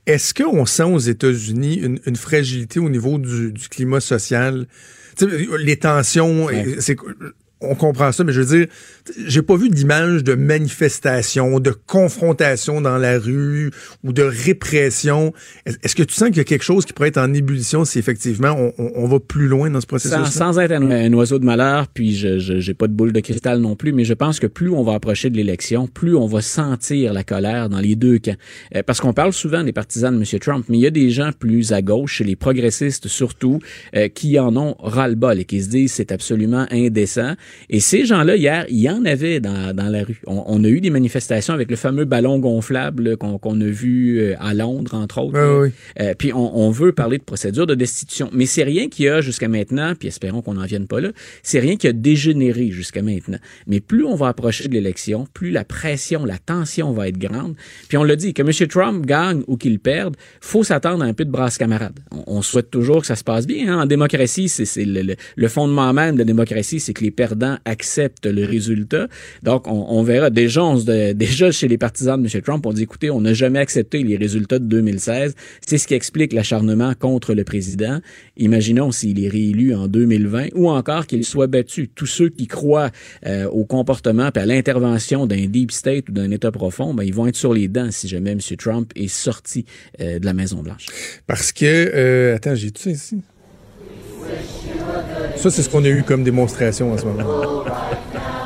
Est-ce 0.06 0.32
qu'on 0.34 0.64
sent 0.66 0.84
aux 0.84 0.98
États-Unis 0.98 1.74
une, 1.76 1.98
une 2.06 2.16
fragilité 2.16 2.78
au 2.78 2.88
niveau 2.88 3.18
du, 3.18 3.52
du 3.52 3.68
climat 3.68 4.00
social? 4.00 4.66
Les 5.58 5.76
tensions, 5.76 6.46
Ouais. 6.46 6.68
et 6.68 6.80
c'est. 6.80 6.96
On 7.62 7.74
comprend 7.74 8.10
ça, 8.10 8.24
mais 8.24 8.32
je 8.32 8.40
veux 8.40 8.58
dire, 8.58 8.66
j'ai 9.26 9.42
pas 9.42 9.56
vu 9.56 9.68
d'image 9.68 10.24
de 10.24 10.34
manifestation, 10.34 11.60
de 11.60 11.70
confrontation 11.70 12.80
dans 12.80 12.98
la 12.98 13.18
rue 13.18 13.70
ou 14.04 14.12
de 14.12 14.22
répression. 14.22 15.32
Est- 15.66 15.78
Est-ce 15.84 15.94
que 15.96 16.02
tu 16.02 16.14
sens 16.14 16.28
qu'il 16.28 16.38
y 16.38 16.40
a 16.40 16.44
quelque 16.44 16.62
chose 16.64 16.84
qui 16.84 16.92
pourrait 16.92 17.08
être 17.08 17.18
en 17.18 17.32
ébullition 17.34 17.84
si 17.84 17.98
effectivement 17.98 18.50
on, 18.58 18.72
on- 18.78 18.92
on 18.96 19.06
va 19.08 19.20
plus 19.20 19.48
loin 19.48 19.70
dans 19.70 19.80
ce 19.80 19.86
processus 19.86 20.16
Sans, 20.16 20.52
sans 20.54 20.58
être 20.58 20.72
un, 20.72 20.90
un 20.90 21.12
oiseau 21.12 21.38
de 21.38 21.44
malheur, 21.44 21.88
puis 21.88 22.14
je 22.14 22.38
je- 22.38 22.60
j'ai 22.60 22.74
pas 22.74 22.86
de 22.88 22.92
boule 22.92 23.12
de 23.12 23.20
cristal 23.20 23.58
non 23.60 23.76
plus, 23.76 23.92
mais 23.92 24.04
je 24.04 24.14
pense 24.14 24.40
que 24.40 24.46
plus 24.46 24.70
on 24.70 24.82
va 24.82 24.94
approcher 24.94 25.30
de 25.30 25.36
l'élection, 25.36 25.86
plus 25.86 26.14
on 26.16 26.26
va 26.26 26.40
sentir 26.42 27.12
la 27.12 27.24
colère 27.24 27.68
dans 27.68 27.80
les 27.80 27.96
deux 27.96 28.18
camps. 28.18 28.36
Euh, 28.74 28.82
parce 28.84 29.00
qu'on 29.00 29.12
parle 29.12 29.32
souvent 29.32 29.62
des 29.64 29.72
partisans 29.72 30.12
de 30.14 30.18
M. 30.20 30.38
Trump, 30.40 30.66
mais 30.68 30.78
il 30.78 30.80
y 30.82 30.86
a 30.86 30.90
des 30.90 31.10
gens 31.10 31.30
plus 31.38 31.72
à 31.72 31.82
gauche, 31.82 32.20
les 32.20 32.36
progressistes 32.36 33.08
surtout, 33.08 33.58
euh, 33.96 34.08
qui 34.08 34.38
en 34.38 34.56
ont 34.56 34.76
ras-le-bol 34.80 35.38
et 35.40 35.44
qui 35.44 35.62
se 35.62 35.68
disent 35.68 35.92
c'est 35.92 36.12
absolument 36.12 36.66
indécent. 36.70 37.34
Et 37.68 37.80
ces 37.80 38.04
gens-là, 38.04 38.36
hier, 38.36 38.66
il 38.68 38.78
y 38.80 38.88
en 39.00 39.04
avait 39.04 39.40
dans, 39.40 39.74
dans 39.74 39.88
la 39.88 40.02
rue. 40.04 40.20
On, 40.26 40.42
on 40.46 40.64
a 40.64 40.68
eu 40.68 40.80
des 40.80 40.90
manifestations 40.90 41.54
avec 41.54 41.70
le 41.70 41.76
fameux 41.76 42.04
ballon 42.04 42.38
gonflable 42.38 43.16
qu'on 43.16 43.60
a 43.60 43.64
vu 43.64 44.18
euh, 44.20 44.34
à 44.38 44.54
Londres, 44.54 44.94
entre 44.94 45.18
autres. 45.18 45.36
Euh, 46.00 46.14
puis 46.16 46.32
on, 46.32 46.58
on 46.58 46.70
veut 46.70 46.92
parler 46.92 47.18
de 47.18 47.22
procédure 47.22 47.66
de 47.66 47.74
destitution. 47.74 48.30
Mais 48.32 48.46
c'est 48.46 48.62
rien 48.62 48.88
qui 48.88 49.08
a 49.08 49.20
jusqu'à 49.20 49.48
maintenant, 49.48 49.94
puis 49.98 50.08
espérons 50.08 50.42
qu'on 50.42 50.54
n'en 50.54 50.64
vienne 50.66 50.86
pas 50.86 51.00
là, 51.00 51.10
c'est 51.42 51.60
rien 51.60 51.76
qui 51.76 51.86
a 51.88 51.92
dégénéré 51.92 52.70
jusqu'à 52.70 53.02
maintenant. 53.02 53.38
Mais 53.66 53.80
plus 53.80 54.04
on 54.04 54.14
va 54.14 54.28
approcher 54.28 54.68
de 54.68 54.74
l'élection, 54.74 55.26
plus 55.32 55.50
la 55.50 55.64
pression, 55.64 56.24
la 56.24 56.38
tension 56.38 56.92
va 56.92 57.08
être 57.08 57.18
grande. 57.18 57.54
Puis 57.88 57.96
on 57.96 58.04
l'a 58.04 58.16
dit, 58.16 58.34
que 58.34 58.42
M. 58.42 58.68
Trump 58.68 59.06
gagne 59.06 59.42
ou 59.46 59.56
qu'il 59.56 59.78
perde, 59.78 60.16
faut 60.40 60.62
s'attendre 60.64 61.02
à 61.04 61.06
un 61.06 61.12
peu 61.14 61.24
de 61.24 61.30
brasse 61.30 61.58
camarade. 61.58 61.98
On, 62.10 62.24
on 62.38 62.42
souhaite 62.42 62.70
toujours 62.70 63.00
que 63.00 63.06
ça 63.06 63.16
se 63.16 63.24
passe 63.24 63.46
bien. 63.46 63.72
hein. 63.74 63.82
En 63.82 63.86
démocratie, 63.86 64.48
c'est 64.48 64.64
c'est 64.64 64.84
le, 64.84 65.02
le- 65.02 65.16
le 65.36 65.48
fondement 65.48 65.92
même 65.92 66.14
de 66.14 66.18
la 66.20 66.24
démocratie, 66.24 66.80
c'est 66.80 66.92
que 66.92 67.02
les 67.02 67.10
perdants 67.10 67.56
acceptent 67.64 68.26
le 68.26 68.44
résultat. 68.44 68.79
Donc 69.42 69.66
on, 69.66 69.86
on 69.88 70.02
verra. 70.02 70.30
Déjà, 70.30 70.62
on 70.64 70.76
se- 70.78 71.12
déjà 71.12 71.50
chez 71.50 71.68
les 71.68 71.78
partisans 71.78 72.20
de 72.22 72.28
M. 72.34 72.42
Trump, 72.42 72.64
on 72.66 72.72
dit 72.72 72.82
écoutez, 72.82 73.10
on 73.10 73.20
n'a 73.20 73.32
jamais 73.34 73.58
accepté 73.58 74.02
les 74.02 74.16
résultats 74.16 74.58
de 74.58 74.64
2016. 74.64 75.34
C'est 75.66 75.78
ce 75.78 75.86
qui 75.86 75.94
explique 75.94 76.32
l'acharnement 76.32 76.92
contre 76.98 77.34
le 77.34 77.44
président. 77.44 78.00
Imaginons 78.36 78.90
s'il 78.92 79.22
est 79.24 79.28
réélu 79.28 79.74
en 79.74 79.86
2020 79.88 80.48
ou 80.54 80.68
encore 80.70 81.06
qu'il 81.06 81.24
soit 81.24 81.46
battu. 81.46 81.88
Tous 81.88 82.06
ceux 82.06 82.28
qui 82.28 82.46
croient 82.46 82.90
euh, 83.26 83.46
au 83.48 83.64
comportement 83.64 84.30
et 84.34 84.38
à 84.38 84.46
l'intervention 84.46 85.26
d'un 85.26 85.46
deep 85.46 85.72
state 85.72 86.08
ou 86.08 86.12
d'un 86.12 86.30
État 86.30 86.50
profond, 86.50 86.94
ben, 86.94 87.02
ils 87.04 87.14
vont 87.14 87.26
être 87.26 87.36
sur 87.36 87.52
les 87.54 87.68
dents 87.68 87.90
si 87.90 88.08
jamais 88.08 88.32
M. 88.32 88.38
Trump 88.58 88.92
est 88.96 89.08
sorti 89.08 89.64
euh, 90.00 90.18
de 90.18 90.24
la 90.26 90.32
Maison 90.32 90.62
Blanche. 90.62 90.86
Parce 91.26 91.52
que, 91.52 91.64
euh, 91.66 92.36
attends, 92.36 92.54
j'ai 92.54 92.70
tout 92.70 92.82
ça 92.82 92.90
ici? 92.90 93.18
Ça, 95.36 95.50
c'est 95.50 95.62
ce 95.62 95.68
qu'on 95.68 95.84
a 95.84 95.88
eu 95.88 96.02
comme 96.02 96.22
démonstration 96.22 96.92
en 96.92 96.98
ce 96.98 97.04
moment. 97.04 97.64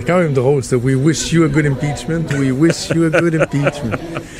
C'est 0.00 0.06
quand 0.06 0.18
même 0.18 0.32
drôle, 0.32 0.64
ça. 0.64 0.78
We 0.78 0.94
wish 0.94 1.30
you 1.30 1.44
a 1.44 1.48
good 1.48 1.66
impeachment. 1.66 2.24
We 2.38 2.50
wish 2.52 2.88
you 2.94 3.04
a 3.04 3.10
good 3.10 3.34
impeachment. 3.34 3.98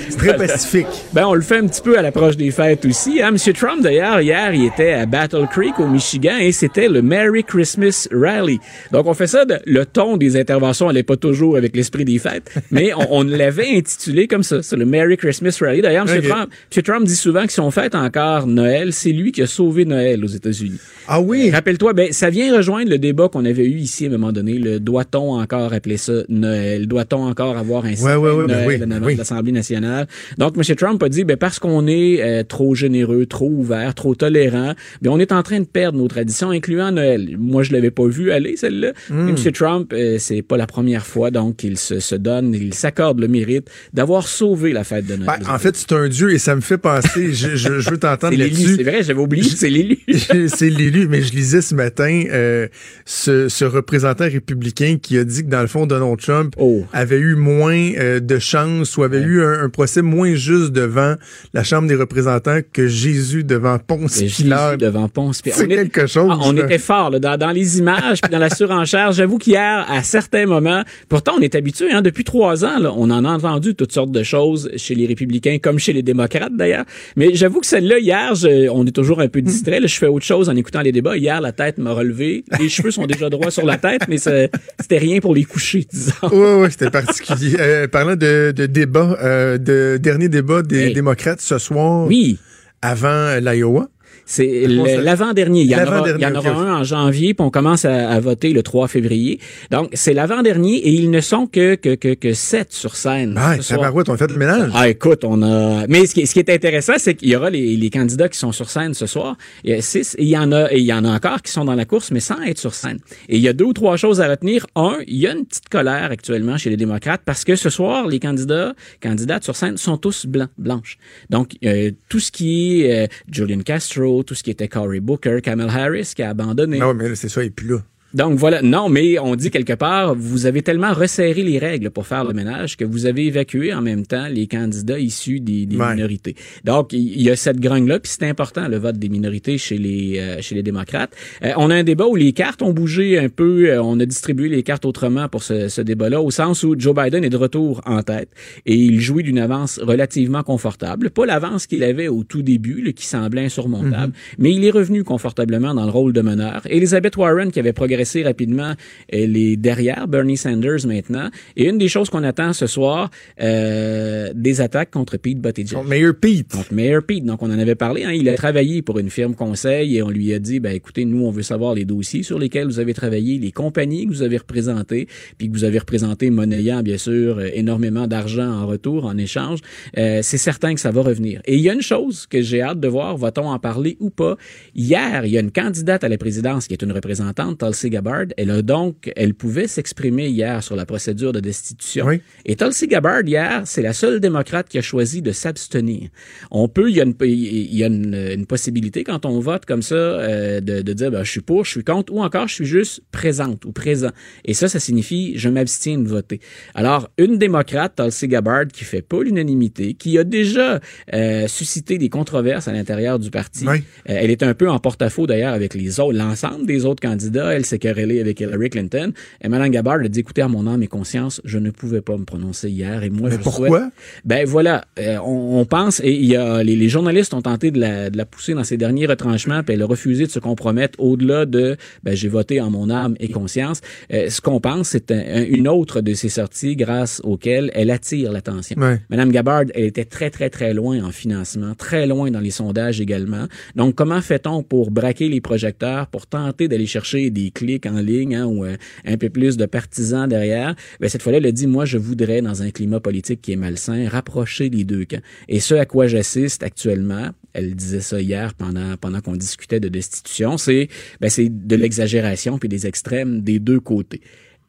C'est 0.08 0.16
très 0.16 0.36
pacifique. 0.36 0.86
Ben, 1.12 1.26
on 1.26 1.34
le 1.34 1.42
fait 1.42 1.58
un 1.58 1.66
petit 1.66 1.82
peu 1.82 1.98
à 1.98 2.02
l'approche 2.02 2.38
des 2.38 2.50
fêtes 2.50 2.86
aussi. 2.86 3.20
Hein? 3.20 3.34
M. 3.34 3.52
Trump, 3.52 3.82
d'ailleurs, 3.82 4.22
hier, 4.22 4.54
il 4.54 4.64
était 4.64 4.92
à 4.92 5.04
Battle 5.04 5.46
Creek, 5.50 5.78
au 5.78 5.86
Michigan, 5.86 6.38
et 6.40 6.52
c'était 6.52 6.88
le 6.88 7.02
Merry 7.02 7.44
Christmas 7.44 8.08
Rally. 8.10 8.58
Donc, 8.90 9.06
on 9.06 9.12
fait 9.12 9.26
ça, 9.26 9.44
de- 9.44 9.58
le 9.66 9.84
ton 9.84 10.16
des 10.16 10.38
interventions 10.38 10.86
n'allait 10.86 11.02
pas 11.02 11.16
toujours 11.16 11.58
avec 11.58 11.76
l'esprit 11.76 12.06
des 12.06 12.18
fêtes, 12.18 12.50
mais 12.70 12.94
on, 12.94 13.18
on 13.18 13.22
l'avait 13.22 13.76
intitulé 13.76 14.26
comme 14.28 14.42
ça, 14.42 14.62
c'est 14.62 14.76
le 14.76 14.86
Merry 14.86 15.18
Christmas 15.18 15.58
Rally. 15.60 15.82
D'ailleurs, 15.82 16.08
M. 16.08 16.18
Ok. 16.18 16.26
Trump, 16.28 16.50
M. 16.74 16.82
Trump 16.82 17.06
dit 17.06 17.16
souvent 17.16 17.44
que 17.44 17.52
si 17.52 17.60
on 17.60 17.70
fête 17.70 17.94
encore 17.94 18.46
Noël, 18.46 18.94
c'est 18.94 19.12
lui 19.12 19.30
qui 19.30 19.42
a 19.42 19.46
sauvé 19.46 19.84
Noël 19.84 20.24
aux 20.24 20.28
États-Unis. 20.28 20.78
Ah 21.06 21.20
oui? 21.20 21.50
Rappelle-toi, 21.50 21.92
ben, 21.92 22.12
ça 22.12 22.30
vient 22.30 22.56
rejoindre 22.56 22.88
le 22.88 22.98
débat 22.98 23.28
qu'on 23.28 23.44
avait 23.44 23.66
eu 23.66 23.76
ici 23.76 24.04
à 24.06 24.08
un 24.08 24.12
moment 24.12 24.32
donné, 24.32 24.54
le 24.54 24.80
doit-on 24.80 25.38
encore 25.38 25.49
encore 25.50 25.72
appeler 25.72 25.96
ça 25.96 26.12
Noël? 26.28 26.86
Doit-on 26.86 27.24
encore 27.24 27.56
avoir 27.56 27.84
un 27.84 27.94
Ouais, 27.94 28.14
ouais, 28.14 28.30
ouais, 28.30 28.46
ben 28.46 28.66
oui, 28.66 28.78
oui. 29.02 29.14
de 29.14 29.18
l'Assemblée 29.18 29.52
nationale? 29.52 30.06
Donc, 30.38 30.56
M. 30.56 30.76
Trump 30.76 31.02
a 31.02 31.08
dit, 31.08 31.24
ben, 31.24 31.36
parce 31.36 31.58
qu'on 31.58 31.86
est 31.88 32.22
euh, 32.22 32.42
trop 32.44 32.74
généreux, 32.74 33.26
trop 33.26 33.48
ouvert, 33.50 33.94
trop 33.94 34.14
tolérant, 34.14 34.74
ben, 35.02 35.10
on 35.10 35.18
est 35.18 35.32
en 35.32 35.42
train 35.42 35.58
de 35.60 35.64
perdre 35.64 35.98
nos 35.98 36.06
traditions, 36.08 36.50
incluant 36.50 36.92
Noël. 36.92 37.36
Moi, 37.38 37.62
je 37.64 37.72
l'avais 37.72 37.90
pas 37.90 38.06
vu 38.06 38.30
aller, 38.30 38.56
celle-là. 38.56 38.92
Et 39.10 39.12
M. 39.30 39.36
Trump, 39.52 39.92
euh, 39.92 40.16
c'est 40.18 40.42
pas 40.42 40.56
la 40.56 40.66
première 40.66 41.04
fois, 41.04 41.30
donc, 41.30 41.64
il 41.64 41.76
se, 41.78 41.98
se 41.98 42.14
donne, 42.14 42.54
il 42.54 42.74
s'accorde 42.74 43.18
le 43.18 43.28
mérite 43.28 43.68
d'avoir 43.92 44.28
sauvé 44.28 44.72
la 44.72 44.84
fête 44.84 45.06
de 45.06 45.16
Noël. 45.16 45.40
Ben, 45.40 45.52
en 45.54 45.58
fait, 45.58 45.76
c'est 45.76 45.92
un 45.92 46.08
dieu 46.08 46.32
et 46.32 46.38
ça 46.38 46.54
me 46.54 46.60
fait 46.60 46.78
penser, 46.78 47.32
je, 47.32 47.56
je, 47.56 47.80
je 47.80 47.90
veux 47.90 47.98
t'entendre 47.98 48.36
là-dessus. 48.38 48.76
c'est 48.76 48.82
vrai, 48.84 49.02
j'avais 49.02 49.20
oublié, 49.20 49.42
c'est 49.42 49.70
l'élu. 49.70 49.98
c'est 50.48 50.70
l'élu, 50.70 51.08
mais 51.08 51.22
je 51.22 51.32
lisais 51.32 51.60
ce 51.62 51.74
matin 51.74 52.24
euh, 52.30 52.68
ce, 53.04 53.48
ce 53.48 53.64
représentant 53.64 54.24
républicain 54.24 54.98
qui 55.00 55.18
a 55.18 55.24
dit 55.24 55.39
que 55.44 55.48
dans 55.50 55.60
le 55.60 55.66
fond, 55.66 55.86
Donald 55.86 56.18
Trump 56.20 56.54
Oh. 56.58 56.84
avait 56.92 57.18
eu 57.18 57.34
moins 57.34 57.90
euh, 57.98 58.20
de 58.20 58.38
chance 58.38 58.96
ou 58.96 59.02
avait 59.02 59.18
Ouais. 59.20 59.24
eu 59.24 59.42
un, 59.44 59.64
un 59.64 59.68
procès 59.68 60.02
moins 60.02 60.34
juste 60.34 60.72
devant 60.72 61.14
la 61.54 61.64
Chambre 61.64 61.88
des 61.88 61.94
représentants 61.94 62.58
que 62.72 62.86
Jésus 62.88 63.44
devant 63.44 63.78
Ponce 63.78 64.18
Pilate. 64.20 64.30
Jésus 64.30 64.76
devant 64.78 65.08
Ponce 65.08 65.42
Pilate. 65.42 65.58
C'est 65.58 65.68
quelque 65.68 66.06
chose. 66.06 66.28
Ah, 66.32 66.38
on 66.42 66.52
là. 66.52 66.64
était 66.64 66.78
fort 66.78 67.10
là, 67.10 67.18
dans, 67.18 67.36
dans 67.36 67.50
les 67.50 67.78
images 67.78 68.20
puis 68.20 68.30
dans 68.30 68.38
la 68.38 68.50
surenchère. 68.54 69.12
J'avoue 69.12 69.38
qu'hier, 69.38 69.86
à 69.88 70.02
certains 70.02 70.46
moments, 70.46 70.82
pourtant 71.08 71.32
on 71.38 71.40
est 71.40 71.54
habitué, 71.54 71.90
hein, 71.92 72.02
depuis 72.02 72.24
trois 72.24 72.64
ans, 72.64 72.78
là, 72.78 72.92
on 72.96 73.10
en 73.10 73.24
a 73.24 73.28
entendu 73.30 73.74
toutes 73.74 73.92
sortes 73.92 74.10
de 74.12 74.22
choses 74.22 74.70
chez 74.76 74.94
les 74.94 75.06
républicains 75.06 75.58
comme 75.62 75.78
chez 75.78 75.92
les 75.92 76.02
démocrates 76.02 76.54
d'ailleurs. 76.56 76.84
Mais 77.16 77.34
j'avoue 77.34 77.60
que 77.60 77.66
celle-là, 77.66 77.98
hier, 77.98 78.34
je- 78.34 78.68
on 78.68 78.84
est 78.86 78.90
toujours 78.94 79.20
un 79.20 79.28
peu 79.28 79.40
distrait. 79.42 79.80
là. 79.80 79.86
je 79.86 79.96
fais 79.96 80.06
autre 80.06 80.24
chose 80.26 80.48
en 80.48 80.56
écoutant 80.56 80.80
les 80.80 80.92
débats. 80.92 81.16
Hier, 81.16 81.40
la 81.40 81.52
tête 81.52 81.78
m'a 81.78 81.92
relevé. 81.92 82.44
Les 82.58 82.68
cheveux 82.68 82.90
sont 82.90 83.06
déjà 83.06 83.28
droits 83.30 83.50
sur 83.50 83.64
la 83.64 83.76
tête, 83.76 84.02
mais 84.08 84.16
c'était 84.18 84.98
rien 84.98 85.19
pour 85.20 85.34
les 85.34 85.44
coucher, 85.44 85.86
disons. 85.90 86.12
Oui, 86.32 86.62
oui, 86.62 86.68
c'était 86.70 86.90
particulier. 86.90 87.56
Euh, 87.60 87.86
parlant 87.88 88.16
de, 88.16 88.52
de 88.56 88.66
débat, 88.66 89.16
euh, 89.22 89.58
de 89.58 89.98
dernier 90.00 90.28
débat 90.28 90.62
des 90.62 90.88
Hey. 90.88 90.94
démocrates 90.94 91.40
ce 91.40 91.58
soir 91.58 92.06
Oui. 92.06 92.38
avant 92.82 93.08
euh, 93.08 93.40
l'Iowa. 93.40 93.88
C'est 94.30 94.66
l'avant-dernier. 94.68 95.62
Il 95.62 95.66
y 95.66 95.74
en 95.74 95.78
aura, 95.82 95.90
L'avant-dernier, 95.90 96.20
il 96.20 96.22
y 96.22 96.26
en 96.26 96.38
aura 96.38 96.50
ok. 96.50 96.56
un 96.56 96.74
en 96.76 96.84
janvier, 96.84 97.34
puis 97.34 97.44
on 97.44 97.50
commence 97.50 97.84
à, 97.84 98.10
à 98.10 98.20
voter 98.20 98.52
le 98.52 98.62
3 98.62 98.86
février. 98.86 99.40
Donc, 99.72 99.88
c'est 99.92 100.14
l'avant-dernier 100.14 100.76
et 100.76 100.90
ils 100.90 101.10
ne 101.10 101.20
sont 101.20 101.48
que, 101.48 101.74
que, 101.74 101.96
que, 101.96 102.14
que 102.14 102.32
7 102.32 102.72
sur 102.72 102.94
scène. 102.94 103.34
Ah, 103.36 103.56
ce 103.56 103.74
soir. 103.74 103.92
on 103.92 104.16
fait 104.16 104.30
le 104.30 104.36
ménage. 104.36 104.70
Ah, 104.72 104.88
écoute, 104.88 105.24
on 105.24 105.42
a. 105.42 105.84
Mais 105.88 106.06
ce 106.06 106.14
qui, 106.14 106.28
ce 106.28 106.32
qui 106.34 106.38
est 106.38 106.50
intéressant, 106.50 106.92
c'est 106.98 107.14
qu'il 107.14 107.28
y 107.28 107.34
aura 107.34 107.50
les, 107.50 107.76
les 107.76 107.90
candidats 107.90 108.28
qui 108.28 108.38
sont 108.38 108.52
sur 108.52 108.70
scène 108.70 108.94
ce 108.94 109.06
soir. 109.06 109.36
Il 109.64 109.70
y 109.70 109.74
a 109.74 109.82
six, 109.82 110.14
et 110.16 110.22
il 110.22 110.28
y 110.28 110.38
en 110.38 110.52
a, 110.52 110.72
et 110.72 110.78
il 110.78 110.84
y 110.84 110.92
en 110.92 111.04
a 111.04 111.10
encore 111.10 111.42
qui 111.42 111.50
sont 111.50 111.64
dans 111.64 111.74
la 111.74 111.84
course, 111.84 112.12
mais 112.12 112.20
sans 112.20 112.40
être 112.42 112.58
sur 112.58 112.74
scène. 112.74 113.00
Et 113.28 113.36
il 113.36 113.42
y 113.42 113.48
a 113.48 113.52
deux 113.52 113.64
ou 113.64 113.72
trois 113.72 113.96
choses 113.96 114.20
à 114.20 114.28
retenir. 114.28 114.64
Un, 114.76 114.98
il 115.08 115.16
y 115.16 115.26
a 115.26 115.32
une 115.32 115.44
petite 115.44 115.68
colère 115.68 116.10
actuellement 116.12 116.56
chez 116.56 116.70
les 116.70 116.76
démocrates 116.76 117.22
parce 117.24 117.42
que 117.42 117.56
ce 117.56 117.68
soir, 117.68 118.06
les 118.06 118.20
candidats, 118.20 118.74
candidates 119.02 119.42
sur 119.42 119.56
scène 119.56 119.76
sont 119.76 119.96
tous 119.96 120.26
blancs, 120.26 120.50
blanches. 120.56 120.98
Donc, 121.30 121.56
euh, 121.64 121.90
tout 122.08 122.20
ce 122.20 122.30
qui 122.30 122.82
est 122.82 123.04
euh, 123.04 123.06
Julian 123.28 123.62
Castro, 123.62 124.19
tout 124.22 124.34
ce 124.34 124.42
qui 124.42 124.50
était 124.50 124.68
Cory 124.68 125.00
Booker, 125.00 125.40
Kamala 125.42 125.72
Harris 125.72 126.12
qui 126.14 126.22
a 126.22 126.30
abandonné. 126.30 126.78
Non, 126.78 126.94
mais 126.94 127.14
c'est 127.14 127.28
ça, 127.28 127.42
et 127.42 127.50
puis 127.50 127.68
là. 127.68 127.78
Donc 128.12 128.38
voilà, 128.38 128.60
non, 128.62 128.88
mais 128.88 129.18
on 129.20 129.36
dit 129.36 129.50
quelque 129.50 129.72
part, 129.74 130.14
vous 130.16 130.46
avez 130.46 130.62
tellement 130.62 130.92
resserré 130.92 131.42
les 131.44 131.58
règles 131.58 131.90
pour 131.90 132.06
faire 132.06 132.24
le 132.24 132.32
ménage 132.34 132.76
que 132.76 132.84
vous 132.84 133.06
avez 133.06 133.26
évacué 133.26 133.72
en 133.72 133.82
même 133.82 134.04
temps 134.04 134.26
les 134.28 134.46
candidats 134.48 134.98
issus 134.98 135.38
des, 135.40 135.66
des 135.66 135.76
Ouais. 135.76 135.94
minorités. 135.94 136.34
Donc 136.64 136.92
il 136.92 137.22
y 137.22 137.30
a 137.30 137.36
cette 137.36 137.60
grogne-là, 137.60 138.00
puis 138.00 138.10
c'est 138.18 138.28
important 138.28 138.66
le 138.68 138.78
vote 138.78 138.96
des 138.98 139.08
minorités 139.08 139.58
chez 139.58 139.78
les 139.78 140.18
euh, 140.18 140.40
chez 140.40 140.56
les 140.56 140.62
démocrates. 140.64 141.12
Euh, 141.44 141.52
on 141.56 141.70
a 141.70 141.76
un 141.76 141.84
débat 141.84 142.06
où 142.06 142.16
les 142.16 142.32
cartes 142.32 142.62
ont 142.62 142.72
bougé 142.72 143.16
un 143.18 143.28
peu, 143.28 143.68
euh, 143.70 143.80
on 143.82 144.00
a 144.00 144.06
distribué 144.06 144.48
les 144.48 144.62
cartes 144.64 144.84
autrement 144.84 145.28
pour 145.28 145.44
ce, 145.44 145.68
ce 145.68 145.80
débat-là, 145.80 146.20
au 146.20 146.30
sens 146.32 146.64
où 146.64 146.74
Joe 146.76 146.94
Biden 146.96 147.22
est 147.24 147.30
de 147.30 147.36
retour 147.36 147.80
en 147.86 148.02
tête 148.02 148.30
et 148.66 148.74
il 148.74 149.00
jouit 149.00 149.22
d'une 149.22 149.38
avance 149.38 149.78
relativement 149.78 150.42
confortable, 150.42 151.10
pas 151.10 151.26
l'avance 151.26 151.66
qu'il 151.68 151.84
avait 151.84 152.08
au 152.08 152.24
tout 152.24 152.42
début, 152.42 152.82
là, 152.82 152.90
qui 152.92 153.06
semblait 153.06 153.44
insurmontable, 153.44 154.12
mais 154.38 154.52
il 154.52 154.64
est 154.64 154.70
revenu 154.70 155.04
confortablement 155.04 155.74
dans 155.74 155.84
le 155.84 155.90
rôle 155.90 156.12
de 156.12 156.22
meneur. 156.22 156.62
Elizabeth 156.68 157.16
Warren, 157.16 157.52
qui 157.52 157.60
avait 157.60 157.72
progressé 157.72 157.99
rapidement, 158.24 158.74
est 159.08 159.56
derrière 159.56 160.08
Bernie 160.08 160.36
Sanders 160.36 160.86
maintenant. 160.86 161.30
Et 161.56 161.68
une 161.68 161.78
des 161.78 161.88
choses 161.88 162.10
qu'on 162.10 162.24
attend 162.24 162.52
ce 162.52 162.66
soir, 162.66 163.10
euh, 163.40 164.32
des 164.34 164.60
attaques 164.60 164.90
contre 164.90 165.16
Pete 165.16 165.40
Buttigieg. 165.40 165.76
Contre 165.76 165.88
Mayor 165.88 166.14
Pete. 166.14 166.50
Donc, 166.54 166.70
Mayor 166.70 167.02
Pete, 167.02 167.24
donc 167.24 167.42
on 167.42 167.50
en 167.50 167.58
avait 167.58 167.74
parlé, 167.74 168.04
hein, 168.04 168.12
il 168.12 168.28
a 168.28 168.34
travaillé 168.34 168.82
pour 168.82 168.98
une 168.98 169.10
firme 169.10 169.34
conseil 169.34 169.96
et 169.96 170.02
on 170.02 170.10
lui 170.10 170.32
a 170.32 170.38
dit, 170.38 170.60
ben 170.60 170.74
écoutez, 170.74 171.04
nous 171.04 171.24
on 171.24 171.30
veut 171.30 171.42
savoir 171.42 171.74
les 171.74 171.84
dossiers 171.84 172.22
sur 172.22 172.38
lesquels 172.38 172.66
vous 172.66 172.78
avez 172.78 172.94
travaillé, 172.94 173.38
les 173.38 173.52
compagnies 173.52 174.06
que 174.06 174.12
vous 174.12 174.22
avez 174.22 174.38
représentées, 174.38 175.06
puis 175.38 175.48
que 175.48 175.52
vous 175.52 175.64
avez 175.64 175.78
représentées 175.78 176.30
monnayant 176.30 176.82
bien 176.82 176.98
sûr 176.98 177.38
euh, 177.38 177.48
énormément 177.54 178.06
d'argent 178.06 178.50
en 178.50 178.66
retour, 178.66 179.04
en 179.04 179.16
échange. 179.16 179.60
Euh, 179.98 180.20
c'est 180.22 180.38
certain 180.38 180.74
que 180.74 180.80
ça 180.80 180.90
va 180.90 181.02
revenir. 181.02 181.40
Et 181.44 181.56
il 181.56 181.60
y 181.60 181.70
a 181.70 181.74
une 181.74 181.82
chose 181.82 182.26
que 182.26 182.40
j'ai 182.40 182.62
hâte 182.62 182.80
de 182.80 182.88
voir, 182.88 183.16
va-t-on 183.16 183.48
en 183.48 183.58
parler 183.58 183.96
ou 184.00 184.10
pas? 184.10 184.36
Hier, 184.74 185.24
il 185.24 185.32
y 185.32 185.36
a 185.36 185.40
une 185.40 185.52
candidate 185.52 186.04
à 186.04 186.08
la 186.08 186.18
présidence 186.18 186.66
qui 186.66 186.74
est 186.74 186.82
une 186.82 186.92
représentante, 186.92 187.58
Tulsi 187.58 187.89
Gabbard. 187.90 188.26
Elle 188.36 188.50
a 188.50 188.62
donc, 188.62 189.12
elle 189.16 189.34
pouvait 189.34 189.66
s'exprimer 189.66 190.28
hier 190.28 190.62
sur 190.62 190.76
la 190.76 190.86
procédure 190.86 191.32
de 191.32 191.40
destitution. 191.40 192.06
Oui. 192.06 192.22
Et 192.46 192.56
Tulsi 192.56 192.86
Gabbard, 192.86 193.22
hier, 193.26 193.62
c'est 193.66 193.82
la 193.82 193.92
seule 193.92 194.20
démocrate 194.20 194.68
qui 194.68 194.78
a 194.78 194.82
choisi 194.82 195.20
de 195.20 195.32
s'abstenir. 195.32 196.08
On 196.50 196.68
peut, 196.68 196.88
il 196.88 196.96
y 196.96 197.00
a 197.00 197.04
une, 197.04 197.14
il 197.20 197.76
y 197.76 197.84
a 197.84 197.88
une, 197.88 198.14
une 198.14 198.46
possibilité 198.46 199.04
quand 199.04 199.26
on 199.26 199.40
vote 199.40 199.66
comme 199.66 199.82
ça 199.82 199.94
euh, 199.94 200.60
de, 200.60 200.80
de 200.82 200.92
dire 200.92 201.10
ben, 201.10 201.24
je 201.24 201.30
suis 201.30 201.40
pour, 201.40 201.64
je 201.64 201.70
suis 201.72 201.84
contre, 201.84 202.12
ou 202.12 202.22
encore 202.22 202.48
je 202.48 202.54
suis 202.54 202.64
juste 202.64 203.02
présente 203.10 203.64
ou 203.64 203.72
présent. 203.72 204.10
Et 204.44 204.54
ça, 204.54 204.68
ça 204.68 204.80
signifie 204.80 205.32
je 205.36 205.48
m'abstiens 205.48 205.98
de 205.98 206.08
voter. 206.08 206.40
Alors, 206.74 207.10
une 207.18 207.38
démocrate, 207.38 207.96
Tulsi 207.96 208.28
Gabbard, 208.28 208.68
qui 208.68 208.84
fait 208.84 209.02
pas 209.02 209.22
l'unanimité, 209.22 209.94
qui 209.94 210.18
a 210.18 210.24
déjà 210.24 210.80
euh, 211.12 211.48
suscité 211.48 211.98
des 211.98 212.08
controverses 212.08 212.68
à 212.68 212.72
l'intérieur 212.72 213.18
du 213.18 213.30
parti. 213.30 213.66
Oui. 213.66 213.78
Euh, 214.08 214.16
elle 214.20 214.30
est 214.30 214.42
un 214.42 214.54
peu 214.54 214.70
en 214.70 214.78
porte-à-faux 214.78 215.26
d'ailleurs 215.26 215.52
avec 215.52 215.74
les 215.74 215.98
autres, 215.98 216.16
l'ensemble 216.16 216.66
des 216.66 216.84
autres 216.84 217.00
candidats. 217.00 217.52
Elle 217.52 217.66
s'est 217.66 217.78
querellée 217.80 218.20
avec 218.20 218.38
Hillary 218.38 218.70
Clinton. 218.70 219.12
Et 219.42 219.48
Mme 219.48 219.70
Gabbard 219.70 220.00
a 220.04 220.08
dit 220.08 220.20
écoutez, 220.20 220.42
à 220.42 220.48
mon 220.48 220.68
âme 220.68 220.82
et 220.84 220.86
conscience, 220.86 221.40
je 221.44 221.58
ne 221.58 221.70
pouvais 221.70 222.00
pas 222.02 222.16
me 222.16 222.24
prononcer 222.24 222.70
hier. 222.70 223.02
Et 223.02 223.10
moi, 223.10 223.30
Mais 223.30 223.36
je 223.36 223.40
pourquoi? 223.42 223.68
souhaite- 223.68 223.92
ben 224.24 224.46
voilà, 224.46 224.84
euh, 225.00 225.16
on, 225.24 225.58
on 225.60 225.64
pense 225.64 226.00
et 226.04 226.12
il 226.12 226.26
y 226.26 226.36
a 226.36 226.62
les, 226.62 226.76
les 226.76 226.88
journalistes 226.88 227.34
ont 227.34 227.42
tenté 227.42 227.72
de 227.72 227.80
la, 227.80 228.10
de 228.10 228.16
la 228.16 228.24
pousser 228.26 228.54
dans 228.54 228.62
ses 228.64 228.76
derniers 228.76 229.06
retranchements, 229.06 229.62
puis 229.64 229.74
elle 229.74 229.82
a 229.82 229.86
refusé 229.86 230.26
de 230.26 230.30
se 230.30 230.38
compromettre 230.38 231.00
au-delà 231.00 231.46
de 231.46 231.76
ben 232.04 232.14
j'ai 232.14 232.28
voté 232.28 232.60
en 232.60 232.70
mon 232.70 232.90
âme 232.90 233.16
et 233.18 233.28
conscience. 233.28 233.80
Euh, 234.12 234.28
ce 234.30 234.40
qu'on 234.40 234.60
pense, 234.60 234.90
c'est 234.90 235.10
un- 235.10 235.18
un- 235.18 235.44
une 235.44 235.66
autre 235.66 236.00
de 236.02 236.14
ses 236.14 236.28
sorties 236.28 236.76
grâce 236.76 237.20
auxquelles 237.24 237.70
elle 237.74 237.90
attire 237.90 238.30
l'attention. 238.32 238.76
Ouais. 238.78 239.00
Madame 239.08 239.32
Gabbard, 239.32 239.64
elle 239.74 239.84
était 239.84 240.04
très 240.04 240.30
très 240.30 240.50
très 240.50 240.74
loin 240.74 241.02
en 241.02 241.10
financement, 241.10 241.74
très 241.74 242.06
loin 242.06 242.30
dans 242.30 242.40
les 242.40 242.50
sondages 242.50 243.00
également. 243.00 243.46
Donc 243.76 243.94
comment 243.94 244.20
fait-on 244.20 244.62
pour 244.62 244.90
braquer 244.90 245.28
les 245.28 245.40
projecteurs, 245.40 246.06
pour 246.08 246.26
tenter 246.26 246.68
d'aller 246.68 246.86
chercher 246.86 247.30
des 247.30 247.50
en 247.86 248.00
ligne 248.00 248.34
hein, 248.34 248.46
ou 248.46 248.64
euh, 248.64 248.76
un 249.04 249.16
peu 249.16 249.28
plus 249.28 249.56
de 249.56 249.66
partisans 249.66 250.28
derrière 250.28 250.74
ben, 251.00 251.08
Cette 251.08 251.22
fois-là, 251.22 251.38
elle 251.38 251.46
a 251.46 251.52
dit 251.52 251.66
moi 251.66 251.84
je 251.84 251.98
voudrais 251.98 252.42
dans 252.42 252.62
un 252.62 252.70
climat 252.70 253.00
politique 253.00 253.42
qui 253.42 253.52
est 253.52 253.56
malsain 253.56 254.08
rapprocher 254.08 254.68
les 254.70 254.84
deux 254.84 255.04
camps. 255.04 255.20
Et 255.48 255.60
ce 255.60 255.74
à 255.74 255.86
quoi 255.86 256.06
j'assiste 256.06 256.62
actuellement, 256.62 257.30
elle 257.52 257.74
disait 257.74 258.00
ça 258.00 258.20
hier 258.20 258.54
pendant 258.54 258.96
pendant 258.96 259.20
qu'on 259.20 259.36
discutait 259.36 259.80
de 259.80 259.88
destitution, 259.88 260.58
c'est 260.58 260.88
ben, 261.20 261.28
c'est 261.28 261.48
de 261.48 261.76
l'exagération 261.76 262.58
puis 262.58 262.68
des 262.68 262.86
extrêmes 262.86 263.42
des 263.42 263.58
deux 263.58 263.80
côtés. 263.80 264.20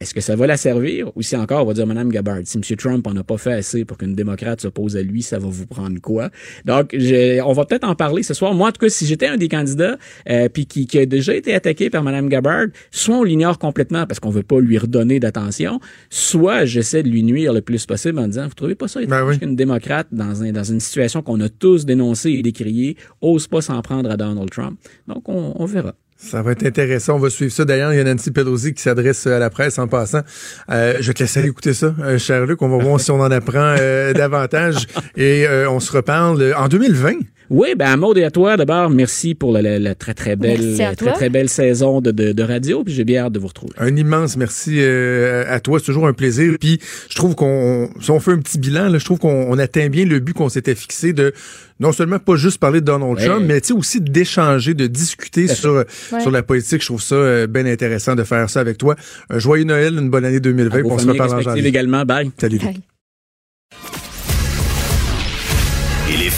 Est-ce 0.02 0.16
que 0.16 0.20
ça 0.20 0.36
va 0.36 0.48
la 0.48 0.58
servir 0.58 1.12
ou 1.16 1.22
si 1.22 1.36
encore 1.38 1.62
on 1.64 1.68
va 1.68 1.74
dire 1.76 1.86
Madame 1.86 2.10
Gabbard, 2.10 2.40
si 2.46 2.58
M. 2.58 2.64
Trump 2.76 3.06
en 3.06 3.16
a 3.16 3.24
pas 3.24 3.38
fait 3.38 3.54
assez 3.54 3.86
pour 3.86 3.98
qu'une 4.00 4.16
démocrate 4.16 4.60
s'oppose 4.60 4.98
à 4.98 5.04
lui, 5.04 5.22
ça 5.22 5.38
va 5.38 5.48
vous 5.48 5.68
prendre 5.68 6.02
quoi? 6.02 6.32
Donc 6.66 6.90
j'ai- 6.98 7.40
on 7.42 7.54
va 7.54 7.66
peut-être 7.66 7.84
en 7.88 7.94
parler 7.94 8.24
ce 8.24 8.34
soir. 8.34 8.56
Moi 8.56 8.70
en 8.70 8.72
tout 8.72 8.80
cas, 8.80 8.90
si 8.90 9.06
j'étais 9.06 9.28
un 9.28 9.38
des 9.38 9.48
candidats 9.48 9.98
euh, 10.28 10.50
puis 10.50 10.66
qui, 10.66 10.88
qui 10.88 10.98
a 10.98 11.06
déjà 11.06 11.36
été 11.36 11.54
attaqué 11.54 11.92
par 11.92 12.02
Madame 12.04 12.30
Gabbard, 12.30 12.66
soit 12.90 13.16
on 13.16 13.24
l'ignore 13.24 13.60
complètement 13.60 14.08
parce 14.08 14.20
qu'on 14.20 14.32
veut 14.32 14.42
pas 14.42 14.60
lui 14.60 14.80
redonner 14.80 15.20
d'attention, 15.20 15.80
soit 16.10 16.66
j'essaie 16.66 17.04
de 17.04 17.10
lui 17.10 17.22
nuire 17.22 17.54
le 17.54 17.62
plus 17.62 17.86
possible 17.86 18.18
en 18.18 18.28
disant 18.28 18.48
vous 18.48 18.56
trouvez 18.56 18.74
pas 18.76 18.88
ça 18.88 19.04
étrange 19.04 19.20
Ben 19.22 19.28
oui. 19.28 19.38
qu'une 19.38 19.56
démocrate 19.56 20.08
dans 20.12 20.42
un 20.42 20.52
dans 20.52 20.64
une 20.64 20.80
situation 20.80 21.22
qu'on 21.22 21.40
a 21.42 21.50
tous 21.50 21.86
dénoncée 21.86 22.32
et 22.32 22.42
décriée 22.42 22.98
ose 23.22 23.46
pas 23.48 23.62
s'en 23.62 23.80
prendre 23.84 24.10
à 24.10 24.18
Donald 24.18 24.50
Trump? 24.50 24.80
Donc 25.08 25.30
on, 25.30 25.54
on 25.58 25.66
verra. 25.66 25.94
Ça 26.24 26.42
va 26.44 26.52
être 26.52 26.66
intéressant. 26.66 27.16
On 27.16 27.20
va 27.20 27.30
suivre 27.30 27.52
ça. 27.52 27.66
D'ailleurs, 27.66 27.94
il 27.94 27.98
y 27.98 28.00
a 28.00 28.04
Nancy 28.04 28.32
Pelosi 28.32 28.74
qui 28.74 28.82
s'adresse 28.82 29.26
à 29.26 29.40
la 29.40 29.50
presse 29.50 29.80
en 29.80 29.88
passant. 29.88 30.22
Euh, 30.70 30.98
je 31.00 31.12
te 31.12 31.24
laisser 31.24 31.40
aller 31.40 31.50
écouter 31.50 31.74
ça, 31.74 31.96
euh, 32.00 32.20
cher 32.20 32.46
Luc. 32.46 32.62
On 32.62 32.70
va 32.70 32.84
voir 32.84 33.00
si 33.00 33.10
on 33.10 33.20
en 33.20 33.32
apprend 33.32 33.76
euh, 33.80 34.14
davantage. 34.14 34.88
Et 35.18 35.48
euh, 35.48 35.70
on 35.70 35.80
se 35.80 35.92
reparle 35.92 36.42
euh, 36.42 36.56
en 36.56 36.68
2020. 36.68 37.14
Oui, 37.54 37.76
ben 37.76 37.98
Maud 37.98 38.18
et 38.18 38.24
à 38.24 38.32
toi 38.32 38.56
d'abord, 38.56 38.90
merci 38.90 39.36
pour 39.36 39.52
la, 39.52 39.62
la- 39.62 39.78
la 39.78 39.94
très 39.94 40.14
très 40.14 40.38
belle 40.38 40.82
à 40.82 40.96
très 40.96 41.12
très 41.12 41.30
belle 41.30 41.50
saison 41.50 42.00
de, 42.00 42.12
de, 42.12 42.32
de 42.32 42.44
radio, 42.44 42.82
puis 42.86 42.94
j'ai 42.94 43.04
bien 43.04 43.26
hâte 43.26 43.34
de 43.34 43.40
vous 43.40 43.48
retrouver. 43.50 43.74
Un 43.78 43.94
immense 43.96 44.38
merci 44.38 44.78
euh, 44.80 45.44
à 45.50 45.60
toi. 45.60 45.78
C'est 45.80 45.86
toujours 45.86 46.08
un 46.08 46.14
plaisir. 46.14 46.56
Puis 46.62 46.80
je 47.10 47.16
trouve 47.16 47.36
qu'on, 47.36 47.90
si 48.00 48.10
on 48.10 48.22
fait 48.22 48.32
un 48.32 48.38
petit 48.40 48.58
bilan, 48.58 48.88
là, 48.88 48.98
je 49.00 49.04
trouve 49.04 49.20
qu'on 49.20 49.48
on 49.50 49.58
atteint 49.60 49.90
bien 49.90 50.06
le 50.06 50.20
but 50.20 50.34
qu'on 50.34 50.48
s'était 50.48 50.76
fixé 50.76 51.12
de 51.12 51.34
non 51.82 51.92
seulement 51.92 52.20
pas 52.20 52.38
juste 52.38 52.58
parler 52.58 52.80
de 52.80 52.86
Donald 52.86 53.18
Ouais. 53.18 53.26
Trump, 53.26 53.44
mais 53.46 53.60
tu 53.60 53.68
sais, 53.68 53.74
aussi 53.74 54.00
d'échanger, 54.00 54.74
de 54.74 54.88
discuter 54.88 55.50
à 55.50 55.54
sur, 55.56 55.84
sur 56.22 56.32
la 56.32 56.44
politique. 56.44 56.80
Je 56.82 56.86
trouve 56.88 57.02
ça 57.02 57.16
euh, 57.16 57.48
bien 57.48 57.66
intéressant 57.66 58.16
de 58.16 58.24
faire 58.24 58.50
ça 58.50 58.62
avec 58.62 58.78
toi. 58.78 58.96
Un 59.30 59.40
joyeux 59.40 59.66
Noël, 59.66 59.94
une 59.98 60.10
bonne 60.10 60.24
année 60.24 60.40
2020. 60.40 60.68
À 60.70 60.80
puis 60.80 60.84
vos 60.88 60.92
on 60.96 60.98
se 61.00 61.08
reparle 61.08 61.34
en 61.34 61.42
janvier. 61.42 61.66
également. 61.68 62.06
Bye. 62.06 62.32
Salut. 62.40 62.60
Bye. 62.60 62.80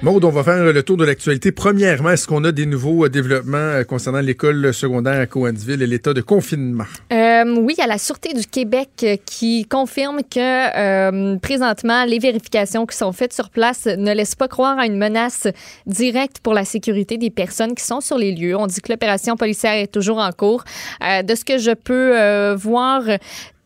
Maud, 0.00 0.24
on 0.24 0.30
va 0.30 0.44
faire 0.44 0.62
le 0.62 0.82
tour 0.84 0.96
de 0.96 1.04
l'actualité. 1.04 1.50
Premièrement, 1.50 2.10
est-ce 2.10 2.28
qu'on 2.28 2.44
a 2.44 2.52
des 2.52 2.66
nouveaux 2.66 3.04
euh, 3.04 3.08
développements 3.08 3.56
euh, 3.58 3.82
concernant 3.82 4.20
l'école 4.20 4.72
secondaire 4.72 5.20
à 5.20 5.26
Cowansville 5.26 5.82
et 5.82 5.88
l'état 5.88 6.14
de 6.14 6.20
confinement? 6.20 6.84
Euh, 7.12 7.56
oui, 7.58 7.74
a 7.82 7.88
la 7.88 7.98
Sûreté 7.98 8.32
du 8.32 8.46
Québec 8.46 8.90
euh, 9.02 9.16
qui 9.26 9.66
confirme 9.66 10.20
que 10.22 11.36
présentement, 11.38 12.04
les 12.04 12.20
vérifications 12.20 12.86
qui 12.86 12.96
sont 12.96 13.10
faites 13.10 13.32
sur 13.32 13.50
place 13.50 13.86
ne 13.86 14.12
laissent 14.12 14.36
pas 14.36 14.46
croire 14.46 14.78
à 14.78 14.86
une 14.86 14.98
menace 14.98 15.48
directe 15.86 16.38
pour 16.44 16.54
la 16.54 16.64
sécurité 16.64 17.18
des 17.18 17.30
personnes 17.30 17.74
qui 17.74 17.84
sont 17.84 18.00
sur 18.00 18.18
les 18.18 18.30
lieux. 18.30 18.56
On 18.56 18.68
dit 18.68 18.80
que 18.80 18.92
l'opération 18.92 19.36
policière 19.36 19.72
est 19.72 19.92
toujours 19.92 20.18
en 20.18 20.30
cours. 20.30 20.62
De 21.00 21.34
ce 21.34 21.44
que 21.44 21.58
je 21.58 21.72
peux 21.72 22.54
voir, 22.54 23.02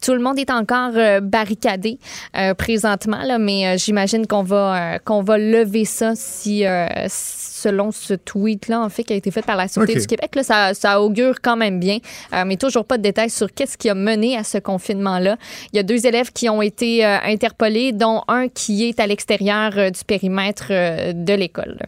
tout 0.02 0.12
le 0.14 0.20
monde 0.20 0.38
est 0.38 0.50
encore 0.50 0.92
euh, 0.96 1.20
barricadé 1.20 1.98
euh, 2.36 2.54
présentement, 2.54 3.22
là, 3.24 3.38
mais 3.38 3.66
euh, 3.66 3.76
j'imagine 3.78 4.26
qu'on 4.26 4.42
va, 4.42 4.94
euh, 4.94 4.98
qu'on 5.04 5.22
va 5.22 5.38
lever 5.38 5.84
ça 5.84 6.12
si, 6.14 6.66
euh, 6.66 6.86
selon 7.08 7.92
ce 7.92 8.14
tweet-là, 8.14 8.80
en 8.80 8.88
fait, 8.88 9.04
qui 9.04 9.12
a 9.12 9.16
été 9.16 9.30
fait 9.30 9.42
par 9.42 9.56
la 9.56 9.68
Sûreté 9.68 9.94
du 9.94 10.06
Québec, 10.06 10.34
là, 10.34 10.42
ça, 10.42 10.74
ça 10.74 11.00
augure 11.00 11.40
quand 11.40 11.56
même 11.56 11.78
bien, 11.78 11.98
Euh, 12.34 12.44
mais 12.46 12.56
toujours 12.56 12.84
pas 12.84 12.98
de 12.98 13.02
détails 13.02 13.30
sur 13.30 13.52
qu'est-ce 13.52 13.76
qui 13.78 13.88
a 13.88 13.94
mené 13.94 14.36
à 14.36 14.44
ce 14.44 14.58
confinement-là. 14.58 15.36
Il 15.72 15.76
y 15.76 15.78
a 15.78 15.82
deux 15.82 16.06
élèves 16.06 16.32
qui 16.32 16.48
ont 16.48 16.62
été 16.62 17.04
euh, 17.04 17.18
interpellés, 17.24 17.92
dont 17.92 18.22
un 18.28 18.48
qui 18.48 18.88
est 18.88 18.98
à 19.00 19.06
l'extérieur 19.06 19.72
euh, 19.76 19.90
du 19.90 20.02
périmètre 20.04 20.68
de 20.68 21.34
l'école. 21.34 21.78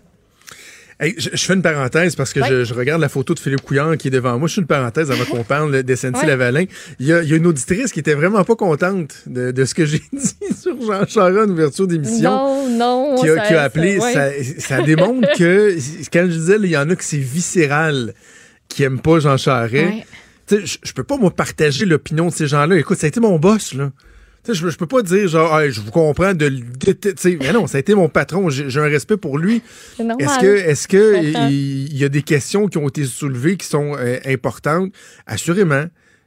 Hey, 1.04 1.14
je, 1.18 1.30
je 1.32 1.44
fais 1.44 1.54
une 1.54 1.62
parenthèse 1.62 2.16
parce 2.16 2.32
que 2.32 2.40
je, 2.44 2.64
je 2.64 2.74
regarde 2.74 3.00
la 3.00 3.08
photo 3.08 3.34
de 3.34 3.38
Philippe 3.40 3.60
Couillard 3.62 3.96
qui 3.96 4.08
est 4.08 4.10
devant 4.10 4.38
moi. 4.38 4.48
Je 4.48 4.54
fais 4.54 4.60
une 4.60 4.66
parenthèse 4.66 5.10
avant 5.10 5.24
qu'on 5.24 5.44
parle 5.44 5.82
des 5.82 5.96
SNC 5.96 6.16
Ouais. 6.16 6.26
Lavalin. 6.26 6.64
Il 6.98 7.06
y, 7.06 7.12
a, 7.12 7.22
il 7.22 7.28
y 7.28 7.32
a 7.32 7.36
une 7.36 7.46
auditrice 7.46 7.92
qui 7.92 8.00
était 8.00 8.14
vraiment 8.14 8.42
pas 8.44 8.56
contente 8.56 9.14
de, 9.26 9.50
de 9.50 9.64
ce 9.64 9.74
que 9.74 9.84
j'ai 9.86 9.98
dit 10.12 10.56
sur 10.60 10.80
Jean 10.80 11.06
Charest 11.06 11.48
en 11.48 11.50
ouverture 11.52 11.86
d'émission. 11.86 12.30
Non, 12.30 12.68
non. 12.70 13.16
Qui 13.20 13.28
a, 13.28 13.36
ça- 13.36 13.40
qui 13.48 13.54
a 13.54 13.62
appelé, 13.62 13.98
ça- 14.60 14.82
démontre 14.82 15.28
que, 15.38 15.76
quand 16.12 16.22
je 16.30 16.36
disais, 16.38 16.56
il 16.62 16.66
y 16.70 16.76
en 16.76 16.88
a 16.88 16.96
que 16.96 17.04
c'est 17.04 17.18
viscéral 17.18 18.14
qui 18.68 18.82
aiment 18.82 19.00
pas 19.00 19.18
Jean 19.20 19.36
Charest. 19.36 19.74
Ouais. 19.74 20.06
Tu 20.46 20.56
sais, 20.56 20.66
je, 20.66 20.78
je 20.82 20.92
peux 20.92 21.04
pas, 21.04 21.16
moi, 21.16 21.30
partager 21.30 21.86
l'opinion 21.86 22.28
de 22.28 22.32
ces 22.32 22.46
gens-là. 22.46 22.76
Écoute, 22.76 22.98
ça 22.98 23.06
a 23.06 23.08
été 23.08 23.20
mon 23.20 23.38
boss, 23.38 23.74
là. 23.74 23.90
Sais, 24.44 24.52
je, 24.52 24.68
je 24.68 24.76
peux 24.76 24.86
pas 24.86 25.02
dire, 25.02 25.26
genre, 25.26 25.58
Hey, 25.58 25.72
je 25.72 25.80
vous 25.80 25.90
comprends 25.90 26.34
de 26.34 26.48
tu 26.48 27.38
mais 27.38 27.52
non, 27.52 27.66
ça 27.66 27.78
a 27.78 27.80
été 27.80 27.94
mon 27.94 28.08
patron. 28.08 28.50
J'ai 28.50 28.80
un 28.80 28.84
respect 28.84 29.16
pour 29.16 29.38
lui. 29.38 29.62
Est-ce 29.98 30.40
que, 30.40 30.46
est-ce 30.46 30.88
que 30.88 31.50
il 31.50 31.96
y 31.96 32.04
a 32.04 32.08
des 32.08 32.22
questions 32.22 32.68
qui 32.68 32.78
ont 32.78 32.88
été 32.88 33.04
soulevées 33.04 33.56
qui 33.56 33.66
sont 33.66 33.96
euh, 33.96 34.18
importantes? 34.26 34.92
Assurément. 35.26 35.84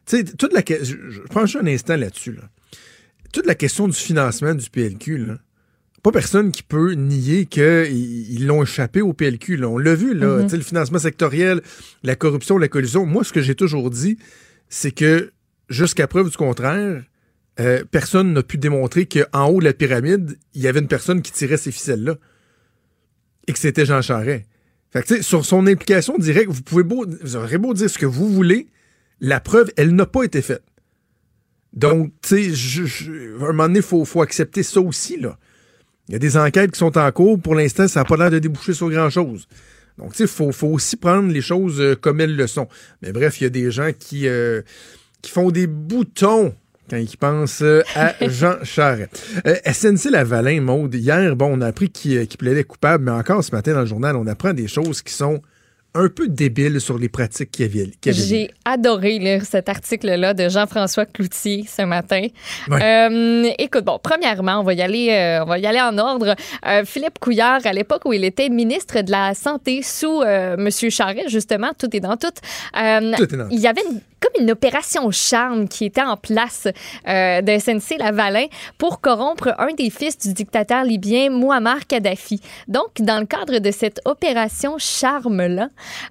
Tu 0.07 0.17
sais, 0.17 0.23
toute 0.23 0.53
la, 0.53 0.61
je, 0.67 0.95
je 1.09 1.19
prends 1.29 1.45
juste 1.45 1.61
un 1.61 1.67
instant 1.67 1.95
là-dessus, 1.95 2.31
là. 2.31 2.43
Toute 3.33 3.45
la 3.45 3.55
question 3.55 3.87
du 3.87 3.95
financement 3.95 4.55
du 4.55 4.69
PLQ, 4.69 5.17
là. 5.17 5.37
Pas 6.01 6.11
personne 6.11 6.51
qui 6.51 6.63
peut 6.63 6.93
nier 6.93 7.45
qu'ils 7.45 8.31
ils 8.31 8.47
l'ont 8.47 8.63
échappé 8.63 9.01
au 9.01 9.13
PLQ. 9.13 9.57
Là. 9.57 9.67
On 9.67 9.77
l'a 9.77 9.93
vu, 9.93 10.13
là. 10.13 10.47
Sais, 10.47 10.57
le 10.57 10.63
financement 10.63 10.99
sectoriel, 10.99 11.61
la 12.03 12.15
corruption, 12.15 12.57
la 12.57 12.67
collusion. 12.67 13.05
Moi, 13.05 13.23
ce 13.23 13.33
que 13.33 13.41
j'ai 13.41 13.55
toujours 13.55 13.89
dit, 13.89 14.17
c'est 14.69 14.91
que 14.91 15.31
jusqu'à 15.69 16.07
preuve 16.07 16.29
du 16.29 16.37
contraire, 16.37 17.03
euh, 17.59 17.83
personne 17.89 18.33
n'a 18.33 18.43
pu 18.43 18.57
démontrer 18.57 19.07
qu'en 19.07 19.47
haut 19.47 19.59
de 19.59 19.65
la 19.65 19.73
pyramide, 19.73 20.37
il 20.53 20.61
y 20.61 20.67
avait 20.67 20.79
une 20.79 20.87
personne 20.87 21.21
qui 21.21 21.31
tirait 21.31 21.57
ces 21.57 21.71
ficelles-là 21.71 22.15
et 23.47 23.53
que 23.53 23.59
c'était 23.59 23.85
Jean 23.85 24.01
Charest. 24.01 24.45
Fait 24.91 25.21
sur 25.21 25.45
son 25.45 25.67
implication 25.67 26.17
directe, 26.17 26.49
vous 26.49 26.61
pouvez 26.61 26.83
vous 26.83 27.35
aurez 27.35 27.57
beau 27.57 27.73
dire 27.73 27.89
ce 27.89 27.97
que 27.97 28.05
vous 28.05 28.31
voulez, 28.31 28.67
la 29.19 29.39
preuve, 29.39 29.71
elle 29.75 29.95
n'a 29.95 30.05
pas 30.05 30.23
été 30.23 30.41
faite. 30.41 30.63
Donc, 31.73 32.11
tu 32.21 32.53
sais, 32.53 33.05
à 33.39 33.43
un 33.43 33.47
moment 33.47 33.63
donné, 33.63 33.79
il 33.79 34.05
faut, 34.05 34.21
accepter 34.21 34.63
ça 34.63 34.79
aussi, 34.79 35.19
là. 35.19 35.37
Il 36.07 36.13
y 36.13 36.15
a 36.15 36.19
des 36.19 36.37
enquêtes 36.37 36.71
qui 36.71 36.79
sont 36.79 36.97
en 36.97 37.11
cours. 37.11 37.39
Pour 37.39 37.53
l'instant, 37.53 37.87
ça 37.87 37.99
n'a 37.99 38.05
pas 38.05 38.15
l'air 38.15 38.31
de 38.31 38.39
déboucher 38.39 38.73
sur 38.73 38.89
grand-chose. 38.89 39.47
Donc, 39.97 40.11
tu 40.13 40.25
sais, 40.25 40.43
il 40.43 40.53
faut, 40.53 40.67
aussi 40.67 40.95
prendre 40.95 41.31
les 41.31 41.41
choses 41.41 41.81
euh, 41.81 41.95
comme 41.95 42.21
elles 42.21 42.35
le 42.35 42.47
sont. 42.47 42.67
Mais 43.01 43.11
bref, 43.11 43.41
il 43.41 43.43
y 43.43 43.47
a 43.47 43.49
des 43.49 43.69
gens 43.71 43.91
qui, 43.97 44.27
euh, 44.27 44.61
qui 45.21 45.31
font 45.31 45.51
des 45.51 45.67
boutons 45.67 46.55
quand 46.89 46.97
ils 46.97 47.17
pensent 47.17 47.61
euh, 47.61 47.83
à 47.95 48.13
Jean 48.29 48.63
Charest. 48.63 49.09
Euh, 49.45 49.55
SNC 49.65 50.09
Lavalin, 50.11 50.61
Maude, 50.61 50.95
hier, 50.95 51.35
bon, 51.35 51.57
on 51.57 51.61
a 51.61 51.67
appris 51.67 51.89
qu'il 51.89 52.17
euh, 52.17 52.25
qu'il 52.25 52.37
plaidait 52.37 52.63
coupable, 52.63 53.03
mais 53.03 53.11
encore 53.11 53.43
ce 53.43 53.51
matin 53.51 53.73
dans 53.73 53.81
le 53.81 53.85
journal, 53.85 54.15
on 54.15 54.27
apprend 54.27 54.53
des 54.53 54.67
choses 54.67 55.01
qui 55.01 55.13
sont 55.13 55.41
un 55.93 56.09
peu 56.09 56.27
débiles 56.27 56.79
sur 56.79 56.97
les 56.99 57.09
pratiques 57.09 57.49
qu'il 57.51 57.65
y 57.65 57.69
avait. 57.69 57.89
y 58.05 58.09
avait. 58.09 58.13
J'ai 58.13 58.51
adoré 58.65 59.17
lire 59.17 59.43
cet 59.45 59.67
article-là 59.67 60.33
de 60.35 60.47
Jean-François 60.47 61.05
Cloutier 61.07 61.65
ce 61.67 61.81
matin. 61.81 62.27
Ouais. 62.67 62.83
Euh, 62.83 63.49
écoute, 63.57 63.83
bon, 63.83 63.99
premièrement, 64.01 64.59
on 64.59 64.63
va 64.63 64.73
y 64.73 64.81
aller, 64.83 65.09
euh, 65.11 65.43
on 65.43 65.47
va 65.47 65.57
y 65.57 65.65
aller 65.65 65.81
en 65.81 65.97
ordre. 65.97 66.35
Euh, 66.67 66.83
Philippe 66.85 67.17
Couillard, 67.19 67.61
à 67.65 67.73
l'époque 67.73 68.03
où 68.05 68.13
il 68.13 68.23
était 68.23 68.49
ministre 68.49 69.01
de 69.01 69.09
la 69.11 69.33
Santé 69.33 69.81
sous 69.81 70.21
M. 70.21 70.69
Charest, 70.71 71.29
justement, 71.29 71.71
tout 71.77 71.95
est 71.95 71.99
dans 71.99 72.15
tout. 72.17 72.27
Tout 72.29 72.33
est 72.73 73.37
dans 73.37 73.49
il 73.49 73.59
y 73.59 73.67
avait 73.67 73.81
une- 73.89 74.01
comme 74.19 74.41
une 74.43 74.49
opération 74.51 75.11
charme 75.11 75.67
qui 75.67 75.85
était 75.85 76.01
en 76.01 76.17
place 76.17 76.67
de 77.05 77.51
SNC 77.59 77.97
Lavalin 77.99 78.45
pour 78.79 78.99
corrompre 78.99 79.53
un 79.59 79.73
des 79.77 79.91
fils 79.91 80.17
du 80.17 80.33
dictateur 80.33 80.83
libyen 80.83 81.29
Muammar 81.29 81.85
Kadhafi. 81.87 82.41
Donc, 82.67 82.87
dans 82.99 83.19
le 83.19 83.27
cadre 83.27 83.59
de 83.59 83.69
cette 83.71 84.01
opération 84.05 84.77
charme-là, 84.79 85.69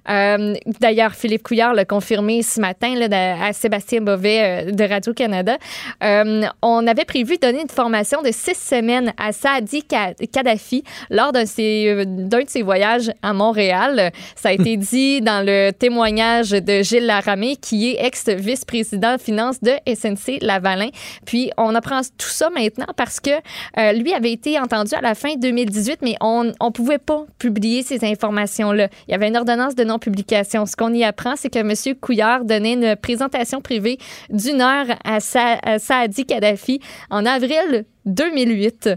euh, 0.09 0.53
d'ailleurs, 0.79 1.13
Philippe 1.13 1.43
Couillard 1.43 1.73
l'a 1.73 1.85
confirmé 1.85 2.41
ce 2.43 2.59
matin 2.59 2.95
là, 2.95 3.07
de- 3.07 3.43
à 3.49 3.53
Sébastien 3.53 4.01
Bovet 4.01 4.67
euh, 4.67 4.71
de 4.71 4.83
Radio-Canada, 4.83 5.57
euh, 6.03 6.43
on 6.61 6.85
avait 6.87 7.05
prévu 7.05 7.37
donner 7.41 7.61
une 7.61 7.69
formation 7.69 8.21
de 8.21 8.29
six 8.31 8.55
semaines 8.57 9.13
à 9.17 9.31
Saadi 9.31 9.83
Ka- 9.83 10.13
Kadhafi 10.31 10.83
lors 11.09 11.31
d'un 11.31 11.43
de 11.43 12.43
de 12.43 12.49
ses 12.49 12.61
voyages 12.61 13.11
à 13.21 13.33
Montréal. 13.33 14.11
Ça 14.35 14.49
a 14.49 14.51
été 14.53 14.77
dit 14.77 15.21
dans 15.21 15.45
le 15.45 15.71
témoignage 15.71 16.51
de 16.51 16.81
Gilles 16.83 17.05
Laramé, 17.05 17.55
qui 17.55 17.89
est 17.91 18.05
ex-vice-président 18.05 19.17
finance 19.17 19.61
de 19.61 19.71
SNC 19.87 20.39
Lavalin. 20.41 20.89
Puis, 21.25 21.51
on 21.57 21.73
apprend 21.75 22.01
tout 22.17 22.27
ça 22.29 22.49
maintenant 22.49 22.85
parce 22.95 23.19
que 23.19 23.31
euh, 23.77 23.91
lui 23.93 24.13
avait 24.13 24.31
été 24.31 24.59
entendu 24.59 24.93
à 24.95 25.01
la 25.01 25.15
fin 25.15 25.35
2018, 25.35 25.99
mais 26.01 26.15
on 26.21 26.43
ne 26.45 26.69
pouvait 26.71 26.97
pas 26.97 27.25
publier 27.39 27.83
ces 27.83 28.03
informations-là. 28.05 28.87
Il 29.07 29.11
y 29.11 29.15
avait 29.15 29.27
une 29.27 29.37
ordonnance 29.37 29.56
de 29.75 29.83
non-publication. 29.83 30.65
Ce 30.65 30.75
qu'on 30.75 30.93
y 30.93 31.03
apprend, 31.03 31.35
c'est 31.35 31.49
que 31.49 31.59
M. 31.59 31.95
Couillard 31.99 32.45
donnait 32.45 32.73
une 32.73 32.95
présentation 32.95 33.61
privée 33.61 33.97
d'une 34.29 34.61
heure 34.61 34.85
à, 35.03 35.17
à 35.63 35.79
Saadi 35.79 36.25
Kadhafi 36.25 36.79
en 37.09 37.25
avril 37.25 37.85
2008. 38.07 38.89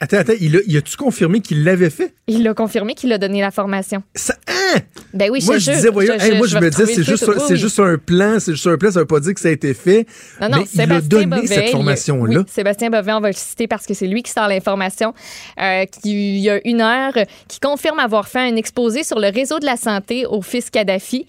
Attends, 0.00 0.18
attends, 0.18 0.32
il 0.40 0.56
a, 0.56 0.60
il 0.66 0.76
a-tu 0.76 0.96
confirmé 0.96 1.40
qu'il 1.40 1.64
l'avait 1.64 1.90
fait? 1.90 2.14
Il 2.26 2.46
a 2.48 2.54
confirmé 2.54 2.94
qu'il 2.94 3.12
a 3.12 3.18
donné 3.18 3.40
la 3.40 3.50
formation. 3.50 4.02
Ça, 4.14 4.34
hein? 4.48 4.80
Ben 5.12 5.30
oui, 5.30 5.42
moi, 5.46 5.58
je 5.58 5.70
disais, 5.70 5.88
voyons, 5.88 6.14
hey, 6.14 6.36
moi, 6.36 6.46
je, 6.46 6.58
me 6.58 6.68
disais, 6.68 6.86
c'est 6.86 7.02
juste, 7.04 7.26
Oui, 7.28 7.34
c'est 7.46 7.56
juste 7.56 7.78
un 7.78 7.96
plan, 7.96 8.40
c'est 8.40 8.52
juste 8.52 8.66
un 8.66 8.76
plan, 8.76 8.90
ça 8.90 9.00
veut 9.00 9.06
pas 9.06 9.20
dire 9.20 9.34
que 9.34 9.40
ça 9.40 9.48
a 9.48 9.52
été 9.52 9.72
fait. 9.72 10.06
Non, 10.40 10.48
non, 10.48 10.58
mais 10.58 10.64
il 10.74 10.80
a 10.80 10.84
Sébastien 10.84 11.08
donné 11.08 11.26
Bovet, 11.26 11.46
cette 11.46 11.70
formation-là. 11.70 12.38
oui, 12.40 12.44
Sébastien 12.48 12.90
Bovet, 12.90 13.12
on 13.12 13.20
va 13.20 13.28
le 13.28 13.34
citer 13.34 13.68
parce 13.68 13.86
que 13.86 13.94
c'est 13.94 14.06
lui 14.06 14.22
qui 14.22 14.32
sort 14.32 14.48
l'information, 14.48 15.14
euh, 15.60 15.84
qui, 15.86 16.36
il 16.36 16.40
y 16.40 16.50
a 16.50 16.60
une 16.66 16.80
heure, 16.80 17.14
qui 17.46 17.60
confirme 17.60 17.98
avoir 17.98 18.26
fait 18.26 18.40
un 18.40 18.56
exposé 18.56 19.04
sur 19.04 19.20
le 19.20 19.28
réseau 19.28 19.58
de 19.58 19.66
la 19.66 19.76
santé 19.76 20.26
au 20.26 20.42
fils 20.42 20.70
Kadhafi. 20.70 21.26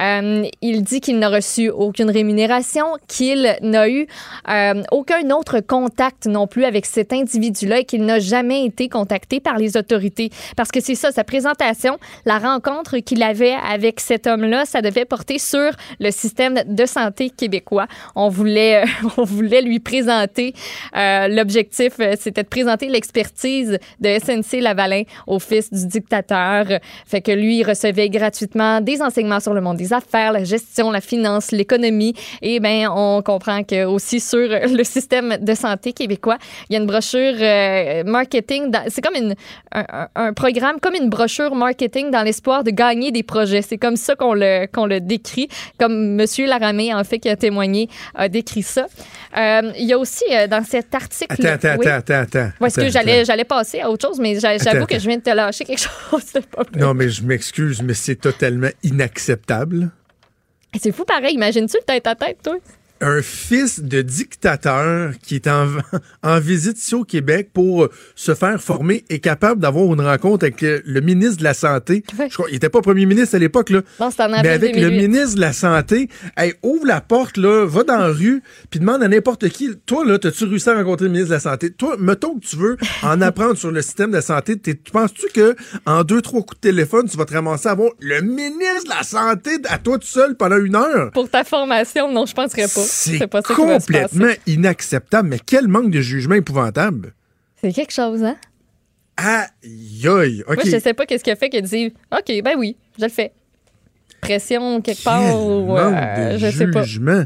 Euh, 0.00 0.44
il 0.60 0.82
dit 0.82 1.00
qu'il 1.00 1.18
n'a 1.18 1.28
reçu 1.28 1.70
aucune 1.70 2.10
rémunération, 2.10 2.86
qu'il 3.06 3.56
n'a 3.62 3.88
eu 3.88 4.06
euh, 4.48 4.82
aucun 4.90 5.30
autre 5.30 5.60
contact 5.60 6.26
non 6.26 6.46
plus 6.46 6.64
avec 6.68 6.86
cet 6.86 7.12
individu-là 7.12 7.80
et 7.80 7.84
qu'il 7.84 8.04
n'a 8.04 8.20
jamais 8.20 8.64
été 8.64 8.88
contacté 8.88 9.40
par 9.40 9.58
les 9.58 9.76
autorités. 9.76 10.30
Parce 10.56 10.70
que 10.70 10.80
c'est 10.80 10.94
ça, 10.94 11.10
sa 11.10 11.24
présentation, 11.24 11.98
la 12.24 12.38
rencontre 12.38 12.98
qu'il 12.98 13.22
avait 13.22 13.56
avec 13.68 14.00
cet 14.00 14.26
homme-là, 14.26 14.64
ça 14.64 14.82
devait 14.82 15.04
porter 15.04 15.38
sur 15.38 15.70
le 15.98 16.10
système 16.10 16.62
de 16.66 16.86
santé 16.86 17.30
québécois. 17.30 17.86
On 18.14 18.28
voulait, 18.28 18.84
on 19.16 19.24
voulait 19.24 19.62
lui 19.62 19.80
présenter, 19.80 20.54
euh, 20.96 21.28
l'objectif, 21.28 21.94
euh, 22.00 22.14
c'était 22.18 22.42
de 22.42 22.48
présenter 22.48 22.88
l'expertise 22.88 23.78
de 24.00 24.18
SNC 24.18 24.60
Lavalin 24.60 25.02
au 25.26 25.38
fils 25.38 25.72
du 25.72 25.86
dictateur. 25.86 26.66
Fait 27.06 27.20
que 27.20 27.32
lui, 27.32 27.58
il 27.58 27.64
recevait 27.64 28.08
gratuitement 28.08 28.80
des 28.80 29.02
enseignements 29.02 29.40
sur 29.40 29.54
le 29.54 29.60
monde 29.60 29.76
des 29.76 29.92
affaires, 29.92 30.32
la 30.32 30.44
gestion, 30.44 30.90
la 30.90 31.00
finance, 31.00 31.50
l'économie. 31.50 32.14
Et 32.42 32.60
ben, 32.60 32.88
on 32.94 33.22
comprend 33.22 33.62
que 33.64 33.84
aussi 33.84 34.20
sur 34.20 34.38
le 34.38 34.84
système 34.84 35.38
de 35.40 35.54
santé 35.54 35.92
québécois, 35.92 36.38
il 36.68 36.74
y 36.74 36.76
a 36.76 36.80
une 36.80 36.86
brochure 36.86 37.34
euh, 37.40 38.04
marketing. 38.04 38.72
C'est 38.88 39.00
comme 39.02 39.14
une, 39.16 39.34
un, 39.72 40.08
un, 40.14 40.32
programme, 40.32 40.80
comme 40.80 40.94
une 40.94 41.08
brochure 41.10 41.54
marketing 41.54 42.10
dans 42.10 42.22
l'espoir 42.22 42.64
de 42.64 42.70
gagner 42.70 43.10
des 43.12 43.22
projets. 43.22 43.62
C'est 43.62 43.78
comme 43.78 43.96
ça 43.96 44.14
qu'on 44.16 44.34
le, 44.34 44.66
qu'on 44.66 44.86
le 44.86 45.00
décrit, 45.00 45.48
comme 45.78 46.14
Monsieur 46.14 46.46
Laramé, 46.46 46.92
en 46.94 47.04
fait, 47.04 47.18
qui 47.18 47.28
a 47.28 47.36
témoigné, 47.36 47.88
a 48.14 48.28
décrit 48.28 48.62
ça. 48.62 48.86
Euh, 49.36 49.72
il 49.78 49.86
y 49.86 49.92
a 49.92 49.98
aussi 49.98 50.24
euh, 50.32 50.46
dans 50.46 50.64
cet 50.64 50.94
article. 50.94 51.34
Attends, 51.46 51.68
attends, 51.68 51.76
oui, 51.80 51.86
attends, 51.88 52.14
attends. 52.14 52.50
Est-ce 52.66 52.80
que 52.80 52.88
j'allais, 52.90 53.24
j'allais 53.24 53.44
passer 53.44 53.80
à 53.80 53.90
autre 53.90 54.06
chose, 54.08 54.18
mais 54.20 54.38
j'a- 54.40 54.58
j'avoue 54.58 54.86
que 54.86 54.98
je 54.98 55.06
viens 55.08 55.18
de 55.18 55.22
te 55.22 55.30
lâcher 55.30 55.64
quelque 55.64 55.80
chose. 56.10 56.32
pas. 56.50 56.62
Non, 56.76 56.94
mais 56.94 57.08
je 57.08 57.22
m'excuse, 57.22 57.82
mais 57.82 57.94
c'est 57.94 58.16
totalement 58.16 58.68
inacceptable. 58.82 59.90
C'est 60.78 60.92
fou 60.92 61.04
pareil. 61.04 61.34
Imagine-tu 61.34 61.76
le 61.78 61.84
tête 61.84 62.06
à 62.06 62.14
tête, 62.14 62.38
toi? 62.42 62.56
Un 63.00 63.22
fils 63.22 63.80
de 63.80 64.02
dictateur 64.02 65.12
qui 65.22 65.36
est 65.36 65.46
en, 65.46 65.68
en 66.22 66.40
visite 66.40 66.78
ici 66.78 66.94
au 66.94 67.04
Québec 67.04 67.50
pour 67.52 67.88
se 68.14 68.34
faire 68.34 68.60
former 68.60 69.04
est 69.08 69.18
capable 69.18 69.60
d'avoir 69.60 69.92
une 69.92 70.00
rencontre 70.00 70.44
avec 70.44 70.60
le, 70.60 71.00
ministre 71.00 71.38
de 71.38 71.44
la 71.44 71.54
Santé. 71.54 72.02
Je 72.12 72.34
crois, 72.34 72.46
il 72.50 72.56
était 72.56 72.68
pas 72.68 72.80
premier 72.80 73.06
ministre 73.06 73.36
à 73.36 73.38
l'époque, 73.38 73.70
là. 73.70 73.82
Non, 74.00 74.10
Mais 74.42 74.48
avec 74.48 74.74
le 74.74 74.90
2008. 74.90 75.08
ministre 75.08 75.36
de 75.36 75.40
la 75.40 75.52
Santé, 75.52 76.08
hey, 76.36 76.54
ouvre 76.62 76.86
la 76.86 77.00
porte, 77.00 77.36
là, 77.36 77.64
va 77.66 77.84
dans 77.84 77.98
la 77.98 78.08
rue, 78.08 78.42
puis 78.70 78.80
demande 78.80 79.02
à 79.02 79.08
n'importe 79.08 79.48
qui. 79.48 79.70
Toi, 79.86 80.04
là, 80.04 80.18
t'as-tu 80.18 80.44
réussi 80.44 80.68
à 80.68 80.74
rencontrer 80.74 81.06
le 81.06 81.12
ministre 81.12 81.30
de 81.30 81.34
la 81.34 81.40
Santé? 81.40 81.70
Toi, 81.70 81.96
mettons 81.98 82.38
que 82.38 82.46
tu 82.46 82.56
veux 82.56 82.76
en 83.02 83.20
apprendre 83.20 83.56
sur 83.56 83.70
le 83.70 83.82
système 83.82 84.10
de 84.10 84.16
la 84.16 84.22
santé, 84.22 84.58
tu 84.58 84.76
penses-tu 84.92 85.28
que 85.32 85.54
en 85.86 86.04
deux, 86.04 86.22
trois 86.22 86.42
coups 86.42 86.60
de 86.60 86.68
téléphone, 86.68 87.08
tu 87.08 87.16
vas 87.16 87.24
te 87.24 87.34
ramasser 87.34 87.68
à 87.68 87.72
avoir 87.72 87.90
le 88.00 88.20
ministre 88.20 88.84
de 88.84 88.90
la 88.90 89.02
Santé 89.02 89.50
à 89.68 89.78
toi 89.78 89.98
tout 89.98 90.06
seul 90.06 90.36
pendant 90.36 90.58
une 90.58 90.76
heure? 90.76 91.10
Pour 91.12 91.28
ta 91.28 91.44
formation, 91.44 92.10
non, 92.12 92.26
je 92.26 92.34
penserais 92.34 92.68
pas. 92.68 92.87
C'est 92.88 93.26
pas 93.26 93.42
ça 93.42 93.54
qui 93.54 93.60
va 93.66 93.80
se 93.80 93.86
passer. 93.86 94.08
complètement 94.08 94.32
inacceptable. 94.46 95.28
Mais 95.28 95.38
quel 95.44 95.68
manque 95.68 95.90
de 95.90 96.00
jugement 96.00 96.34
épouvantable. 96.34 97.14
C'est 97.60 97.72
quelque 97.72 97.92
chose, 97.92 98.22
hein? 98.22 98.36
Aïe, 99.16 100.08
aïe. 100.08 100.44
OK. 100.46 100.54
Moi, 100.56 100.64
je 100.64 100.78
sais 100.78 100.94
pas 100.94 101.04
qu'est-ce 101.06 101.24
qu'il 101.24 101.32
a 101.32 101.36
fait 101.36 101.50
que 101.50 101.60
de 101.60 101.66
dire 101.66 101.90
OK, 102.12 102.42
ben 102.44 102.54
oui, 102.56 102.76
je 102.98 103.04
le 103.04 103.10
fais. 103.10 103.32
Pression 104.20 104.80
quelque 104.80 104.96
Quel 104.96 105.04
part 105.04 105.40
ou 105.40 105.66
manque 105.66 105.94
euh, 105.94 106.32
de 106.34 106.38
je 106.38 106.50
sais 106.50 106.66
pas. 106.68 106.82
jugement. 106.82 107.24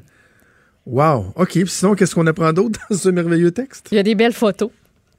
Wow. 0.86 1.32
OK. 1.36 1.50
Puis 1.52 1.68
sinon, 1.68 1.94
qu'est-ce 1.94 2.14
qu'on 2.14 2.26
apprend 2.26 2.52
d'autre 2.52 2.80
dans 2.90 2.96
ce 2.96 3.08
merveilleux 3.08 3.50
texte? 3.50 3.88
Il 3.92 3.96
y 3.96 3.98
a 3.98 4.02
des 4.02 4.14
belles 4.14 4.32
photos. 4.32 4.70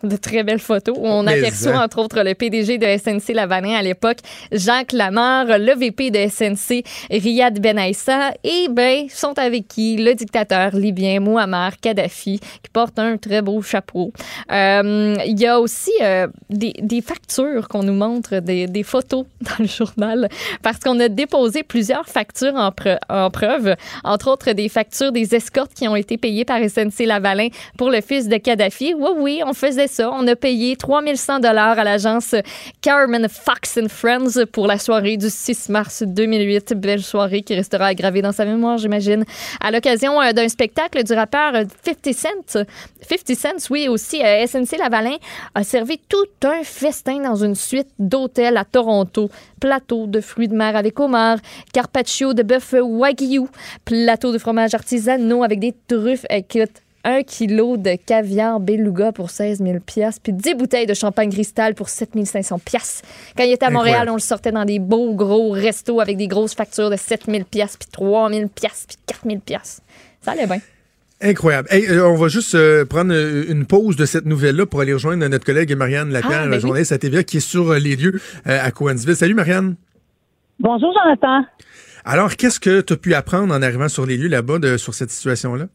De 0.04 0.18
très 0.18 0.44
belles 0.44 0.60
photos. 0.60 0.98
où 0.98 1.06
On 1.06 1.26
aperçoit, 1.28 1.76
hein. 1.78 1.86
entre 1.86 2.00
autres, 2.00 2.22
le 2.24 2.34
PDG 2.36 2.78
de 2.78 2.86
SNC 2.86 3.34
Lavalin 3.34 3.74
à 3.74 3.82
l'époque, 3.82 4.18
Jacques 4.52 4.92
Lamarre, 4.92 5.58
le 5.58 5.74
VP 5.76 6.12
de 6.12 6.28
SNC, 6.28 6.84
Riyad 7.10 7.58
Ben 7.62 7.80
Aissa, 7.80 8.34
et 8.44 8.68
ben, 8.70 9.08
sont 9.10 9.40
avec 9.40 9.70
qui? 9.70 9.96
Le 9.96 10.14
dictateur 10.14 10.76
libyen 10.76 11.22
Muammar 11.22 11.80
Kadhafi, 11.80 12.40
qui 12.40 12.70
porte 12.74 13.00
un 13.00 13.16
très 13.16 13.42
beau 13.42 13.62
chapeau. 13.62 14.12
Euh, 14.52 15.16
Il 15.26 15.40
y 15.40 15.48
a 15.48 15.62
aussi 15.62 15.92
euh, 16.02 16.28
des, 16.50 16.74
des 16.82 17.02
factures 17.02 17.70
qu'on 17.70 17.84
nous 17.84 17.94
montre, 17.94 18.40
des, 18.40 18.68
des 18.68 18.84
photos 18.84 19.26
dans 19.42 19.56
le 19.64 19.68
journal, 19.68 20.28
parce 20.62 20.80
qu'on 20.80 21.00
a 21.00 21.08
déposé 21.08 21.64
plusieurs 21.64 22.08
factures 22.10 22.56
en, 22.56 22.72
pre- 22.72 23.00
en 23.08 23.30
preuve, 23.30 23.76
entre 24.04 24.30
autres 24.30 24.52
des 24.52 24.68
factures 24.68 25.14
des 25.14 25.34
escortes 25.34 25.74
qui 25.74 25.88
ont 25.88 25.96
été 25.96 26.18
payées 26.18 26.44
par 26.44 26.60
SNC 26.60 27.06
Lavalin 27.06 27.48
pour 27.78 27.90
le 27.90 28.02
fils 28.02 28.28
de 28.28 28.36
Kadhafi. 28.36 28.94
Oui, 28.98 29.10
oui, 29.18 29.42
on 29.46 29.54
faisait 29.54 29.88
On 30.00 30.28
a 30.28 30.36
payé 30.36 30.76
3100 30.76 31.40
dollars 31.40 31.78
à 31.78 31.84
l'agence 31.84 32.36
Carmen 32.82 33.28
Fox 33.30 33.78
and 33.82 33.90
Friends 33.90 34.46
pour 34.52 34.68
la 34.68 34.78
soirée 34.78 35.18
du 35.18 35.30
6 35.30 35.70
mars 35.70 36.04
2008. 36.06 36.74
Belle 36.76 37.04
soirée 37.04 37.42
qui 37.42 37.56
restera 37.56 37.88
aggravée 37.88 38.22
dans 38.22 38.32
sa 38.32 38.46
mémoire, 38.46 38.78
j'imagine. 38.78 39.26
À 39.60 39.72
l'occasion 39.72 40.22
euh, 40.22 40.32
d'un 40.32 40.48
spectacle 40.48 41.04
du 41.04 41.14
rappeur 41.14 41.56
euh, 41.56 41.64
50 41.84 42.14
Cent. 42.14 42.66
50 43.02 43.36
Cent, 43.36 43.70
oui, 43.70 43.88
aussi, 43.88 44.24
euh, 44.24 44.46
SNC 44.46 44.78
Lavalin 44.78 45.16
a 45.56 45.64
servi 45.64 45.98
tout 45.98 46.48
un 46.48 46.64
festin 46.64 47.20
dans 47.22 47.36
une 47.36 47.56
suite 47.56 47.90
d'hôtels 48.00 48.58
à 48.58 48.66
Toronto. 48.66 49.30
Plateau 49.60 50.08
de 50.08 50.22
fruits 50.22 50.48
de 50.48 50.56
mer 50.56 50.76
avec 50.76 51.00
homard, 51.00 51.38
carpaccio 51.74 52.34
de 52.34 52.44
bœuf 52.44 52.74
wagyu, 52.82 53.48
plateau 53.86 54.32
de 54.32 54.38
fromage 54.38 54.74
artisanaux 54.74 55.44
avec 55.44 55.60
des 55.60 55.74
truffes. 55.88 56.26
Écoute, 56.30 56.83
un 57.06 57.22
kilo 57.24 57.76
de 57.78 57.96
caviar 58.06 58.60
beluga 58.60 59.12
pour 59.12 59.30
16 59.30 59.60
000 59.60 59.80
piastres, 59.86 60.22
puis 60.24 60.32
10 60.34 60.56
bouteilles 60.56 60.86
de 60.86 60.94
champagne 60.94 61.30
cristal 61.32 61.76
pour 61.76 61.90
7 61.90 62.12
500 62.26 62.60
piastres. 62.60 63.02
Quand 63.38 63.44
il 63.44 63.52
était 63.52 63.66
à 63.66 63.70
Montréal, 63.70 63.96
Incroyable. 64.08 64.12
on 64.12 64.16
le 64.16 64.22
sortait 64.22 64.52
dans 64.52 64.66
des 64.66 64.80
beaux 64.80 65.14
gros 65.14 65.52
restos 65.52 66.00
avec 66.00 66.18
des 66.18 66.28
grosses 66.28 66.56
factures 66.56 66.90
de 66.90 66.96
7 66.96 67.26
000 67.28 67.44
piastres, 67.44 67.80
puis 67.80 67.90
3 67.92 68.30
000 68.32 68.48
piastres, 68.48 68.88
puis 68.88 68.98
4 69.08 69.20
000 69.26 69.40
piastres. 69.40 69.82
Ça 70.22 70.32
allait 70.32 70.48
bien. 70.48 70.60
Incroyable. 71.22 71.68
Hey, 71.72 71.86
euh, 71.90 72.06
on 72.08 72.16
va 72.16 72.28
juste 72.28 72.56
euh, 72.56 72.84
prendre 72.86 73.14
euh, 73.14 73.46
une 73.48 73.66
pause 73.66 73.96
de 73.96 74.06
cette 74.06 74.26
nouvelle-là 74.26 74.66
pour 74.66 74.82
aller 74.82 74.92
rejoindre 74.94 75.26
notre 75.28 75.46
collègue 75.46 75.74
Marianne 75.76 76.10
Lapierre, 76.10 76.42
Ah, 76.44 76.48
ben 76.48 76.56
oui. 76.56 76.60
journaliste 76.62 76.92
à 76.92 76.98
TVA, 76.98 77.24
qui 77.24 77.38
est 77.38 77.40
sur 77.40 77.74
les 77.74 77.96
lieux 77.96 78.20
euh, 78.48 78.60
à 78.62 78.72
Coansville. 78.72 79.16
Salut, 79.16 79.34
Marianne. 79.34 79.76
Bonjour, 80.60 80.94
Jonathan. 80.94 81.46
Alors, 82.06 82.36
qu'est-ce 82.36 82.60
que 82.60 82.82
tu 82.82 82.94
as 82.94 82.98
pu 82.98 83.14
apprendre 83.14 83.54
en 83.54 83.62
arrivant 83.62 83.88
sur 83.88 84.06
les 84.06 84.18
lieux 84.18 84.28
là-bas 84.28 84.78
sur 84.78 84.94
cette 84.94 85.12
situation-là? 85.12 85.68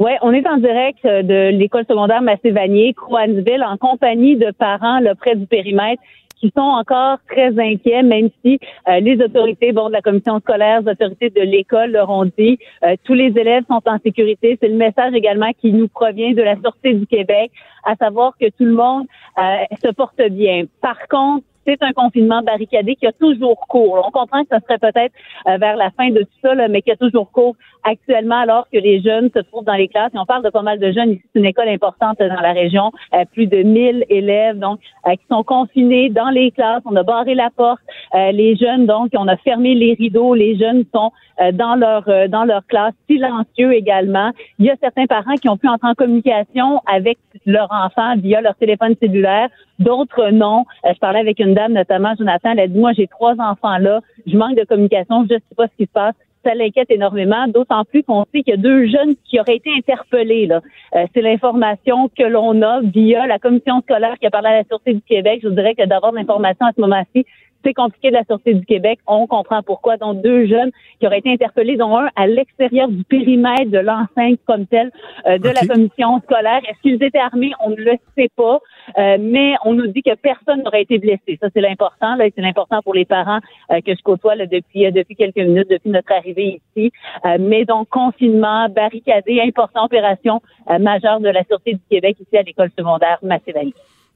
Oui, 0.00 0.10
on 0.22 0.32
est 0.32 0.46
en 0.46 0.56
direct 0.56 1.04
euh, 1.04 1.22
de 1.22 1.56
l'école 1.56 1.84
secondaire 1.88 2.20
Massé-Vanier, 2.20 2.94
en 2.98 3.76
compagnie 3.76 4.36
de 4.36 4.50
parents 4.50 4.98
là, 4.98 5.14
près 5.14 5.36
du 5.36 5.46
périmètre 5.46 6.02
qui 6.44 6.52
sont 6.54 6.60
encore 6.60 7.18
très 7.28 7.58
inquiets, 7.58 8.02
même 8.02 8.28
si 8.44 8.58
euh, 8.88 9.00
les 9.00 9.18
autorités, 9.22 9.72
bon, 9.72 9.88
de 9.88 9.94
la 9.94 10.02
commission 10.02 10.40
scolaire, 10.40 10.82
les 10.82 10.90
autorités 10.90 11.30
de 11.30 11.40
l'école 11.40 11.92
leur 11.92 12.10
ont 12.10 12.26
dit, 12.26 12.58
euh, 12.84 12.96
tous 13.04 13.14
les 13.14 13.32
élèves 13.38 13.64
sont 13.66 13.80
en 13.86 13.98
sécurité. 14.04 14.58
C'est 14.60 14.68
le 14.68 14.76
message 14.76 15.14
également 15.14 15.50
qui 15.58 15.72
nous 15.72 15.88
provient 15.88 16.32
de 16.32 16.42
la 16.42 16.56
Sûreté 16.56 16.94
du 16.94 17.06
Québec, 17.06 17.50
à 17.84 17.94
savoir 17.96 18.34
que 18.38 18.46
tout 18.46 18.64
le 18.64 18.74
monde 18.74 19.06
euh, 19.38 19.42
se 19.82 19.90
porte 19.92 20.20
bien. 20.30 20.64
Par 20.82 20.98
contre, 21.08 21.44
c'est 21.66 21.82
un 21.82 21.92
confinement 21.92 22.42
barricadé 22.42 22.96
qui 22.96 23.06
a 23.06 23.12
toujours 23.12 23.66
cours. 23.68 24.02
On 24.06 24.10
comprend 24.10 24.42
que 24.42 24.48
ce 24.52 24.58
serait 24.64 24.78
peut-être 24.78 25.14
euh, 25.48 25.56
vers 25.58 25.76
la 25.76 25.90
fin 25.90 26.10
de 26.10 26.20
tout 26.20 26.38
ça, 26.42 26.54
là, 26.54 26.68
mais 26.68 26.82
qui 26.82 26.90
a 26.90 26.96
toujours 26.96 27.30
cours 27.30 27.56
actuellement 27.82 28.38
alors 28.38 28.66
que 28.72 28.78
les 28.78 29.02
jeunes 29.02 29.30
se 29.34 29.40
trouvent 29.40 29.64
dans 29.64 29.74
les 29.74 29.88
classes. 29.88 30.10
Et 30.14 30.18
on 30.18 30.24
parle 30.24 30.42
de 30.42 30.50
pas 30.50 30.62
mal 30.62 30.78
de 30.78 30.90
jeunes 30.92 31.12
ici. 31.12 31.22
C'est 31.32 31.38
une 31.38 31.46
école 31.46 31.68
importante 31.68 32.18
dans 32.18 32.40
la 32.40 32.52
région. 32.52 32.92
Euh, 33.14 33.24
plus 33.32 33.46
de 33.46 33.62
1000 33.62 34.06
élèves 34.08 34.58
donc 34.58 34.80
euh, 35.06 35.12
qui 35.12 35.26
sont 35.30 35.42
confinés 35.42 36.08
dans 36.10 36.30
les 36.30 36.50
classes. 36.50 36.82
On 36.84 36.96
a 36.96 37.02
barré 37.02 37.34
la 37.34 37.50
porte. 37.54 37.80
Les 38.14 38.56
jeunes, 38.56 38.86
donc, 38.86 39.10
on 39.16 39.26
a 39.28 39.36
fermé 39.36 39.74
les 39.74 39.94
rideaux. 39.94 40.34
Les 40.34 40.56
jeunes 40.56 40.84
sont 40.94 41.10
dans 41.52 41.74
leur 41.74 42.04
dans 42.28 42.44
leur 42.44 42.64
classe, 42.66 42.94
silencieux 43.08 43.72
également. 43.72 44.30
Il 44.58 44.66
y 44.66 44.70
a 44.70 44.76
certains 44.80 45.06
parents 45.06 45.34
qui 45.34 45.48
ont 45.48 45.56
pu 45.56 45.68
entrer 45.68 45.88
en 45.88 45.94
communication 45.94 46.80
avec 46.86 47.18
leur 47.44 47.68
enfant 47.72 48.14
via 48.16 48.40
leur 48.40 48.54
téléphone 48.54 48.94
cellulaire. 49.00 49.48
D'autres 49.78 50.30
non. 50.30 50.64
Je 50.84 50.98
parlais 50.98 51.20
avec 51.20 51.40
une 51.40 51.53
dame, 51.54 51.72
notamment 51.72 52.14
Jonathan. 52.18 52.52
Elle 52.52 52.60
a 52.60 52.68
dit 52.68 52.78
moi 52.78 52.92
j'ai 52.92 53.06
trois 53.06 53.34
enfants 53.38 53.78
là. 53.78 54.00
Je 54.26 54.36
manque 54.36 54.56
de 54.56 54.64
communication. 54.64 55.26
Je 55.28 55.34
ne 55.34 55.38
sais 55.38 55.54
pas 55.56 55.66
ce 55.68 55.76
qui 55.76 55.86
se 55.86 55.92
passe 55.92 56.14
ça 56.44 56.54
l'inquiète 56.54 56.90
énormément, 56.90 57.48
d'autant 57.48 57.84
plus 57.84 58.02
qu'on 58.02 58.24
sait 58.24 58.42
qu'il 58.42 58.50
y 58.50 58.52
a 58.52 58.56
deux 58.58 58.86
jeunes 58.86 59.14
qui 59.24 59.40
auraient 59.40 59.56
été 59.56 59.70
interpellés. 59.76 60.46
Là. 60.46 60.60
Euh, 60.94 61.06
c'est 61.14 61.22
l'information 61.22 62.08
que 62.16 62.24
l'on 62.24 62.60
a 62.62 62.80
via 62.82 63.26
la 63.26 63.38
commission 63.38 63.80
scolaire 63.80 64.18
qui 64.20 64.26
a 64.26 64.30
parlé 64.30 64.48
à 64.48 64.56
la 64.58 64.64
Sûreté 64.64 64.94
du 64.94 65.00
Québec. 65.02 65.40
Je 65.42 65.48
vous 65.48 65.54
dirais 65.54 65.74
que 65.74 65.86
d'avoir 65.86 66.12
l'information 66.12 66.66
à 66.66 66.72
ce 66.76 66.80
moment-ci, 66.80 67.24
c'est 67.64 67.74
compliqué 67.74 68.08
de 68.08 68.14
la 68.14 68.24
Sûreté 68.24 68.54
du 68.54 68.64
Québec. 68.64 68.98
On 69.06 69.26
comprend 69.26 69.62
pourquoi. 69.62 69.96
Donc, 69.96 70.22
deux 70.22 70.46
jeunes 70.46 70.70
qui 71.00 71.06
auraient 71.06 71.18
été 71.18 71.30
interpellés, 71.30 71.76
dont 71.76 71.96
un 71.96 72.08
à 72.16 72.26
l'extérieur 72.26 72.88
du 72.88 73.04
périmètre 73.04 73.70
de 73.70 73.78
l'enceinte 73.78 74.38
comme 74.46 74.66
tel 74.66 74.90
euh, 75.26 75.38
de 75.38 75.48
la 75.48 75.66
commission 75.66 76.20
scolaire. 76.20 76.60
Est-ce 76.68 76.80
qu'ils 76.82 77.02
étaient 77.02 77.18
armés? 77.18 77.52
On 77.64 77.70
ne 77.70 77.76
le 77.76 77.96
sait 78.16 78.30
pas. 78.36 78.60
Euh, 78.98 79.16
mais 79.18 79.54
on 79.64 79.74
nous 79.74 79.86
dit 79.88 80.02
que 80.02 80.14
personne 80.14 80.62
n'aurait 80.62 80.82
été 80.82 80.98
blessé. 80.98 81.38
Ça, 81.40 81.48
c'est 81.52 81.60
l'important. 81.60 82.16
Là, 82.16 82.26
et 82.26 82.32
c'est 82.34 82.42
l'important 82.42 82.80
pour 82.82 82.94
les 82.94 83.04
parents 83.04 83.40
euh, 83.70 83.80
que 83.80 83.94
je 83.94 84.02
côtoie 84.02 84.34
là, 84.34 84.46
depuis, 84.46 84.86
euh, 84.86 84.90
depuis 84.90 85.16
quelques 85.16 85.36
minutes, 85.36 85.68
depuis 85.70 85.90
notre 85.90 86.12
arrivée 86.12 86.60
ici. 86.76 86.92
Euh, 87.24 87.36
mais 87.40 87.64
donc, 87.64 87.88
confinement, 87.88 88.68
barricadé, 88.68 89.40
important 89.40 89.84
opération 89.84 90.40
euh, 90.70 90.78
majeure 90.78 91.20
de 91.20 91.28
la 91.28 91.44
Sûreté 91.44 91.74
du 91.74 91.80
Québec 91.90 92.16
ici 92.20 92.36
à 92.36 92.42
l'école 92.42 92.70
secondaire 92.76 93.18
Massé-Vallée. 93.22 93.74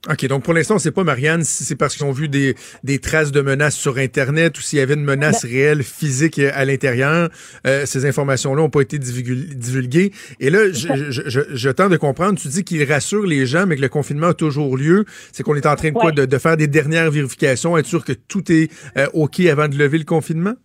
OK, 0.09 0.25
donc 0.27 0.43
pour 0.43 0.53
l'instant, 0.53 0.75
on 0.75 0.77
ne 0.77 0.81
sait 0.81 0.91
pas, 0.91 1.03
Marianne, 1.03 1.43
si 1.43 1.65
c'est 1.65 1.75
parce 1.75 1.93
qu'ils 1.93 2.05
ont 2.05 2.13
vu 2.13 2.29
des, 2.29 2.55
des 2.85 2.99
traces 2.99 3.33
de 3.33 3.41
menaces 3.41 3.75
sur 3.75 3.97
Internet 3.97 4.57
ou 4.57 4.61
s'il 4.61 4.79
y 4.79 4.81
avait 4.81 4.93
une 4.93 5.03
menace 5.03 5.43
Ben 5.43 5.51
réelle, 5.51 5.83
physique 5.83 6.39
à 6.39 6.63
l'intérieur. 6.63 7.29
Euh, 7.67 7.85
ces 7.85 8.05
informations-là 8.05 8.61
n'ont 8.61 8.69
pas 8.69 8.79
été 8.79 8.97
divulgu- 8.97 9.53
divulguées. 9.53 10.13
Et 10.39 10.49
là, 10.49 10.71
je, 10.71 10.87
je, 11.09 11.23
je, 11.27 11.41
je 11.51 11.69
tente 11.69 11.91
de 11.91 11.97
comprendre, 11.97 12.39
tu 12.39 12.47
dis 12.47 12.63
qu'il 12.63 12.81
rassure 12.89 13.25
les 13.25 13.45
gens, 13.45 13.65
mais 13.65 13.75
que 13.75 13.81
le 13.81 13.89
confinement 13.89 14.27
a 14.27 14.33
toujours 14.33 14.77
lieu. 14.77 15.03
C'est 15.33 15.43
qu'on 15.43 15.55
est 15.55 15.65
en 15.65 15.75
train 15.75 15.89
de 15.89 15.95
quoi? 15.95 16.13
De, 16.13 16.23
de 16.23 16.37
faire 16.37 16.55
des 16.55 16.67
dernières 16.67 17.11
vérifications, 17.11 17.77
être 17.77 17.85
sûr 17.85 18.05
que 18.05 18.13
tout 18.13 18.49
est 18.53 18.71
euh, 18.97 19.07
OK 19.13 19.41
avant 19.41 19.67
de 19.67 19.75
lever 19.77 19.97
le 19.97 20.05
confinement? 20.05 20.55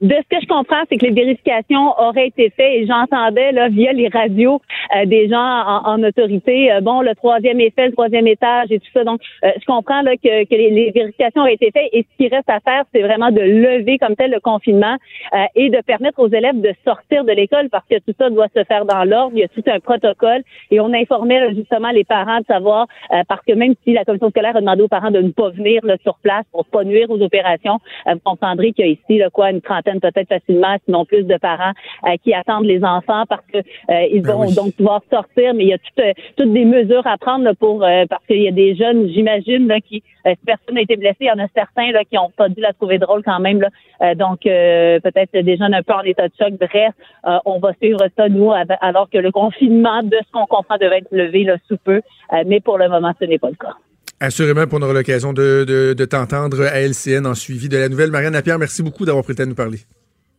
De 0.00 0.14
ce 0.14 0.36
que 0.36 0.40
je 0.40 0.46
comprends, 0.46 0.82
c'est 0.88 0.96
que 0.96 1.06
les 1.06 1.12
vérifications 1.12 1.92
auraient 1.98 2.28
été 2.28 2.50
faites 2.50 2.72
et 2.72 2.86
j'entendais 2.86 3.50
là 3.50 3.68
via 3.68 3.92
les 3.92 4.06
radios 4.08 4.60
euh, 4.94 5.06
des 5.06 5.28
gens 5.28 5.36
en, 5.38 5.94
en 5.94 6.02
autorité, 6.04 6.72
euh, 6.72 6.80
bon, 6.80 7.00
le 7.00 7.16
troisième 7.16 7.58
fait, 7.58 7.86
le 7.86 7.92
troisième 7.92 8.28
étage 8.28 8.70
et 8.70 8.78
tout 8.78 8.86
ça. 8.94 9.02
Donc, 9.02 9.20
euh, 9.42 9.50
je 9.60 9.64
comprends 9.66 10.02
là 10.02 10.16
que, 10.16 10.44
que 10.44 10.54
les, 10.54 10.70
les 10.70 10.92
vérifications 10.92 11.42
auraient 11.42 11.54
été 11.54 11.72
faites 11.72 11.88
et 11.92 12.06
ce 12.08 12.16
qui 12.16 12.28
reste 12.28 12.48
à 12.48 12.60
faire, 12.60 12.84
c'est 12.94 13.02
vraiment 13.02 13.32
de 13.32 13.40
lever 13.40 13.98
comme 13.98 14.14
tel 14.14 14.30
le 14.30 14.38
confinement 14.38 14.96
euh, 15.34 15.44
et 15.56 15.68
de 15.68 15.80
permettre 15.80 16.20
aux 16.20 16.28
élèves 16.28 16.60
de 16.60 16.72
sortir 16.84 17.24
de 17.24 17.32
l'école 17.32 17.68
parce 17.68 17.86
que 17.88 17.96
tout 17.98 18.14
ça 18.16 18.30
doit 18.30 18.46
se 18.54 18.62
faire 18.64 18.84
dans 18.84 19.02
l'ordre. 19.02 19.32
Il 19.34 19.40
y 19.40 19.44
a 19.44 19.48
tout 19.48 19.64
un 19.66 19.80
protocole 19.80 20.42
et 20.70 20.78
on 20.78 20.92
informait 20.92 21.40
là, 21.40 21.52
justement 21.52 21.90
les 21.90 22.04
parents 22.04 22.38
de 22.38 22.46
savoir 22.46 22.86
euh, 23.12 23.22
parce 23.28 23.44
que 23.44 23.52
même 23.52 23.74
si 23.82 23.94
la 23.94 24.04
commission 24.04 24.30
scolaire 24.30 24.56
a 24.56 24.60
demandé 24.60 24.82
aux 24.82 24.88
parents 24.88 25.10
de 25.10 25.20
ne 25.20 25.30
pas 25.30 25.50
venir 25.50 25.84
là, 25.84 25.96
sur 26.04 26.18
place 26.18 26.44
pour 26.52 26.66
pas 26.66 26.84
nuire 26.84 27.10
aux 27.10 27.20
opérations, 27.20 27.80
euh, 28.06 28.14
vous 28.14 28.20
comprendrez 28.24 28.72
qu'il 28.72 28.86
y 28.86 28.88
a 28.90 28.92
ici 28.92 29.18
là, 29.18 29.28
quoi 29.30 29.50
une 29.50 29.60
trentaine 29.60 29.87
peut-être 30.00 30.28
facilement, 30.28 30.76
sinon 30.84 31.04
plus 31.04 31.24
de 31.24 31.36
parents 31.36 31.72
euh, 32.06 32.16
qui 32.22 32.34
attendent 32.34 32.66
les 32.66 32.84
enfants 32.84 33.24
parce 33.28 33.44
que 33.52 33.58
euh, 33.58 34.06
ils 34.12 34.22
Ben 34.22 34.34
vont 34.34 34.46
oui. 34.46 34.54
donc 34.54 34.74
pouvoir 34.74 35.02
sortir, 35.10 35.54
mais 35.54 35.64
il 35.64 35.68
y 35.68 35.72
a 35.72 35.78
toutes, 35.78 35.98
euh, 36.00 36.12
toutes 36.36 36.52
des 36.52 36.64
mesures 36.64 37.06
à 37.06 37.16
prendre 37.18 37.44
là, 37.44 37.54
pour 37.54 37.84
euh, 37.84 38.04
parce 38.08 38.24
qu'il 38.26 38.42
y 38.42 38.48
a 38.48 38.52
des 38.52 38.74
jeunes, 38.74 39.08
j'imagine, 39.08 39.66
là, 39.66 39.80
qui 39.80 40.02
euh, 40.26 40.34
si 40.38 40.44
personne 40.44 40.74
n'a 40.74 40.82
été 40.82 40.96
blessé, 40.96 41.16
il 41.20 41.26
y 41.26 41.30
en 41.30 41.38
a 41.38 41.48
certains 41.54 41.90
là, 41.92 42.04
qui 42.04 42.16
n'ont 42.16 42.30
pas 42.30 42.48
dû 42.48 42.60
la 42.60 42.72
trouver 42.72 42.98
drôle 42.98 43.22
quand 43.22 43.40
même. 43.40 43.60
Là. 43.60 43.68
Euh, 44.02 44.14
donc 44.14 44.46
euh, 44.46 45.00
peut-être 45.00 45.32
des 45.32 45.56
jeunes 45.56 45.74
un 45.74 45.82
peu 45.82 45.94
en 45.94 46.02
état 46.02 46.28
de 46.28 46.34
choc. 46.38 46.52
Bref, 46.58 46.94
euh, 47.26 47.38
on 47.44 47.58
va 47.58 47.72
suivre 47.74 48.04
ça 48.16 48.28
nous 48.28 48.52
alors 48.80 49.08
que 49.10 49.18
le 49.18 49.30
confinement, 49.30 50.02
de 50.02 50.16
ce 50.26 50.32
qu'on 50.32 50.46
comprend, 50.46 50.76
devait 50.76 50.98
être 50.98 51.12
levé 51.12 51.44
là, 51.44 51.56
sous 51.68 51.78
peu, 51.78 52.00
Euh, 52.32 52.44
mais 52.46 52.60
pour 52.60 52.76
le 52.78 52.88
moment, 52.88 53.12
ce 53.18 53.24
n'est 53.24 53.38
pas 53.38 53.48
le 53.48 53.56
cas. 53.56 53.74
Assurément, 54.20 54.66
pour 54.66 54.78
on 54.80 54.82
aura 54.82 54.92
l'occasion 54.94 55.32
de, 55.32 55.64
de, 55.66 55.94
de 55.94 56.04
t'entendre 56.04 56.62
à 56.62 56.80
LCN 56.80 57.24
en 57.26 57.34
suivi 57.34 57.68
de 57.68 57.76
la 57.76 57.88
nouvelle. 57.88 58.10
Marianne 58.10 58.32
Lapierre, 58.32 58.58
merci 58.58 58.82
beaucoup 58.82 59.04
d'avoir 59.04 59.22
pris 59.24 59.32
le 59.32 59.36
temps 59.36 59.44
de 59.44 59.48
nous 59.50 59.54
parler. 59.54 59.80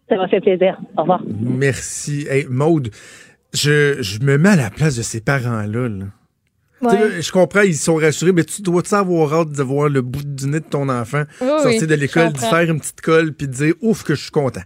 Ça 0.09 0.17
m'a 0.17 0.27
fait 0.27 0.41
plaisir. 0.41 0.77
Au 0.97 1.01
revoir. 1.01 1.21
Merci. 1.39 2.27
Hey, 2.29 2.45
Maude, 2.49 2.89
je, 3.53 3.97
je 4.01 4.19
me 4.19 4.37
mets 4.37 4.49
à 4.49 4.55
la 4.55 4.69
place 4.69 4.97
de 4.97 5.01
ces 5.01 5.21
parents-là. 5.21 5.87
là. 5.87 6.05
Ouais. 6.81 7.21
je 7.21 7.31
comprends, 7.31 7.61
ils 7.61 7.75
sont 7.75 7.95
rassurés, 7.95 8.31
mais 8.31 8.45
tu 8.45 8.61
dois 8.61 8.81
avoir 8.93 9.33
hâte 9.33 9.51
de 9.51 9.63
voir 9.63 9.89
le 9.89 10.01
bout 10.01 10.23
du 10.23 10.47
nez 10.47 10.61
de 10.61 10.65
ton 10.65 10.87
enfant 10.87 11.23
Oui, 11.41 11.47
sortir 11.61 11.87
de 11.87 11.95
l'école, 11.95 12.31
d'y 12.31 12.39
faire 12.39 12.69
une 12.71 12.79
petite 12.79 13.01
colle, 13.01 13.33
puis 13.33 13.47
de 13.47 13.53
dire 13.53 13.73
ouf 13.81 14.03
que 14.03 14.15
je 14.15 14.21
suis 14.23 14.31
content. 14.31 14.61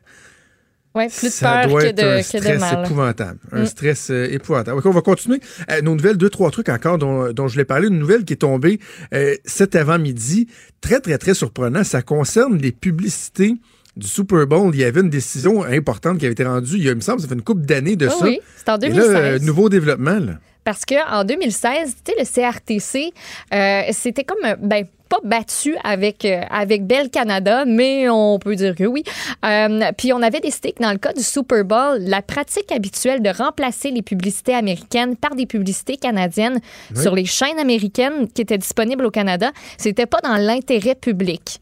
Ouais, 0.96 1.08
plus 1.10 1.26
de 1.28 1.32
Ça 1.32 1.52
peur 1.62 1.68
doit 1.70 1.82
que 1.82 1.86
être 1.88 1.98
de, 1.98 2.02
un 2.04 2.12
que 2.22 2.38
de 2.38 2.41
stress 2.44 2.60
mal. 2.60 2.86
épouvantable. 2.86 3.39
Un 3.52 3.62
Mm. 3.64 3.66
stress 3.66 4.10
euh, 4.12 4.28
épouvantable. 4.32 4.82
On 4.86 4.91
va 4.91 5.02
continuer. 5.02 5.39
Euh, 5.72 5.82
nos 5.82 5.96
nouvelles, 5.96 6.18
deux, 6.18 6.30
trois 6.30 6.52
trucs 6.52 6.70
encore 6.70 6.98
dont, 7.00 7.32
dont 7.34 7.48
je 7.48 7.58
l'ai 7.58 7.66
parlé. 7.66 7.88
Une 7.88 7.98
nouvelle 8.00 8.26
qui 8.26 8.34
est 8.34 8.38
tombée 8.38 8.80
euh, 9.14 9.36
cet 9.46 9.76
avant-midi. 9.76 10.48
Très, 10.82 11.00
très, 11.00 11.18
très 11.18 11.34
surprenant. 11.34 11.84
Ça 11.84 12.02
concerne 12.04 12.58
les 12.58 12.72
publicités 12.72 13.56
du 13.98 14.08
Super 14.08 14.46
Bowl. 14.48 14.72
Il 14.74 14.80
y 14.82 14.84
avait 14.84 15.02
une 15.02 15.10
décision 15.10 15.64
importante 15.64 16.18
qui 16.20 16.26
avait 16.26 16.34
été 16.34 16.44
rendue, 16.44 16.78
il 16.78 16.84
y 16.84 16.88
a, 16.88 16.91
il 16.91 16.96
me 16.96 17.02
semble, 17.02 17.22
ça 17.22 17.28
fait 17.28 17.36
une 17.36 17.41
couple 17.44 17.62
d'années 17.62 17.96
de 17.96 18.08
Oui, 18.08 18.14
ça. 18.20 18.26
oui, 18.26 18.39
c'est 18.58 18.70
en 18.70 18.76
Et 18.78 18.89
2016. 18.89 19.12
là, 19.14 19.39
nouveau 19.39 19.70
développement, 19.70 20.20
là. 20.20 20.39
Parce 20.64 20.86
qu'en 20.86 21.24
2016, 21.24 21.95
tu 22.03 22.11
sais, 22.11 22.18
le 22.18 22.51
CRTC, 22.51 23.14
euh, 23.53 23.82
c'était 23.91 24.24
comme, 24.24 24.45
euh, 24.45 24.55
ben, 24.59 24.86
pas 25.09 25.20
battu 25.24 25.76
avec, 25.84 26.26
euh, 26.26 26.41
avec 26.49 26.88
Bell 26.88 27.09
Canada, 27.09 27.66
mais 27.66 28.09
on 28.09 28.39
peut 28.39 28.55
dire 28.55 28.74
que 28.74 28.86
oui. 28.86 29.03
Euh, 29.45 29.91
puis 29.95 30.11
on 30.11 30.22
avait 30.22 30.39
décidé 30.39 30.72
que 30.72 30.82
dans 30.82 30.91
le 30.91 30.97
cas 30.97 31.14
du 31.14 31.22
Super 31.22 31.64
Bowl, 31.64 31.99
la 31.99 32.22
pratique 32.22 32.72
habituelle 32.72 33.22
de 33.22 33.30
remplacer 33.30 33.91
les 33.91 34.01
publicités 34.01 34.55
américaines 34.55 35.16
par 35.16 35.36
des 35.36 35.45
publicités 35.45 35.97
canadiennes 35.97 36.59
sur 36.95 37.16
les 37.16 37.26
chaînes 37.26 37.59
américaines 37.59 38.28
qui 38.34 38.41
étaient 38.41 38.57
disponibles 38.57 39.05
au 39.05 39.11
Canada, 39.11 39.51
c'était 39.78 40.07
pas 40.07 40.20
dans 40.22 40.38
l'intérêt 40.38 40.95
public. 40.95 41.59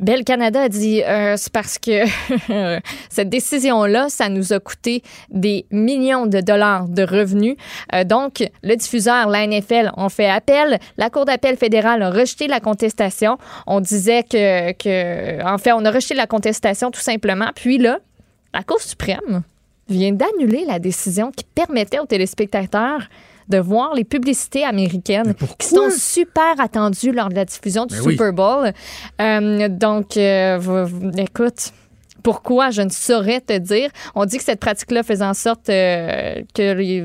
Bell 0.00 0.24
Canada 0.24 0.62
a 0.62 0.68
dit 0.68 1.02
euh, 1.02 1.34
c'est 1.36 1.52
parce 1.52 1.78
que 1.78 2.04
cette 3.08 3.28
décision-là, 3.28 4.08
ça 4.08 4.28
nous 4.28 4.52
a 4.52 4.60
coûté 4.60 5.02
des 5.30 5.66
millions 5.70 6.26
de 6.26 6.40
dollars 6.40 6.88
de 6.88 7.02
revenus. 7.02 7.56
Euh, 7.94 8.04
donc, 8.04 8.44
le 8.62 8.76
diffuseur, 8.76 9.28
la 9.28 9.46
NFL, 9.46 9.92
ont 9.96 10.08
fait 10.08 10.28
appel. 10.28 10.78
La 10.96 11.10
Cour 11.10 11.24
d'appel 11.24 11.56
fédérale 11.56 12.02
a 12.02 12.10
rejeté 12.10 12.46
la 12.46 12.60
contestation. 12.60 13.38
On 13.66 13.80
disait 13.80 14.22
que, 14.22 14.72
que, 14.72 15.44
en 15.44 15.58
fait, 15.58 15.72
on 15.72 15.84
a 15.84 15.90
rejeté 15.90 16.14
la 16.14 16.26
contestation 16.26 16.90
tout 16.90 17.00
simplement. 17.00 17.50
Puis 17.54 17.78
là, 17.78 17.98
la 18.54 18.62
Cour 18.62 18.80
suprême 18.80 19.42
vient 19.88 20.12
d'annuler 20.12 20.64
la 20.66 20.78
décision 20.78 21.32
qui 21.32 21.44
permettait 21.54 21.98
aux 21.98 22.06
téléspectateurs 22.06 23.08
de 23.48 23.58
voir 23.58 23.94
les 23.94 24.04
publicités 24.04 24.64
américaines 24.64 25.34
qui 25.58 25.68
sont 25.68 25.90
super 25.90 26.58
attendues 26.60 27.12
lors 27.12 27.28
de 27.28 27.34
la 27.34 27.44
diffusion 27.44 27.86
du 27.86 27.94
Ben. 27.96 28.02
Super 28.10 28.32
Bowl. 28.32 28.72
Euh, 29.20 29.68
donc, 29.68 30.16
euh, 30.16 30.86
écoute, 31.16 31.72
pourquoi, 32.22 32.70
je 32.70 32.82
ne 32.82 32.90
saurais 32.90 33.40
te 33.40 33.56
dire? 33.56 33.90
On 34.14 34.24
dit 34.24 34.38
que 34.38 34.44
cette 34.44 34.60
pratique-là 34.60 35.02
faisait 35.02 35.24
en 35.24 35.34
sorte 35.34 35.68
euh, 35.70 36.42
que. 36.54 37.02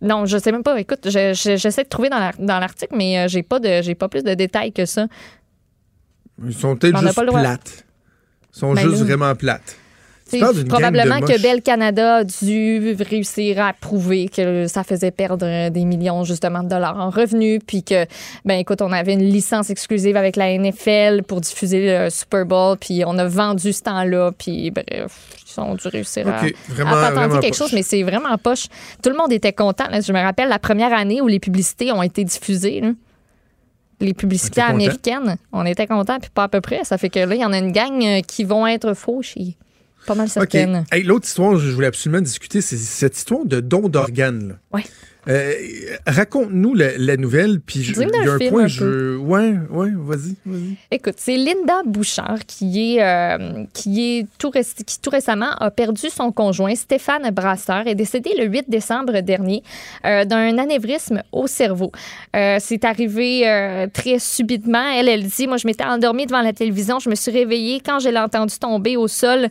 Non, 0.00 0.26
je 0.26 0.38
sais 0.38 0.52
même 0.52 0.62
pas. 0.62 0.78
Écoute, 0.80 1.00
je- 1.10 1.34
je- 1.34 1.56
j'essaie 1.56 1.82
de 1.84 1.88
trouver 1.88 2.08
dans 2.08 2.20
la- 2.20 2.32
dans 2.38 2.58
l'article, 2.60 2.94
mais 2.96 3.28
j'ai 3.28 3.42
pas 3.42 3.58
de 3.58 3.82
j'ai 3.82 3.94
pas 3.94 4.08
plus 4.08 4.22
de 4.22 4.34
détails 4.34 4.72
que 4.72 4.86
ça. 4.86 5.06
Ils 6.44 6.54
sont 6.54 6.76
peut-être 6.76 6.96
juste 6.98 7.14
plates. 7.26 7.84
Ils 8.54 8.58
sont 8.58 8.74
Ben 8.74 8.82
juste 8.88 9.00
là. 9.00 9.04
vraiment 9.04 9.34
plates. 9.34 9.76
Probablement 10.68 11.20
que. 11.20 11.40
Bell 11.40 11.62
Canada 11.62 12.16
a 12.16 12.24
dû 12.24 12.96
réussir 13.00 13.60
à 13.60 13.72
prouver 13.72 14.28
que 14.28 14.66
ça 14.66 14.82
faisait 14.82 15.10
perdre 15.10 15.68
des 15.70 15.84
millions 15.84 16.24
justement 16.24 16.62
de 16.62 16.68
dollars 16.68 16.98
en 16.98 17.10
revenus, 17.10 17.60
puis 17.66 17.82
que 17.82 18.06
ben 18.44 18.58
écoute, 18.58 18.82
on 18.82 18.92
avait 18.92 19.14
une 19.14 19.22
licence 19.24 19.70
exclusive 19.70 20.16
avec 20.16 20.36
la 20.36 20.56
NFL 20.58 21.22
pour 21.22 21.40
diffuser 21.40 21.86
le 21.86 22.10
Super 22.10 22.44
Bowl, 22.44 22.76
puis 22.78 23.02
on 23.06 23.16
a 23.18 23.26
vendu 23.26 23.72
ce 23.72 23.82
temps-là, 23.82 24.32
puis 24.36 24.70
bref, 24.70 25.28
ils 25.56 25.60
ont 25.60 25.74
dû 25.74 25.88
réussir 25.88 26.26
à, 26.28 26.44
OK, 26.44 26.54
vraiment, 26.68 26.90
à 26.92 27.10
patenter 27.10 27.40
quelque 27.40 27.48
poche. 27.48 27.58
chose, 27.58 27.72
mais 27.72 27.82
c'est 27.82 28.02
vraiment 28.02 28.36
poche. 28.38 28.66
Tout 29.02 29.10
le 29.10 29.16
monde 29.16 29.32
était 29.32 29.52
content. 29.52 29.88
là. 29.90 30.00
Je 30.00 30.12
me 30.12 30.20
rappelle 30.20 30.48
la 30.48 30.58
première 30.58 30.92
année 30.92 31.20
où 31.20 31.26
les 31.26 31.40
publicités 31.40 31.92
ont 31.92 32.02
été 32.02 32.24
diffusées. 32.24 32.80
là. 32.80 32.90
Les 34.00 34.14
publicités 34.14 34.60
américaines, 34.60 35.36
on 35.52 35.66
était 35.66 35.88
contents, 35.88 36.20
puis 36.20 36.30
pas 36.32 36.44
à 36.44 36.48
peu 36.48 36.60
près. 36.60 36.84
Ça 36.84 36.98
fait 36.98 37.08
que 37.08 37.18
là, 37.18 37.34
il 37.34 37.40
y 37.40 37.44
en 37.44 37.52
a 37.52 37.58
une 37.58 37.72
gang 37.72 38.00
euh, 38.04 38.20
qui 38.20 38.44
vont 38.44 38.64
être 38.64 38.94
fauchés. 38.94 39.56
Pas 40.08 40.14
mal 40.14 40.26
OK. 40.26 40.32
certaines. 40.32 40.84
Hey, 40.90 41.02
L'autre 41.04 41.26
histoire, 41.26 41.56
je 41.58 41.70
voulais 41.70 41.86
absolument 41.86 42.20
discuter, 42.22 42.60
c'est 42.60 42.76
cette 42.76 43.16
histoire 43.16 43.44
de 43.44 43.60
don 43.60 43.88
d'organes. 43.88 44.48
là. 44.72 44.80
Euh, 45.28 45.52
Raconte-nous 46.06 46.74
la, 46.74 46.96
la 46.96 47.16
nouvelle, 47.16 47.60
puis 47.60 47.82
je- 47.82 47.92
il 47.92 47.98
y 48.00 48.28
a 48.28 48.32
un 48.32 48.38
point, 48.50 48.64
un 48.64 48.66
je... 48.66 49.16
Ouais, 49.16 49.54
ouais, 49.70 49.90
vas-y, 49.94 50.36
vas-y. 50.46 50.76
Écoute, 50.90 51.14
c'est 51.18 51.36
Linda 51.36 51.82
Bouchard 51.84 52.38
qui 52.46 52.94
est, 52.96 53.02
euh, 53.02 53.64
qui 53.74 54.18
est 54.20 54.26
tout, 54.38 54.50
qui 54.50 55.00
tout 55.00 55.10
récemment 55.10 55.50
a 55.58 55.70
perdu 55.70 56.08
son 56.08 56.32
conjoint 56.32 56.74
Stéphane 56.74 57.30
Brasseur 57.30 57.86
est 57.86 57.94
décédé 57.94 58.30
le 58.38 58.46
8 58.46 58.70
décembre 58.70 59.20
dernier 59.20 59.62
euh, 60.06 60.24
d'un 60.24 60.56
anévrisme 60.58 61.22
au 61.32 61.46
cerveau. 61.46 61.92
C'est 62.34 62.84
arrivé 62.84 63.88
très 63.92 64.18
subitement. 64.18 64.84
Elle, 64.96 65.08
elle 65.08 65.24
dit, 65.24 65.46
moi 65.46 65.56
je 65.56 65.66
m'étais 65.66 65.84
endormie 65.84 66.26
devant 66.26 66.40
la 66.42 66.52
télévision, 66.52 66.98
je 67.00 67.10
me 67.10 67.14
suis 67.14 67.30
réveillée 67.32 67.80
quand 67.84 67.98
je 67.98 68.08
l'ai 68.08 68.18
entendu 68.18 68.58
tomber 68.58 68.96
au 68.96 69.08
sol. 69.08 69.48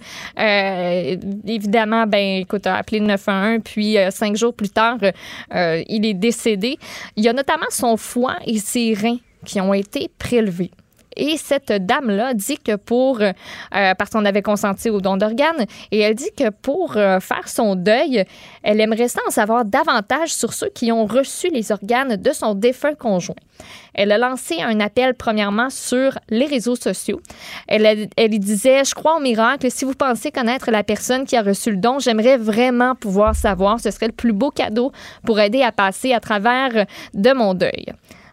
Évidemment, 1.45 2.05
ben 2.07 2.41
écoute, 2.41 2.65
a 2.67 2.75
appelé 2.77 2.99
le 2.99 3.05
911, 3.07 3.59
puis 3.63 3.97
cinq 4.11 4.35
jours 4.35 4.53
plus 4.53 4.69
tard, 4.69 4.97
euh, 5.53 5.66
il 5.87 6.05
est 6.05 6.13
décédé. 6.13 6.77
Il 7.15 7.23
y 7.23 7.29
a 7.29 7.33
notamment 7.33 7.67
son 7.69 7.97
foie 7.97 8.37
et 8.45 8.59
ses 8.59 8.93
reins 8.93 9.19
qui 9.45 9.61
ont 9.61 9.73
été 9.73 10.09
prélevés. 10.17 10.71
Et 11.17 11.35
cette 11.37 11.71
dame-là 11.71 12.33
dit 12.33 12.57
que 12.57 12.75
pour, 12.75 13.21
euh, 13.21 13.33
parce 13.71 14.11
qu'on 14.11 14.23
avait 14.23 14.43
consenti 14.43 14.89
au 14.89 15.01
don 15.01 15.17
d'organes, 15.17 15.65
et 15.91 15.99
elle 15.99 16.15
dit 16.15 16.31
que 16.37 16.49
pour 16.49 16.95
euh, 16.95 17.19
faire 17.19 17.49
son 17.49 17.75
deuil, 17.75 18.23
elle 18.63 18.79
aimerait 18.79 19.07
ça 19.07 19.21
en 19.27 19.31
savoir 19.31 19.65
davantage 19.65 20.33
sur 20.33 20.53
ceux 20.53 20.69
qui 20.69 20.91
ont 20.91 21.05
reçu 21.05 21.49
les 21.49 21.71
organes 21.71 22.15
de 22.15 22.31
son 22.31 22.53
défunt 22.53 22.93
conjoint. 22.93 23.35
Elle 23.95 24.11
a 24.11 24.19
lancé 24.19 24.61
un 24.61 24.79
appel 24.79 25.15
premièrement 25.15 25.71
sur 25.71 26.19
les 26.29 26.45
réseaux 26.45 26.75
sociaux. 26.75 27.19
Elle, 27.67 28.07
elle 28.15 28.39
disait, 28.39 28.85
je 28.85 28.93
crois 28.93 29.17
au 29.17 29.19
miracle, 29.19 29.71
si 29.71 29.85
vous 29.85 29.95
pensez 29.95 30.31
connaître 30.31 30.69
la 30.69 30.83
personne 30.83 31.25
qui 31.25 31.35
a 31.35 31.41
reçu 31.41 31.71
le 31.71 31.77
don, 31.77 31.97
j'aimerais 31.97 32.37
vraiment 32.37 32.93
pouvoir 32.93 33.35
savoir, 33.35 33.79
ce 33.79 33.89
serait 33.89 34.07
le 34.07 34.11
plus 34.11 34.33
beau 34.33 34.51
cadeau 34.51 34.91
pour 35.25 35.39
aider 35.39 35.63
à 35.63 35.71
passer 35.71 36.13
à 36.13 36.19
travers 36.19 36.85
de 37.15 37.33
mon 37.33 37.55
deuil. 37.55 37.87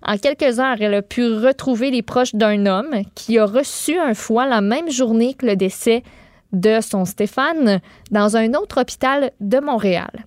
En 0.07 0.19
quelques 0.19 0.61
heures, 0.61 0.77
elle 0.81 0.95
a 0.95 1.03
pu 1.03 1.25
retrouver 1.25 1.91
les 1.91 2.03
proches 2.03 2.35
d'un 2.35 2.67
homme 2.67 3.03
qui 3.15 3.39
a 3.39 3.47
reçu 3.47 3.99
un 3.99 4.13
foie 4.13 4.47
la 4.47 4.61
même 4.61 4.91
journée 4.91 5.35
que 5.35 5.47
le 5.47 5.57
décès 5.57 6.03
de 6.53 6.81
son 6.81 7.05
Stéphane 7.05 7.81
dans 8.11 8.37
un 8.37 8.53
autre 8.55 8.83
hôpital 8.83 9.33
de 9.41 9.61
Montréal. 9.61 10.27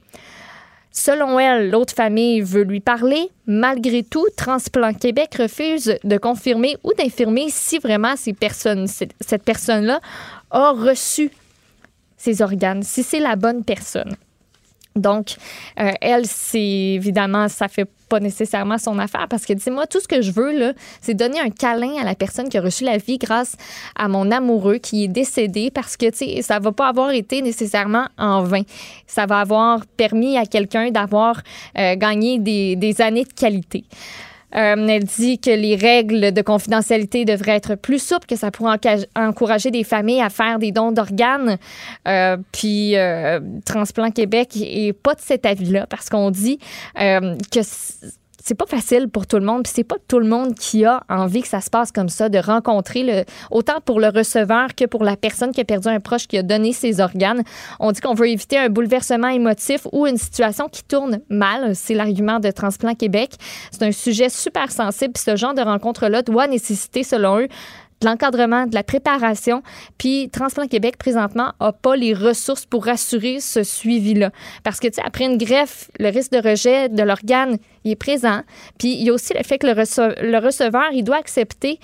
Selon 0.91 1.39
elle, 1.39 1.69
l'autre 1.69 1.93
famille 1.93 2.41
veut 2.41 2.63
lui 2.63 2.79
parler. 2.79 3.29
Malgré 3.45 4.01
tout, 4.01 4.25
Transplant 4.35 4.93
Québec 4.93 5.35
refuse 5.37 5.95
de 6.03 6.17
confirmer 6.17 6.75
ou 6.83 6.91
d'infirmer 6.93 7.49
si 7.49 7.77
vraiment 7.77 8.15
cette 8.15 9.43
personne-là 9.43 10.01
a 10.49 10.71
reçu 10.71 11.29
ses 12.17 12.41
organes, 12.41 12.81
si 12.81 13.03
c'est 13.03 13.19
la 13.19 13.35
bonne 13.35 13.63
personne. 13.63 14.15
Donc, 14.97 15.35
euh, 15.79 15.91
elle, 16.01 16.25
c'est 16.25 16.59
évidemment, 16.59 17.47
ça 17.47 17.67
fait 17.67 17.87
pas 18.09 18.19
nécessairement 18.19 18.77
son 18.77 18.99
affaire 18.99 19.27
parce 19.29 19.45
que, 19.45 19.53
dis 19.53 19.69
moi, 19.69 19.85
tout 19.85 19.99
ce 19.99 20.07
que 20.07 20.21
je 20.21 20.31
veux, 20.31 20.57
là, 20.57 20.73
c'est 21.01 21.13
donner 21.13 21.39
un 21.39 21.49
câlin 21.49 21.95
à 21.99 22.03
la 22.03 22.15
personne 22.15 22.49
qui 22.49 22.57
a 22.57 22.61
reçu 22.61 22.83
la 22.83 22.97
vie 22.97 23.17
grâce 23.17 23.55
à 23.95 24.07
mon 24.07 24.31
amoureux 24.31 24.77
qui 24.77 25.03
est 25.03 25.09
décédé 25.09 25.71
parce 25.71 25.97
que, 25.97 26.09
tu 26.09 26.17
sais, 26.17 26.41
ça 26.41 26.59
va 26.59 26.71
pas 26.71 26.87
avoir 26.87 27.11
été 27.11 27.41
nécessairement 27.41 28.07
en 28.17 28.43
vain. 28.43 28.61
Ça 29.07 29.25
va 29.25 29.39
avoir 29.39 29.85
permis 29.97 30.37
à 30.37 30.45
quelqu'un 30.45 30.91
d'avoir 30.91 31.41
euh, 31.77 31.95
gagné 31.95 32.39
des 32.39 33.01
années 33.01 33.25
de 33.25 33.33
qualité. 33.33 33.83
Euh, 34.55 34.87
elle 34.87 35.03
dit 35.03 35.39
que 35.39 35.49
les 35.49 35.75
règles 35.75 36.31
de 36.31 36.41
confidentialité 36.41 37.25
devraient 37.25 37.55
être 37.55 37.75
plus 37.75 38.01
souples, 38.01 38.27
que 38.27 38.35
ça 38.35 38.51
pourrait 38.51 38.77
encourager 39.15 39.71
des 39.71 39.83
familles 39.83 40.21
à 40.21 40.29
faire 40.29 40.59
des 40.59 40.71
dons 40.71 40.91
d'organes. 40.91 41.57
Euh, 42.07 42.37
puis 42.51 42.95
euh, 42.95 43.39
Transplant 43.65 44.11
Québec 44.11 44.55
est 44.55 44.93
pas 44.93 45.15
de 45.15 45.21
cet 45.21 45.45
avis-là 45.45 45.85
parce 45.87 46.09
qu'on 46.09 46.31
dit 46.31 46.59
que 46.95 47.61
c'est 48.47 48.55
pas 48.55 48.65
facile 48.65 49.09
pour 49.09 49.27
tout 49.27 49.35
le 49.35 49.45
monde, 49.45 49.63
puis 49.63 49.73
c'est 49.75 49.83
pas 49.83 49.97
tout 50.07 50.19
le 50.19 50.25
monde 50.25 50.55
qui 50.55 50.85
a 50.85 51.03
envie 51.09 51.41
que 51.41 51.49
ça 51.49 51.59
se 51.59 51.69
passe 51.69 51.91
comme 51.91 52.07
ça, 52.07 52.29
de 52.29 52.37
rencontrer 52.37 53.03
le, 53.03 53.25
autant 53.51 53.81
pour 53.83 53.99
le 53.99 54.07
receveur 54.07 54.73
que 54.73 54.85
pour 54.85 55.03
la 55.03 55.17
personne 55.17 55.51
qui 55.51 55.59
a 55.59 55.65
perdu 55.65 55.89
un 55.89 55.99
proche 55.99 56.27
qui 56.27 56.37
a 56.37 56.43
donné 56.43 56.71
ses 56.71 57.01
organes. 57.01 57.43
On 57.81 57.91
dit 57.91 57.99
qu'on 57.99 58.13
veut 58.13 58.29
éviter 58.29 58.57
un 58.57 58.69
bouleversement 58.69 59.27
émotif 59.27 59.85
ou 59.91 60.07
une 60.07 60.15
situation 60.15 60.69
qui 60.69 60.81
tourne 60.85 61.19
mal. 61.29 61.75
C'est 61.75 61.93
l'argument 61.93 62.39
de 62.39 62.49
Transplant 62.49 62.95
Québec. 62.95 63.31
C'est 63.71 63.83
un 63.83 63.91
sujet 63.91 64.29
super 64.29 64.71
sensible, 64.71 65.11
puis 65.13 65.23
ce 65.25 65.35
genre 65.35 65.53
de 65.53 65.61
rencontre-là 65.61 66.21
doit 66.21 66.47
nécessiter, 66.47 67.03
selon 67.03 67.39
eux, 67.39 67.47
de 68.01 68.07
l'encadrement, 68.07 68.65
de 68.67 68.75
la 68.75 68.83
préparation. 68.83 69.63
Puis 69.97 70.29
Transplant 70.29 70.67
Québec, 70.67 70.97
présentement, 70.97 71.53
n'a 71.59 71.71
pas 71.71 71.95
les 71.95 72.13
ressources 72.13 72.65
pour 72.65 72.87
assurer 72.87 73.39
ce 73.39 73.63
suivi-là. 73.63 74.31
Parce 74.63 74.79
que, 74.79 74.87
tu 74.87 74.95
sais, 74.95 75.01
après 75.05 75.25
une 75.25 75.37
greffe, 75.37 75.89
le 75.99 76.09
risque 76.09 76.31
de 76.31 76.49
rejet 76.49 76.89
de 76.89 77.03
l'organe, 77.03 77.57
est 77.91 77.95
présent. 77.95 78.41
Puis 78.77 78.93
il 78.93 79.03
y 79.03 79.09
a 79.09 79.13
aussi 79.13 79.33
le 79.33 79.43
fait 79.43 79.57
que 79.57 79.67
le, 79.67 80.39
receveur, 80.39 80.91
il 80.93 81.03
doit 81.03 81.17
accepter 81.17 81.79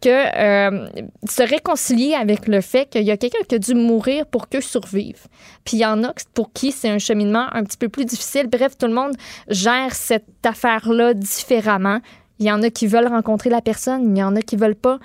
que 0.00 0.08
euh, 0.08 0.86
se 1.28 1.42
réconcilier 1.42 2.14
avec 2.14 2.46
le 2.46 2.60
fait 2.60 2.86
qu'il 2.86 3.04
y 3.04 3.10
a 3.10 3.16
quelqu'un 3.16 3.38
qui 3.48 3.54
a 3.54 3.58
dû 3.58 3.74
mourir 3.74 4.26
pour 4.26 4.48
qu'eux 4.48 4.60
survivent. 4.60 5.26
Puis 5.64 5.78
il 5.78 5.80
y 5.80 5.86
en 5.86 6.04
a 6.04 6.12
pour 6.34 6.52
qui 6.52 6.72
c'est 6.72 6.90
un 6.90 6.98
cheminement 6.98 7.46
un 7.52 7.64
petit 7.64 7.78
peu 7.78 7.88
plus 7.88 8.04
difficile. 8.04 8.48
Bref, 8.48 8.76
tout 8.76 8.86
le 8.86 8.92
monde 8.92 9.14
gère 9.48 9.94
cette 9.94 10.26
affaire-là 10.44 11.14
différemment. 11.14 12.00
Il 12.38 12.46
y 12.46 12.52
en 12.52 12.62
a 12.62 12.68
qui 12.68 12.86
veulent 12.86 13.06
rencontrer 13.06 13.48
la 13.48 13.62
personne, 13.62 14.14
il 14.14 14.18
y 14.18 14.22
en 14.22 14.36
a 14.36 14.42
qui 14.42 14.56
veulent 14.56 14.74
pas 14.74 14.98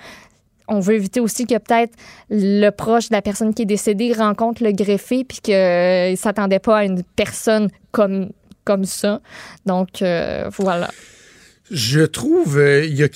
on 0.70 0.80
veut 0.80 0.96
éviter 0.96 1.20
aussi 1.20 1.46
que 1.46 1.58
peut-être 1.58 1.94
le 2.30 2.70
proche 2.70 3.10
de 3.10 3.16
la 3.16 3.22
personne 3.22 3.54
qui 3.54 3.64
est 3.64 3.66
décédée 3.66 4.14
rencontre 4.14 4.64
le 4.64 4.72
greffé 4.72 5.24
puis 5.24 5.40
qu'il 5.42 5.54
ne 5.54 6.16
s'attendait 6.16 6.60
pas 6.60 6.78
à 6.78 6.84
une 6.86 7.04
personne 7.16 7.70
comme, 7.92 8.30
comme 8.64 8.86
ça. 8.86 9.22
Donc, 9.66 10.02
euh, 10.02 10.50
voilà. 10.58 10.90
Je 11.72 12.02
trouve, 12.02 12.58
euh, 12.58 12.84
il 12.84 12.96
y 12.96 13.04
a 13.04 13.10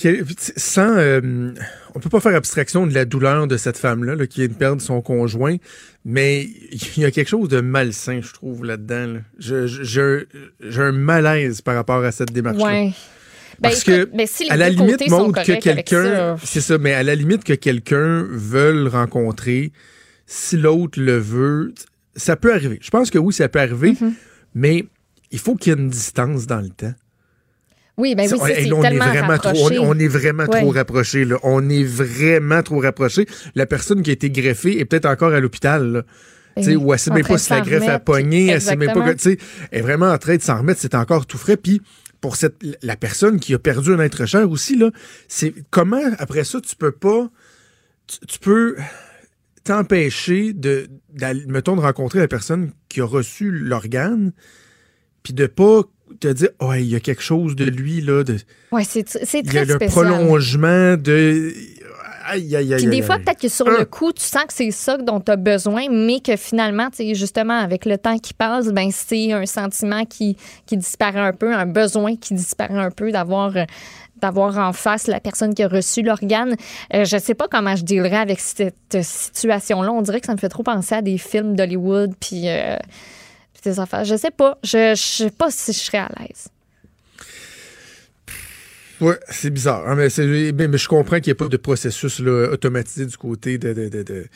sans, 0.56 0.96
euh, 0.96 1.52
on 1.94 1.98
peut 1.98 2.08
pas 2.08 2.20
faire 2.20 2.36
abstraction 2.36 2.86
de 2.86 2.94
la 2.94 3.04
douleur 3.04 3.48
de 3.48 3.56
cette 3.56 3.78
femme-là 3.78 4.14
qui 4.26 4.40
vient 4.40 4.48
de 4.48 4.54
perdre 4.54 4.80
son 4.80 5.00
conjoint, 5.00 5.56
mais 6.04 6.48
il 6.70 7.02
y 7.02 7.04
a 7.04 7.10
quelque 7.10 7.28
chose 7.28 7.48
de 7.48 7.60
malsain, 7.60 8.20
je 8.22 8.32
trouve, 8.32 8.64
là-dedans. 8.64 9.16
J'ai 9.38 10.82
un 10.82 10.92
malaise 10.92 11.62
par 11.62 11.74
rapport 11.74 12.04
à 12.04 12.12
cette 12.12 12.32
démarche-là. 12.32 12.90
Parce 13.62 13.84
que, 13.84 14.04
ben, 14.04 14.26
à 14.50 14.56
la 14.56 14.70
limite, 14.70 15.10
montre 15.10 15.42
que 15.42 15.60
quelqu'un, 15.60 16.36
c'est 16.42 16.60
ça, 16.60 16.78
mais 16.78 16.92
à 16.92 17.02
la 17.02 17.14
limite 17.14 17.44
que 17.44 17.54
quelqu'un 17.54 18.26
veuille 18.30 18.88
rencontrer, 18.88 19.72
si 20.26 20.56
l'autre 20.56 21.00
le 21.00 21.18
veut, 21.18 21.74
ça 22.16 22.36
peut 22.36 22.52
arriver. 22.52 22.78
Je 22.82 22.90
pense 22.90 23.10
que 23.10 23.18
oui, 23.18 23.32
ça 23.32 23.48
peut 23.48 23.60
arriver, 23.60 23.92
mm-hmm. 23.92 24.12
mais 24.54 24.86
il 25.30 25.38
faut 25.38 25.54
qu'il 25.56 25.72
y 25.72 25.76
ait 25.76 25.78
une 25.78 25.90
distance 25.90 26.46
dans 26.46 26.60
le 26.60 26.70
temps. 26.70 26.94
Oui, 27.96 28.16
ben 28.16 28.22
oui, 28.22 28.28
c'est 28.28 28.72
on, 28.72 28.82
est 28.82 28.96
vraiment 28.96 29.38
trop, 29.38 29.70
on, 29.80 29.98
est 29.98 30.08
vraiment 30.08 30.46
trop 30.46 30.70
rapproché. 30.70 31.24
Là. 31.24 31.36
On 31.44 31.68
est 31.68 31.84
vraiment 31.84 32.60
trop 32.62 32.80
rapproché. 32.80 33.26
La 33.54 33.66
personne 33.66 34.02
qui 34.02 34.10
a 34.10 34.12
été 34.14 34.30
greffée 34.30 34.80
est 34.80 34.84
peut-être 34.84 35.06
encore 35.06 35.32
à 35.32 35.38
l'hôpital. 35.38 36.04
Ben 36.56 36.76
ou 36.76 36.92
elle 36.92 36.98
sait 36.98 37.10
même 37.10 37.26
pas 37.26 37.38
si 37.38 37.50
la 37.50 37.60
greffe 37.60 37.88
a 37.88 37.98
pogné, 37.98 38.48
elle 38.48 38.60
sait 38.60 38.76
même 38.76 38.92
pas 38.92 39.14
que, 39.14 39.28
elle 39.28 39.38
est 39.72 39.80
vraiment 39.80 40.10
en 40.10 40.18
train 40.18 40.36
de 40.36 40.42
s'en 40.42 40.58
remettre, 40.58 40.80
c'est 40.80 40.94
encore 40.94 41.26
tout 41.26 41.38
frais. 41.38 41.56
Puis 41.56 41.82
pour 42.24 42.36
cette, 42.36 42.56
la 42.80 42.96
personne 42.96 43.38
qui 43.38 43.52
a 43.52 43.58
perdu 43.58 43.92
un 43.92 44.00
être 44.00 44.24
cher 44.24 44.50
aussi, 44.50 44.78
là, 44.78 44.90
c'est 45.28 45.52
comment, 45.68 46.00
après 46.18 46.44
ça, 46.44 46.58
tu 46.58 46.74
peux 46.74 46.90
pas. 46.90 47.28
Tu, 48.06 48.38
peux 48.38 48.76
t'empêcher 49.62 50.54
de, 50.54 50.88
mettons, 51.46 51.76
de 51.76 51.82
rencontrer 51.82 52.20
la 52.20 52.28
personne 52.28 52.72
qui 52.88 53.02
a 53.02 53.04
reçu 53.04 53.50
l'organe, 53.50 54.32
puis 55.22 55.34
de 55.34 55.46
pas 55.46 55.82
te 56.18 56.28
dire, 56.28 56.48
oh, 56.60 56.72
il 56.72 56.86
y 56.86 56.94
a 56.94 57.00
quelque 57.00 57.20
chose 57.20 57.56
de 57.56 57.66
lui, 57.66 58.00
là. 58.00 58.24
De, 58.24 58.38
ouais, 58.72 58.84
c'est 58.84 59.04
très 59.04 59.40
Il 59.40 59.52
y 59.52 59.58
a 59.58 59.66
le 59.66 59.76
prolongement 59.76 60.96
de. 60.96 61.52
Aïe, 62.26 62.56
aïe, 62.56 62.74
aïe, 62.74 62.80
Puis 62.80 62.90
des 62.90 63.02
fois, 63.02 63.18
peut-être 63.18 63.40
que 63.40 63.48
sur 63.48 63.68
le 63.68 63.84
coup, 63.84 64.12
tu 64.12 64.24
sens 64.24 64.44
que 64.44 64.52
c'est 64.52 64.70
ça 64.70 64.96
dont 64.96 65.20
tu 65.20 65.30
as 65.30 65.36
besoin, 65.36 65.86
mais 65.90 66.20
que 66.20 66.36
finalement, 66.36 66.88
justement, 67.12 67.58
avec 67.58 67.84
le 67.84 67.98
temps 67.98 68.18
qui 68.18 68.34
passe, 68.34 68.68
ben 68.68 68.90
c'est 68.90 69.32
un 69.32 69.46
sentiment 69.46 70.04
qui, 70.04 70.36
qui 70.66 70.76
disparaît 70.76 71.20
un 71.20 71.32
peu, 71.32 71.54
un 71.54 71.66
besoin 71.66 72.16
qui 72.16 72.34
disparaît 72.34 72.78
un 72.78 72.90
peu 72.90 73.10
d'avoir 73.10 73.56
euh, 73.56 73.64
d'avoir 74.16 74.56
en 74.58 74.72
face 74.72 75.06
la 75.06 75.20
personne 75.20 75.54
qui 75.54 75.62
a 75.62 75.68
reçu 75.68 76.02
l'organe. 76.02 76.56
Euh, 76.94 77.04
je 77.04 77.18
sais 77.18 77.34
pas 77.34 77.46
comment 77.48 77.76
je 77.76 77.84
dealerais 77.84 78.16
avec 78.16 78.40
cette 78.40 79.02
situation-là. 79.02 79.92
On 79.92 80.02
dirait 80.02 80.20
que 80.20 80.26
ça 80.26 80.32
me 80.32 80.38
fait 80.38 80.48
trop 80.48 80.62
penser 80.62 80.94
à 80.94 81.02
des 81.02 81.18
films 81.18 81.56
d'Hollywood, 81.56 82.14
puis 82.18 82.48
euh, 82.48 82.76
des 83.64 83.80
affaires. 83.80 84.04
Je 84.04 84.16
sais 84.16 84.30
pas. 84.30 84.58
Je, 84.62 84.94
je 84.94 85.24
sais 85.24 85.30
pas 85.30 85.50
si 85.50 85.72
je 85.72 85.78
serais 85.78 85.98
à 85.98 86.08
l'aise. 86.20 86.48
Oui, 89.00 89.14
c'est 89.28 89.50
bizarre. 89.50 89.88
Hein, 89.88 89.96
mais, 89.96 90.08
je 90.08 90.88
comprends 90.88 91.16
qu'il 91.16 91.28
n'y 91.28 91.32
ait 91.32 91.34
pas 91.34 91.48
de 91.48 91.56
processus 91.56 92.20
automatisé 92.20 93.06
du 93.06 93.16
côté 93.16 93.58
de. 93.58 93.72
de, 93.72 94.26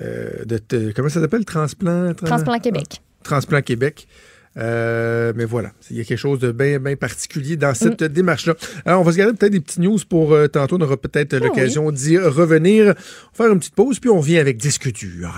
euh, 0.00 0.92
comment 0.94 1.08
ça 1.08 1.20
s'appelle? 1.20 1.44
Transplant? 1.44 2.14
Transplant 2.14 2.58
Québec. 2.58 3.02
Transplant 3.22 3.62
Québec. 3.62 4.06
Euh, 4.56 5.32
mais 5.36 5.44
voilà, 5.44 5.70
il 5.90 5.98
y 5.98 6.00
a 6.00 6.04
quelque 6.04 6.18
chose 6.18 6.40
de 6.40 6.50
bien 6.50 6.96
particulier 6.96 7.56
dans 7.56 7.72
cette 7.72 8.02
mm. 8.02 8.08
démarche-là. 8.08 8.54
Alors, 8.84 9.00
on 9.00 9.04
va 9.04 9.12
se 9.12 9.16
garder 9.16 9.32
peut-être 9.34 9.52
des 9.52 9.60
petites 9.60 9.78
news 9.78 9.98
pour 10.08 10.32
euh, 10.32 10.48
tantôt. 10.48 10.76
On 10.76 10.80
aura 10.80 10.96
peut-être 10.96 11.34
ah 11.34 11.38
l'occasion 11.38 11.92
d'y 11.92 12.18
revenir. 12.18 12.86
On 12.86 12.88
va 12.88 12.94
faire 13.44 13.52
une 13.52 13.60
petite 13.60 13.76
pause, 13.76 14.00
puis 14.00 14.10
on 14.10 14.20
vient 14.20 14.40
avec 14.40 14.56
Discuture. 14.56 15.32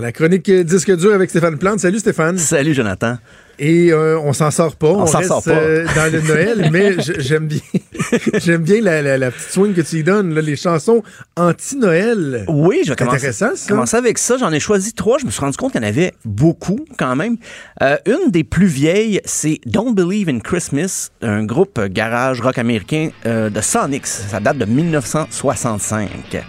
La 0.00 0.12
chronique 0.12 0.50
disque 0.50 0.94
dur 0.96 1.14
avec 1.14 1.30
Stéphane 1.30 1.58
Plante. 1.58 1.80
Salut 1.80 1.98
Stéphane. 1.98 2.38
Salut 2.38 2.74
Jonathan. 2.74 3.16
Et 3.58 3.90
euh, 3.90 4.18
on 4.18 4.32
s'en 4.32 4.50
sort 4.50 4.76
pas. 4.76 4.88
On, 4.88 5.06
s'en 5.06 5.22
sort 5.22 5.42
pas. 5.42 5.52
Euh, 5.52 5.86
dans 5.94 6.12
le 6.12 6.20
Noël, 6.20 6.68
mais 6.72 6.96
j'aime 7.18 7.46
bien, 7.46 7.60
j'aime 8.34 8.62
bien 8.62 8.82
la, 8.82 9.30
petite 9.30 9.50
swing 9.50 9.72
que 9.72 9.80
tu 9.80 9.96
y 9.96 10.02
donnes, 10.02 10.38
les 10.38 10.56
chansons 10.56 11.02
anti-Noël. 11.36 12.44
Oui, 12.48 12.80
je 12.84 12.90
vais 12.90 12.96
commencer, 12.96 13.30
commencer 13.66 13.96
avec 13.96 14.18
ça. 14.18 14.36
J'en 14.36 14.52
ai 14.52 14.60
choisi 14.60 14.92
trois. 14.92 15.18
Je 15.18 15.26
me 15.26 15.30
suis 15.30 15.40
rendu 15.40 15.56
compte 15.56 15.72
qu'il 15.72 15.80
y 15.80 15.84
en 15.84 15.88
avait 15.88 16.12
beaucoup 16.24 16.84
quand 16.98 17.16
même. 17.16 17.36
Euh, 17.82 17.96
une 18.06 18.30
des 18.30 18.44
plus 18.44 18.66
vieilles, 18.66 19.20
c'est 19.24 19.60
Don't 19.64 19.94
Believe 19.94 20.28
in 20.28 20.40
Christmas, 20.40 21.10
un 21.22 21.44
groupe 21.44 21.80
garage 21.86 22.40
rock 22.40 22.58
américain 22.58 23.10
de 23.24 23.60
Sonics. 23.60 24.06
Ça 24.06 24.40
date 24.40 24.58
de 24.58 24.66
1965. 24.66 26.44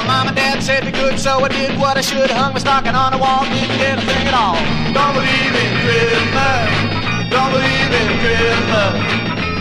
Well, 0.00 0.08
mom 0.08 0.28
and 0.28 0.36
dad 0.36 0.62
said 0.62 0.86
be 0.86 0.92
good, 0.92 1.20
so 1.20 1.44
I 1.44 1.48
did 1.48 1.78
what 1.78 1.98
I 1.98 2.00
should. 2.00 2.30
Hung 2.30 2.54
my 2.54 2.58
stocking 2.58 2.94
on 2.94 3.12
the 3.12 3.18
wall, 3.18 3.44
didn't 3.44 3.76
get 3.76 3.98
a 3.98 4.00
thing 4.00 4.26
at 4.28 4.32
all. 4.32 4.56
Don't 4.96 5.12
believe 5.12 5.52
in 5.52 5.72
Christmas. 5.84 7.28
Don't 7.28 7.52
believe 7.52 7.92
in 8.00 8.10
Christmas. 8.24 8.96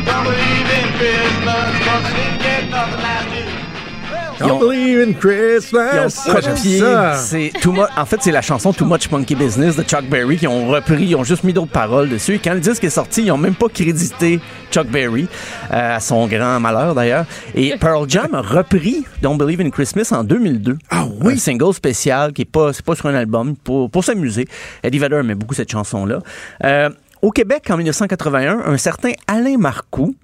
Don't 0.08 0.24
believe 0.24 0.70
in 0.80 0.88
Christmas, 0.96 1.68
cause 1.84 2.04
I 2.08 2.12
didn't 2.16 2.40
get 2.40 2.70
nothing 2.72 3.02
last 3.04 3.36
year. 3.36 3.49
Don't 4.40 4.60
believe 4.60 5.00
in 5.00 5.14
Christmas. 5.14 6.24
Ils 6.26 6.32
ont 6.32 6.36
copié. 6.36 6.84
C'est 7.16 7.52
too 7.62 7.72
much, 7.72 7.90
en 7.98 8.06
fait, 8.06 8.18
c'est 8.22 8.32
la 8.32 8.42
chanson 8.42 8.72
Too 8.74 8.86
Much 8.86 9.10
Monkey 9.12 9.36
Business 9.36 9.76
de 9.76 9.84
Chuck 9.84 10.06
Berry 10.06 10.38
qui 10.38 10.48
ont 10.48 10.68
repris, 10.68 11.06
ils 11.06 11.16
ont 11.16 11.24
juste 11.24 11.44
mis 11.44 11.54
d'autres 11.54 11.72
paroles 11.72 12.10
dessus. 12.10 12.36
Et 12.36 12.40
quand 12.40 12.54
le 12.54 12.60
disque 12.60 12.84
est 12.84 12.90
sorti, 12.90 13.24
ils 13.24 13.32
ont 13.32 13.38
même 13.38 13.56
pas 13.56 13.68
crédité 13.68 14.40
Chuck 14.72 14.88
Berry, 14.88 15.28
euh, 15.72 15.96
à 15.96 16.00
son 16.00 16.28
grand 16.28 16.60
malheur 16.60 16.96
d'ailleurs. 16.96 17.26
Et 17.56 17.74
Pearl 17.80 18.10
Jam 18.10 18.34
a 18.34 18.42
repris 18.42 19.06
Don't 19.22 19.38
Believe 19.38 19.62
in 19.62 19.70
Christmas 19.70 20.10
en 20.12 20.24
2002. 20.24 20.78
Ah 20.90 21.06
oui? 21.22 21.34
Un 21.34 21.38
single 21.38 21.74
spécial 21.74 22.34
qui 22.34 22.44
est 22.44 22.46
pas, 22.46 22.74
c'est 22.74 22.86
pas 22.86 22.96
sur 22.96 23.08
un 23.08 23.16
album, 23.16 23.56
pour, 23.56 23.90
pour 23.90 24.04
s'amuser. 24.04 24.48
Eddie 24.84 25.00
Vedder 25.00 25.18
aimait 25.18 25.36
beaucoup 25.36 25.54
cette 25.56 25.72
chanson-là. 25.72 26.20
Euh, 26.64 26.90
au 27.22 27.32
Québec, 27.32 27.70
en 27.70 27.78
1981, 27.78 28.62
un 28.66 28.78
certain 28.78 29.12
Alain 29.28 29.58
Marcoux 29.58 30.16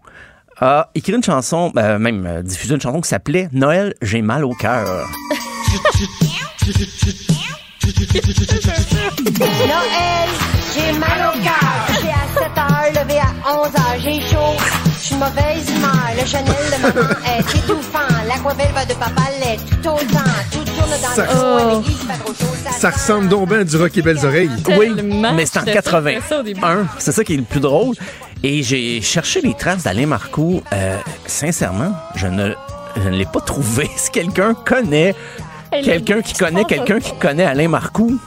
a 0.59 0.89
écrit 0.95 1.13
une 1.13 1.23
chanson, 1.23 1.71
ben, 1.73 1.99
même 1.99 2.25
euh, 2.25 2.41
diffusé 2.41 2.73
une 2.73 2.81
chanson 2.81 3.01
qui 3.01 3.09
s'appelait 3.09 3.49
Noël, 3.51 3.93
j'ai 4.01 4.21
mal 4.21 4.45
au 4.45 4.53
cœur. 4.53 5.07
Noël, 9.39 10.29
j'ai 10.73 10.91
mal 10.97 11.33
au 11.33 11.43
cœur. 11.43 11.87
C'est 11.87 12.09
à 12.09 12.25
7 12.33 12.57
heures, 12.57 13.03
levé 13.03 13.19
à 13.19 13.57
11 13.59 13.67
heures, 13.67 13.99
j'ai 13.99 14.21
chaud. 14.21 14.55
Je 14.99 15.05
suis 15.05 15.15
mauvaise. 15.15 15.74
Le 16.17 16.25
Chanel 16.25 16.45
de 16.47 16.81
maman 16.81 17.09
est 17.25 17.55
étouffant. 17.57 17.99
L'aquavelle 18.27 18.73
va 18.73 18.85
de 18.85 18.93
papa 18.93 19.21
l'est 19.39 19.57
tout 19.81 19.89
autant. 19.89 20.29
Tout 20.51 20.63
tourne 20.63 20.89
dans 21.01 21.09
Ça- 21.15 21.23
le 21.23 21.27
coin. 21.27 21.79
L'église 21.79 21.97
fait 21.97 22.17
trop 22.23 22.33
chaud. 22.33 22.45
Ça 22.79 22.89
ressemble 22.89 23.27
donc 23.29 23.49
bien 23.49 23.59
à 23.59 23.63
du 23.63 23.75
rock 23.77 23.97
et 23.97 24.01
belles 24.01 24.25
oreilles. 24.25 24.49
Oui, 24.77 24.91
mais 25.33 25.45
c'est 25.45 25.59
en 25.59 25.65
J'étais 25.65 25.81
sûre 25.81 26.01
que 26.01 26.09
c'était 26.09 26.21
ça 26.29 26.39
au 26.39 26.43
81. 26.43 26.43
début. 26.43 26.87
C'est 26.99 27.11
ça 27.11 27.23
qui 27.23 27.33
est 27.33 27.37
le 27.37 27.43
plus 27.43 27.59
drôle. 27.59 27.95
Et 28.43 28.63
j'ai 28.63 29.01
cherché 29.01 29.41
les 29.41 29.53
traces 29.53 29.83
d'Alain 29.83 30.07
Marcoux. 30.07 30.61
Euh, 30.73 30.97
sincèrement, 31.25 31.93
je 32.15 32.27
ne, 32.27 32.53
je 32.97 33.09
ne 33.09 33.15
l'ai 33.15 33.25
pas 33.25 33.41
trouvé. 33.41 33.89
Si 33.97 34.11
quelqu'un 34.11 34.53
connaît 34.53 35.15
quelqu'un 35.83 36.21
qui 36.21 36.33
connaît 36.33 36.63
quelqu'un 36.65 36.99
qui 36.99 37.13
connaît 37.17 37.45
Alain 37.45 37.67
Marcoux, 37.67 38.17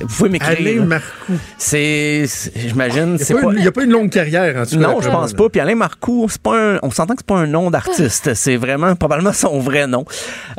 vous 0.00 0.06
pouvez 0.06 0.38
Alain 0.40 0.48
m'écrire. 0.60 0.84
Marcoux. 0.86 1.38
C'est, 1.58 2.24
c'est- 2.26 2.52
j'imagine, 2.56 3.16
Il 3.18 3.24
c'est 3.24 3.34
n'y 3.34 3.40
pas. 3.62 3.68
a, 3.68 3.72
pas 3.72 3.82
une 3.84 3.90
longue 3.90 4.10
carrière, 4.10 4.56
en 4.56 4.64
tout 4.64 4.76
cas. 4.76 4.76
Non, 4.76 5.00
je 5.00 5.08
pense 5.08 5.32
pas. 5.32 5.48
Puis 5.48 5.60
Alain 5.60 5.74
Marcoux, 5.74 6.26
c'est 6.30 6.40
pas 6.40 6.74
un, 6.74 6.78
on 6.82 6.90
s'entend 6.90 7.14
que 7.14 7.20
c'est 7.20 7.26
pas 7.26 7.38
un 7.38 7.46
nom 7.46 7.70
d'artiste. 7.70 8.34
C'est 8.34 8.56
vraiment 8.56 8.94
probablement 8.96 9.32
son 9.32 9.58
vrai 9.58 9.86
nom. 9.86 10.04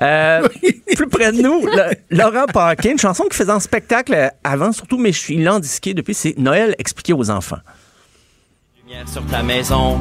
Euh, 0.01 0.47
plus 0.95 1.07
près 1.07 1.31
de 1.31 1.41
nous, 1.41 1.65
le- 1.65 1.95
Laurent 2.17 2.45
Paquin, 2.53 2.91
une 2.91 2.99
chanson 2.99 3.23
qui 3.29 3.37
faisait 3.37 3.51
en 3.51 3.59
spectacle 3.61 4.31
avant, 4.43 4.71
surtout, 4.71 4.97
mais 4.97 5.11
je 5.11 5.19
suis 5.19 5.37
là 5.37 5.55
en 5.55 5.59
disqué 5.59 5.93
depuis, 5.93 6.13
c'est 6.13 6.37
Noël 6.37 6.75
expliqué 6.77 7.13
aux 7.13 7.29
enfants. 7.31 7.59
lumière 8.83 9.07
sur 9.07 9.25
ta 9.27 9.41
maison 9.43 9.99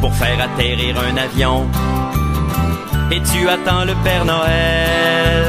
pour 0.00 0.14
faire 0.14 0.38
atterrir 0.40 0.96
un 1.00 1.16
avion. 1.16 1.66
Et 3.10 3.20
tu 3.22 3.48
attends 3.48 3.84
le 3.86 3.94
Père 4.04 4.24
Noël 4.26 5.46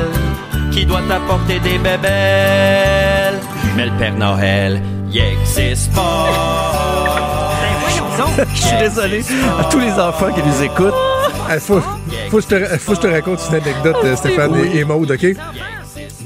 qui 0.80 0.86
doit 0.86 1.02
t'apporter 1.10 1.60
des 1.60 1.78
bébelles. 1.78 3.40
Mais 3.76 3.86
le 3.86 3.98
Père 3.98 4.16
Noël, 4.16 4.82
il 5.12 5.18
existe 5.20 5.94
pas. 5.94 6.30
Je 8.54 8.62
suis 8.62 8.78
désolé 8.78 9.24
à 9.60 9.64
tous 9.66 9.80
les 9.80 9.92
enfants 9.92 10.32
qui 10.32 10.42
nous 10.42 10.64
écoutent. 10.64 10.94
Il 11.52 11.60
faut, 11.60 11.82
faut, 12.30 12.38
que 12.38 12.44
je 12.44 12.48
te, 12.48 12.78
faut 12.78 12.92
que 12.92 12.98
je 12.98 13.02
te 13.02 13.08
raconte 13.08 13.40
une 13.50 13.56
anecdote, 13.56 13.98
euh, 14.04 14.16
Stéphane 14.16 14.56
et, 14.56 14.78
et 14.78 14.84
Maude, 14.86 15.12
OK? 15.12 15.26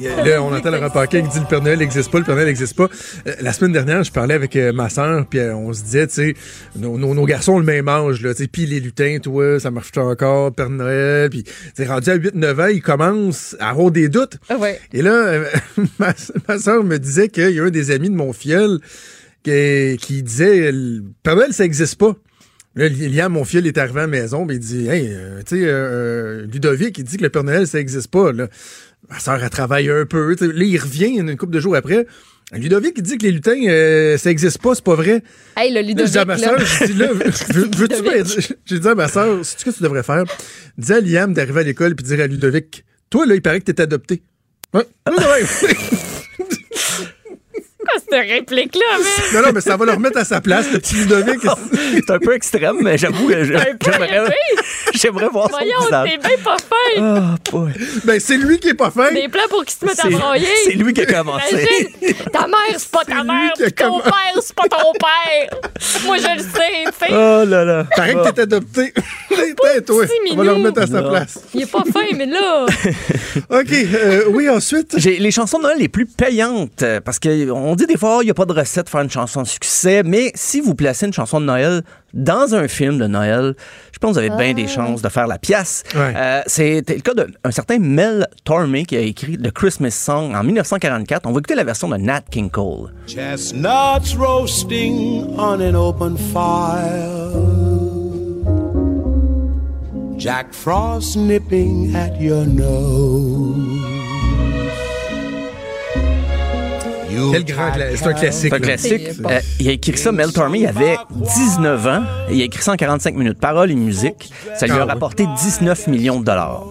Là, 0.02 0.42
on 0.42 0.54
entend 0.54 0.72
le 0.72 0.90
Paquin 0.90 1.22
qui 1.22 1.30
dit 1.30 1.40
le 1.40 1.46
Père 1.46 1.62
Noël 1.62 1.80
n'existe 1.80 2.12
pas, 2.12 2.20
le 2.20 2.26
Père 2.26 2.36
Noël 2.36 2.48
n'existe 2.48 2.76
pas. 2.76 2.90
Euh, 3.28 3.36
la 3.42 3.54
semaine 3.54 3.72
dernière, 3.72 4.04
je 4.04 4.12
parlais 4.12 4.34
avec 4.34 4.56
euh, 4.56 4.74
ma 4.74 4.90
soeur, 4.90 5.26
puis 5.28 5.40
euh, 5.40 5.56
on 5.56 5.74
se 5.74 5.84
disait, 5.84 6.08
tu 6.08 6.14
sais, 6.14 6.36
nos, 6.76 6.98
nos, 6.98 7.14
nos 7.14 7.26
garçons 7.26 7.54
ont 7.54 7.60
le 7.60 7.66
même 7.66 7.88
âge, 7.88 8.22
là, 8.22 8.34
tu 8.34 8.44
sais, 8.44 8.48
puis 8.48 8.66
les 8.66 8.80
lutins, 8.80 9.20
toi, 9.22 9.60
ça 9.60 9.72
marche 9.72 9.96
encore, 9.98 10.54
Père 10.54 10.70
Noël, 10.70 11.30
puis 11.30 11.44
tu 11.44 11.52
sais, 11.76 11.86
rendu 11.86 12.10
à 12.10 12.18
8-9 12.18 12.62
ans, 12.62 12.68
ils 12.68 12.82
commencent 12.82 13.56
à 13.60 13.70
avoir 13.70 13.92
des 13.92 14.10
doutes. 14.10 14.38
Ah 14.50 14.58
ouais. 14.58 14.80
Et 14.94 15.02
là, 15.02 15.12
euh, 15.12 15.46
ma, 16.00 16.14
ma 16.48 16.58
soeur 16.58 16.84
me 16.84 16.98
disait 16.98 17.30
qu'il 17.30 17.52
y 17.52 17.60
a 17.60 17.64
un 17.64 17.70
des 17.70 17.92
amis 17.92 18.10
de 18.10 18.16
mon 18.16 18.34
fiel 18.34 18.80
qui, 19.44 19.98
qui 20.02 20.24
disait, 20.24 20.72
le 20.72 21.04
Père 21.22 21.36
Noël, 21.36 21.54
ça 21.54 21.64
n'existe 21.64 22.00
pas. 22.00 22.16
Là, 22.76 22.90
Liam, 22.90 23.34
mon 23.34 23.44
fils, 23.44 23.64
est 23.66 23.78
arrivé 23.78 24.00
à 24.00 24.04
la 24.04 24.08
maison, 24.08 24.46
mais 24.46 24.56
il 24.56 24.60
dit 24.60 24.88
Hey, 24.88 25.08
euh, 25.12 25.42
tu 25.46 25.58
sais, 25.58 25.64
euh, 25.64 26.48
Ludovic, 26.48 26.98
il 26.98 27.04
dit 27.04 27.18
que 27.18 27.24
le 27.24 27.30
Père 27.30 27.44
Noël, 27.44 27.68
ça 27.68 27.78
n'existe 27.78 28.10
pas. 28.10 28.32
Là. 28.32 28.48
Ma 29.10 29.20
soeur, 29.20 29.44
elle 29.44 29.50
travaille 29.50 29.90
un 29.90 30.06
peu. 30.06 30.36
Là, 30.40 30.64
il 30.64 30.78
revient 30.78 31.08
une 31.20 31.36
couple 31.38 31.54
de 31.54 31.60
jours 31.60 31.76
après. 31.76 32.06
Ludovic, 32.52 32.94
il 32.98 33.04
dit 33.04 33.18
que 33.18 33.24
les 33.24 33.32
lutins, 33.32 33.60
euh, 33.68 34.18
ça 34.18 34.30
n'existe 34.30 34.62
pas, 34.62 34.76
c'est 34.76 34.84
pas 34.84 34.96
vrai. 34.96 35.24
Hey, 35.58 35.70
le 35.74 35.76
Là, 35.76 35.82
je 35.82 35.88
Ludovic, 35.88 36.12
dis 36.12 36.18
à 36.20 36.26
ma 36.26 36.38
là. 36.38 36.48
soeur, 36.48 36.60
je 36.60 36.86
dis 36.86 36.94
là, 36.94 37.08
veux- 37.14 37.70
veux-tu? 37.88 38.54
J'ai 38.66 38.80
dit 38.80 38.88
à 38.88 38.96
ma 38.96 39.08
soeur, 39.08 39.44
sais-tu 39.46 39.60
ce 39.62 39.66
que 39.72 39.76
tu 39.78 39.84
devrais 39.84 40.04
faire? 40.04 40.24
Dis 40.78 40.94
à 40.94 41.00
Liam 41.00 41.34
d'arriver 41.34 41.62
à 41.62 41.64
l'école 41.64 41.96
puis 41.96 42.06
dire 42.06 42.20
à 42.22 42.28
Ludovic, 42.28 42.84
toi, 43.10 43.26
là, 43.26 43.34
il 43.36 43.42
paraît 43.42 43.60
que 43.60 43.66
t'es 43.72 43.82
adopté. 43.82 44.22
Ouais. 44.74 44.84
Quoi, 47.86 48.00
cette 48.14 48.30
réplique-là, 48.30 48.98
mais. 49.00 49.40
non, 49.40 49.46
non, 49.48 49.52
mais 49.54 49.62
ça 49.62 49.76
va 49.78 49.86
le 49.86 49.92
remettre 49.94 50.18
à 50.20 50.26
sa 50.26 50.42
place, 50.42 50.66
le 50.72 50.80
petit 50.80 50.96
Ludovic. 50.96 51.40
C'est 51.94 52.10
un 52.12 52.20
peu 52.20 52.34
extrême, 52.36 52.78
mais 52.82 52.98
j'avoue 52.98 53.30
j'aimerais, 53.30 53.76
j'aimerais 54.94 55.28
voir 55.30 55.50
son 55.50 55.58
Voyons, 55.58 56.06
t'es 56.06 56.18
bien 56.18 56.38
pas 56.44 56.58
fin. 56.58 57.02
Ah, 57.02 57.36
boy. 57.52 57.72
Ben, 58.04 58.20
c'est 58.20 58.38
lui 58.38 58.60
qui 58.60 58.70
est 58.70 58.74
pas 58.74 58.92
fin. 58.92 59.12
Des 59.12 59.28
plans 59.28 59.42
pour 59.50 59.64
qu'ils 59.66 59.76
se 59.80 59.86
mettent 59.86 60.00
à 60.00 60.04
C'est, 60.04 60.16
broyer. 60.16 60.48
c'est 60.66 60.74
lui 60.74 60.94
qui 60.94 61.02
a 61.02 61.06
commencé. 61.06 61.46
Imagine, 61.52 62.16
ta 62.32 62.48
mère, 62.48 62.58
c'est 62.78 62.92
pas 62.92 63.04
ta 63.06 63.24
mère, 63.24 63.52
ton 63.76 63.86
commencé. 63.86 64.04
père, 64.10 64.42
c'est 64.44 64.56
pas 64.56 64.68
ton 64.70 64.92
père. 64.94 65.60
Moi, 66.06 66.18
je 66.18 66.36
le 66.38 66.42
sais, 66.42 66.84
tu 66.86 67.08
sais. 67.08 67.12
Oh 67.12 67.44
là 67.46 67.66
là. 67.66 67.86
Paraît 67.96 68.14
que 68.16 68.30
t'es 68.32 68.42
adopté. 68.42 68.94
T'es, 69.30 69.82
toi. 69.82 70.04
On 70.32 70.36
va 70.36 70.44
le 70.44 70.52
remettre 70.54 70.82
à 70.82 70.88
sa 70.88 71.02
place. 71.02 71.40
Il 71.54 71.64
est 71.64 71.72
pas 71.72 71.84
fin, 71.92 72.06
mais 72.16 72.26
là. 72.26 72.66
OK. 73.50 73.72
euh, 73.72 74.24
oui, 74.30 74.50
ensuite. 74.50 74.94
J'ai 74.98 75.18
les 75.18 75.32
chansons 75.32 75.58
de 75.58 75.64
Noël 75.64 75.78
les 75.80 75.88
plus 75.90 76.06
payantes 76.06 76.84
parce 77.04 77.20
qu'on 77.20 77.76
dit 77.76 77.86
des 77.86 77.98
fois 77.98 78.03
il 78.22 78.26
n'y 78.26 78.32
a 78.32 78.34
pas 78.34 78.46
de 78.46 78.54
recette 78.54 78.86
pour 78.86 78.92
faire 78.92 79.02
une 79.02 79.10
chanson 79.10 79.42
de 79.44 79.48
succès, 79.48 80.04
mais 80.04 80.32
si 80.36 80.62
vous 80.62 80.76
placez 80.76 81.06
une 81.06 81.14
chanson 81.14 81.40
de 81.40 81.46
Noël 81.46 81.82
dans 82.14 82.54
un 82.56 82.68
film 82.68 82.98
de 83.00 83.08
Noël, 83.08 83.56
je 83.92 84.00
pense 84.00 84.16
que 84.16 84.20
vous 84.22 84.26
avez 84.32 84.44
bien 84.44 84.54
des 84.54 84.68
chances 84.68 85.02
de 85.02 85.10
faire 85.10 85.28
la 85.28 85.38
pièce. 85.40 85.84
Ouais. 85.96 86.14
Euh, 86.16 86.42
C'était 86.46 86.96
le 86.96 87.02
cas 87.02 87.14
d'un 87.14 87.52
certain 87.52 87.80
Mel 87.80 88.28
Tormé 88.44 88.86
qui 88.86 88.96
a 88.96 89.00
écrit 89.00 89.38
The 89.38 89.52
Christmas 89.52 89.92
Song 89.92 90.36
en 90.36 90.44
1944. 90.44 91.26
On 91.26 91.32
va 91.32 91.40
écouter 91.40 91.56
la 91.56 91.64
version 91.64 91.88
de 91.90 91.98
Nat 91.98 92.22
King 92.30 92.50
Cole. 92.50 92.94
Chestnuts 93.08 94.16
roasting 94.18 95.26
on 95.38 95.60
an 95.62 95.76
open 95.76 96.18
fire. 96.18 97.32
Jack 100.18 100.54
Frost 100.54 101.18
nipping 101.18 101.96
at 101.96 102.20
your 102.22 102.46
nose. 102.46 103.73
Quel 107.32 107.46
grand 107.46 107.72
C'est 107.96 108.08
un 108.08 108.14
classique. 108.14 108.50
C'est 108.50 108.54
un 108.54 108.60
classique. 108.60 109.10
Euh, 109.30 109.40
il 109.60 109.70
a 109.70 109.72
écrit 109.72 109.98
ça, 109.98 110.12
Mel 110.12 110.32
Tormé, 110.32 110.60
il 110.60 110.68
avait 110.68 110.98
19 111.12 111.88
ans. 111.88 112.04
Et 112.30 112.36
il 112.36 112.42
a 112.42 112.46
écrit 112.46 112.62
ça 112.64 112.72
en 112.74 112.76
45 112.76 113.16
minutes. 113.16 113.40
Paroles 113.40 113.72
et 113.72 113.76
musique. 113.76 114.32
Ça 114.56 114.66
lui 114.66 114.74
Ah 114.78 114.82
a 114.82 114.86
oui. 114.86 114.92
rapporté 114.92 115.26
19 115.42 115.88
millions 115.88 116.20
de 116.20 116.26
dollars. 116.26 116.64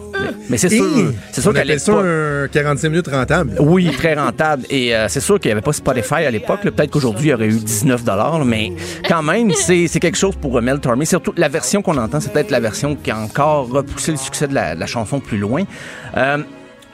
Mais- 0.49 0.59
c'est 0.59 0.69
sûr, 0.69 0.85
c'est 1.33 1.41
sûr 1.41 1.53
qu'à 1.53 1.65
l'époque... 1.65 2.05
un 2.05 2.49
45 2.49 2.89
minutes 2.89 3.09
rentable. 3.09 3.57
Oui, 3.59 3.91
très 3.97 4.15
rentable. 4.15 4.65
Et 4.71 4.95
euh, 4.95 5.07
c'est 5.09 5.21
sûr 5.21 5.41
qu'il 5.41 5.49
n'y 5.49 5.53
avait 5.53 5.63
pas 5.63 5.73
Spotify 5.73 6.15
à 6.27 6.31
l'époque. 6.31 6.61
Peut-être 6.63 6.91
qu'aujourd'hui, 6.91 7.29
il 7.29 7.31
y 7.31 7.35
aurait 7.35 7.47
eu 7.49 7.59
19 7.59 8.05
dollars, 8.05 8.45
mais 8.45 8.73
quand 9.09 9.23
même, 9.23 9.53
c'est 9.53 9.89
quelque 10.01 10.19
chose 10.19 10.35
pour 10.41 10.57
euh, 10.57 10.61
Mel 10.61 10.79
Tormé. 10.81 11.05
Surtout, 11.07 11.33
la 11.37 11.49
version 11.49 11.83
qu'on 11.83 11.97
entend, 11.97 12.21
c'est 12.21 12.33
peut-être 12.33 12.51
la 12.51 12.61
version 12.61 12.95
qui 12.97 13.11
a 13.11 13.19
encore 13.19 13.69
repoussé 13.71 14.13
le 14.13 14.19
succès 14.19 14.47
de 14.47 14.55
la, 14.55 14.75
de 14.75 14.81
la 14.81 14.87
chanson 14.87 15.19
plus 15.21 15.39
loin. 15.39 15.63
Euh, 16.17 16.39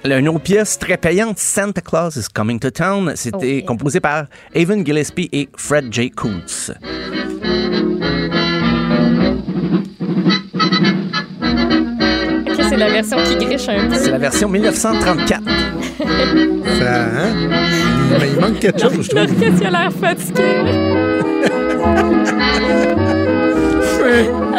une 0.04 0.28
autre 0.28 0.40
pièce 0.40 0.78
très 0.78 0.96
payante, 0.96 1.38
Santa 1.38 1.80
Claus 1.80 2.16
is 2.16 2.26
Coming 2.32 2.58
to 2.60 2.70
Town, 2.70 3.12
c'était 3.14 3.60
Oh. 3.62 3.66
composé 3.66 4.00
par 4.00 4.24
Evan 4.54 4.84
Gillespie 4.84 5.28
et 5.32 5.48
Fred 5.56 5.92
J. 5.92 6.10
Coots. 6.10 6.72
Ok, 11.30 12.56
c'est 12.68 12.76
la 12.76 12.88
version 12.90 13.16
qui 13.24 13.36
griche 13.44 13.68
un 13.68 13.88
peu. 13.88 13.94
C'est 13.94 14.10
la 14.10 14.18
version 14.18 14.48
1934. 14.48 15.42
Ça, 16.78 17.04
hein? 17.04 17.34
Mais 18.20 18.28
il 18.34 18.40
manque 18.40 18.58
quelque 18.60 18.80
chose, 18.80 19.08
je 19.10 19.14
Notre 19.14 19.34
trouve. 19.34 19.40
question 19.40 19.66
a 19.66 19.70
l'air 19.70 19.92
fatigué? 19.92 20.42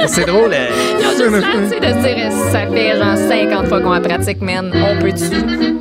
C'est 0.07 0.25
drôle. 0.25 0.51
euh, 0.53 0.67
juste 1.23 1.47
tu 1.51 1.69
sais, 1.69 1.79
de 1.79 1.85
se 1.85 2.01
dire, 2.01 2.31
ça 2.51 2.67
fait 2.67 2.97
genre 2.97 3.17
50 3.17 3.67
fois 3.67 3.81
qu'on 3.81 3.91
la 3.91 4.01
pratique, 4.01 4.41
man. 4.41 4.71
On 4.75 4.99
peut-tu, 5.01 5.23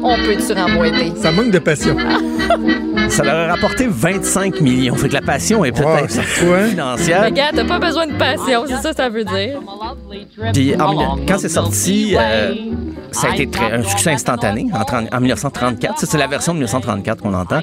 on 0.03 0.17
peut-tu 0.17 0.53
remboîter? 0.53 1.13
Ça 1.17 1.31
manque 1.33 1.51
de 1.51 1.59
passion. 1.59 1.97
Ça 3.09 3.23
leur 3.25 3.49
a 3.49 3.53
rapporté 3.55 3.87
25 3.89 4.61
millions. 4.61 4.95
Fait 4.95 5.09
que 5.09 5.15
la 5.15 5.23
passion 5.23 5.65
est 5.65 5.73
peut-être 5.73 6.11
ça 6.11 6.21
quoi? 6.45 6.65
financière. 6.65 7.23
Mais 7.23 7.33
gars, 7.33 7.51
t'as 7.55 7.65
pas 7.65 7.79
besoin 7.79 8.07
de 8.07 8.13
passion, 8.13 8.65
c'est 8.67 8.83
ça 8.83 8.91
que 8.91 8.97
ça 8.97 9.09
veut 9.09 9.25
dire. 9.25 9.61
Puis 10.53 10.75
en- 10.79 11.17
quand 11.27 11.39
c'est 11.39 11.49
sorti, 11.49 12.15
euh, 12.19 12.55
ça 13.11 13.29
a 13.29 13.35
été 13.35 13.49
très- 13.49 13.73
un 13.73 13.83
succès 13.83 14.11
instantané 14.11 14.67
en, 14.75 14.85
30 14.85 15.09
en 15.11 15.21
1934. 15.21 15.99
Ça, 15.99 16.07
c'est 16.07 16.19
la 16.19 16.27
version 16.27 16.53
de 16.53 16.59
1934 16.59 17.23
qu'on 17.23 17.33
entend. 17.33 17.61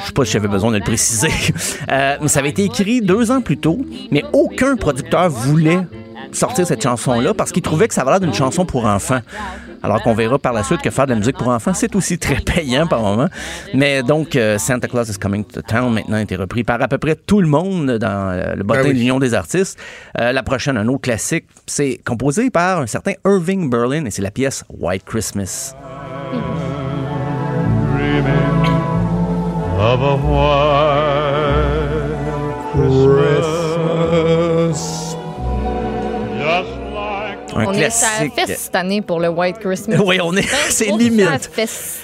Je 0.00 0.06
sais 0.06 0.12
pas 0.12 0.24
si 0.24 0.30
j'avais 0.32 0.46
besoin 0.48 0.70
de 0.70 0.76
le 0.76 0.84
préciser. 0.84 1.28
Euh, 1.90 2.16
mais 2.20 2.28
ça 2.28 2.38
avait 2.40 2.48
été 2.50 2.64
écrit 2.64 3.00
deux 3.02 3.30
ans 3.30 3.40
plus 3.40 3.58
tôt, 3.58 3.78
mais 4.10 4.24
aucun 4.32 4.76
producteur 4.76 5.28
voulait 5.28 5.80
sortir 6.32 6.66
cette 6.66 6.82
chanson-là 6.82 7.34
parce 7.34 7.52
qu'il 7.52 7.62
trouvait 7.62 7.88
que 7.88 7.94
ça 7.94 8.02
avait 8.02 8.10
l'air 8.10 8.20
d'une 8.20 8.34
chanson 8.34 8.64
pour 8.64 8.84
enfants. 8.86 9.20
Alors 9.82 10.02
qu'on 10.02 10.14
verra 10.14 10.38
par 10.38 10.54
la 10.54 10.62
suite 10.62 10.80
que 10.80 10.88
faire 10.90 11.04
de 11.04 11.10
la 11.10 11.18
musique 11.18 11.36
pour 11.36 11.48
enfants, 11.48 11.74
c'est 11.74 11.94
aussi 11.94 12.18
très 12.18 12.36
payant 12.36 12.86
par 12.86 13.02
moment. 13.02 13.28
Mais 13.74 14.02
donc, 14.02 14.34
euh, 14.34 14.56
Santa 14.56 14.88
Claus 14.88 15.08
is 15.10 15.18
Coming 15.18 15.44
to 15.44 15.60
Town 15.60 15.92
maintenant 15.92 16.16
a 16.16 16.22
été 16.22 16.36
repris 16.36 16.64
par 16.64 16.80
à 16.80 16.88
peu 16.88 16.96
près 16.96 17.16
tout 17.16 17.42
le 17.42 17.48
monde 17.48 17.98
dans 17.98 18.30
euh, 18.30 18.54
le 18.54 18.62
bottin 18.62 18.82
Ben 18.82 18.88
oui. 18.88 18.94
de 18.94 18.98
l'Union 18.98 19.18
des 19.18 19.34
artistes. 19.34 19.78
Euh, 20.18 20.32
la 20.32 20.42
prochaine, 20.42 20.78
un 20.78 20.88
autre 20.88 21.02
classique, 21.02 21.44
c'est 21.66 22.00
composé 22.04 22.48
par 22.48 22.80
un 22.80 22.86
certain 22.86 23.12
Irving 23.26 23.68
Berlin 23.68 24.06
et 24.06 24.10
c'est 24.10 24.22
la 24.22 24.30
pièce 24.30 24.64
White 24.70 25.04
Christmas. 25.04 25.74
Of 29.76 30.00
a 30.00 30.16
white 30.16 31.34
Christmas. 32.72 33.63
Un 37.56 37.66
on 37.66 37.72
classique. 37.72 38.32
est 38.36 38.42
à 38.42 38.46
fesse 38.46 38.58
cette 38.64 38.74
année 38.74 39.00
pour 39.02 39.20
le 39.20 39.28
White 39.28 39.58
Christmas. 39.58 39.96
Oui, 40.04 40.18
on 40.22 40.34
est- 40.36 40.42
Ben, 40.42 40.56
c'est 40.70 40.90
limite. 40.90 41.50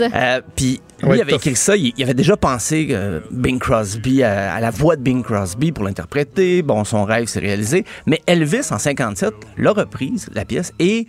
Euh, 0.01 0.40
Puis 0.56 0.81
lui, 1.02 1.09
Ouais, 1.09 1.16
il 1.16 1.20
avait 1.22 1.32
écrit 1.35 1.56
ça, 1.56 1.77
il, 1.77 1.93
il 1.97 2.02
avait 2.02 2.14
déjà 2.14 2.36
pensé 2.36 2.89
euh, 2.90 3.20
Bing 3.31 3.59
Crosby, 3.59 4.22
à, 4.22 4.52
à 4.55 4.60
la 4.60 4.70
voix 4.70 4.97
de 4.97 5.02
Bing 5.02 5.22
Crosby 5.22 5.72
pour 5.72 5.85
l'interpréter. 5.85 6.60
Bon, 6.62 6.85
son 6.85 7.05
rêve 7.05 7.27
s'est 7.27 7.40
réalisé. 7.40 7.85
Mais 8.06 8.20
Elvis, 8.27 8.70
en 8.70 8.78
57, 8.78 9.32
l'a 9.56 9.72
reprise, 9.72 10.28
la 10.35 10.44
pièce, 10.44 10.72
et 10.78 11.06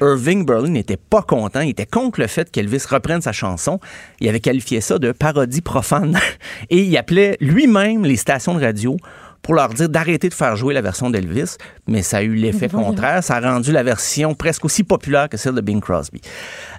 Irving 0.00 0.46
Berlin 0.46 0.70
n'était 0.70 0.96
pas 0.96 1.22
content. 1.22 1.60
Il 1.60 1.70
était 1.70 1.86
contre 1.86 2.20
le 2.20 2.26
fait 2.26 2.50
qu'Elvis 2.50 2.84
reprenne 2.88 3.20
sa 3.20 3.32
chanson. 3.32 3.80
Il 4.20 4.28
avait 4.28 4.40
qualifié 4.40 4.80
ça 4.80 4.98
de 4.98 5.12
parodie 5.12 5.60
profane. 5.60 6.18
Et 6.70 6.80
il 6.82 6.96
appelait 6.96 7.36
lui-même 7.40 8.04
les 8.04 8.16
stations 8.16 8.54
de 8.54 8.64
radio 8.64 8.96
pour 9.44 9.54
leur 9.54 9.68
dire 9.68 9.88
d'arrêter 9.88 10.28
de 10.28 10.34
faire 10.34 10.56
jouer 10.56 10.74
la 10.74 10.80
version 10.80 11.10
d'Elvis, 11.10 11.56
mais 11.86 12.02
ça 12.02 12.16
a 12.16 12.22
eu 12.22 12.34
l'effet 12.34 12.68
contraire. 12.68 13.22
Ça 13.22 13.36
a 13.36 13.40
rendu 13.40 13.70
la 13.70 13.82
version 13.84 14.34
presque 14.34 14.64
aussi 14.64 14.82
populaire 14.82 15.28
que 15.28 15.36
celle 15.36 15.54
de 15.54 15.60
Bing 15.60 15.80
Crosby. 15.80 16.20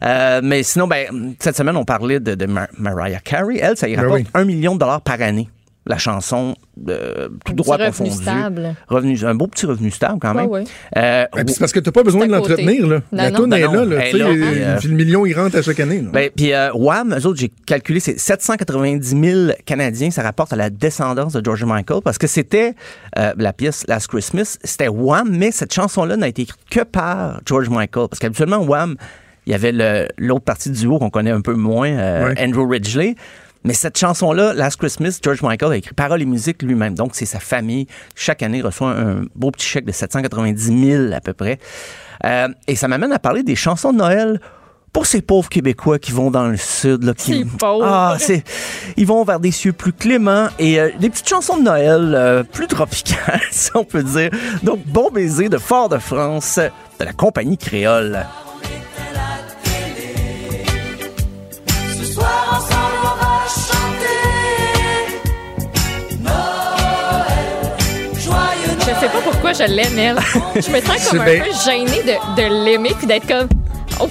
Euh, 0.04 0.42
mais 0.44 0.64
sinon, 0.64 0.88
ben, 0.88 1.36
cette 1.40 1.56
semaine, 1.56 1.78
on 1.78 1.86
parlait 1.86 2.20
de, 2.20 2.36
de 2.36 2.46
Mar- 2.48 2.68
Mariah 2.78 3.20
Carey. 3.20 3.60
Elle, 3.62 3.78
ça 3.78 3.88
y 3.88 3.96
Ben 3.96 4.02
rapporte 4.02 4.22
oui. 4.22 4.28
un 4.34 4.44
million 4.44 4.74
de 4.74 4.80
dollars 4.80 5.02
par 5.02 5.22
année. 5.22 5.48
La 5.86 6.00
chanson, 6.00 6.56
euh, 6.90 7.30
tout 7.46 7.52
Un 7.52 7.56
droit 7.56 7.78
petit 7.78 7.86
revenu 7.88 8.10
confondu. 8.10 8.24
stable. 8.24 8.76
Revenu, 8.88 9.18
un 9.24 9.36
beau 9.36 9.48
petit 9.48 9.66
revenu 9.66 9.92
stable 9.92 10.20
quand 10.22 10.34
même. 10.34 10.46
Ouais, 10.48 10.62
ouais. 10.62 10.64
Euh, 10.98 11.26
Ben, 11.34 11.48
c'est 11.48 11.60
parce 11.60 11.72
que 11.72 11.80
t'as 11.80 11.92
pas 11.92 12.04
besoin 12.04 12.28
de 12.28 12.32
l'entretenir. 12.32 12.88
là. 12.88 12.96
Non, 12.98 13.02
La 13.12 13.32
non. 13.32 13.38
toune 13.40 13.50
Ben 13.52 13.58
est 13.58 13.64
non, 13.66 13.74
là. 13.74 13.86
là, 13.86 14.02
tu 14.10 14.22
euh, 14.22 14.78
puis 14.80 14.88
le 14.90 14.96
million, 14.96 15.26
il 15.26 15.34
rentre 15.34 15.58
à 15.58 15.62
chaque 15.62 15.80
année. 15.80 16.04
Ben, 16.12 16.30
puis 16.36 16.54
euh, 16.54 16.72
Wham, 16.74 17.14
eux 17.18 17.26
autres, 17.26 17.40
j'ai 17.40 17.52
calculé, 17.66 18.00
c'est 18.00 18.20
790 18.20 19.08
000 19.08 19.52
Canadiens. 19.66 20.12
Ça 20.12 20.22
rapporte 20.24 20.54
à 20.54 20.56
la 20.56 20.70
descendance 20.70 21.34
de 21.34 21.44
George 21.44 21.64
Michael 21.64 22.02
parce 22.04 22.18
que 22.18 22.28
c'était 22.28 22.74
euh, 23.18 23.34
la 23.38 23.54
pièce 23.54 23.86
Last 23.88 24.08
Christmas, 24.08 24.58
c'était 24.64 24.88
Wham, 24.88 25.30
mais 25.32 25.52
cette 25.52 25.74
chanson-là 25.74 26.18
n'a 26.18 26.28
été 26.28 26.44
écrite 26.44 26.60
que 26.70 26.82
par 26.84 27.42
George 27.46 27.70
Michael. 27.70 28.08
Parce 28.10 28.20
qu'habituellement, 28.20 28.58
Wham, 28.64 28.96
il 29.48 29.52
y 29.52 29.54
avait 29.56 29.72
l'autre 30.18 30.44
partie 30.44 30.70
du 30.72 30.80
duo 30.80 30.98
qu'on 31.00 31.10
connaît 31.12 31.32
un 31.32 31.42
peu 31.42 31.54
moins, 31.54 31.90
euh, 31.90 32.28
Ouais. 32.30 32.44
Andrew 32.44 32.68
Ridgely. 32.68 33.16
Mais 33.66 33.74
cette 33.74 33.98
chanson-là, 33.98 34.54
Last 34.54 34.78
Christmas, 34.78 35.18
George 35.24 35.42
Michael 35.42 35.72
a 35.72 35.76
écrit 35.78 35.96
paroles 35.96 36.22
et 36.22 36.26
musique 36.26 36.62
lui-même. 36.62 36.94
Donc, 36.94 37.16
c'est 37.16 37.26
sa 37.26 37.40
famille. 37.40 37.88
Chaque 38.16 38.44
année, 38.44 38.62
reçoit 38.62 38.92
un, 38.92 39.26
beau 39.36 39.50
petit 39.50 39.66
chèque 39.66 39.86
de 39.86 39.92
790 39.92 40.88
000 40.88 41.14
à 41.14 41.20
peu 41.20 41.34
près. 41.34 41.58
Euh, 42.26 42.48
et 42.68 42.76
ça 42.76 42.88
m'amène 42.88 43.12
à 43.12 43.18
parler 43.18 43.42
des 43.42 43.56
chansons 43.56 43.92
de 43.92 43.98
Noël 43.98 44.40
pour 44.94 45.08
ces 45.08 45.24
pauvres 45.24 45.50
Québécois 45.50 45.98
qui 45.98 46.12
vont 46.12 46.30
dans 46.30 46.48
le 46.48 46.58
sud. 46.58 47.04
Là, 47.04 47.16
qui. 47.16 47.44
Ah, 47.64 48.18
c'est, 48.20 48.44
ils 48.98 49.08
vont 49.08 49.24
vers 49.24 49.40
des 49.40 49.52
cieux 49.52 49.74
plus 49.74 49.94
cléments 49.94 50.48
et 50.60 50.80
euh, 50.80 50.92
des 51.00 51.10
petites 51.10 51.28
chansons 51.28 51.58
de 51.58 51.64
Noël 51.64 52.14
euh, 52.16 52.44
plus 52.44 52.68
tropicales, 52.68 53.42
si 53.52 53.72
on 53.74 53.84
peut 53.84 54.04
dire. 54.04 54.30
Donc, 54.62 54.86
Bon 54.86 55.10
baiser 55.10 55.50
de 55.50 55.58
Fort-de-France 55.58 56.60
de 57.00 57.04
la 57.04 57.14
compagnie 57.14 57.58
créole. 57.58 58.26
Sais 69.06 69.12
pas 69.12 69.22
pourquoi 69.24 69.54
je 69.54 69.64
l'aime, 69.64 69.98
elle. 70.00 70.18
Je 70.62 70.70
me 70.72 70.82
sens 70.82 71.08
comme 71.10 71.22
un 71.22 71.26
bien- 71.26 71.44
peu 71.44 71.52
gênée 71.66 72.04
de, 72.04 72.42
de 72.42 72.64
l'aimer 72.66 72.92
puis 72.98 73.08
d'être 73.08 73.28
comme. 73.28 73.48
Oh, 74.00 74.10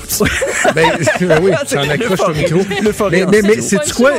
Ben, 0.75 0.89
ben 1.21 1.39
oui, 1.43 1.51
t'en 1.71 1.89
accroches 1.89 2.19
ton 2.19 2.29
l'euphorie. 2.29 2.43
micro. 2.43 2.61
Mais, 3.11 3.25
en 3.25 3.31
mais, 3.31 3.43
mais 3.43 3.61
c'est 3.61 3.93
quoi? 3.93 4.13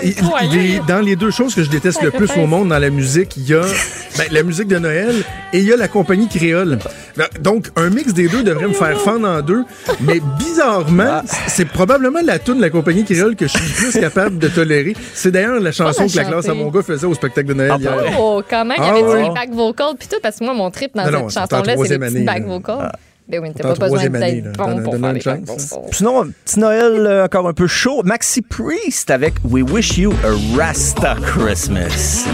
Dans 0.88 1.00
les 1.02 1.16
deux 1.16 1.32
choses 1.32 1.56
que 1.56 1.64
je 1.64 1.70
déteste 1.70 2.02
le 2.04 2.12
plus 2.12 2.30
au 2.38 2.46
monde 2.46 2.70
dans 2.70 2.78
la 2.80 2.90
musique, 2.90 3.36
il 3.38 3.50
y 3.50 3.54
a 3.56 3.62
ben, 4.18 4.26
la 4.32 4.44
musique 4.44 4.68
de 4.68 4.78
Noël 4.78 5.16
et 5.54 5.60
il 5.60 5.64
y 5.66 5.74
a 5.74 5.78
la 5.78 5.88
compagnie 5.88 6.28
créole. 6.28 6.78
Ben, 7.18 7.26
Donc, 7.42 7.68
un 7.76 7.90
mix 7.90 8.14
des 8.14 8.28
deux 8.28 8.44
devrait 8.44 8.68
me 8.68 8.74
faire 8.74 9.00
fendre 9.02 9.28
en 9.28 9.42
deux. 9.42 9.64
Mais 10.02 10.20
bizarrement, 10.38 11.22
c'est 11.48 11.66
probablement 11.68 12.20
la 12.24 12.40
tune 12.40 12.58
de 12.58 12.62
la 12.62 12.70
compagnie 12.70 13.04
créole 13.04 13.36
que 13.36 13.48
je 13.48 13.58
suis 13.58 13.68
le 13.86 13.92
plus 13.92 14.00
capable 14.00 14.38
de 14.38 14.48
tolérer. 14.48 14.96
C'est 15.14 15.32
d'ailleurs 15.32 15.60
la 15.60 15.72
chanson 15.72 16.08
que 16.08 16.16
la 16.16 16.26
classe 16.26 16.48
à 16.50 16.54
mon 16.54 16.70
gars 16.70 16.84
faisait 16.84 17.08
au 17.08 17.14
spectacle 17.14 17.48
de 17.48 17.54
Noël 17.54 17.72
Ah, 17.74 17.78
hier. 17.80 18.18
Oh, 18.20 18.42
quand 18.48 18.66
même, 18.66 18.78
il 18.78 18.84
y 18.84 18.88
Ah, 18.88 18.94
avait 19.14 19.24
les 19.24 19.30
back 19.30 19.50
vocals 19.52 19.96
puis 19.98 20.08
tout, 20.08 20.18
parce 20.22 20.38
que 20.38 20.44
moi, 20.44 20.54
mon 20.54 20.70
trip 20.70 20.92
dans 20.96 21.10
Non, 21.10 21.30
cette 21.30 21.40
chanson-là, 21.50 21.76
c'est 21.86 22.02
année, 22.04 22.20
back 22.24 22.40
là. 22.42 22.46
vocals. 22.46 22.92
Ben 23.28 23.42
oui, 23.42 23.50
t'as 23.56 23.68
en 23.72 23.74
pas 23.74 23.90
besoin 23.90 24.08
d'être 24.08 24.56
bon 24.58 24.84
pour 24.84 24.94
faire 24.98 25.10
une 25.12 25.22
chance. 25.22 25.70
vocals. 25.72 25.94
Sinon, 25.94 26.22
un 26.22 26.28
petit 26.30 26.60
Noël 26.60 27.08
euh, 27.08 27.26
encore 27.26 27.48
un 27.48 27.54
peu 27.54 27.66
chaud. 27.68 28.02
Maxi 28.04 28.42
Priest 28.44 29.10
avec 29.10 29.34
We 29.44 29.64
Wish 29.64 29.98
You 29.98 30.14
a 30.24 30.58
Rasta 30.58 31.16
Christmas. 31.26 32.26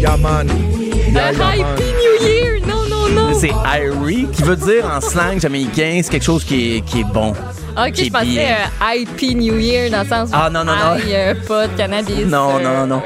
Yeah, 0.00 0.16
man. 0.16 0.46
Yeah, 0.48 1.12
Ben, 1.12 1.34
yeah, 1.34 1.64
Happy 1.64 1.82
man. 1.82 1.96
New 1.96 2.26
Year! 2.28 2.60
Non, 2.66 2.86
non, 2.88 3.08
non! 3.08 3.34
C'est 3.38 3.50
Irie, 3.50 4.28
qui 4.32 4.42
veut 4.42 4.56
dire 4.56 4.86
en 4.86 5.00
slang 5.00 5.40
jamaïcain, 5.40 6.00
c'est 6.02 6.10
quelque 6.10 6.24
chose 6.24 6.44
qui 6.44 6.76
est, 6.76 6.80
qui 6.82 7.00
est 7.00 7.04
bon. 7.12 7.32
Ok, 7.78 7.92
qui 7.92 8.02
est 8.02 8.04
je 8.06 8.10
pensais 8.10 8.24
bien. 8.26 8.56
euh, 8.82 9.34
New 9.34 9.58
Year 9.58 9.90
dans 9.90 10.02
le 10.02 10.08
sens 10.08 10.30
où 10.30 10.32
Ah, 10.34 10.48
non, 10.50 10.64
non, 10.64 10.72
non. 10.72 10.96
euh, 11.08 11.34
pas 11.46 11.68
de 11.68 11.76
cannabis. 11.76 12.24
Non, 12.26 12.56
euh, 12.58 12.62
non, 12.62 12.86
non. 12.86 13.02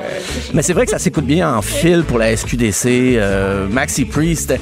Mais 0.55 0.62
c'est 0.62 0.72
vrai 0.72 0.84
que 0.84 0.90
ça 0.92 0.98
s'écoute 0.98 1.24
bien 1.26 1.52
en 1.55 1.62
fil 1.62 2.05
pour 2.05 2.18
la 2.18 2.36
SQDC. 2.36 3.16
euh, 3.16 3.66
Maxi 3.68 4.05
Priest. 4.05 4.55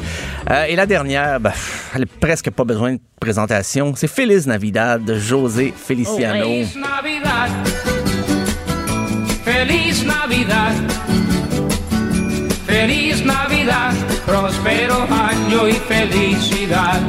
Euh, 0.50 0.64
et 0.64 0.76
la 0.76 0.86
dernière, 0.86 1.38
ben, 1.40 1.52
elle 1.94 2.02
a 2.02 2.06
presque 2.20 2.50
pas 2.50 2.64
besoin 2.64 2.94
de 2.94 3.00
présentation. 3.20 3.92
C'est 3.96 4.08
Feliz 4.08 4.46
Navidad 4.46 5.04
de 5.04 5.18
José 5.18 5.74
Feliciano. 5.76 6.46
Oh. 6.46 6.78
Navidad 6.78 7.50
Feliz 9.44 10.04
Navidad 10.04 10.72
Feliz 12.66 13.24
Navidad 13.24 13.94
Prospero 14.26 15.06
año 15.10 15.66
y 15.68 15.72
felicidad 15.72 17.00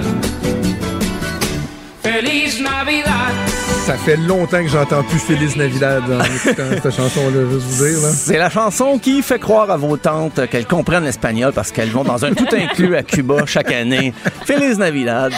Feliz 2.02 2.62
Navidad 2.62 3.34
Ça 3.86 3.96
fait 3.98 4.16
longtemps 4.16 4.64
que 4.64 4.70
j'entends 4.70 5.04
plus 5.04 5.20
Félix 5.20 5.56
Navidad 5.58 6.04
en 6.10 6.24
écoutant 6.24 6.64
cette 6.82 6.96
chanson-là, 6.96 7.50
juste 7.52 7.66
vous 7.66 7.86
dire. 7.86 8.00
Là. 8.02 8.10
C'est 8.10 8.38
la 8.38 8.50
chanson 8.50 8.98
qui 9.00 9.22
fait 9.22 9.40
croire 9.40 9.70
à 9.70 9.78
vos 9.78 9.98
tantes 9.98 10.48
qu'elles 10.50 10.66
comprennent 10.66 11.04
l'espagnol 11.04 11.52
parce 11.54 11.72
qu'elles 11.72 11.90
vont 11.90 12.04
dans 12.04 12.24
un 12.24 12.34
tout 12.34 12.48
inclus 12.54 12.96
à 12.96 13.04
Cuba 13.04 13.46
chaque 13.46 13.72
année. 13.72 14.14
Feliz 14.46 14.78
Navidad. 14.78 15.34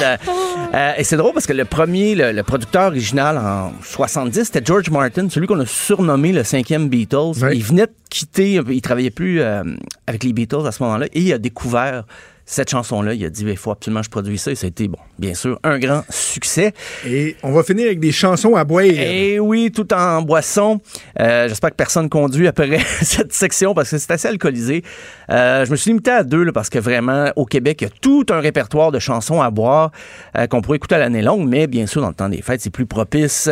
Euh, 0.73 0.91
et 0.97 1.03
c'est 1.03 1.17
drôle 1.17 1.33
parce 1.33 1.47
que 1.47 1.53
le 1.53 1.65
premier, 1.65 2.13
le, 2.15 2.31
le 2.31 2.43
producteur 2.43 2.87
original 2.87 3.37
en 3.37 3.71
70, 3.83 4.45
c'était 4.45 4.61
George 4.63 4.89
Martin, 4.89 5.27
celui 5.29 5.47
qu'on 5.47 5.59
a 5.59 5.65
surnommé 5.65 6.31
le 6.31 6.43
cinquième 6.43 6.89
Beatles. 6.89 7.33
Il 7.53 7.63
venait 7.63 7.87
de 7.87 7.93
quitter, 8.09 8.61
il 8.69 8.81
travaillait 8.81 9.09
plus 9.09 9.41
euh, 9.41 9.63
avec 10.05 10.23
les 10.23 10.33
Beatles 10.33 10.65
à 10.67 10.71
ce 10.71 10.83
moment-là 10.83 11.07
et 11.11 11.21
il 11.21 11.33
a 11.33 11.37
découvert 11.37 12.03
cette 12.51 12.69
chanson-là. 12.69 13.13
Il 13.13 13.25
a 13.25 13.29
dit, 13.29 13.45
il 13.47 13.57
faut 13.57 13.71
absolument 13.71 14.01
que 14.01 14.07
je 14.07 14.09
produise 14.09 14.41
ça 14.41 14.51
et 14.51 14.55
ça 14.55 14.65
a 14.65 14.67
été, 14.67 14.89
bon, 14.89 14.97
bien 15.17 15.33
sûr, 15.33 15.57
un 15.63 15.79
grand 15.79 16.03
succès. 16.09 16.73
Et 17.07 17.37
on 17.43 17.53
va 17.53 17.63
finir 17.63 17.85
avec 17.85 18.01
des 18.01 18.11
chansons 18.11 18.55
à 18.55 18.65
boire. 18.65 18.83
Et 18.83 19.39
oui, 19.39 19.71
tout 19.73 19.91
en 19.93 20.21
boisson. 20.21 20.81
Euh, 21.19 21.47
J'espère 21.47 21.69
que 21.69 21.75
personne 21.75 22.09
conduit 22.09 22.47
après 22.47 22.79
cette 23.01 23.31
section 23.31 23.73
parce 23.73 23.89
que 23.89 23.97
c'est 23.97 24.11
assez 24.11 24.27
alcoolisé. 24.27 24.83
Euh, 25.29 25.63
je 25.65 25.71
me 25.71 25.77
suis 25.77 25.91
limité 25.91 26.11
à 26.11 26.23
deux 26.23 26.43
là, 26.43 26.51
parce 26.51 26.69
que 26.69 26.77
vraiment, 26.77 27.31
au 27.37 27.45
Québec, 27.45 27.77
il 27.81 27.83
y 27.85 27.87
a 27.87 27.93
tout 28.01 28.25
un 28.29 28.41
répertoire 28.41 28.91
de 28.91 28.99
chansons 28.99 29.41
à 29.41 29.49
boire 29.49 29.91
euh, 30.37 30.45
qu'on 30.47 30.61
pourrait 30.61 30.75
écouter 30.75 30.95
à 30.95 30.99
l'année 30.99 31.21
longue, 31.21 31.47
mais 31.47 31.67
bien 31.67 31.87
sûr, 31.87 32.01
dans 32.01 32.09
le 32.09 32.13
temps 32.13 32.29
des 32.29 32.41
fêtes, 32.41 32.59
c'est 32.59 32.69
plus 32.69 32.85
propice. 32.85 33.49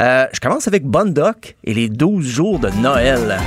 Je 0.00 0.40
commence 0.40 0.66
avec 0.66 0.84
Bon 0.84 1.12
Doc 1.12 1.56
et 1.62 1.72
les 1.72 1.88
12 1.88 2.26
jours 2.26 2.58
de 2.58 2.68
Noël. 2.82 3.38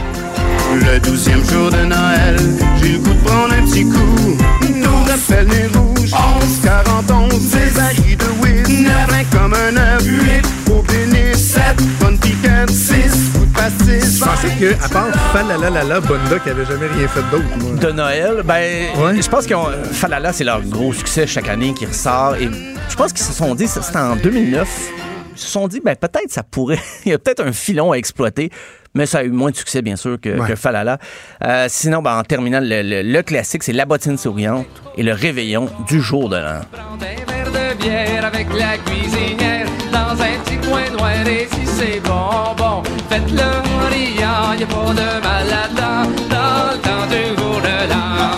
Le 0.73 0.99
douzième 0.99 1.43
jour 1.49 1.69
de 1.69 1.85
Noël, 1.85 2.35
j'ai 2.81 2.93
le 2.93 2.97
goût 2.99 3.13
de 3.13 3.19
prendre 3.23 3.53
un 3.53 3.61
petit 3.65 3.83
coup. 3.85 4.37
Nous 4.75 5.03
rappelle 5.05 5.47
les 5.47 5.67
rouges, 5.77 6.11
11, 6.13 6.59
40, 6.63 7.11
11, 7.31 7.51
des 7.51 7.69
barils 7.75 8.17
de 8.17 8.25
whiz, 8.41 8.81
9, 8.81 9.25
comme 9.31 9.53
un 9.53 9.77
œuf, 9.77 10.03
8, 10.03 10.71
au 10.71 10.81
bénis, 10.81 11.35
7, 11.37 11.61
bonne 11.99 12.17
piquette, 12.17 12.69
6, 12.69 13.31
coup 13.33 13.45
de 13.45 13.53
pastis, 13.53 14.17
Je 14.19 14.23
pensais 14.25 14.47
que, 14.59 14.85
à 14.85 14.89
part 14.89 15.07
Falalalala, 15.31 15.99
Bonda, 16.01 16.39
qui 16.43 16.49
avait 16.49 16.65
jamais 16.65 16.87
rien 16.87 17.07
fait 17.07 17.21
d'autre. 17.31 17.45
moi. 17.59 17.75
de 17.79 17.91
Noël, 17.91 18.41
ben, 18.43 18.87
Ouais. 18.97 19.21
je 19.21 19.29
pense 19.29 19.45
que 19.45 19.53
Falala, 19.91 20.33
c'est 20.33 20.43
leur 20.43 20.61
gros 20.61 20.91
succès 20.93 21.27
chaque 21.27 21.49
année 21.49 21.73
qui 21.73 21.85
ressort. 21.85 22.35
Et 22.35 22.49
je 22.89 22.95
pense 22.95 23.13
qu'ils 23.13 23.25
se 23.25 23.33
sont 23.33 23.53
dit, 23.55 23.67
c'était 23.67 23.97
en 23.97 24.15
2009, 24.15 24.67
ils 24.67 25.12
se 25.35 25.47
sont 25.47 25.67
dit, 25.67 25.81
ben, 25.83 25.95
peut-être 25.95 26.31
ça 26.31 26.43
pourrait, 26.43 26.79
il 27.05 27.11
y 27.11 27.13
a 27.13 27.19
peut-être 27.19 27.43
un 27.45 27.51
filon 27.53 27.91
à 27.91 27.95
exploiter. 27.97 28.49
Mais 28.95 29.07
ça 29.07 29.19
a 29.19 29.23
eu 29.23 29.29
moins 29.31 29.49
de 29.49 29.55
succès, 29.55 29.81
bien 29.81 29.95
sûr, 29.95 30.19
que, 30.21 30.29
Ouais. 30.39 30.47
que 30.49 30.55
Falala. 30.55 30.99
Euh, 31.43 31.65
sinon, 31.67 32.03
ben, 32.03 32.15
en 32.15 32.23
terminant, 32.23 32.59
le, 32.61 32.83
le- 32.83 33.01
le 33.01 33.21
classique, 33.23 33.63
c'est 33.63 33.73
La 33.73 33.85
bottine 33.85 34.17
souriante 34.19 34.67
et 34.97 35.01
le 35.03 35.13
réveillon 35.13 35.67
du 35.87 35.99
jour 35.99 36.29
de 36.29 36.35
l'an. 36.37 36.59
Prends 36.71 36.93
un 36.93 36.97
verre 36.99 37.51
de 37.51 37.75
bière 37.83 38.25
avec 38.25 38.47
la 38.53 38.77
cuisinière 38.77 39.65
Dans 39.91 40.11
un 40.21 40.37
petit 40.45 40.57
coin 40.67 40.87
noir 40.91 41.27
et 41.27 41.47
si 41.51 41.65
c'est 41.65 41.99
bon, 42.01 42.53
bon 42.55 42.83
Faites-le 43.09 43.89
riant, 43.89 44.53
y 44.59 44.63
a 44.63 44.67
pas 44.67 44.93
de 44.93 45.23
mal 45.23 45.47
là-dedans 45.49 46.11
Dans 46.29 46.73
le 46.73 46.79
temps 46.79 47.07
du 47.09 47.35
jour 47.41 47.61
de 47.61 47.89
l'an 47.89 48.37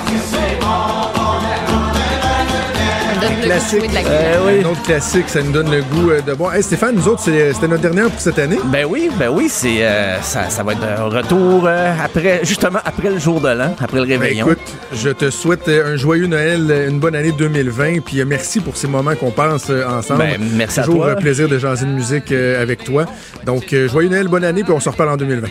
classique. 3.46 3.80
jouer 3.80 3.88
de 3.88 3.94
la 3.94 4.00
Euh, 4.02 4.04
guitare. 4.04 4.48
Un 4.70 4.72
autre 4.72 4.84
classique, 4.84 5.30
ça 5.30 5.42
nous 5.42 5.52
donne 5.52 5.72
le 5.72 5.82
goût 5.82 6.10
euh, 6.12 6.22
de 6.22 6.34
bon. 6.34 6.52
Hey, 6.52 6.64
Stéphane, 6.64 6.96
nous 6.96 7.08
autres, 7.08 7.22
c'est- 7.22 7.54
c'était 7.54 7.68
notre 7.68 7.82
dernière 7.82 8.10
pour 8.10 8.20
cette 8.20 8.40
année. 8.40 8.58
Ben 8.66 8.86
oui, 8.90 9.10
ben 9.18 9.30
oui, 9.30 9.48
c'est 9.50 9.86
euh, 9.86 10.22
ça, 10.22 10.50
ça 10.50 10.64
va 10.64 10.74
être 10.74 10.84
un 10.84 11.04
retour 11.06 11.64
euh, 11.68 11.94
après 12.04 12.42
justement 12.44 12.80
après 12.86 13.10
le 13.10 13.20
jour 13.20 13.42
de 13.42 13.50
l'an, 13.50 13.76
après 13.80 14.00
le 14.00 14.06
Ben, 14.06 14.20
réveillon. 14.20 14.46
écoute, 14.48 14.60
je 14.94 15.10
te 15.10 15.30
souhaite 15.30 15.68
euh, 15.68 15.94
un 15.94 15.98
joyeux 15.98 16.28
Noël, 16.28 16.68
euh, 16.70 16.90
une 16.90 17.00
bonne 17.00 17.16
année 17.16 17.32
2020, 17.32 18.00
puis 18.04 18.20
euh, 18.22 18.26
merci 18.26 18.60
pour 18.60 18.76
ces 18.78 18.88
moments 18.88 19.16
qu'on 19.16 19.32
passe 19.32 19.68
euh, 19.70 19.86
ensemble. 19.88 20.20
Ben, 20.20 20.38
merci 20.54 20.80
à 20.80 20.84
Toujours 20.84 21.04
toi. 21.04 21.12
un 21.12 21.16
plaisir 21.16 21.48
de 21.48 21.58
jaser 21.58 21.86
de 21.86 21.92
musique 21.92 22.32
euh, 22.32 22.62
avec 22.62 22.84
toi. 22.84 23.06
Donc, 23.46 23.74
euh, 23.74 23.88
joyeux 23.88 24.10
Noël, 24.10 24.28
bonne 24.28 24.44
année, 24.44 24.64
puis 24.64 24.74
on 24.74 24.80
se 24.80 24.90
reparle 24.90 25.10
en 25.10 25.18
2020. 25.18 25.48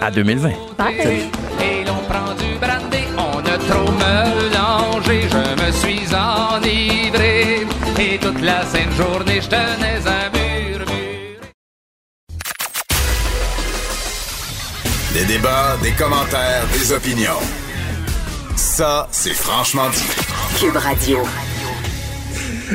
À 0.00 0.10
2020. 0.10 0.50
Bye. 0.78 1.71
Enivré. 6.14 7.66
Et 7.98 8.18
toute 8.18 8.40
la 8.40 8.64
sainte 8.66 8.92
journée, 8.96 9.40
je 9.40 9.48
tenais 9.48 10.00
un 10.06 10.30
murmure. 10.30 11.40
Des 15.12 15.24
débats, 15.24 15.76
des 15.82 15.92
commentaires, 15.92 16.66
des 16.72 16.92
opinions. 16.92 17.42
Ça, 18.56 19.08
c'est 19.10 19.34
franchement 19.34 19.88
dit. 19.90 20.08
Cube 20.58 20.76
Radio. 20.76 21.18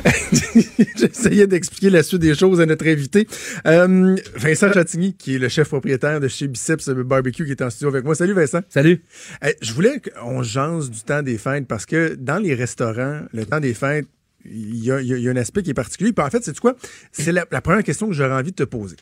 J'essayais 0.95 1.47
d'expliquer 1.47 1.89
la 1.89 2.03
suite 2.03 2.21
des 2.21 2.35
choses 2.35 2.61
à 2.61 2.65
notre 2.65 2.87
invité. 2.87 3.27
Euh, 3.65 4.15
Vincent 4.35 4.71
Chatigny, 4.71 5.13
qui 5.13 5.35
est 5.35 5.39
le 5.39 5.49
chef 5.49 5.69
propriétaire 5.69 6.19
de 6.19 6.27
chez 6.27 6.47
Biceps 6.47 6.89
Barbecue, 6.89 7.45
qui 7.45 7.51
est 7.51 7.61
en 7.61 7.69
studio 7.69 7.89
avec 7.89 8.03
moi. 8.03 8.15
Salut 8.15 8.33
Vincent. 8.33 8.61
Salut. 8.69 9.03
Euh, 9.43 9.51
je 9.61 9.73
voulais 9.73 10.01
qu'on 10.01 10.43
jase 10.43 10.89
du 10.89 11.01
temps 11.01 11.21
des 11.21 11.37
fêtes 11.37 11.67
parce 11.67 11.85
que 11.85 12.15
dans 12.15 12.37
les 12.37 12.53
restaurants, 12.53 13.21
le 13.33 13.45
temps 13.45 13.59
des 13.59 13.73
fêtes, 13.73 14.07
il 14.45 14.83
y 14.83 14.91
a, 14.91 15.01
y 15.01 15.07
y 15.07 15.29
un 15.29 15.35
aspect 15.35 15.63
qui 15.63 15.71
est 15.71 15.75
particulier. 15.75 16.13
Puis 16.13 16.23
en 16.25 16.29
fait, 16.29 16.43
c'est 16.43 16.57
quoi? 16.59 16.75
C'est 17.11 17.31
la, 17.31 17.45
la 17.51 17.61
première 17.61 17.83
question 17.83 18.07
que 18.07 18.13
j'aurais 18.13 18.35
envie 18.35 18.51
de 18.51 18.55
te 18.55 18.63
poser. 18.63 18.95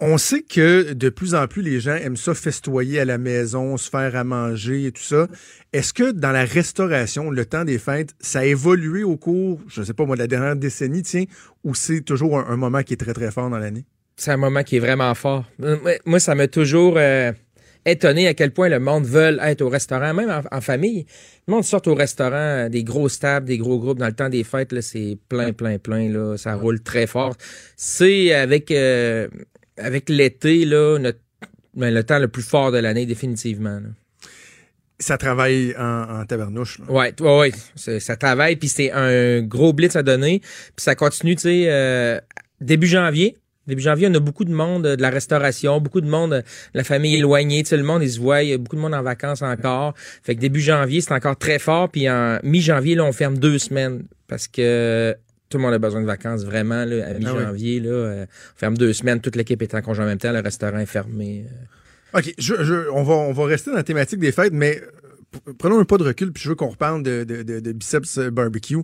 On 0.00 0.18
sait 0.18 0.42
que 0.42 0.92
de 0.92 1.08
plus 1.08 1.36
en 1.36 1.46
plus, 1.46 1.62
les 1.62 1.78
gens 1.78 1.94
aiment 1.94 2.16
ça 2.16 2.34
festoyer 2.34 2.98
à 2.98 3.04
la 3.04 3.16
maison, 3.16 3.76
se 3.76 3.88
faire 3.88 4.16
à 4.16 4.24
manger 4.24 4.86
et 4.86 4.92
tout 4.92 5.02
ça. 5.02 5.28
Est-ce 5.72 5.92
que 5.92 6.10
dans 6.10 6.32
la 6.32 6.44
restauration, 6.44 7.30
le 7.30 7.46
temps 7.46 7.64
des 7.64 7.78
fêtes, 7.78 8.14
ça 8.18 8.40
a 8.40 8.44
évolué 8.44 9.04
au 9.04 9.16
cours, 9.16 9.60
je 9.68 9.80
ne 9.80 9.86
sais 9.86 9.94
pas 9.94 10.04
moi, 10.04 10.16
de 10.16 10.20
la 10.20 10.26
dernière 10.26 10.56
décennie, 10.56 11.02
tiens, 11.02 11.24
ou 11.62 11.76
c'est 11.76 12.00
toujours 12.00 12.38
un, 12.38 12.56
moment 12.56 12.82
qui 12.82 12.94
est 12.94 12.96
très, 12.96 13.12
très 13.12 13.30
fort 13.30 13.48
dans 13.50 13.58
l'année? 13.58 13.84
C'est 14.16 14.32
un 14.32 14.36
moment 14.36 14.64
qui 14.64 14.76
est 14.76 14.80
vraiment 14.80 15.14
fort. 15.14 15.44
Euh, 15.62 15.76
moi- 16.04 16.20
ça 16.20 16.34
m'a 16.34 16.48
toujours 16.48 16.94
euh, 16.96 17.32
étonné 17.86 18.26
à 18.26 18.34
quel 18.34 18.50
point 18.50 18.68
le 18.68 18.80
monde 18.80 19.04
veut 19.04 19.38
être 19.42 19.62
au 19.62 19.68
restaurant, 19.68 20.12
même 20.12 20.42
en, 20.50 20.60
famille. 20.60 21.06
Le 21.46 21.54
monde 21.54 21.64
sort 21.64 21.82
au 21.86 21.94
restaurant, 21.94 22.34
euh, 22.34 22.68
des 22.68 22.82
grosses 22.82 23.20
tables, 23.20 23.46
des 23.46 23.58
gros 23.58 23.78
groupes 23.78 23.98
dans 23.98 24.06
le 24.06 24.12
temps 24.12 24.28
des 24.28 24.42
fêtes, 24.42 24.80
c'est 24.80 25.18
plein, 25.28 25.52
plein, 25.52 25.78
plein, 25.78 26.08
là, 26.08 26.36
ça 26.36 26.56
roule 26.56 26.80
très 26.80 27.06
fort. 27.06 27.36
C'est 27.76 28.32
avec, 28.32 28.72
avec 29.78 30.08
l'été, 30.08 30.64
là, 30.64 30.98
notre- 30.98 31.18
ben, 31.74 31.92
le 31.92 32.04
temps 32.04 32.18
le 32.18 32.28
plus 32.28 32.42
fort 32.42 32.70
de 32.72 32.78
l'année, 32.78 33.06
définitivement. 33.06 33.80
là. 33.80 33.88
Ça 35.00 35.18
travaille 35.18 35.74
en, 35.76 36.20
en 36.20 36.24
tabernouche. 36.24 36.78
là. 36.78 36.84
Ouais, 36.88 37.12
ouais, 37.20 37.50
ouais. 37.86 37.98
Ça 38.00 38.16
travaille, 38.16 38.56
puis 38.56 38.68
c'est 38.68 38.92
un 38.92 39.42
gros 39.42 39.72
blitz 39.72 39.96
à 39.96 40.02
donner. 40.04 40.38
Puis 40.40 40.84
ça 40.84 40.94
continue, 40.94 41.34
tu 41.34 41.42
sais, 41.42 41.64
euh, 41.68 42.20
début 42.60 42.86
janvier. 42.86 43.36
Début 43.66 43.82
janvier, 43.82 44.08
on 44.10 44.14
a 44.14 44.20
beaucoup 44.20 44.44
de 44.44 44.52
monde 44.52 44.86
euh, 44.86 44.94
de 44.94 45.02
la 45.02 45.10
restauration, 45.10 45.80
beaucoup 45.80 46.00
de 46.02 46.06
monde 46.08 46.34
euh, 46.34 46.40
de 46.42 46.78
la 46.78 46.84
famille 46.84 47.16
éloignée. 47.16 47.62
Tu 47.64 47.70
sais, 47.70 47.76
le 47.76 47.82
monde, 47.82 48.02
ils 48.02 48.10
se 48.12 48.20
voient, 48.20 48.42
il 48.42 48.50
y 48.50 48.52
a 48.52 48.58
beaucoup 48.58 48.76
de 48.76 48.80
monde 48.82 48.94
en 48.94 49.02
vacances 49.02 49.42
encore. 49.42 49.94
Fait 50.22 50.36
que 50.36 50.40
début 50.40 50.60
janvier, 50.60 51.00
c'est 51.00 51.12
encore 51.12 51.36
très 51.38 51.58
fort. 51.58 51.88
Puis 51.90 52.08
en 52.08 52.38
mi-janvier, 52.44 52.94
là, 52.94 53.04
on 53.04 53.12
ferme 53.12 53.38
deux 53.38 53.58
semaines 53.58 54.04
parce 54.28 54.46
que 54.48 55.16
tout 55.54 55.58
le 55.58 55.62
monde 55.62 55.74
a 55.74 55.78
besoin 55.78 56.00
de 56.00 56.06
vacances, 56.06 56.42
vraiment. 56.44 56.84
Là, 56.84 57.06
à 57.06 57.14
mi-janvier, 57.14 57.78
là, 57.78 57.90
euh, 57.90 58.24
on 58.26 58.58
ferme 58.58 58.76
deux 58.76 58.92
semaines. 58.92 59.20
Toute 59.20 59.36
l'équipe 59.36 59.62
est 59.62 59.72
en 59.72 59.82
congé 59.82 60.02
en 60.02 60.06
même 60.06 60.18
temps. 60.18 60.32
Le 60.32 60.40
restaurant 60.40 60.78
est 60.80 60.86
fermé. 60.86 61.46
euh. 61.46 62.18
OK, 62.18 62.34
je, 62.36 62.54
je- 62.64 62.88
on, 62.92 63.04
va, 63.04 63.14
on 63.14 63.32
va 63.32 63.44
rester 63.44 63.70
dans 63.70 63.76
la 63.76 63.84
thématique 63.84 64.18
des 64.18 64.32
fêtes, 64.32 64.52
mais 64.52 64.82
prenons 65.58 65.78
un 65.78 65.84
pas 65.84 65.98
de 65.98 66.04
recul, 66.04 66.32
puis 66.32 66.42
je 66.42 66.48
veux 66.48 66.54
qu'on 66.54 66.68
reparle 66.68 67.02
de, 67.02 67.24
de, 67.24 67.42
de- 67.42 67.72
Biceps 67.72 68.18
Barbecue. 68.18 68.78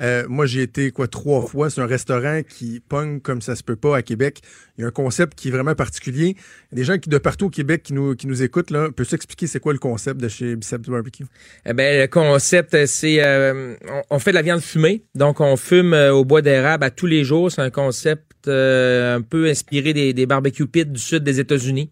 Euh, 0.00 0.24
moi, 0.28 0.46
j'ai 0.46 0.62
été, 0.62 0.90
quoi, 0.90 1.08
trois 1.08 1.42
fois. 1.46 1.70
C'est 1.70 1.80
un 1.80 1.86
restaurant 1.86 2.42
qui 2.48 2.80
pogne 2.80 3.20
comme 3.20 3.42
ça 3.42 3.56
se 3.56 3.62
peut 3.62 3.76
pas 3.76 3.96
à 3.96 4.02
Québec. 4.02 4.40
Il 4.76 4.82
y 4.82 4.84
a 4.84 4.88
un 4.88 4.92
concept 4.92 5.34
qui 5.34 5.48
est 5.48 5.50
vraiment 5.50 5.74
particulier. 5.74 6.36
Des 6.72 6.84
gens 6.84 6.98
qui, 6.98 7.08
de 7.08 7.18
partout 7.18 7.46
au 7.46 7.50
Québec 7.50 7.82
qui 7.82 7.92
nous, 7.92 8.14
qui 8.14 8.26
nous 8.26 8.42
écoutent, 8.42 8.70
là. 8.70 8.90
Peux-tu 8.90 9.14
expliquer 9.14 9.46
c'est 9.46 9.60
quoi 9.60 9.72
le 9.72 9.78
concept 9.78 10.20
de 10.20 10.28
chez 10.28 10.56
Biceps 10.56 10.88
Barbecue? 10.88 11.24
Eh 11.64 11.72
ben, 11.72 12.00
le 12.00 12.06
concept, 12.06 12.74
euh, 12.74 12.86
c'est 12.86 13.22
euh, 13.22 13.74
on, 14.10 14.18
fait 14.18 14.30
de 14.30 14.36
la 14.36 14.42
viande 14.42 14.60
fumée. 14.60 15.04
Donc, 15.14 15.40
on 15.40 15.56
fume 15.56 15.94
euh, 15.94 16.12
au 16.12 16.24
bois 16.24 16.42
d'érable 16.42 16.84
à 16.84 16.90
tous 16.90 17.06
les 17.06 17.24
jours. 17.24 17.50
C'est 17.50 17.62
un 17.62 17.70
concept 17.70 18.22
un 18.48 19.22
peu 19.28 19.48
inspiré 19.48 19.92
des, 19.92 20.12
des 20.12 20.24
barbecue 20.24 20.68
pits 20.68 20.86
du 20.86 21.00
sud 21.00 21.24
des 21.24 21.40
États-Unis. 21.40 21.90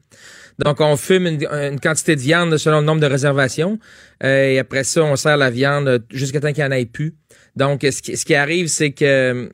Donc, 0.58 0.80
on 0.80 0.96
fume 0.96 1.26
une, 1.26 1.80
quantité 1.80 2.16
de 2.16 2.20
viande 2.20 2.56
selon 2.56 2.80
le 2.80 2.86
nombre 2.86 3.00
de 3.00 3.06
réservations. 3.06 3.78
Euh, 4.22 4.50
et 4.50 4.58
après 4.58 4.84
ça, 4.84 5.02
on 5.02 5.16
sert 5.16 5.36
la 5.36 5.50
viande 5.50 6.04
jusqu'à 6.10 6.40
temps 6.40 6.52
qu'il 6.52 6.64
n'y 6.64 6.68
en 6.68 6.72
ait 6.72 6.86
plus. 6.86 7.16
Donc, 7.56 7.82
ce 7.82 8.24
qui 8.24 8.34
arrive, 8.34 8.68
c'est 8.68 8.92
que 8.92 9.50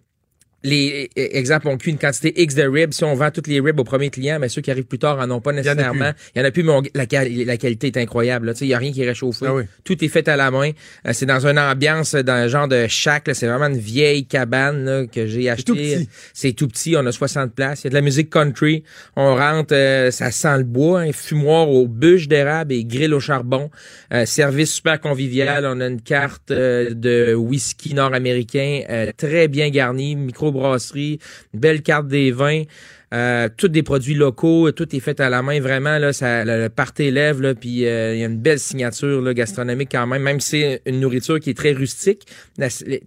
les 0.63 1.11
e- 1.17 1.37
exemple, 1.37 1.69
on 1.69 1.77
cuit 1.79 1.91
une 1.93 1.99
quantité 1.99 2.41
X 2.43 2.55
de 2.55 2.63
ribs. 2.65 2.93
Si 2.93 3.03
on 3.05 3.15
vend 3.15 3.31
toutes 3.31 3.47
les 3.47 3.61
ribs 3.61 3.79
au 3.81 3.85
premier 3.85 4.11
client, 4.11 4.39
mais 4.39 4.49
ceux 4.49 4.61
qui 4.61 4.71
arrivent 4.71 4.85
plus 4.85 4.99
tard 4.99 5.19
en 5.19 5.31
ont 5.31 5.41
pas 5.41 5.53
nécessairement. 5.53 6.13
Il 6.35 6.39
y 6.39 6.43
en 6.43 6.45
a 6.47 6.51
plus, 6.51 6.63
mais 6.63 6.73
on- 6.73 6.83
la, 6.95 7.07
quali- 7.07 7.45
la 7.45 7.57
qualité 7.57 7.87
est 7.89 7.97
incroyable. 7.97 8.47
là. 8.47 8.53
Tu 8.55 8.61
sais, 8.61 8.65
Il 8.67 8.69
n'y 8.69 8.75
a 8.75 8.79
rien 8.79 8.93
qui 8.93 9.03
est 9.03 9.07
réchauffé. 9.09 9.47
Ah 9.49 9.55
oui. 9.55 9.65
Tout 9.85 10.05
est 10.05 10.09
fait 10.09 10.29
à 10.29 10.37
la 10.37 10.51
main. 10.51 10.71
Euh, 11.07 11.13
c'est 11.13 11.27
dans 11.27 11.47
une 11.47 11.59
ambiance, 11.59 12.15
dans 12.15 12.33
un 12.33 12.49
genre 12.49 12.69
de 12.69 12.87
shack. 12.89 13.29
là. 13.29 13.35
C'est 13.35 13.47
vraiment 13.47 13.67
une 13.69 13.79
vieille 13.81 14.27
cabane 14.27 14.85
là, 14.85 15.07
que 15.07 15.27
j'ai 15.27 15.49
achetée. 15.49 16.09
C'est 16.35 16.53
tout 16.53 16.69
petit. 16.69 16.95
On 16.97 17.07
a 17.07 17.13
60 17.13 17.55
places. 17.55 17.83
Il 17.83 17.85
y 17.85 17.87
a 17.89 17.91
de 17.91 17.95
la 17.95 18.01
musique 18.03 18.31
country. 18.31 18.85
On 19.17 19.35
rentre, 19.37 19.75
euh, 19.75 20.11
ça 20.11 20.31
sent 20.31 20.59
le 20.59 20.65
bois. 20.65 21.01
Un 21.01 21.13
fumoir 21.13 21.69
aux 21.71 21.87
bûches 21.87 22.29
d'érable 22.29 22.73
et 22.73 22.85
grill 22.85 23.15
au 23.15 23.21
charbon. 23.21 23.71
Euh, 24.13 24.27
service 24.27 24.73
super 24.75 25.01
convivial. 25.01 25.65
On 25.67 25.81
a 25.81 25.87
une 25.87 26.03
carte 26.03 26.51
euh, 26.51 26.91
de 26.95 27.35
whisky 27.35 27.95
nord-américain 27.95 28.83
euh, 28.91 29.11
très 29.17 29.49
bien 29.49 29.71
garnie. 29.71 30.17
Microbrasserie. 30.51 31.19
Une 31.55 31.61
belle 31.61 31.83
carte 31.83 32.09
des 32.09 32.31
vins. 32.33 32.63
Euh, 33.13 33.49
tous 33.57 33.67
des 33.67 33.83
produits 33.83 34.15
locaux, 34.15 34.71
tout 34.71 34.95
est 34.95 35.01
fait 35.01 35.19
à 35.19 35.29
la 35.29 35.43
main, 35.43 35.59
vraiment 35.61 35.99
là, 35.99 36.13
ça, 36.13 36.45
le, 36.45 36.69
party 36.69 37.11
lève 37.11 37.41
là, 37.43 37.57
puis 37.57 37.85
euh, 37.85 38.15
il 38.15 38.21
y 38.21 38.23
a 38.23 38.27
une 38.27 38.39
belle 38.39 38.61
signature 38.61 39.21
là, 39.21 39.35
gastronomique 39.35 39.89
quand 39.91 40.07
même, 40.07 40.23
même 40.23 40.39
si 40.39 40.51
c'est 40.61 40.83
une 40.87 41.01
nourriture 41.01 41.41
qui 41.41 41.51
est 41.51 41.55
très 41.59 41.73
rustique, 41.73 42.29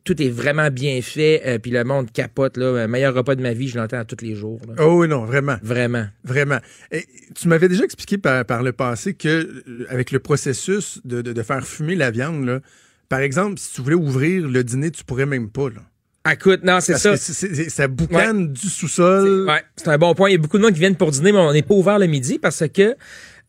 tout 0.04 0.22
est 0.22 0.30
vraiment 0.30 0.70
bien 0.72 1.02
fait, 1.02 1.42
euh, 1.46 1.58
puis 1.58 1.72
le 1.72 1.86
monde 1.86 2.12
capote 2.12 2.58
là, 2.58 2.86
meilleur 2.86 3.14
repas 3.14 3.36
de 3.36 3.42
ma 3.42 3.54
vie, 3.54 3.70
je 3.70 3.78
l'entends 3.78 4.00
à 4.00 4.04
tous 4.04 4.22
les 4.26 4.36
jours. 4.36 4.60
là. 4.68 4.74
Oh 4.80 5.00
oui, 5.00 5.08
non, 5.08 5.24
vraiment. 5.24 5.56
Vraiment. 5.64 6.08
Vraiment. 6.26 6.60
Et 6.92 7.06
tu 7.34 7.48
m'avais 7.48 7.70
déjà 7.70 7.86
expliqué 7.86 8.18
par, 8.18 8.44
par 8.44 8.62
le 8.62 8.74
passé 8.74 9.14
que 9.14 9.64
avec 9.88 10.12
le 10.12 10.20
processus 10.20 11.00
de, 11.06 11.22
de- 11.22 11.32
de 11.32 11.44
faire 11.44 11.66
fumer 11.66 11.96
la 11.96 12.12
viande, 12.12 12.46
là, 12.46 12.60
par 13.08 13.22
exemple, 13.22 13.58
si 13.58 13.74
tu 13.76 13.82
voulais 13.82 13.96
ouvrir 13.96 14.50
le 14.50 14.64
dîner, 14.66 14.92
tu 14.92 15.06
pourrais 15.06 15.26
même 15.26 15.50
pas. 15.50 15.70
Là. 15.70 15.82
Écoute, 16.32 16.62
non, 16.64 16.80
c'est 16.80 16.98
ça. 16.98 17.18
c'est- 17.18 17.70
ça 17.70 17.88
boucane 17.90 18.54
du 18.54 18.70
sous-sol. 18.70 19.46
Ouais, 19.48 19.62
c'est 19.76 19.90
un 19.90 19.98
bon 19.98 20.16
point. 20.16 20.30
Il 20.30 20.34
y 20.34 20.36
a 20.36 20.38
beaucoup 20.38 20.58
de 20.58 20.64
monde 20.64 20.72
qui 20.74 20.80
viennent 20.80 20.96
pour 20.96 21.12
dîner, 21.12 21.34
mais 21.34 21.40
on 21.40 21.52
n'est 21.52 21.64
pas 21.64 21.74
ouvert 21.74 22.00
le 22.00 22.06
midi 22.08 22.40
parce 22.40 22.64
que, 22.74 22.96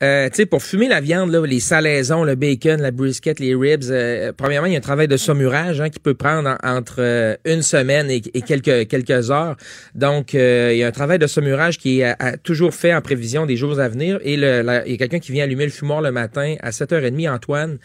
euh, 0.03 0.29
tu 0.29 0.37
sais, 0.37 0.47
pour 0.47 0.63
fumer 0.63 0.89
la 0.89 1.01
viande, 1.01 1.31
là, 1.31 1.47
les 1.47 1.61
salaisons, 1.61 2.25
le 2.25 2.35
bacon, 2.35 2.81
la 2.83 2.91
brisket, 2.91 3.39
les 3.41 3.55
ribs, 3.55 3.85
euh, 3.91 4.33
premièrement, 4.37 4.67
il 4.67 4.73
y 4.73 4.75
a 4.75 4.79
un 4.79 4.83
travail 4.83 5.09
de 5.09 5.17
saumurage 5.17 5.81
hein, 5.81 5.89
qui 5.89 5.99
peut 6.01 6.15
prendre 6.15 6.57
en- 6.63 6.77
entre 6.77 6.97
euh, 6.99 7.37
une 7.45 7.63
semaine 7.63 8.11
et, 8.11 8.21
quelques, 8.21 8.89
quelques 8.89 9.31
heures. 9.31 9.57
Donc, 9.95 10.35
euh, 10.35 10.71
il 10.73 10.79
y 10.79 10.83
a 10.83 10.89
un 10.89 10.93
travail 10.93 11.19
de 11.19 11.27
saumurage 11.27 11.79
qui 11.79 12.01
est 12.01 12.15
à- 12.19 12.37
toujours 12.37 12.75
fait 12.75 12.93
en 12.93 13.01
prévision 13.01 13.47
des 13.47 13.57
jours 13.57 13.79
à 13.81 13.89
venir. 13.89 14.19
Et 14.23 14.37
le, 14.37 14.63
il 14.87 14.93
y 14.93 14.95
a 14.95 14.99
quelqu'un 14.99 15.21
qui 15.21 15.33
vient 15.33 15.45
allumer 15.45 15.65
le 15.65 15.71
fumoir 15.71 16.03
le 16.03 16.11
matin 16.11 16.57
à 16.61 16.71
7h30, 16.71 17.29
Antoine. 17.31 17.79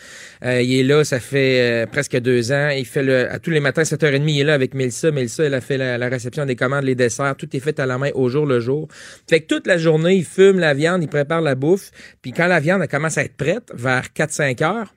Euh, 0.44 0.62
il 0.62 0.80
est 0.80 0.84
là, 0.84 1.04
ça 1.04 1.20
fait 1.20 1.84
euh, 1.84 1.86
presque 1.86 2.18
deux 2.20 2.52
ans. 2.52 2.70
Il 2.70 2.86
fait 2.86 3.04
le, 3.04 3.32
à 3.32 3.40
tous 3.40 3.52
les 3.52 3.60
matins, 3.60 3.84
7h30, 3.84 4.24
il 4.28 4.42
est 4.42 4.44
là 4.44 4.56
avec 4.56 4.74
Mélissa. 4.74 5.12
Mélissa, 5.12 5.44
elle 5.44 5.54
a 5.54 5.62
fait 5.62 5.78
la, 5.78 5.98
la 5.98 6.10
réception 6.10 6.46
des 6.46 6.56
commandes, 6.56 6.84
les 6.86 6.96
desserts. 6.96 7.36
Tout 7.38 7.56
est 7.56 7.60
fait 7.60 7.80
à 7.80 7.86
la 7.86 7.98
main 7.98 8.10
au 8.16 8.30
jour 8.30 8.46
le 8.46 8.60
jour. 8.60 8.88
Fait 9.30 9.42
que 9.42 9.48
toute 9.48 9.68
la 9.68 9.78
journée, 9.78 10.16
il 10.16 10.26
fume 10.26 10.60
la 10.60 10.74
viande, 10.74 11.04
il 11.04 11.08
prépare 11.08 11.42
la 11.42 11.56
bouffe. 11.56 11.92
Puis 12.22 12.32
quand 12.32 12.48
la 12.48 12.60
viande 12.60 12.86
commence 12.88 13.18
à 13.18 13.24
être 13.24 13.36
prête, 13.36 13.72
vers 13.74 14.06
4-5 14.16 14.64
heures, 14.64 14.94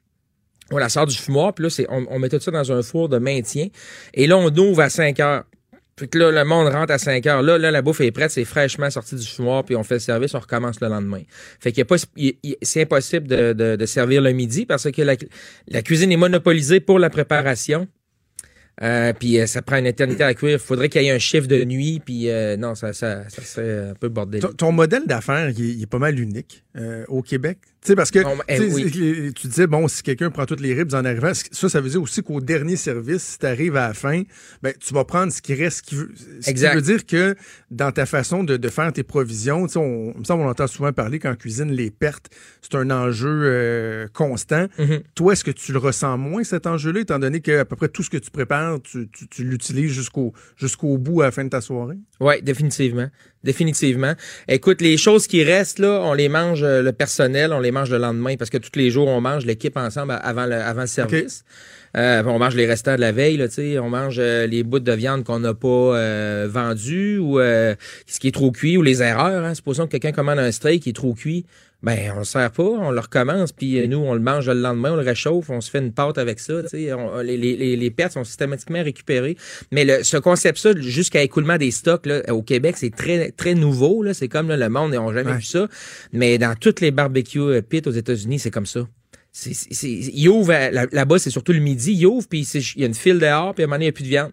on 0.71 0.79
la 0.79 0.89
sort 0.89 1.07
du 1.07 1.17
fumoir, 1.17 1.55
puis 1.55 1.65
là, 1.65 1.71
c'est, 1.71 1.87
on, 1.91 2.19
met 2.19 2.29
tout 2.29 2.41
ça 2.41 2.51
dans 2.51 2.73
un 2.73 2.83
four 2.83 3.09
de 3.09 3.19
maintien. 3.19 3.69
Et 4.15 4.27
là, 4.27 4.39
on 4.39 4.49
ouvre 4.57 4.81
à 4.81 4.89
5 4.89 5.21
heures. 5.21 5.45
Que 6.11 6.19
là, 6.19 6.31
le 6.31 6.45
monde 6.45 6.69
rentre 6.69 6.93
à 6.93 6.99
5 6.99 7.27
heures. 7.27 7.43
Là, 7.43 7.59
là, 7.59 7.71
la 7.71 7.83
bouffe 7.83 8.01
est 8.01 8.11
prête, 8.11 8.31
c'est 8.31 8.47
fraîchement 8.47 8.89
sorti 8.91 9.15
du 9.15 9.27
fumoir, 9.27 9.65
puis 9.65 9.77
on 9.77 9.85
fait 9.85 9.95
le 9.95 10.01
service, 10.01 10.35
on 10.35 10.41
recommence 10.41 10.81
le 10.81 10.89
lendemain. 10.89 11.21
Fait 11.61 11.71
qu'il 11.71 11.85
pas, 11.85 11.97
c'est 11.99 12.83
impossible 12.83 13.29
de, 13.29 13.87
servir 13.87 14.23
le 14.23 14.33
midi 14.33 14.65
parce 14.65 14.91
que 14.91 15.03
la 15.03 15.83
cuisine 15.83 16.11
est 16.11 16.17
monopolisée 16.17 16.81
pour 16.81 16.99
la 16.99 17.11
préparation. 17.11 17.87
Euh, 18.83 19.13
puis 19.13 19.39
euh, 19.39 19.47
ça 19.47 19.61
prend 19.61 19.77
une 19.77 19.87
éternité 19.87 20.25
à 20.25 20.33
cuire. 20.35 20.53
Il 20.53 20.59
faudrait 20.59 20.89
qu'il 20.89 21.03
y 21.03 21.07
ait 21.09 21.11
un 21.13 21.19
chiffre 21.19 21.47
de 21.47 21.63
nuit. 21.65 22.01
Puis 22.05 22.31
euh, 22.31 22.57
non, 22.57 22.75
ça, 22.75 22.93
ça, 22.93 23.29
ça 23.29 23.43
serait 23.43 23.91
un 23.91 23.95
peu 23.95 24.09
bordel. 24.09 24.41
Ton, 24.41 24.53
ton 24.53 24.73
modèle 24.73 25.03
d'affaires, 25.07 25.51
il, 25.51 25.61
est- 25.65 25.75
il 25.75 25.83
est 25.83 25.87
pas 25.87 25.99
mal 25.99 26.19
unique 26.19 26.65
au 27.09 27.21
Québec. 27.21 27.59
Tu 27.83 27.89
sais, 27.89 27.97
parce 27.97 28.11
que 28.11 28.21
Non, 28.21 28.37
mais, 28.49 28.57
tu 28.59 28.65
oui. 28.73 29.33
disais, 29.45 29.67
bon, 29.67 29.89
si 29.89 30.03
quelqu'un 30.03 30.31
prend 30.31 30.47
toutes 30.47 30.61
les 30.61 30.73
ribs 30.73 30.95
en 30.95 31.05
arrivant, 31.05 31.33
ça, 31.35 31.69
ça 31.69 31.81
veut 31.81 31.91
dire 31.91 32.01
aussi 32.01 32.23
qu'au 32.23 32.41
dernier 32.41 32.77
service, 32.77 33.23
si 33.23 33.39
tu 33.41 33.47
arrives 33.47 33.77
à 33.77 33.89
la 33.89 33.95
fin, 33.95 34.23
ben, 34.63 34.73
tu 34.81 34.95
vas 34.95 35.05
prendre 35.05 35.33
ce 35.33 35.43
qui 35.43 35.53
reste. 35.55 35.79
Ce 35.79 35.83
qui 35.83 35.95
veut, 35.97 36.11
ce 36.17 36.45
qui 36.45 36.51
Exact. 36.51 36.75
veut 36.77 36.81
dire 36.81 37.05
que 37.07 37.35
dans 37.73 37.91
ta 37.91 38.07
façon 38.07 38.45
de, 38.45 38.57
de 38.57 38.69
faire 38.69 38.93
tes 38.93 39.03
provisions, 39.03 39.67
tu 39.67 39.73
sais, 39.73 39.79
on, 39.79 40.13
me 40.19 40.25
semble 40.25 40.43
on 40.45 40.49
entend 40.49 40.67
souvent 40.67 40.93
parler 40.93 41.19
qu'en 41.19 41.35
cuisine, 41.35 41.73
les 41.73 41.91
pertes, 41.91 42.29
c'est 42.61 42.75
un 42.77 42.91
enjeu 42.91 43.29
euh, 43.45 44.07
constant. 44.13 44.67
Mhm. 44.79 45.01
Toi, 45.15 45.33
est-ce 45.33 45.43
que 45.43 45.51
tu 45.51 45.73
le 45.73 45.79
ressens 45.79 46.19
moins, 46.19 46.45
cet 46.45 46.67
enjeu-là, 46.67 47.01
étant 47.01 47.19
donné 47.19 47.41
qu'à 47.41 47.65
peu 47.65 47.75
près 47.77 47.89
tout 47.89 48.03
ce 48.03 48.11
que 48.11 48.19
tu 48.19 48.31
prépares, 48.31 48.81
tu, 48.83 49.09
tu- 49.11 49.27
tu 49.27 49.45
l'utilises 49.45 49.91
jusqu'au 49.93 50.33
jusqu'au 50.57 50.99
bout 50.99 51.23
à 51.23 51.25
la 51.27 51.31
fin 51.33 51.45
de 51.45 51.49
ta 51.49 51.61
soirée? 51.61 51.97
Oui, 52.21 52.41
définitivement. 52.43 53.09
Définitivement. 53.43 54.13
Écoute, 54.49 54.81
les 54.81 54.97
choses 54.97 55.27
qui 55.27 55.43
restent, 55.43 55.79
là, 55.81 56.01
on 56.05 56.15
les 56.15 56.29
mange, 56.29 56.63
euh, 56.63 56.83
le 56.83 56.93
personnel, 56.93 57.53
on 57.53 57.59
les 57.61 57.73
mange 57.73 57.91
le 57.91 57.99
lendemain 57.99 58.37
parce 58.37 58.51
que 58.51 58.59
tous 58.59 58.79
les 58.79 58.91
jours, 58.91 59.09
on 59.09 59.21
mange 59.21 59.45
l'équipe 59.47 59.77
ensemble 59.77 60.17
avant 60.23 60.47
le, 60.47 60.55
avant 60.55 60.83
le 60.83 60.87
service. 60.87 61.45
Euh, 61.97 62.23
on 62.25 62.39
mange 62.39 62.55
les 62.55 62.67
restants 62.67 62.95
de 62.97 63.01
la 63.01 63.13
veille, 63.13 63.37
là, 63.37 63.47
on 63.83 63.91
mange 63.91 64.17
euh, 64.19 64.47
les 64.47 64.63
bouts 64.63 64.79
de 64.81 64.93
viande 64.93 65.25
qu'on 65.25 65.41
n'a 65.41 65.53
pas 65.55 65.69
euh, 65.69 66.49
vendus 66.51 67.19
ou 67.19 67.39
euh, 67.39 67.75
ce 68.07 68.19
qui 68.19 68.29
est 68.29 68.33
trop 68.33 68.51
cuit 68.51 68.77
ou 68.79 68.83
les 68.83 69.03
erreurs. 69.03 69.45
Hein. 69.45 69.55
Supposons 69.55 69.85
que 69.87 69.91
quelqu'un 69.93 70.13
commande 70.13 70.39
un 70.39 70.51
steak 70.53 70.83
qui 70.83 70.91
est 70.91 70.95
trop 70.95 71.13
cuit. 71.15 71.45
Ben, 71.83 72.13
on 72.15 72.21
le 72.21 72.25
sert 72.25 72.49
pas, 72.53 72.63
on 72.63 72.93
le 72.93 73.01
recommence, 73.01 73.51
puis 73.51 73.89
nous, 73.89 73.99
on 73.99 74.15
le 74.15 74.21
mange 74.21 74.47
le 74.49 74.55
lendemain, 74.55 74.93
on 74.93 74.97
le 74.97 75.03
réchauffe, 75.03 75.51
on 75.51 75.61
se 75.61 75.69
fait 75.69 75.81
une 75.81 75.93
pâte 75.93 76.17
avec 76.17 76.39
ça. 76.39 76.63
tu 76.63 76.69
sais, 76.69 76.93
on- 76.93 77.19
les, 77.19 77.37
les, 77.37 77.57
les- 77.57 77.77
les 77.77 77.91
pertes 77.91 78.13
sont 78.13 78.23
systématiquement 78.23 78.85
récupérées. 78.85 79.37
Mais 79.73 79.85
le, 79.85 80.05
ce 80.05 80.17
concept-là, 80.17 80.75
jusqu'à 80.81 81.23
écoulement 81.23 81.57
des 81.57 81.73
stocks, 81.73 82.07
là, 82.07 82.23
au 82.33 82.43
Québec, 82.43 82.77
c'est 82.79 82.95
très 82.95 83.33
très 83.33 83.55
nouveau. 83.55 84.05
Là, 84.05 84.15
c'est 84.15 84.29
comme 84.29 84.47
là, 84.49 84.57
le 84.57 84.69
monde 84.69 84.93
n'a 84.93 85.13
jamais 85.13 85.33
Ouais. 85.33 85.39
vu 85.39 85.43
ça. 85.43 85.67
Mais 86.13 86.39
dans 86.39 86.55
toutes 86.55 86.81
les 86.81 86.93
barbecues 86.93 87.61
pit 87.69 87.85
aux 87.89 87.91
États-Unis, 87.91 88.39
c'est 88.39 88.53
comme 88.53 88.67
ça. 88.67 88.87
Il 89.83 90.29
ouvre 90.29 90.53
là- 90.53 90.87
là-bas, 90.91 91.19
c'est 91.19 91.31
surtout 91.31 91.53
le 91.53 91.61
midi, 91.61 91.93
il 91.93 92.07
ouvre, 92.07 92.27
puis 92.29 92.43
il 92.43 92.81
y 92.81 92.85
a 92.85 92.87
une 92.87 92.95
file 92.95 93.19
dehors, 93.19 93.55
puis 93.55 93.63
à 93.63 93.65
un 93.65 93.69
moment 93.69 93.77
donné, 93.77 93.87
il 93.87 93.89
n'y 93.89 93.91
a 93.91 93.93
plus 93.93 94.05
de 94.05 94.09
viande. 94.09 94.33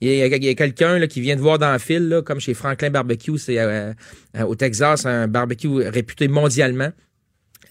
Il 0.00 0.12
y 0.12 0.22
a, 0.22 0.54
quelqu'un 0.54 1.04
qui 1.08 1.20
vient 1.20 1.34
de 1.34 1.40
voir 1.40 1.58
dans 1.58 1.72
la 1.72 1.80
file, 1.80 2.08
là, 2.08 2.22
comme 2.22 2.38
chez 2.38 2.54
Franklin 2.54 2.90
Barbecue, 2.90 3.36
c'est 3.36 3.58
euh, 3.58 3.92
euh, 4.36 4.42
au 4.44 4.54
Texas, 4.54 5.04
un 5.06 5.26
barbecue 5.26 5.68
réputé 5.68 6.28
mondialement. 6.28 6.90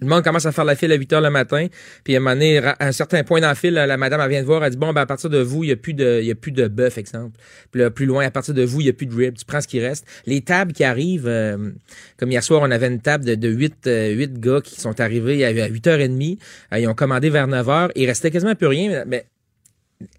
Le 0.01 0.07
monde 0.07 0.23
commence 0.23 0.45
à 0.45 0.51
faire 0.51 0.65
la 0.65 0.75
file 0.75 0.91
à 0.91 0.95
8 0.95 1.13
heures 1.13 1.21
le 1.21 1.29
matin, 1.29 1.67
puis 2.03 2.15
à 2.15 2.17
un 2.17 2.19
moment 2.19 2.35
donné, 2.35 2.59
à 2.59 2.75
un 2.79 2.91
certain 2.91 3.23
point 3.23 3.41
dans 3.41 3.47
la 3.47 3.55
file, 3.55 3.73
la 3.73 3.97
madame 3.97 4.21
elle 4.21 4.29
vient 4.29 4.41
de 4.41 4.45
voir, 4.45 4.63
elle 4.63 4.71
dit 4.71 4.77
bon 4.77 4.93
ben 4.93 5.01
à 5.01 5.05
partir 5.05 5.29
de 5.29 5.39
vous, 5.39 5.63
il 5.63 5.69
y 5.69 5.73
a 5.73 5.75
plus 5.75 5.93
de 5.93 6.19
il 6.21 6.27
y 6.27 6.31
a 6.31 6.35
plus 6.35 6.51
de 6.51 6.67
bœuf 6.67 6.97
exemple. 6.97 7.37
Puis 7.71 7.81
là, 7.81 7.89
plus 7.89 8.05
loin 8.05 8.25
à 8.25 8.31
partir 8.31 8.53
de 8.53 8.63
vous, 8.63 8.81
il 8.81 8.87
y 8.87 8.89
a 8.89 8.93
plus 8.93 9.07
de 9.07 9.15
ribs, 9.15 9.37
tu 9.37 9.45
prends 9.45 9.61
ce 9.61 9.67
qui 9.67 9.79
reste. 9.79 10.05
Les 10.25 10.41
tables 10.41 10.73
qui 10.73 10.83
arrivent 10.83 11.27
euh, 11.27 11.71
comme 12.17 12.31
hier 12.31 12.43
soir, 12.43 12.61
on 12.63 12.71
avait 12.71 12.87
une 12.87 13.01
table 13.01 13.25
de, 13.25 13.35
de 13.35 13.49
8 13.49 13.89
huit 14.13 14.39
gars 14.39 14.61
qui 14.61 14.79
sont 14.79 14.99
arrivés 14.99 15.45
à, 15.45 15.49
à 15.49 15.69
8h30, 15.69 16.37
Euh, 16.73 16.79
ils 16.79 16.87
ont 16.87 16.95
commandé 16.95 17.29
vers 17.29 17.47
9h, 17.47 17.91
il 17.95 18.05
restait 18.05 18.31
quasiment 18.31 18.55
plus 18.55 18.67
rien 18.67 19.03
mais 19.05 19.25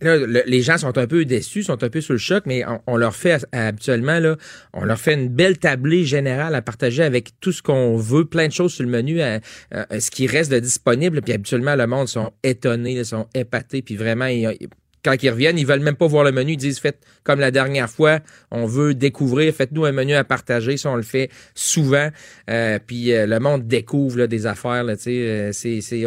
Là, 0.00 0.16
le- 0.16 0.42
les 0.46 0.60
gens 0.62 0.76
sont 0.76 0.98
un 0.98 1.06
peu 1.06 1.24
déçus, 1.24 1.62
sont 1.62 1.84
un 1.84 1.88
peu 1.88 2.00
sur 2.00 2.12
le 2.12 2.18
choc, 2.18 2.44
mais 2.46 2.64
on, 2.88 2.96
leur 2.96 3.14
fait 3.14 3.46
euh, 3.54 3.68
habituellement, 3.68 4.18
là, 4.18 4.36
on 4.72 4.84
leur 4.84 4.98
fait 4.98 5.14
une 5.14 5.28
belle 5.28 5.58
tablée 5.58 6.04
générale 6.04 6.54
à 6.56 6.62
partager 6.62 7.04
avec 7.04 7.38
tout 7.40 7.52
ce 7.52 7.62
qu'on 7.62 7.96
veut, 7.96 8.24
plein 8.24 8.48
de 8.48 8.52
choses 8.52 8.72
sur 8.72 8.84
le 8.84 8.90
menu, 8.90 9.20
euh, 9.22 9.38
euh, 9.74 9.84
ce 10.00 10.10
qui 10.10 10.26
reste 10.26 10.50
de 10.50 10.58
disponible. 10.58 11.22
Puis 11.22 11.32
habituellement, 11.32 11.76
le 11.76 11.86
monde 11.86 12.08
sont 12.08 12.32
étonnés, 12.42 12.96
là, 12.96 13.04
sont 13.04 13.28
épatés, 13.34 13.82
puis 13.82 13.94
vraiment, 13.96 14.26
ils- 14.26 14.56
quand 15.04 15.22
ils 15.22 15.30
reviennent, 15.30 15.58
ils 15.58 15.64
veulent 15.66 15.78
même 15.80 15.94
pas 15.96 16.08
voir 16.08 16.24
le 16.24 16.32
menu. 16.32 16.52
Ils 16.54 16.56
disent, 16.56 16.80
faites 16.80 16.98
comme 17.22 17.38
la 17.38 17.52
dernière 17.52 17.88
fois, 17.88 18.18
on 18.50 18.66
veut 18.66 18.94
découvrir, 18.94 19.54
faites-nous 19.54 19.84
un 19.84 19.92
menu 19.92 20.14
à 20.14 20.24
partager. 20.24 20.76
Ça, 20.76 20.90
on 20.90 20.96
le 20.96 21.02
fait 21.02 21.30
souvent. 21.54 22.08
Euh, 22.50 22.80
puis 22.84 23.12
euh, 23.12 23.24
le 23.26 23.38
monde 23.38 23.66
découvre 23.68 24.18
là, 24.18 24.26
des 24.26 24.46
affaires. 24.46 24.82
Là, 24.82 24.94
euh, 25.06 25.52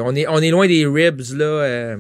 on, 0.02 0.16
est, 0.16 0.28
on 0.28 0.40
est 0.40 0.50
loin 0.50 0.68
des 0.68 0.86
ribs 0.86 1.22
là, 1.36 1.96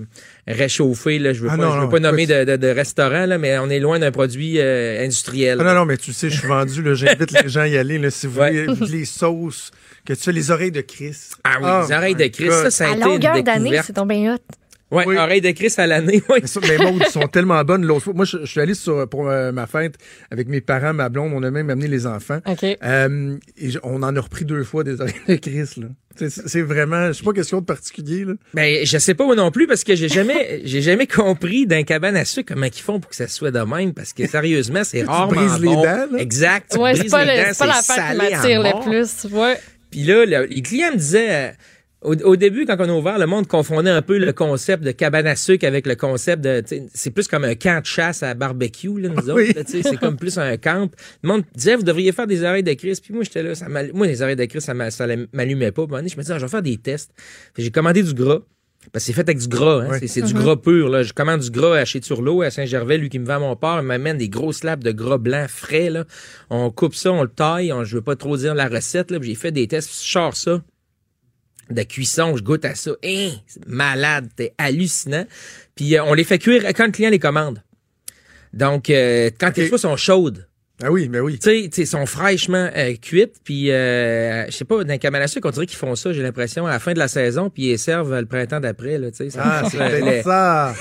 réchauffés. 0.47 1.19
Là. 1.19 1.33
Je 1.33 1.41
veux 1.41 1.49
Ah 1.51 1.57
pas, 1.57 1.63
non, 1.63 1.71
je 1.73 1.77
veux 1.77 1.83
non, 1.85 1.89
pas 1.89 1.99
nommer 1.99 2.27
de, 2.27 2.43
de, 2.45 2.55
de 2.57 2.67
restaurant, 2.67 3.25
là, 3.25 3.37
mais 3.37 3.57
on 3.59 3.69
est 3.69 3.79
loin 3.79 3.99
d'un 3.99 4.11
produit 4.11 4.59
euh, 4.59 5.03
industriel. 5.03 5.57
Ah 5.61 5.63
non, 5.63 5.73
non, 5.73 5.85
mais 5.85 5.97
tu 5.97 6.13
sais, 6.13 6.29
je 6.29 6.37
suis 6.39 6.47
vendu, 6.47 6.81
là, 6.81 6.93
j'invite 6.93 7.31
les 7.31 7.49
gens 7.49 7.61
à 7.61 7.67
y 7.67 7.77
aller, 7.77 7.97
là, 7.97 8.09
si 8.09 8.27
vous 8.27 8.39
Ouais. 8.39 8.65
voulez, 8.65 8.99
les 8.99 9.05
sauces, 9.05 9.71
que 10.05 10.13
tu 10.13 10.21
fais 10.23 10.31
les 10.31 10.49
oreilles 10.51 10.71
de 10.71 10.81
Chris. 10.81 11.15
Ah 11.43 11.57
oui, 11.61 11.87
les 11.89 11.95
oreilles 11.95 12.15
de 12.15 12.25
Chris, 12.27 12.49
ça, 12.49 12.71
ça 12.71 12.85
a 12.85 12.87
À 12.89 12.91
été 12.95 13.03
longueur 13.03 13.43
d'année, 13.43 13.79
c'est 13.83 13.93
tombé 13.93 14.29
hot. 14.29 14.37
Ouais, 14.91 15.17
oreilles 15.17 15.41
de 15.41 15.51
Chris 15.51 15.73
à 15.77 15.87
l'année, 15.87 16.21
oui. 16.29 16.39
Mais, 16.67 16.77
Maud, 16.77 17.01
ils 17.05 17.11
sont 17.11 17.27
tellement 17.27 17.63
bonnes. 17.63 17.85
L'autre 17.85 18.03
fois, 18.03 18.13
moi, 18.13 18.25
je, 18.25 18.39
je 18.41 18.45
suis 18.45 18.59
allé 18.59 18.73
sur, 18.73 19.07
pour 19.07 19.29
euh, 19.29 19.51
ma 19.51 19.65
fête 19.67 19.95
avec 20.31 20.47
mes 20.47 20.61
parents, 20.61 20.93
ma 20.93 21.09
blonde. 21.09 21.31
On 21.33 21.41
a 21.43 21.49
même 21.51 21.69
amené 21.69 21.87
les 21.87 22.05
enfants. 22.05 22.39
OK. 22.45 22.63
Euh, 22.83 23.37
et 23.57 23.69
on 23.83 24.03
en 24.03 24.15
a 24.15 24.19
repris 24.21 24.43
deux 24.45 24.63
fois 24.63 24.83
des 24.83 24.99
oreilles 24.99 25.13
de 25.27 25.35
Chris. 25.35 25.69
Là. 25.77 25.87
C'est, 26.17 26.29
c'est 26.29 26.61
vraiment, 26.61 27.07
je 27.07 27.13
sais 27.13 27.23
pas 27.23 27.31
question 27.31 27.61
de 27.61 27.65
particulier. 27.65 28.25
Là. 28.25 28.33
Ben, 28.53 28.85
je 28.85 28.97
sais 28.97 29.13
pas 29.13 29.23
moi 29.25 29.35
non 29.35 29.49
plus 29.49 29.65
parce 29.65 29.83
que 29.85 29.95
j'ai 29.95 30.09
jamais, 30.09 30.61
j'ai 30.65 30.81
jamais 30.81 31.07
compris 31.07 31.65
d'un 31.65 31.83
cabane 31.83 32.17
à 32.17 32.25
sucre 32.25 32.53
comment 32.53 32.65
ils 32.65 32.73
font 32.73 32.99
pour 32.99 33.09
que 33.09 33.15
ça 33.15 33.29
soit 33.29 33.51
de 33.51 33.59
même 33.61 33.93
parce 33.93 34.11
que 34.11 34.27
sérieusement, 34.27 34.83
c'est 34.83 35.03
rarement 35.03 35.33
brises 35.33 35.59
les 35.59 35.67
bon. 35.67 35.83
dents, 35.83 36.07
là? 36.11 36.17
Exact. 36.19 36.71
tu 36.73 36.77
Ouais, 36.79 36.95
c'est 36.95 37.09
pas, 37.09 37.23
les 37.23 37.37
le- 37.37 37.57
pas 37.57 37.65
l'affaire 37.65 38.11
qui 38.11 38.17
m'attire 38.17 38.61
le 38.61 38.83
plus. 38.83 39.31
Ouais. 39.31 39.57
Puis 39.89 40.03
là, 40.03 40.25
le- 40.25 40.45
les 40.47 40.61
clients 40.61 40.91
me 40.91 40.97
disaient, 40.97 41.31
euh, 41.31 41.51
au, 42.01 42.15
au 42.15 42.35
début, 42.35 42.65
quand 42.65 42.77
on 42.79 42.89
a 42.89 42.93
ouvert, 42.93 43.19
le 43.19 43.27
monde 43.27 43.47
confondait 43.47 43.89
un 43.91 44.01
peu 44.01 44.17
le 44.17 44.33
concept 44.33 44.83
de 44.83 44.91
cabane 44.91 45.27
à 45.27 45.35
sucre 45.35 45.65
avec 45.67 45.85
le 45.85 45.95
concept 45.95 46.41
de, 46.43 46.63
c'est 46.93 47.11
plus 47.11 47.27
comme 47.27 47.43
un 47.43 47.55
camp 47.55 47.79
de 47.81 47.85
chasse 47.85 48.23
à 48.23 48.33
barbecue, 48.33 48.99
là, 48.99 49.09
nous 49.09 49.29
Oui. 49.31 49.49
autres, 49.51 49.61
c'est 49.67 49.97
comme 49.99 50.17
plus 50.17 50.37
un 50.39 50.57
camp. 50.57 50.89
Le 51.23 51.27
monde 51.27 51.43
disait, 51.55 51.75
vous 51.75 51.83
devriez 51.83 52.11
faire 52.11 52.27
des 52.27 52.43
oreilles 52.43 52.63
de 52.63 52.73
Chris. 52.73 52.99
Puis 53.03 53.13
moi, 53.13 53.23
j'étais 53.23 53.43
là, 53.43 53.53
ça 53.55 53.67
moi, 53.93 54.07
les 54.07 54.21
oreilles 54.21 54.35
de 54.35 54.45
Chris, 54.45 54.61
ça 54.61 54.73
m'a- 54.73 54.89
ça 54.91 55.05
m'allumait 55.33 55.71
pas. 55.71 55.85
Puis 55.85 55.95
je 56.09 56.17
me 56.17 56.21
disais, 56.21 56.33
ah, 56.33 56.39
je 56.39 56.45
vais 56.45 56.49
faire 56.51 56.61
des 56.63 56.77
tests. 56.77 57.11
J'ai 57.57 57.69
commandé 57.71 58.01
du 58.03 58.13
gras. 58.13 58.39
Parce 58.91 59.03
que 59.05 59.07
c'est 59.07 59.13
fait 59.13 59.21
avec 59.21 59.37
du 59.37 59.47
gras, 59.47 59.83
hein. 59.83 59.99
C'est, 60.07 60.23
du 60.23 60.33
Mhm. 60.33 60.41
gras 60.41 60.55
pur. 60.55 60.89
Là. 60.89 61.03
Je 61.03 61.13
commande 61.13 61.41
du 61.41 61.51
gras 61.51 61.77
à 61.77 61.85
chez 61.85 61.99
Turlot, 61.99 62.41
à 62.41 62.49
Saint-Gervais, 62.49 62.97
lui 62.97 63.09
qui 63.09 63.19
me 63.19 63.27
vend 63.27 63.39
mon 63.39 63.55
porc, 63.55 63.77
il 63.79 63.85
m'amène 63.85 64.17
des 64.17 64.27
gros 64.27 64.51
slabs 64.53 64.83
de 64.83 64.91
gras 64.91 65.19
blanc 65.19 65.45
frais. 65.47 65.91
Là. 65.91 66.05
On 66.49 66.71
coupe 66.71 66.95
ça, 66.95 67.11
on 67.11 67.21
le 67.21 67.29
taille, 67.29 67.71
on, 67.71 67.83
je 67.83 67.97
veux 67.97 68.01
pas 68.01 68.15
trop 68.15 68.35
dire 68.37 68.55
la 68.55 68.67
recette, 68.67 69.11
là, 69.11 69.19
j'ai 69.21 69.35
fait 69.35 69.51
des 69.51 69.67
tests, 69.67 69.91
je 70.03 70.09
sors 70.11 70.35
ça 70.35 70.63
de 71.71 71.83
cuisson, 71.83 72.35
je 72.37 72.43
goûte 72.43 72.65
à 72.65 72.75
ça. 72.75 72.91
Hein, 73.03 73.31
c'est 73.47 73.65
malade, 73.67 74.29
c'est 74.37 74.53
hallucinant. 74.57 75.25
Puis 75.75 75.95
euh, 75.97 76.03
on 76.03 76.13
les 76.13 76.23
fait 76.23 76.39
cuire 76.39 76.63
quand 76.75 76.85
le 76.85 76.91
client 76.91 77.09
les 77.09 77.19
commande. 77.19 77.61
Donc, 78.53 78.89
euh, 78.89 79.29
quand 79.39 79.55
les 79.57 79.63
Ok. 79.63 79.69
fois 79.69 79.77
sont 79.77 79.95
chaudes, 79.97 80.47
Ah 80.83 80.91
oui, 80.91 81.07
mais 81.09 81.19
oui. 81.19 81.37
tu 81.39 81.69
sais, 81.71 81.85
sont 81.85 82.05
fraîchement 82.05 82.69
euh, 82.75 82.93
cuites. 83.01 83.35
Puis, 83.43 83.71
euh, 83.71 84.45
je 84.47 84.51
sais 84.51 84.65
pas, 84.65 84.83
dans 84.83 84.91
le 84.93 84.97
cabane 84.97 85.21
à 85.21 85.27
sucre, 85.27 85.47
on 85.47 85.51
dirait 85.51 85.65
qu'ils 85.65 85.77
font 85.77 85.95
ça, 85.95 86.11
j'ai 86.13 86.21
l'impression, 86.23 86.65
à 86.65 86.71
la 86.71 86.79
fin 86.79 86.93
de 86.93 86.99
la 86.99 87.07
saison, 87.07 87.49
puis 87.49 87.63
ils 87.63 87.69
les 87.69 87.77
servent 87.77 88.17
le 88.19 88.25
printemps 88.25 88.59
d'après. 88.59 88.97
Là, 88.97 89.11
tu 89.11 89.29
sais, 89.29 89.37
Ah, 89.39 89.63
c'est 89.69 89.77
peut-être 89.77 90.23
ça. 90.23 90.73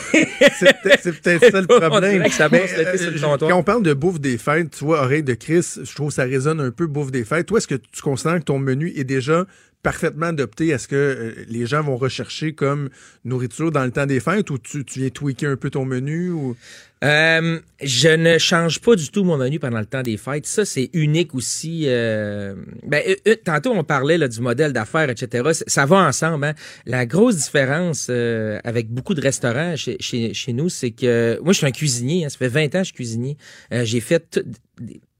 C'est 1.02 1.20
peut-être, 1.20 1.50
ça 1.50 1.60
le 1.60 1.66
problème. 1.88 2.12
dirait 2.14 2.28
que 2.28 2.34
ça 2.34 2.48
Mais, 2.50 2.60
passe 2.60 2.76
l'été 2.76 2.98
sur 2.98 3.10
le 3.10 3.16
euh, 3.18 3.36
quand 3.38 3.56
on 3.58 3.62
parle 3.62 3.82
de 3.82 3.92
bouffe 3.94 4.20
des 4.20 4.38
fêtes, 4.38 4.70
tu 4.76 4.84
vois, 4.84 5.02
oreille 5.02 5.22
de 5.22 5.34
Chris, 5.34 5.66
je 5.82 5.94
trouve 5.94 6.08
que 6.08 6.14
ça 6.14 6.24
résonne 6.24 6.60
un 6.60 6.70
peu 6.70 6.86
bouffe 6.86 7.10
des 7.10 7.24
fêtes. 7.24 7.46
Toi, 7.46 7.58
est-ce 7.58 7.68
que 7.68 7.74
tu 7.74 8.02
considères 8.02 8.38
que 8.38 8.44
ton 8.44 8.58
menu 8.58 8.92
est 8.96 9.04
déjà 9.04 9.46
parfaitement 9.82 10.26
adopté? 10.26 10.72
À 10.72 10.78
ce 10.78 10.88
que 10.88 10.96
euh, 10.96 11.32
les 11.48 11.66
gens 11.66 11.82
vont 11.82 11.96
rechercher 11.96 12.52
comme 12.54 12.88
nourriture 13.24 13.70
dans 13.70 13.84
le 13.84 13.90
temps 13.90 14.06
des 14.06 14.20
fêtes 14.20 14.50
ou 14.50 14.58
tu, 14.58 14.84
tu 14.84 15.00
viens 15.00 15.10
tweaker 15.10 15.50
un 15.50 15.56
peu 15.56 15.70
ton 15.70 15.84
menu 15.84 16.30
ou? 16.30 16.56
Euh, 17.02 17.58
je 17.82 18.08
ne 18.08 18.36
change 18.36 18.80
pas 18.80 18.94
du 18.94 19.08
tout 19.10 19.24
mon 19.24 19.38
menu 19.38 19.58
pendant 19.58 19.78
le 19.78 19.86
temps 19.86 20.02
des 20.02 20.18
fêtes. 20.18 20.46
Ça, 20.46 20.64
c'est 20.66 20.90
unique 20.92 21.34
aussi. 21.34 21.84
euh, 21.86 22.54
ben, 22.86 23.02
euh, 23.08 23.14
euh, 23.26 23.36
tantôt, 23.42 23.70
on 23.72 23.84
parlait 23.84 24.18
là, 24.18 24.28
du 24.28 24.40
modèle 24.40 24.72
d'affaires, 24.74 25.08
etc. 25.08 25.50
Ça, 25.66 25.86
va 25.86 25.96
ensemble. 26.06 26.44
hein. 26.44 26.54
La 26.84 27.06
grosse 27.06 27.36
différence 27.36 28.08
euh, 28.10 28.58
avec 28.64 28.90
beaucoup 28.90 29.14
de 29.14 29.20
restaurants 29.22 29.76
chez, 29.76 29.96
chez, 30.00 30.34
chez 30.34 30.52
nous, 30.52 30.68
c'est 30.68 30.90
que 30.90 31.38
moi, 31.42 31.52
je 31.54 31.58
suis 31.58 31.66
un 31.66 31.70
cuisinier. 31.72 32.26
hein. 32.26 32.28
ça 32.28 32.36
fait 32.36 32.48
20 32.48 32.64
ans 32.66 32.68
que 32.70 32.78
je 32.80 32.84
suis 32.84 32.92
cuisinier. 32.94 33.36
J'ai 33.70 34.00
fait 34.00 34.40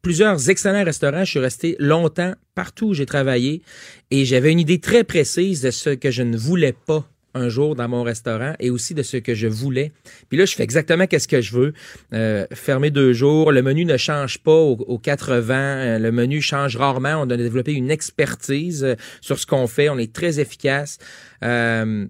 plusieurs 0.03 0.51
excellents 0.51 0.85
restaurants. 0.85 1.25
Je 1.25 1.31
suis 1.31 1.41
resté 1.41 1.77
longtemps 1.79 2.35
partout 2.55 2.89
où 2.89 2.95
j'ai 2.95 3.07
travaillé 3.07 3.63
et 4.11 4.25
j'avais 4.27 4.53
une 4.53 4.61
idée 4.61 4.81
très 4.81 5.05
précise 5.05 5.63
de 5.63 5.71
ce 5.71 5.91
que 5.91 6.11
je 6.11 6.23
ne 6.23 6.37
voulais 6.37 6.73
pas 6.75 7.10
un 7.35 7.49
jour 7.49 7.75
dans 7.75 7.89
mon 7.89 8.03
restaurant 8.03 8.55
et 8.61 8.71
aussi 8.71 8.95
de 8.95 9.03
ce 9.03 9.17
que 9.17 9.35
je 9.35 9.47
voulais. 9.47 9.93
Puis 10.29 10.39
là, 10.39 10.45
je 10.45 10.55
fais 10.55 10.63
exactement 10.63 11.07
qu'est-ce 11.07 11.29
que 11.29 11.41
je 11.41 11.55
veux. 11.55 11.73
Euh, 12.13 12.47
fermer 12.53 12.91
deux 12.91 13.13
jours. 13.13 13.53
Le 13.53 13.63
menu 13.63 13.85
ne 13.85 13.97
change 13.97 14.39
pas 14.39 14.55
aux, 14.55 14.77
aux 14.77 14.99
80. 14.99 15.55
Euh, 15.55 15.99
Le 15.99 16.13
menu 16.13 16.41
change 16.41 16.77
rarement. 16.77 17.17
On 17.21 17.31
a 17.31 17.37
développé 17.37 17.73
une 17.73 17.91
expertise 17.91 18.85
euh, 18.85 18.95
sur 19.21 19.39
ce 19.39 19.47
qu'on 19.47 19.67
fait. 19.67 19.89
On 19.89 19.99
est 19.99 20.13
très 20.13 20.41
efficace. 20.41 20.99
Euh, 21.45 22.07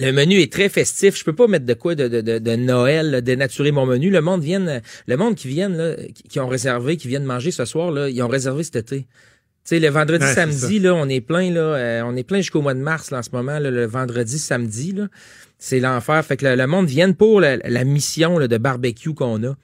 le 0.00 0.12
menu 0.12 0.40
est 0.40 0.52
très 0.52 0.68
festif. 0.68 1.18
Je 1.18 1.24
peux 1.24 1.34
pas 1.34 1.48
mettre 1.48 1.66
de 1.66 1.74
quoi 1.74 1.94
de, 1.96 2.56
Noël, 2.56 3.20
dénaturer 3.22 3.72
mon 3.72 3.84
menu. 3.84 4.10
Le 4.10 4.20
monde 4.20 4.42
vienne, 4.42 4.80
le 5.06 5.16
monde 5.16 5.34
qui 5.34 5.48
viennent, 5.48 5.76
là, 5.76 5.96
qui, 6.14 6.22
qui 6.22 6.40
ont 6.40 6.46
réservé, 6.46 6.96
qui 6.96 7.08
viennent 7.08 7.24
manger 7.24 7.50
ce 7.50 7.64
soir, 7.64 7.90
là, 7.90 8.08
ils 8.08 8.22
ont 8.22 8.28
réservé 8.28 8.62
cet 8.62 8.76
été. 8.76 9.08
Sais, 9.68 9.80
le 9.80 9.88
vendredi, 9.88 10.24
Ouais, 10.24 10.34
samedi, 10.34 10.78
là, 10.80 10.94
on 10.94 11.08
est 11.08 11.20
plein, 11.20 11.50
là, 11.50 11.60
euh, 11.60 12.02
on 12.04 12.16
est 12.16 12.24
plein 12.24 12.38
jusqu'au 12.38 12.62
mois 12.62 12.74
de 12.74 12.80
mars, 12.80 13.10
là, 13.10 13.18
en 13.18 13.22
ce 13.22 13.30
moment, 13.32 13.58
là, 13.58 13.70
le 13.70 13.84
vendredi, 13.86 14.38
samedi, 14.38 14.92
là. 14.92 15.08
C'est 15.60 15.80
l'enfer. 15.80 16.24
Fait 16.24 16.36
que 16.36 16.46
le, 16.46 16.54
le 16.54 16.66
monde 16.68 16.86
vient 16.86 17.10
pour 17.12 17.40
la, 17.40 17.56
la 17.56 17.82
mission 17.82 18.38
là, 18.38 18.46
de 18.46 18.58
barbecue 18.58 19.12
qu'on 19.12 19.42
a. 19.42 19.56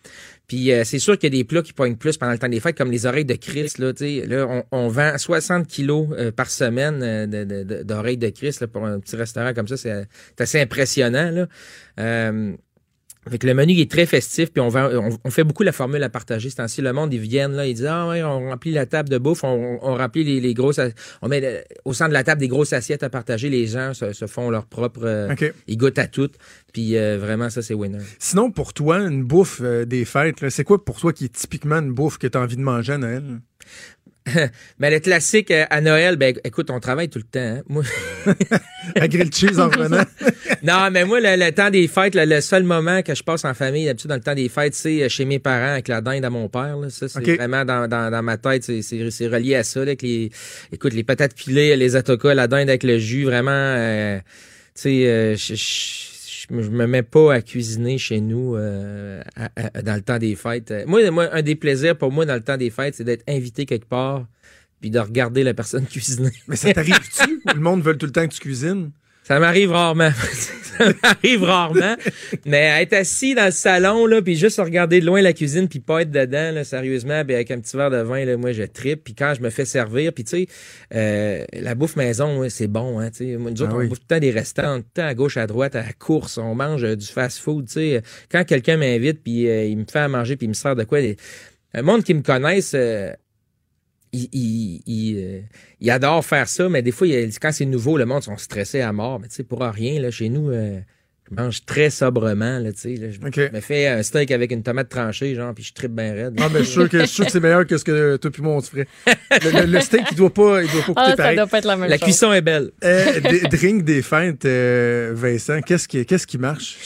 Puis 0.48 0.72
euh, 0.72 0.82
c'est 0.85 0.98
sûr 0.98 1.16
qu'il 1.16 1.32
y 1.32 1.36
a 1.36 1.39
des 1.39 1.44
plats 1.44 1.62
qui 1.62 1.72
poignent 1.72 1.94
plus 1.97 2.16
pendant 2.16 2.32
le 2.32 2.39
temps 2.39 2.48
des 2.48 2.59
fêtes, 2.59 2.76
comme 2.76 2.90
les 2.90 3.06
oreilles 3.06 3.24
de 3.24 3.36
Christ. 3.36 3.78
Là, 3.78 3.93
là 4.26 4.47
on, 4.48 4.64
on 4.72 4.89
vend 4.89 5.16
60 5.16 5.68
kilos 5.68 6.09
euh, 6.18 6.32
par 6.32 6.51
semaine 6.51 7.01
euh, 7.02 7.26
de- 7.26 7.44
de- 7.44 7.62
de- 7.62 7.82
d'oreilles 7.85 8.18
de, 8.18 8.28
Christ 8.28 8.60
là, 8.60 8.66
pour 8.66 8.85
un 8.85 8.98
petit 8.98 9.14
restaurant 9.14 9.55
comme 9.55 9.68
ça. 9.68 9.76
C'est 9.76 10.06
c'est 10.36 10.43
assez 10.43 10.60
impressionnant. 10.60 11.31
Là. 11.31 11.47
Fait 13.30 13.38
que 13.38 13.46
le 13.46 13.55
menu 13.55 13.72
il 13.72 13.80
est 13.80 13.90
très 13.90 14.06
festif, 14.06 14.52
puis 14.52 14.60
on, 14.60 14.68
vend- 14.68 14.90
on, 14.92 15.16
on 15.24 15.30
fait 15.30 15.44
beaucoup 15.44 15.62
la 15.62 15.72
formule 15.72 16.02
à 16.02 16.09
partager. 16.09 16.51
C'est 16.51 16.60
ainsi 16.60 16.82
le 16.82 16.92
monde, 16.92 17.12
ils 17.14 17.20
viennent 17.20 17.52
là, 17.52 17.66
ils 17.66 17.74
disent 17.74 17.86
Ah 17.86 18.09
ouais, 18.09 18.22
on 18.22 18.48
remplit 18.51 18.72
la 18.72 18.86
table 18.86 19.09
de 19.09 19.18
bouffe, 19.18 19.44
on, 19.44 19.78
on 19.82 19.94
remplit 19.96 20.24
les, 20.24 20.40
les 20.40 20.55
grosses 20.55 20.80
on 21.22 21.28
met 21.28 21.40
le- 21.40 21.62
au 21.84 21.92
centre 21.92 22.10
de 22.10 22.14
la 22.14 22.24
table 22.24 22.40
des 22.40 22.48
grosses 22.48 22.72
assiettes 22.72 23.02
à 23.02 23.10
partager, 23.10 23.48
les 23.48 23.66
gens 23.66 23.94
se, 23.94 24.12
se 24.12 24.26
font 24.26 24.51
leur 24.51 24.66
propre 24.66 25.01
euh, 25.05 25.28
ils 25.66 25.76
goûtent 25.76 25.98
à 25.98 26.06
tout. 26.06 26.30
Puis 26.72 26.96
euh, 26.96 27.18
vraiment, 27.18 27.51
ça 27.51 27.62
c'est 27.62 27.74
winner. 27.74 27.98
Sinon, 28.18 28.51
pour 28.51 28.72
toi, 28.74 28.98
une 28.98 29.22
bouffe 29.24 29.60
euh, 29.62 29.84
des 29.84 30.05
fêtes, 30.05 30.48
c'est 30.51 30.64
quoi 30.64 30.84
pour 30.84 30.98
toi 31.01 31.12
qui 31.12 31.26
est 31.26 31.32
typiquement 31.32 31.76
une 31.78 31.92
bouffe 31.92 32.18
que 32.18 32.26
tu 32.26 32.36
as 32.36 32.40
envie 32.40 32.56
de 32.56 32.62
manger 32.62 32.94
à 32.94 32.98
Noël? 32.98 33.22
Mais 34.78 34.90
le 34.90 35.01
classique 35.01 35.51
euh, 35.51 35.64
à 35.68 35.80
Noël, 35.80 36.16
ben 36.16 36.34
écoute, 36.44 36.70
on 36.70 36.80
travaille 36.80 37.09
tout 37.10 37.18
le 37.18 37.24
temps. 37.24 37.40
hein. 37.59 37.62
Moi... 37.68 37.82
à 38.96 39.06
grilled 39.09 39.34
cheese 39.34 39.59
en 39.60 39.68
revenant. 39.68 40.05
non, 40.62 40.90
mais 40.90 41.05
moi, 41.05 41.20
le, 41.20 41.36
le 41.44 41.52
temps 41.52 41.68
des 41.70 41.86
fêtes, 41.88 42.14
le, 42.14 42.24
le 42.24 42.40
seul 42.40 42.62
moment 42.62 43.02
que 43.02 43.14
je 43.14 43.22
passe 43.22 43.44
en 43.44 43.52
famille, 43.52 43.84
d'habitude 43.84 44.09
dans 44.09 44.14
le 44.16 44.22
temps 44.22 44.34
des 44.34 44.48
fêtes, 44.48 44.74
c'est 44.74 45.02
euh, 45.02 45.09
chez 45.10 45.24
mes 45.26 45.38
parents 45.38 45.72
avec 45.72 45.88
la 45.88 46.01
dinde 46.01 46.24
à 46.24 46.30
mon 46.30 46.48
père. 46.48 46.76
là. 46.78 46.88
Ça, 46.90 47.06
c'est 47.09 47.34
vraiment 47.36 47.64
dans, 47.66 47.86
dans, 47.86 48.10
dans 48.10 48.22
ma 48.22 48.38
tête, 48.38 48.64
c'est- 48.64 48.80
c'est 48.82 49.10
c'est 49.10 49.26
relié 49.26 49.56
à 49.56 49.62
ça. 49.64 49.80
Là, 49.80 49.88
avec 49.88 50.01
les, 50.02 50.30
écoute, 50.72 50.94
les 50.94 51.05
patates 51.05 51.34
pilées, 51.34 51.76
les 51.76 51.94
atokas, 51.96 52.32
la 52.34 52.46
dinde 52.46 52.68
avec 52.70 52.82
le 52.82 52.98
jus, 52.98 53.24
vraiment, 53.24 53.51
euh, 53.52 54.18
tu 54.74 54.82
sais, 54.82 55.05
euh, 55.06 55.36
je- 56.50 56.70
me- 56.70 56.86
mets 56.86 57.02
pas 57.02 57.34
à 57.34 57.42
cuisiner 57.42 57.98
chez 57.98 58.20
nous 58.20 58.54
euh, 58.56 59.22
dans 59.84 59.94
le 59.94 60.02
temps 60.02 60.18
des 60.18 60.34
fêtes. 60.36 60.70
Euh, 60.70 60.84
Moi, 60.86 61.10
moi, 61.10 61.28
un 61.32 61.42
des 61.42 61.54
plaisirs 61.56 61.96
pour 61.96 62.12
moi 62.12 62.24
dans 62.26 62.34
le 62.34 62.42
temps 62.42 62.56
des 62.56 62.70
fêtes, 62.70 62.94
c'est 62.96 63.04
d'être 63.04 63.24
invité 63.28 63.66
quelque 63.66 63.86
part 63.86 64.26
puis 64.80 64.90
de 64.90 64.98
regarder 64.98 65.44
la 65.44 65.54
personne 65.54 65.86
cuisiner. 65.90 66.30
Mais 66.48 66.56
ça 66.56 66.72
t'arrive-tu? 66.74 67.40
le 67.54 67.60
monde 67.60 67.82
veut 67.82 67.96
tout 67.96 68.06
le 68.06 68.12
temps 68.12 68.26
que 68.28 68.34
tu 68.34 68.40
cuisines? 68.40 68.90
Ça 69.26 69.40
m'arrive 69.40 69.72
rarement. 69.72 70.10
ça 70.78 70.84
m'arrive 71.02 71.42
rarement. 71.44 71.96
Mais 72.44 72.82
être 72.82 72.92
assis 72.92 73.34
dans 73.34 73.46
le 73.46 73.51
salon, 73.52 74.05
là, 74.06 74.20
puis 74.20 74.36
juste 74.36 74.59
regarder 74.60 75.01
de 75.01 75.06
loin 75.06 75.22
la 75.22 75.32
cuisine, 75.32 75.66
puis 75.66 75.80
pas 75.80 76.02
être 76.02 76.10
dedans, 76.10 76.52
là, 76.52 76.62
sérieusement, 76.62 77.24
puis 77.24 77.34
avec 77.34 77.51
un 77.51 77.59
petit 77.59 77.74
verre 77.74 77.90
de 77.90 78.02
vin, 78.02 78.24
là, 78.26 78.36
moi, 78.36 78.52
je 78.52 78.64
tripe. 78.64 79.02
Puis 79.02 79.14
quand 79.14 79.32
je 79.34 79.40
me 79.40 79.48
fais 79.48 79.64
servir, 79.64 80.12
puis 80.12 80.24
tu 80.24 80.30
sais, 80.30 80.46
euh, 80.94 81.42
la 81.55 81.74
bouffe 81.74 81.96
maison, 81.96 82.38
ouais, 82.40 82.51
c'est 82.51 82.66
bon. 82.66 83.01
Hein, 83.01 83.10
tu 83.10 83.16
sais. 83.18 83.36
Nous 83.38 83.62
autres, 83.62 83.70
Ah 83.72 83.76
on 83.76 83.86
bouffe 83.86 83.98
tout 84.01 84.05
le 84.10 84.14
temps 84.16 84.20
des 84.20 84.30
restaurants, 84.30 84.78
tout 84.80 84.86
le 84.94 85.02
temps 85.02 85.09
à 85.09 85.14
gauche, 85.14 85.36
à 85.38 85.46
droite, 85.46 85.74
à 85.74 85.82
la 85.82 85.92
course. 85.94 86.36
On 86.36 86.55
mange 86.55 86.84
euh, 86.84 86.94
du 86.94 87.06
fast-food. 87.06 87.66
tu 87.66 87.72
sais. 87.72 88.02
Quand 88.30 88.44
quelqu'un 88.44 88.76
m'invite, 88.76 89.22
puis 89.22 89.48
euh, 89.48 89.64
il 89.64 89.78
me 89.78 89.84
fait 89.90 90.01
à 90.01 90.09
manger, 90.09 90.36
puis 90.36 90.44
il 90.46 90.51
me 90.51 90.55
sert 90.55 90.76
de 90.76 90.84
quoi... 90.84 91.01
les- 91.01 91.16
Un 91.72 91.80
monde 91.82 92.05
qui 92.05 92.12
me 92.12 92.20
connaisse... 92.22 92.76
il, 94.15 94.82
il, 94.86 95.19
euh, 95.19 95.41
faire 96.23 96.49
ça, 96.49 96.69
mais 96.69 96.82
des 96.82 96.93
fois, 96.93 97.07
quand 97.41 97.53
c'est 97.53 97.66
nouveau, 97.66 97.97
le 97.99 98.07
monde 98.07 98.23
sont 98.23 98.36
stressés 98.36 98.81
à 98.81 98.93
mort. 98.93 99.20
Mais 99.20 99.28
tu 99.28 99.35
sais, 99.35 99.45
pour 99.45 99.62
rien, 99.62 100.01
là, 100.01 100.11
chez 100.11 100.28
nous, 100.28 100.51
euh, 100.51 100.81
je 101.30 101.34
mange 101.42 101.64
très 101.64 101.90
sobrement. 101.90 102.59
Là, 102.59 102.72
tu 102.72 102.80
sais, 102.80 102.94
là. 102.96 103.06
je 103.10 103.18
me 103.52 103.60
fais 103.60 103.86
un 103.88 104.02
steak 104.02 104.30
avec 104.30 104.52
une 104.52 104.62
tomate 104.62 104.88
tranchée, 104.88 105.34
genre, 105.34 105.55
puis 105.55 105.64
je 105.64 105.72
tripe 105.72 105.92
bien 105.92 106.12
raide. 106.12 106.36
Ah, 106.40 106.48
ben, 106.48 106.59
je 106.59 106.64
suis 106.64 106.72
sûr 106.72 106.88
que, 106.88 107.01
je 107.01 107.05
suis 107.06 107.14
sûr 107.16 107.24
que 107.26 107.32
c'est 107.32 107.40
meilleur 107.40 107.66
que 107.66 107.76
ce 107.78 107.84
que 107.84 108.16
toi 108.16 108.30
puis 108.30 108.42
moi 108.42 108.55
on 108.55 108.60
se 108.60 108.70
ferait. 108.70 108.86
Le, 109.42 109.60
le- 109.62 109.66
le 109.72 109.80
steak, 109.80 110.02
il 110.10 110.16
doit 110.16 110.32
pas, 110.32 110.62
il 110.62 110.70
doit 110.70 110.80
pas 110.82 110.86
coûter 110.86 110.92
Ah, 110.96 111.10
ça 111.10 111.16
pareil. 111.16 111.36
doit 111.36 111.46
pas 111.46 111.59
être 111.59 111.64
la 111.64 111.76
même 111.76 111.88
La 111.88 111.96
chose. 111.96 112.05
cuisson 112.05 112.32
est 112.32 112.42
belle. 112.42 112.70
Euh, 112.84 113.20
des 113.20 113.40
drink 113.40 113.84
des 113.84 114.02
fêtes, 114.02 114.44
euh, 114.44 115.12
Vincent, 115.14 115.60
qu'est-ce 115.62 115.88
qui, 115.88 116.05
qu'est-ce 116.05 116.26
qui 116.26 116.38
marche? 116.38 116.76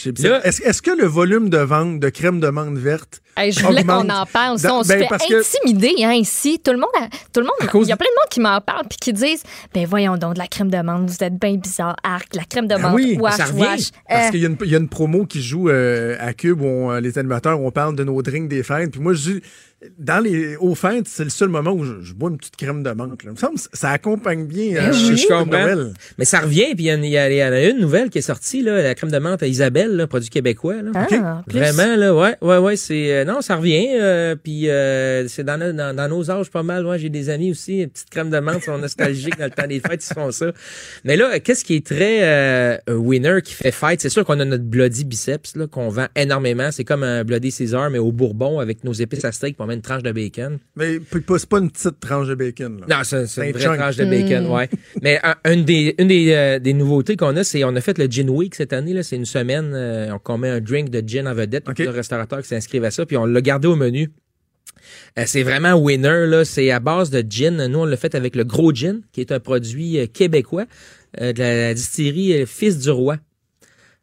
Est-ce, 0.45 0.63
est-ce 0.63 0.83
que 0.83 0.91
le 0.93 1.07
volume 1.07 1.51
de 1.51 1.59
vente 1.59 1.99
de 2.01 2.09
crème 2.09 2.41
de 2.41 2.49
menthe 2.49 2.77
verte 2.79 3.21
Hey, 3.37 3.53
je 3.53 3.65
voulais 3.65 3.85
qu'on 3.85 4.09
en 4.11 4.27
parle. 4.27 4.59
Dans- 4.61 4.81
on 4.81 4.83
se 4.83 4.89
ben, 4.89 4.99
fait 5.07 5.07
que- 5.29 5.41
intimider 5.59 5.95
hein, 6.05 6.13
ici. 6.15 6.59
Tout 6.65 6.73
le 6.73 6.79
monde, 6.79 6.91
a- 7.01 7.07
tout 7.33 7.39
le 7.39 7.47
monde, 7.47 7.85
il 7.85 7.89
y 7.89 7.93
a 7.93 7.97
plein 7.97 8.09
de 8.09 8.15
monde 8.21 8.29
qui 8.31 8.41
m'en 8.41 8.61
parle 8.61 8.87
puis 8.89 8.99
qui 9.01 9.13
disent, 9.13 9.45
ben 9.73 9.87
voyons 9.87 10.17
donc 10.17 10.35
de 10.35 10.39
la 10.41 10.49
crème 10.49 10.71
de 10.73 10.79
menthe, 10.79 11.09
vous 11.09 11.23
êtes 11.23 11.39
bien 11.39 11.55
bizarre, 11.55 11.95
arc, 12.03 12.35
la 12.35 12.43
crème 12.43 12.67
de 12.67 12.75
Ben 12.75 12.83
menthe, 12.83 12.95
oui, 12.95 13.17
wash. 13.21 13.39
Parce 14.31 14.59
qu'il 14.61 14.71
y 14.71 14.75
a 14.75 14.79
une 14.79 14.89
promo 14.89 15.25
qui 15.27 15.43
joue 15.43 15.69
euh, 15.69 16.17
à 16.21 16.33
Cube 16.35 16.61
où 16.61 16.67
on- 16.67 16.91
euh, 16.93 17.01
les 17.01 17.19
animateurs, 17.19 17.61
on 17.61 17.71
parle 17.71 17.97
de 17.97 18.05
nos 18.05 18.21
drinks 18.23 18.49
des 18.49 18.63
fêtes. 18.63 18.93
Puis 18.93 19.01
moi, 19.01 19.13
je 19.15 19.31
dis, 19.33 19.43
dans 19.99 20.19
les 20.19 20.57
aux 20.57 20.75
fêtes, 20.75 21.07
c'est 21.07 21.23
le 21.23 21.31
seul 21.31 21.49
moment 21.49 21.71
où 21.71 21.85
je, 21.85 22.01
je 22.03 22.13
bois 22.13 22.31
une 22.31 22.37
petite 22.37 22.57
crème 22.57 22.83
de 22.83 22.91
menthe. 22.91 23.23
là. 23.23 23.31
Il 23.31 23.31
me 23.31 23.37
semble 23.37 23.55
que 23.55 23.61
ça 23.73 23.91
accompagne 23.91 24.47
bien 24.47 24.75
euh, 24.77 24.91
Ben 24.91 24.93
oui. 24.93 25.17
Je 25.17 25.29
comprends. 25.29 25.93
Mais 26.19 26.25
ça 26.25 26.41
revient, 26.41 26.75
puis 26.75 26.87
il 26.87 27.05
y, 27.07 27.43
en 27.45 27.53
a 27.53 27.63
une 27.65 27.79
nouvelle 27.79 28.11
qui 28.11 28.19
est 28.19 28.23
sortie, 28.23 28.63
là, 28.63 28.83
la 28.83 28.95
crème 28.97 29.13
de 29.13 29.19
menthe 29.19 29.41
à 29.43 29.47
Isabelle, 29.47 29.95
là, 29.95 30.09
produit 30.09 30.31
québécois. 30.31 30.83
Là. 30.83 30.91
ah. 30.95 31.43
Vraiment, 31.47 31.95
là, 31.95 32.13
ouais, 32.15 32.35
ouais, 32.43 32.59
ouais, 32.59 32.77
c'est. 32.77 33.13
euh, 33.13 33.25
non, 33.25 33.41
ça 33.41 33.55
revient. 33.55 33.89
euh, 34.01 34.35
puis 34.35 34.69
euh, 34.69 35.29
c'est 35.29 35.45
dans, 35.45 35.57
nos- 35.59 35.73
dans, 35.73 35.95
dans 35.95 36.09
nos 36.09 36.29
âges 36.29 36.51
pas 36.51 36.65
mal. 36.65 36.85
Ouais, 36.85 36.99
j'ai 36.99 37.09
des 37.11 37.31
amis 37.31 37.53
aussi, 37.53 37.83
une 37.83 37.89
petite 37.91 38.11
crème 38.11 38.31
de 38.31 38.39
menthe, 38.41 38.59
ils 38.63 38.65
sont 38.65 38.79
nostalgiques 38.79 39.39
dans 39.39 39.45
le 39.45 39.51
temps 39.53 39.67
des 39.69 39.79
fêtes, 39.79 40.05
ils 40.11 40.15
font 40.15 40.33
ça. 40.33 40.47
Mais 41.05 41.17
là, 41.17 41.39
qu'est-ce 41.39 41.65
qui 41.65 41.77
est 41.77 41.87
très 41.87 42.19
euh, 42.23 42.79
winner 42.89 43.43
qui 43.45 43.55
fait 43.55 43.71
fête? 43.71 44.01
C'est 44.01 44.09
sûr 44.09 44.25
qu'on 44.25 44.41
a 44.41 44.45
notre 44.45 44.65
Bloody 44.65 45.05
Biceps, 45.05 45.55
là, 45.55 45.69
qu'on 45.69 45.89
vend 45.89 46.07
énormément. 46.17 46.71
C'est 46.73 46.85
comme 46.85 47.05
un 47.05 47.23
Bloody 47.23 47.53
Caesar, 47.53 47.91
mais 47.91 47.99
au 47.99 48.11
Bourbon 48.11 48.59
avec 48.59 48.83
nos 48.83 48.93
épices 48.93 49.25
à 49.25 49.31
steak, 49.31 49.57
met 49.69 49.75
une 49.75 49.83
tranche 49.83 50.03
de 50.03 50.11
bacon. 50.11 50.59
Mais 50.77 50.99
c'est 51.13 51.49
pas 51.49 51.59
une 51.59 51.71
petite 51.71 52.01
tranche 52.01 52.27
de 52.27 52.35
bacon. 52.35 52.81
Là. 52.81 52.97
Non, 52.99 53.05
c'est 53.05 53.27
c'est 53.27 53.43
une 53.43 53.49
Un 53.49 53.53
vraie 53.53 53.63
chunk. 53.65 53.79
tranche 53.79 53.97
de 53.97 54.05
bacon, 54.05 54.47
Mm. 54.49 54.51
ouais. 54.51 54.69
Mais 55.03 55.21
un- 55.23 55.53
une 55.53 55.65
des, 55.65 55.95
une 55.99 56.09
des, 56.09 56.33
euh, 56.33 56.59
des 56.59 56.73
nouveautés 56.73 57.17
qu'on 57.17 57.37
a, 57.37 57.45
c'est 57.45 57.63
on 57.65 57.75
a 57.77 57.81
fait 57.81 57.97
le 57.99 58.07
Gin 58.07 58.29
Week 58.31 58.55
cette 58.55 58.73
année. 58.73 58.93
là. 58.95 59.03
C'est 59.05 59.17
une 59.17 59.25
semaine 59.27 59.73
euh, 59.75 60.19
qu'on 60.25 60.39
met 60.39 60.49
un 60.51 60.61
drink 60.61 60.91
de 60.91 61.07
gin 61.07 61.27
en 61.29 61.35
vedette. 61.35 61.65
Il 61.67 61.69
y 61.69 61.71
a 61.71 61.75
plusieurs 61.75 61.95
restaurateurs 61.95 62.43
qui 62.43 62.49
s'inscrivent 62.49 62.85
à 62.85 62.91
ça, 62.91 63.07
puis 63.07 63.17
on 63.17 63.25
l'a 63.27 63.41
gardé 63.41 63.69
au 63.69 63.77
menu. 63.77 64.11
Euh, 65.19 65.25
c'est 65.27 65.43
vraiment 65.43 65.75
winner, 65.75 66.27
là. 66.27 66.45
C'est 66.45 66.71
à 66.71 66.81
base 66.81 67.11
de 67.11 67.23
gin. 67.29 67.67
Nous, 67.67 67.79
on 67.79 67.85
l'a 67.85 67.97
fait 67.97 68.15
avec 68.15 68.37
le 68.37 68.45
Gros 68.45 68.73
Gin, 68.75 69.01
qui 69.13 69.21
est 69.21 69.33
un 69.33 69.41
produit 69.41 69.99
euh, 69.99 70.07
québécois 70.07 70.65
euh, 71.21 71.33
de 71.33 71.41
la 71.43 71.75
distillerie 71.75 72.43
euh, 72.43 72.47
Fils 72.47 72.79
du 72.79 72.91
Roi. 72.91 73.17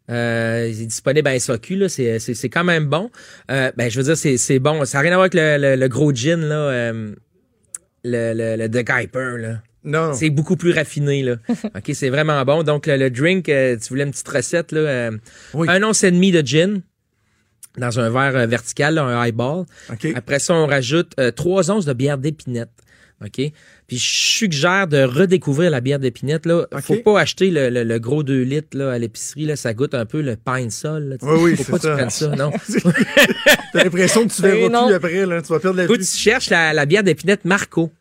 Euh, 0.09 0.69
il 0.71 0.81
est 0.83 0.85
disponible 0.85 1.27
à 1.27 1.39
SAQ, 1.39 1.75
là. 1.77 1.89
C'est, 1.89 2.19
c'est, 2.19 2.33
c'est 2.35 2.49
quand 2.49 2.63
même 2.63 2.85
bon. 2.87 3.09
Euh, 3.49 3.71
ben, 3.75 3.89
je 3.89 3.97
veux 3.97 4.03
dire, 4.03 4.17
c'est, 4.17 4.37
c'est 4.37 4.59
bon. 4.59 4.85
Ça 4.85 4.97
n'a 4.99 5.01
rien 5.03 5.11
à 5.13 5.15
voir 5.15 5.23
avec 5.23 5.33
le, 5.33 5.57
le, 5.57 5.75
le 5.75 5.87
gros 5.87 6.13
gin, 6.13 6.41
là. 6.41 6.55
euh, 6.55 7.15
le, 8.03 8.33
le, 8.33 8.55
le 8.55 8.69
The 8.69 8.85
Guyper, 8.85 9.37
là. 9.39 9.61
Non. 9.83 10.13
C'est 10.13 10.29
beaucoup 10.31 10.55
plus 10.55 10.71
raffiné, 10.73 11.21
là. 11.23 11.35
OK, 11.75 11.91
c'est 11.93 12.09
vraiment 12.09 12.43
bon. 12.45 12.63
Donc, 12.63 12.87
le, 12.87 12.97
le 12.97 13.09
drink, 13.09 13.49
euh, 13.49 13.77
tu 13.77 13.89
voulais 13.89 14.03
une 14.03 14.11
petite 14.11 14.27
recette, 14.27 14.71
là. 14.71 14.79
euh, 14.79 15.11
Un 15.67 15.83
once 15.83 16.03
et 16.03 16.11
demi 16.11 16.31
de 16.31 16.45
gin 16.45 16.81
dans 17.77 17.99
un 17.99 18.09
verre 18.09 18.35
euh, 18.35 18.45
vertical, 18.47 18.95
là, 18.95 19.03
un 19.03 19.21
highball. 19.21 19.65
Après 20.15 20.39
ça, 20.39 20.53
on 20.53 20.65
rajoute 20.67 21.11
euh, 21.19 21.31
trois 21.31 21.69
onces 21.71 21.85
de 21.85 21.93
bière 21.93 22.17
d'épinette. 22.17 22.69
OK? 23.23 23.41
Puis 23.87 23.97
je 23.97 24.03
suggère 24.37 24.87
de 24.87 25.03
redécouvrir 25.03 25.69
la 25.69 25.79
bière 25.79 25.99
d'épinette. 25.99 26.45
Là. 26.47 26.65
Faut 26.81 26.95
pas 26.97 27.19
acheter 27.19 27.51
le, 27.51 27.69
le- 27.69 27.83
le 27.83 27.99
gros 27.99 28.23
2 28.23 28.41
litres 28.41 28.75
là, 28.77 28.91
à 28.93 28.97
l'épicerie. 28.97 29.45
Là. 29.45 29.55
Ça 29.55 29.73
goûte 29.75 29.93
un 29.93 30.05
peu 30.05 30.21
le 30.21 30.35
pain 30.35 30.65
de 30.65 30.71
sol. 30.71 31.03
là. 31.09 31.15
Oui, 31.21 31.39
oui, 31.51 31.55
Faut 31.55 31.63
c'est 31.63 31.71
pas 31.71 31.77
que 31.77 31.83
ça. 31.83 31.89
tu 31.91 31.95
prennes 31.95 32.09
ça, 32.09 32.29
non? 32.35 32.51
T'as 33.73 33.83
l'impression 33.83 34.27
que 34.27 34.33
tu 34.33 34.41
verras 34.41 34.69
non. 34.69 34.87
plus 34.87 34.95
après, 34.95 35.25
là. 35.25 35.41
Tu 35.41 35.47
vas 35.49 35.59
perdre 35.59 35.77
la 35.77 35.85
vue. 35.85 35.93
que 35.93 35.97
tu 36.03 36.05
cherches 36.17 36.49
la, 36.49 36.73
la 36.73 36.85
bière 36.85 37.03
d'épinette 37.03 37.45
Marco. 37.45 37.91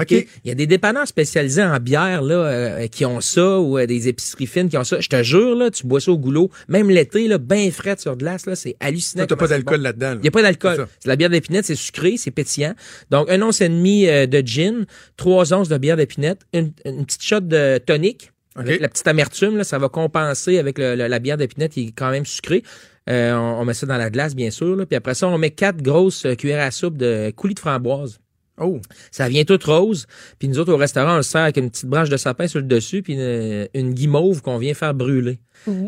OK? 0.00 0.10
Il 0.10 0.48
y 0.48 0.50
a 0.50 0.54
des 0.54 0.66
dépanneurs 0.66 1.06
spécialisés 1.06 1.62
en 1.62 1.78
bière 1.78 2.22
là, 2.22 2.34
euh, 2.34 2.86
qui 2.86 3.04
ont 3.04 3.20
ça 3.20 3.58
ou 3.60 3.78
euh, 3.78 3.84
des 3.86 4.08
épiceries 4.08 4.46
fines 4.46 4.68
qui 4.70 4.78
ont 4.78 4.84
ça. 4.84 5.00
Je 5.00 5.08
te 5.08 5.22
jure, 5.22 5.54
là, 5.54 5.70
tu 5.70 5.86
bois 5.86 6.00
ça 6.00 6.10
au 6.12 6.18
goulot, 6.18 6.50
même 6.68 6.88
l'été, 6.88 7.28
là, 7.28 7.36
bien 7.38 7.70
frais 7.70 7.96
sur 7.98 8.16
glace, 8.16 8.46
là, 8.46 8.56
c'est 8.56 8.76
hallucinant. 8.80 9.26
T'as 9.26 9.36
pas 9.36 9.48
d'alcool 9.48 9.78
bon. 9.78 9.82
là-dedans. 9.84 10.10
là. 10.10 10.14
Il 10.16 10.22
n'y 10.22 10.28
a 10.28 10.30
pas 10.30 10.42
d'alcool. 10.42 10.86
C'est 10.98 11.08
la 11.08 11.16
bière 11.16 11.28
d'épinette, 11.30 11.66
c'est 11.66 11.74
sucré, 11.74 12.16
c'est 12.16 12.30
pétillant. 12.30 12.74
Donc, 13.10 13.28
un 13.30 13.42
once 13.42 13.60
et 13.60 13.68
demi 13.68 14.06
euh, 14.08 14.26
de 14.26 14.42
gin, 14.46 14.86
trois 15.16 15.52
onces 15.52 15.68
de 15.68 15.76
bière 15.76 15.96
d'épinette, 15.98 16.40
une, 16.54 16.72
une 16.86 17.04
petite 17.04 17.22
shot 17.22 17.40
de 17.40 17.78
tonic. 17.78 18.30
Avec 18.54 18.80
la 18.82 18.88
petite 18.90 19.06
amertume, 19.08 19.56
là, 19.56 19.64
ça 19.64 19.78
va 19.78 19.88
compenser 19.88 20.58
avec 20.58 20.78
le- 20.78 20.94
le- 20.94 21.06
la 21.06 21.18
bière 21.18 21.38
d'épinette 21.38 21.72
qui 21.72 21.88
est 21.88 21.92
quand 21.96 22.10
même 22.10 22.26
sucrée. 22.26 22.62
Euh, 23.08 23.32
on, 23.34 23.60
on 23.60 23.64
met 23.64 23.72
ça 23.74 23.86
dans 23.86 23.96
la 23.96 24.10
glace, 24.10 24.34
bien 24.34 24.50
sûr. 24.50 24.76
là. 24.76 24.84
Puis 24.84 24.94
après 24.94 25.14
ça, 25.14 25.26
on 25.26 25.38
met 25.38 25.50
quatre 25.50 25.82
grosses 25.82 26.26
cuillères 26.38 26.62
à 26.62 26.70
soupe 26.70 26.98
de 26.98 27.30
coulis 27.34 27.54
de 27.54 27.60
framboise. 27.60 28.18
Oh. 28.58 28.80
Ça 29.10 29.28
vient 29.28 29.44
tout 29.44 29.58
rose. 29.64 30.06
Puis 30.38 30.46
nous 30.48 30.58
autres, 30.58 30.72
au 30.72 30.76
restaurant, 30.76 31.14
on 31.14 31.16
le 31.16 31.22
sert 31.22 31.40
avec 31.42 31.56
une 31.56 31.70
petite 31.70 31.86
branche 31.86 32.08
de 32.10 32.16
sapin 32.16 32.46
sur 32.46 32.60
le 32.60 32.66
dessus, 32.66 33.02
puis 33.02 33.14
une, 33.14 33.68
une 33.74 33.94
guimauve 33.94 34.42
qu'on 34.42 34.58
vient 34.58 34.74
faire 34.74 34.94
brûler. 34.94 35.38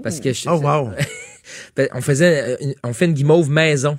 Parce 0.03 0.21
que 0.21 0.33
je- 0.33 0.49
Oh, 0.49 0.61
wow. 0.61 0.91
Ben, 1.77 1.89
on 1.93 2.01
faisait, 2.01 2.55
euh, 2.55 2.57
une- 2.61 2.75
on 2.83 2.93
fait 2.95 3.05
une 3.05 3.13
guimauve 3.13 3.51
maison, 3.51 3.99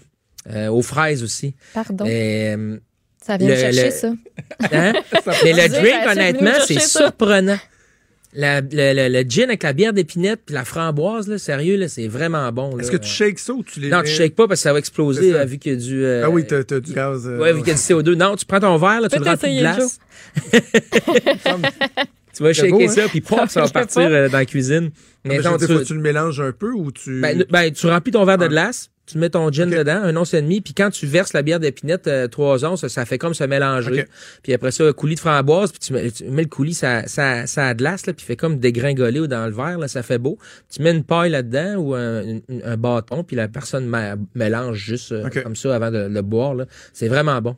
euh, 0.52 0.68
aux 0.70 0.82
fraises 0.82 1.22
aussi. 1.22 1.56
Pardon. 1.76 2.06
Et, 2.06 2.54
euh, 2.58 2.78
Ça 3.24 3.38
vient 3.38 3.50
le- 3.50 3.56
chercher, 3.56 3.86
le- 3.86 3.92
ça. 3.92 4.14
Hein? 4.72 4.94
Ça 5.24 5.32
Mais 5.44 5.54
le 5.54 5.70
drink, 5.70 6.08
honnêtement, 6.12 6.52
me 6.60 6.66
c'est 6.66 6.80
surprenant. 6.80 7.58
La, 8.38 8.60
le, 8.60 8.68
le- 8.70 9.08
le 9.08 9.22
gin 9.30 9.46
avec 9.46 9.64
la 9.64 9.72
bière 9.72 9.94
d'épinette 9.94 10.42
puis 10.46 10.54
la 10.54 10.66
framboise, 10.66 11.28
là, 11.30 11.38
sérieux, 11.38 11.78
là, 11.78 11.88
c'est 11.88 12.08
vraiment 12.10 12.52
bon. 12.52 12.78
Est-ce 12.78 12.92
là. 12.92 12.98
que 12.98 13.04
tu 13.04 13.10
shakes 13.10 13.40
ça 13.40 13.54
ou 13.54 13.64
tu 13.64 13.80
les 13.80 13.90
Non, 13.90 14.02
tu 14.04 14.10
shakes 14.12 14.36
pas 14.36 14.46
parce 14.48 14.60
que 14.60 14.64
ça 14.64 14.74
va 14.74 14.80
exploser 14.80 15.32
ça. 15.32 15.38
euh, 15.40 15.46
vu 15.46 15.58
qu'il 15.58 15.72
y 15.72 15.76
a 15.76 15.80
du. 15.80 16.04
euh, 16.04 16.24
Ah 16.26 16.30
oui, 16.30 16.46
t'as 16.46 16.64
t'as 16.66 16.80
du 16.82 16.92
gaz. 16.94 17.26
euh, 17.28 17.40
Ouais, 17.40 17.54
vu 17.54 17.60
qu'il 17.60 17.70
y 17.70 17.72
a 17.72 17.76
du 17.76 17.80
CO2. 17.80 18.14
Non, 18.16 18.36
tu 18.36 18.46
prends 18.46 18.60
ton 18.60 18.76
verre, 18.78 19.00
là, 19.02 19.08
tu 19.10 19.18
le 19.20 19.26
remplis 19.26 19.56
de 19.56 19.60
glace. 19.62 20.00
tu 22.34 22.44
vas 22.44 22.54
shaker 22.54 22.72
beau, 22.72 22.82
hein? 22.84 22.88
ça, 22.90 23.08
puis 23.08 23.22
pop, 23.22 23.50
ça 23.50 23.62
va 23.62 23.68
partir 23.74 24.02
euh, 24.02 24.28
dans 24.30 24.38
la 24.38 24.46
cuisine. 24.46 24.92
Mais 25.24 25.38
Mais 25.38 25.44
non, 25.44 25.56
dire, 25.58 25.68
tu, 25.68 25.74
faut 25.74 25.80
que 25.80 25.86
tu 25.86 25.94
le 25.96 26.02
mélanges 26.02 26.42
un 26.42 26.52
peu 26.52 26.72
ou 26.72 26.92
tu. 26.92 27.22
ben, 27.22 27.46
ben, 27.50 27.72
tu 27.72 27.88
remplis 27.88 28.12
ton 28.12 28.26
verre 28.26 28.38
de 28.38 28.46
Ah. 28.46 28.50
glace, 28.50 28.90
tu 29.06 29.18
mets 29.20 29.30
ton 29.30 29.52
gin 29.52 29.70
dedans, 29.70 30.02
un 30.04 30.16
once 30.16 30.34
et 30.34 30.42
demi, 30.42 30.62
puis 30.62 30.74
quand 30.74 30.90
tu 30.90 31.06
verses 31.06 31.34
la 31.34 31.42
bière 31.44 31.60
d'épinette, 31.60 32.08
euh, 32.08 32.28
trois 32.28 32.66
onces, 32.66 32.88
ça 32.88 33.06
fait 33.06 33.18
comme 33.20 33.34
se 33.36 33.44
mélanger. 33.44 34.06
Puis 34.42 34.54
après 34.54 34.72
ça, 34.72 34.84
un 34.86 34.94
coulis 34.94 35.16
de 35.16 35.20
framboise, 35.20 35.72
puis 35.72 35.80
tu 35.80 35.94
mets, 35.94 36.10
tu 36.12 36.24
mets 36.26 36.42
le 36.44 36.50
coulis, 36.50 36.74
ça, 36.74 37.08
ça, 37.08 37.46
ça 37.46 37.74
glace, 37.76 38.08
là, 38.08 38.14
puis 38.14 38.26
fait 38.26 38.36
comme 38.36 38.58
dégringoler 38.58 39.28
dans 39.28 39.46
le 39.46 39.52
verre, 39.54 39.78
là, 39.78 39.88
ça 39.88 40.02
fait 40.02 40.18
beau. 40.18 40.38
Tu 40.74 40.82
mets 40.82 40.92
une 40.92 41.04
paille 41.04 41.30
là-dedans 41.30 41.76
ou 41.76 41.94
un, 41.94 42.38
un- 42.38 42.40
un 42.64 42.78
bâton, 42.78 43.24
puis 43.24 43.36
la 43.36 43.48
personne 43.48 43.88
mé- 43.88 44.16
mélange 44.34 44.78
juste 44.78 45.12
euh, 45.12 45.30
comme 45.44 45.56
ça 45.56 45.76
avant 45.76 45.92
de 45.92 46.08
le 46.10 46.22
boire. 46.22 46.56
C'est 46.94 47.08
vraiment 47.08 47.40
bon. 47.42 47.56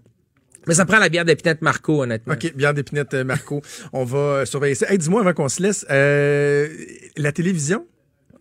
Mais 0.67 0.73
ça 0.73 0.83
prend 0.85 0.99
la 0.99 1.07
bière 1.07 1.23
d'épinette 1.23 1.61
Marco, 1.61 2.03
honnêtement. 2.03 2.33
OK, 2.33 2.53
bière 2.53 2.73
d'épinette 2.73 3.13
euh, 3.13 3.23
Marco. 3.23 3.61
On 3.93 4.03
va 4.03 4.17
euh, 4.17 4.45
surveiller 4.45 4.75
ça. 4.75 4.91
Hey, 4.91 4.97
dis-moi 4.97 5.21
avant 5.21 5.33
qu'on 5.33 5.47
se 5.47 5.63
laisse, 5.63 5.85
euh, 5.89 6.67
la 7.15 7.31
télévision? 7.31 7.85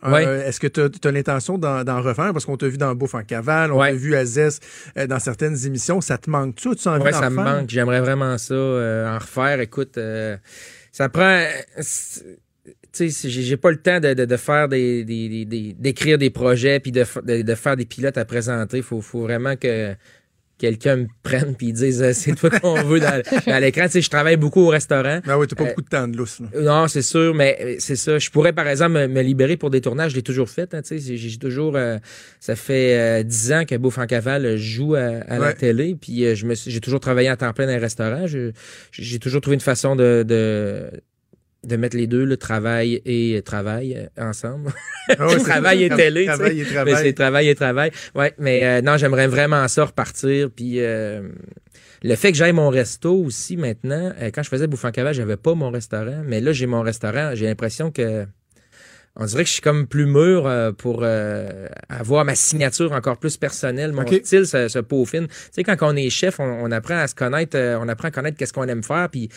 Euh, 0.06 0.12
Ouais. 0.12 0.24
Est-ce 0.48 0.60
que 0.60 0.66
tu 0.66 0.80
as, 0.80 1.10
l'intention 1.10 1.58
d'en, 1.58 2.02
refaire? 2.02 2.32
Parce 2.32 2.44
qu'on 2.44 2.56
t'a 2.56 2.68
vu 2.68 2.78
dans 2.78 2.94
Bouffe 2.94 3.14
en 3.14 3.22
cavale, 3.22 3.72
on 3.72 3.80
Ouais. 3.80 3.90
t'a 3.90 3.96
vu 3.96 4.14
à 4.14 4.24
Zest 4.24 4.64
euh, 4.98 5.06
dans 5.06 5.18
certaines 5.18 5.56
émissions. 5.66 6.00
Ça 6.00 6.18
te 6.18 6.28
manque-tu? 6.30 6.70
As-tu 6.70 6.88
envie 6.88 7.02
Ouais, 7.04 7.10
d'en 7.12 7.20
ça 7.20 7.30
me 7.30 7.36
manque. 7.36 7.70
J'aimerais 7.70 8.00
vraiment 8.00 8.38
ça, 8.38 8.54
euh, 8.54 9.14
en 9.14 9.18
refaire. 9.18 9.60
Écoute, 9.60 9.98
ça 10.92 11.08
prend. 11.08 11.44
Tu 12.92 13.10
sais, 13.10 13.28
j'ai 13.28 13.56
pas 13.58 13.70
le 13.70 13.76
temps 13.76 14.00
de, 14.00 14.14
de, 14.14 14.24
de 14.24 14.36
faire 14.38 14.68
des, 14.68 15.04
des, 15.04 15.28
des- 15.28 15.44
des- 15.44 15.72
d'écrire 15.74 16.16
des 16.16 16.30
projets 16.30 16.80
puis 16.80 16.92
de, 16.92 17.04
de 17.42 17.54
faire 17.54 17.76
des 17.76 17.84
pilotes 17.84 18.16
à 18.16 18.24
présenter. 18.24 18.80
Faut, 18.80 19.02
faut 19.02 19.20
vraiment 19.20 19.54
que 19.56 19.94
quelqu'un 20.58 20.96
me 20.96 21.06
prenne 21.22 21.54
puis 21.54 21.72
dise 21.72 22.12
c'est 22.12 22.34
toi 22.34 22.48
qu'on 22.50 22.82
veut 22.82 23.00
dans, 23.00 23.22
dans 23.46 23.58
l'écran. 23.60 23.84
Tu 23.86 23.90
sais, 23.92 24.00
je 24.00 24.10
travaille 24.10 24.36
beaucoup 24.36 24.62
au 24.62 24.68
restaurant. 24.68 25.20
Ah 25.26 25.38
oui, 25.38 25.46
t'as 25.46 25.56
pas 25.56 25.64
Euh, 25.64 25.66
beaucoup 25.68 25.82
de 25.82 25.88
temps 25.88 26.08
de 26.08 26.16
lousse. 26.16 26.40
là. 26.40 26.60
Non, 26.60 26.88
c'est 26.88 27.02
sûr, 27.02 27.34
mais 27.34 27.58
euh, 27.60 27.74
c'est 27.78 27.96
ça. 27.96 28.18
Je 28.18 28.30
pourrais, 28.30 28.52
par 28.52 28.66
exemple, 28.68 28.92
me, 28.92 29.06
me 29.06 29.20
libérer 29.22 29.56
pour 29.56 29.70
des 29.70 29.80
tournages. 29.80 30.12
Je 30.12 30.16
l'ai 30.16 30.22
toujours 30.22 30.48
fait. 30.48 30.72
Hein, 30.74 30.82
tu 30.82 30.98
sais. 30.98 31.16
j'ai 31.16 31.38
toujours. 31.38 31.76
euh, 31.76 31.98
ça 32.40 32.56
fait 32.56 32.98
euh, 32.98 33.22
dix 33.22 33.52
ans 33.52 33.64
que 33.64 33.74
Bouffe 33.76 33.98
en 33.98 34.06
cavale 34.06 34.56
joue 34.56 34.94
à, 34.94 35.00
à 35.28 35.38
la 35.38 35.52
télé. 35.52 35.96
Puis 36.00 36.24
euh, 36.24 36.34
je 36.34 36.46
me 36.46 36.54
j'ai 36.54 36.80
toujours 36.80 37.00
travaillé 37.00 37.28
à 37.28 37.36
temps 37.36 37.52
plein 37.52 37.66
dans 37.66 37.72
un 37.72 37.78
restaurant. 37.78 38.26
J'ai 38.26 39.18
toujours 39.18 39.40
trouvé 39.40 39.54
une 39.54 39.60
façon 39.60 39.96
de, 39.96 40.24
de 40.26 40.90
de 41.66 41.76
mettre 41.76 41.96
les 41.96 42.06
deux, 42.06 42.24
le 42.24 42.36
travail 42.36 43.02
et 43.04 43.42
travail 43.44 43.96
euh, 43.96 44.28
ensemble. 44.28 44.72
Ah 45.08 45.26
travail 45.44 45.84
et 45.84 45.90
télé. 45.90 46.26
Travail 46.26 46.60
et 46.60 46.64
Mais 46.64 46.70
travail. 46.70 46.96
c'est 47.02 47.12
travail 47.12 47.48
et 47.48 47.54
travail. 47.54 47.90
Ouais, 48.14 48.32
mais 48.38 48.64
euh, 48.64 48.82
non, 48.82 48.96
j'aimerais 48.96 49.26
vraiment 49.26 49.66
ça 49.68 49.84
repartir. 49.84 50.50
Puis 50.54 50.80
euh, 50.80 51.28
le 52.02 52.14
fait 52.14 52.32
que 52.32 52.38
j'aille 52.38 52.52
mon 52.52 52.68
resto 52.68 53.14
aussi 53.14 53.56
maintenant, 53.56 54.12
euh, 54.20 54.30
quand 54.32 54.42
je 54.42 54.48
faisais 54.48 54.66
Bouffant 54.66 54.90
Cavale, 54.90 55.14
j'avais 55.14 55.36
pas 55.36 55.54
mon 55.54 55.70
restaurant, 55.70 56.22
mais 56.24 56.40
là 56.40 56.52
j'ai 56.52 56.66
mon 56.66 56.82
restaurant. 56.82 57.32
J'ai 57.34 57.46
l'impression 57.46 57.90
que 57.90 58.26
on 59.18 59.24
dirait 59.24 59.44
que 59.44 59.48
je 59.48 59.54
suis 59.54 59.62
comme 59.62 59.86
plus 59.86 60.04
mûr 60.04 60.46
euh, 60.46 60.72
pour 60.72 61.00
euh, 61.02 61.68
avoir 61.88 62.24
ma 62.24 62.34
signature 62.34 62.92
encore 62.92 63.16
plus 63.16 63.38
personnelle, 63.38 63.92
mon 63.92 64.06
style 64.06 64.46
se, 64.46 64.68
se 64.68 64.78
peaufine. 64.78 65.26
Tu 65.26 65.34
sais, 65.52 65.64
quand 65.64 65.76
on 65.80 65.96
est 65.96 66.10
chef, 66.10 66.38
on, 66.38 66.44
on 66.44 66.70
apprend 66.70 66.98
à 66.98 67.06
se 67.06 67.14
connaître, 67.14 67.56
euh, 67.56 67.78
on 67.80 67.88
apprend 67.88 68.08
à 68.08 68.10
connaître 68.10 68.36
qu'est-ce 68.36 68.52
qu'on 68.52 68.68
aime 68.68 68.82
faire, 68.82 69.08
puis 69.10 69.30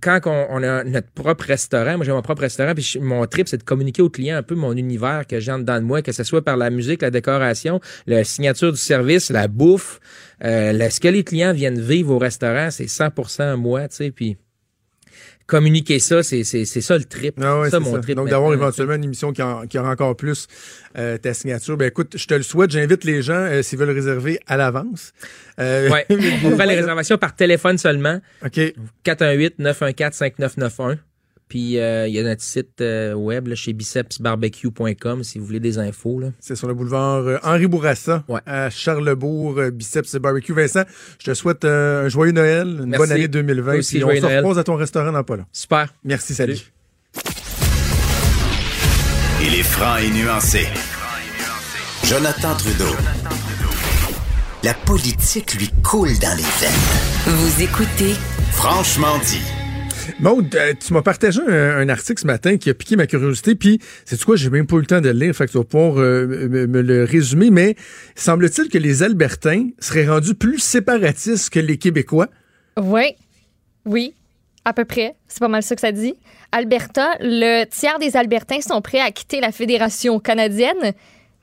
quand 0.00 0.20
on, 0.26 0.62
a 0.62 0.84
notre 0.84 1.10
propre 1.10 1.44
restaurant, 1.44 1.96
moi 1.96 2.04
j'ai 2.04 2.12
mon 2.12 2.22
propre 2.22 2.42
restaurant, 2.42 2.74
puis 2.74 2.98
mon 3.00 3.26
trip 3.26 3.48
c'est 3.48 3.58
de 3.58 3.62
communiquer 3.62 4.02
aux 4.02 4.10
clients 4.10 4.36
un 4.36 4.42
peu 4.42 4.54
mon 4.54 4.72
univers 4.72 5.26
que 5.26 5.40
j'ai 5.40 5.52
en 5.52 5.58
dedans 5.58 5.80
de 5.80 5.84
moi, 5.84 6.02
que 6.02 6.12
ce 6.12 6.24
soit 6.24 6.42
par 6.42 6.56
la 6.56 6.70
musique, 6.70 7.02
la 7.02 7.10
décoration, 7.10 7.80
la 8.06 8.24
signature 8.24 8.72
du 8.72 8.78
service, 8.78 9.30
la 9.30 9.48
bouffe, 9.48 10.00
euh, 10.44 10.88
ce 10.88 11.00
que 11.00 11.08
les 11.08 11.24
clients 11.24 11.52
viennent 11.52 11.80
vivre 11.80 12.14
au 12.14 12.18
restaurant, 12.18 12.70
c'est 12.70 12.86
100% 12.86 13.56
moi, 13.56 13.88
tu 13.88 13.96
sais, 13.96 14.10
puis 14.10 14.36
communiquer 15.46 15.98
ça, 16.00 16.22
c'est 16.22 16.42
c'est 16.44 16.64
c'est 16.64 16.80
ça 16.80 16.98
le 16.98 17.04
trip, 17.04 17.38
Ah 17.42 17.60
ouais, 17.60 17.70
ça 17.70 17.78
mon 17.80 17.94
ça. 17.94 18.00
trip. 18.00 18.16
Donc, 18.16 18.28
d'avoir 18.28 18.52
éventuellement 18.52 18.94
une 18.94 19.04
émission 19.04 19.32
qui, 19.32 19.42
en- 19.42 19.66
qui 19.66 19.78
aura 19.78 19.90
encore 19.90 20.16
plus 20.16 20.46
euh, 20.98 21.18
ta 21.18 21.34
signature. 21.34 21.76
Ben 21.76 21.86
écoute, 21.88 22.14
je 22.16 22.26
te 22.26 22.34
le 22.34 22.42
souhaite. 22.42 22.70
J'invite 22.72 23.04
les 23.04 23.22
gens, 23.22 23.34
euh, 23.34 23.62
s'ils 23.62 23.78
veulent 23.78 23.90
réserver 23.90 24.40
à 24.46 24.56
l'avance. 24.56 25.12
Euh, 25.60 25.88
Ouais. 25.90 26.04
On 26.44 26.56
fait 26.56 26.66
les 26.66 26.74
réservations 26.76 27.16
par 27.18 27.34
téléphone 27.36 27.78
seulement. 27.78 28.20
OK. 28.44 28.60
418-914-5991. 29.04 30.96
Puis 31.48 31.78
euh, 31.78 32.08
il 32.08 32.14
y 32.14 32.18
a 32.18 32.24
notre 32.24 32.42
site 32.42 32.80
euh, 32.80 33.14
web 33.14 33.46
là, 33.46 33.54
chez 33.54 33.72
bicepsbarbecue.com 33.72 35.22
si 35.22 35.38
vous 35.38 35.46
voulez 35.46 35.60
des 35.60 35.78
infos. 35.78 36.18
Là. 36.18 36.28
C'est 36.40 36.56
sur 36.56 36.66
le 36.66 36.74
boulevard 36.74 37.18
euh, 37.26 37.38
Henri 37.44 37.66
Bourassa, 37.68 38.24
Ouais. 38.28 38.40
à 38.46 38.68
Charlebourg, 38.68 39.58
euh, 39.58 39.70
Biceps 39.70 40.12
et 40.14 40.18
Barbecue. 40.18 40.52
Vincent, 40.52 40.82
je 41.20 41.26
te 41.30 41.34
souhaite 41.34 41.64
euh, 41.64 42.06
un 42.06 42.08
joyeux 42.08 42.32
Noël, 42.32 42.66
une 42.66 42.86
Merci. 42.86 42.98
bonne 42.98 43.12
année 43.12 43.28
2020. 43.28 43.62
Toi 43.70 43.78
aussi, 43.78 43.94
puis 43.94 44.04
on 44.04 44.06
joyeux 44.08 44.20
se 44.20 44.26
Noël. 44.26 44.38
repose 44.44 44.58
à 44.58 44.64
ton 44.64 44.74
restaurant 44.74 45.12
dans 45.12 45.22
pas 45.22 45.36
long. 45.36 45.44
Super. 45.52 45.94
Merci, 46.04 46.34
salut. 46.34 46.56
Il 49.42 49.54
est 49.54 49.62
franc 49.62 49.96
et 49.98 50.10
nuancé. 50.10 50.66
Jonathan 52.04 52.54
Trudeau. 52.56 52.94
La 54.64 54.74
politique 54.74 55.54
lui 55.54 55.70
coule 55.84 56.18
dans 56.20 56.36
les 56.36 56.42
veines. 56.42 57.36
Vous 57.36 57.62
écoutez 57.62 58.14
Franchement 58.52 59.18
dit. 59.24 59.40
Maud, 60.20 60.54
euh, 60.54 60.74
tu 60.78 60.92
m'as 60.92 61.02
partagé 61.02 61.40
un, 61.46 61.88
article 61.88 62.20
ce 62.20 62.26
matin 62.26 62.56
qui 62.56 62.70
a 62.70 62.74
piqué 62.74 62.96
ma 62.96 63.06
curiosité, 63.06 63.54
puis 63.54 63.80
c'est 64.04 64.22
quoi, 64.22 64.36
j'ai 64.36 64.50
même 64.50 64.66
pas 64.66 64.76
eu 64.76 64.80
le 64.80 64.86
temps 64.86 65.00
de 65.00 65.08
le 65.08 65.18
lire, 65.18 65.34
fait 65.34 65.46
que 65.46 65.52
tu 65.52 65.58
vas 65.58 65.64
pouvoir 65.64 65.98
euh, 65.98 66.26
me, 66.26 66.66
me 66.66 66.82
le 66.82 67.04
résumer, 67.04 67.50
mais 67.50 67.76
semble-t-il 68.14 68.68
que 68.68 68.78
les 68.78 69.02
Albertains 69.02 69.68
seraient 69.78 70.06
rendus 70.06 70.34
plus 70.34 70.58
séparatistes 70.58 71.50
que 71.50 71.60
les 71.60 71.78
Québécois? 71.78 72.28
Oui, 72.78 73.14
oui, 73.84 74.14
à 74.66 74.72
peu 74.72 74.84
près. 74.84 75.14
C'est 75.28 75.40
pas 75.40 75.48
mal 75.48 75.62
ça 75.62 75.74
que 75.74 75.80
ça 75.80 75.92
dit. 75.92 76.14
Alberta, 76.52 77.16
le 77.20 77.64
tiers 77.64 77.98
des 77.98 78.16
Albertains 78.16 78.60
sont 78.60 78.82
prêts 78.82 79.00
à 79.00 79.10
quitter 79.10 79.40
la 79.40 79.52
Fédération 79.52 80.18
canadienne. 80.18 80.92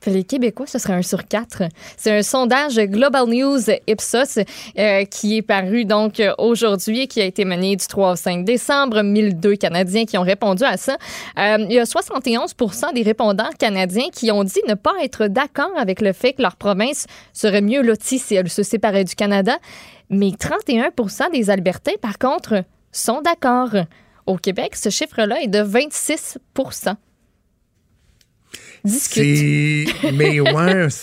Les 0.06 0.24
Québécois, 0.24 0.66
ce 0.66 0.78
serait 0.78 0.94
un 0.94 1.02
sur 1.02 1.26
quatre. 1.26 1.62
C'est 1.96 2.10
un 2.10 2.22
sondage 2.22 2.76
Global 2.76 3.26
News 3.26 3.60
Ipsos 3.86 4.38
euh, 4.78 5.04
qui 5.04 5.38
est 5.38 5.42
paru 5.42 5.84
donc 5.84 6.22
aujourd'hui 6.38 7.02
et 7.02 7.06
qui 7.06 7.20
a 7.20 7.24
été 7.24 7.44
mené 7.44 7.76
du 7.76 7.86
3 7.86 8.12
au 8.12 8.16
5 8.16 8.44
décembre. 8.44 9.02
1002 9.02 9.56
Canadiens 9.56 10.04
qui 10.04 10.18
ont 10.18 10.22
répondu 10.22 10.64
à 10.64 10.76
ça. 10.76 10.96
Euh, 11.38 11.58
il 11.68 11.72
y 11.72 11.78
a 11.78 11.84
71% 11.84 12.94
des 12.94 13.02
répondants 13.02 13.50
canadiens 13.58 14.08
qui 14.12 14.30
ont 14.30 14.44
dit 14.44 14.60
ne 14.68 14.74
pas 14.74 14.94
être 15.02 15.26
d'accord 15.26 15.72
avec 15.76 16.00
le 16.00 16.12
fait 16.12 16.34
que 16.34 16.42
leur 16.42 16.56
province 16.56 17.06
serait 17.32 17.62
mieux 17.62 17.82
lotie 17.82 18.18
si 18.18 18.34
elle 18.34 18.50
se 18.50 18.62
séparait 18.62 19.04
du 19.04 19.14
Canada. 19.14 19.58
Mais 20.10 20.30
31% 20.30 21.32
des 21.32 21.50
Albertains, 21.50 21.96
par 22.00 22.18
contre, 22.18 22.64
sont 22.92 23.22
d'accord. 23.22 23.70
Au 24.26 24.36
Québec, 24.36 24.76
ce 24.76 24.90
chiffre-là 24.90 25.40
est 25.42 25.48
de 25.48 25.60
26 25.60 26.38
Discute. 28.84 29.88
Mais 30.14 30.40
ouais. 30.40 30.86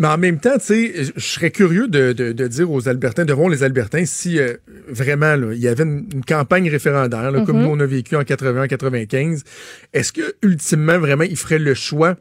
Mais 0.00 0.06
en 0.06 0.16
même 0.16 0.38
temps, 0.38 0.58
tu 0.58 0.64
sais, 0.64 0.92
je 1.16 1.20
serais 1.20 1.50
curieux 1.50 1.88
de, 1.88 2.12
de- 2.12 2.30
de 2.30 2.46
dire 2.46 2.70
aux 2.70 2.88
Albertains, 2.88 3.24
de 3.24 3.32
voir 3.32 3.48
les 3.48 3.64
Albertains, 3.64 4.04
si 4.06 4.38
euh, 4.38 4.54
vraiment 4.86 5.34
là, 5.34 5.52
il 5.52 5.58
y 5.60 5.66
avait 5.66 5.82
une, 5.82 6.08
une 6.14 6.24
campagne 6.24 6.70
référendaire, 6.70 7.32
là, 7.32 7.40
comme 7.44 7.56
Mhm. 7.56 7.62
nous 7.64 7.70
on 7.70 7.80
a 7.80 7.86
vécu 7.86 8.14
en 8.14 8.22
80-95, 8.22 9.42
est-ce 9.92 10.12
que 10.12 10.36
ultimement, 10.42 11.00
vraiment, 11.00 11.24
ils 11.24 11.36
feraient 11.36 11.58
le 11.58 11.74
choix 11.74 12.16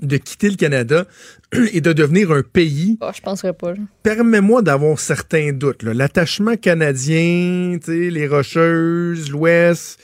de 0.00 0.16
quitter 0.16 0.48
le 0.48 0.56
Canada 0.56 1.06
et 1.74 1.82
de 1.82 1.92
devenir 1.92 2.32
un 2.32 2.40
pays? 2.42 2.96
Oh, 3.02 3.10
je 3.14 3.20
penserais 3.20 3.52
pas. 3.52 3.74
permets-moi 4.02 4.62
d'avoir 4.62 4.98
certains 4.98 5.52
doutes. 5.52 5.82
L'attachement 5.82 6.56
canadien, 6.56 7.76
tu 7.84 7.92
sais, 7.92 8.10
les 8.10 8.26
Rocheuses, 8.26 9.30
l'Ouest. 9.30 10.00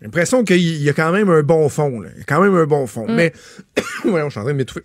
J'ai 0.00 0.06
l'impression 0.06 0.44
qu'il 0.44 0.82
y 0.82 0.88
a 0.88 0.92
quand 0.92 1.12
même 1.12 1.30
un 1.30 1.42
bon 1.42 1.68
fond. 1.68 2.00
là. 2.00 2.10
Il 2.14 2.18
y 2.18 2.22
a 2.22 2.24
quand 2.24 2.42
même 2.42 2.54
un 2.54 2.66
bon 2.66 2.86
fond. 2.86 3.06
Mm. 3.08 3.14
Mais, 3.14 3.32
voyons, 4.04 4.26
je 4.28 4.32
suis 4.32 4.40
en 4.40 4.44
train 4.44 4.52
de 4.52 4.58
m'étouffer. 4.58 4.82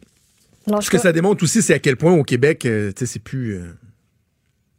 Ce 0.82 0.90
que 0.90 0.98
ça 1.00 1.12
démontre 1.12 1.44
aussi, 1.44 1.62
c'est 1.64 1.74
à 1.74 1.80
quel 1.80 1.96
point 1.98 2.14
au 2.14 2.24
Québec, 2.24 2.66
euh, 2.66 2.92
tu 2.92 3.00
sais, 3.06 3.14
c'est 3.14 3.20
plus. 3.20 3.56
euh, 3.56 3.76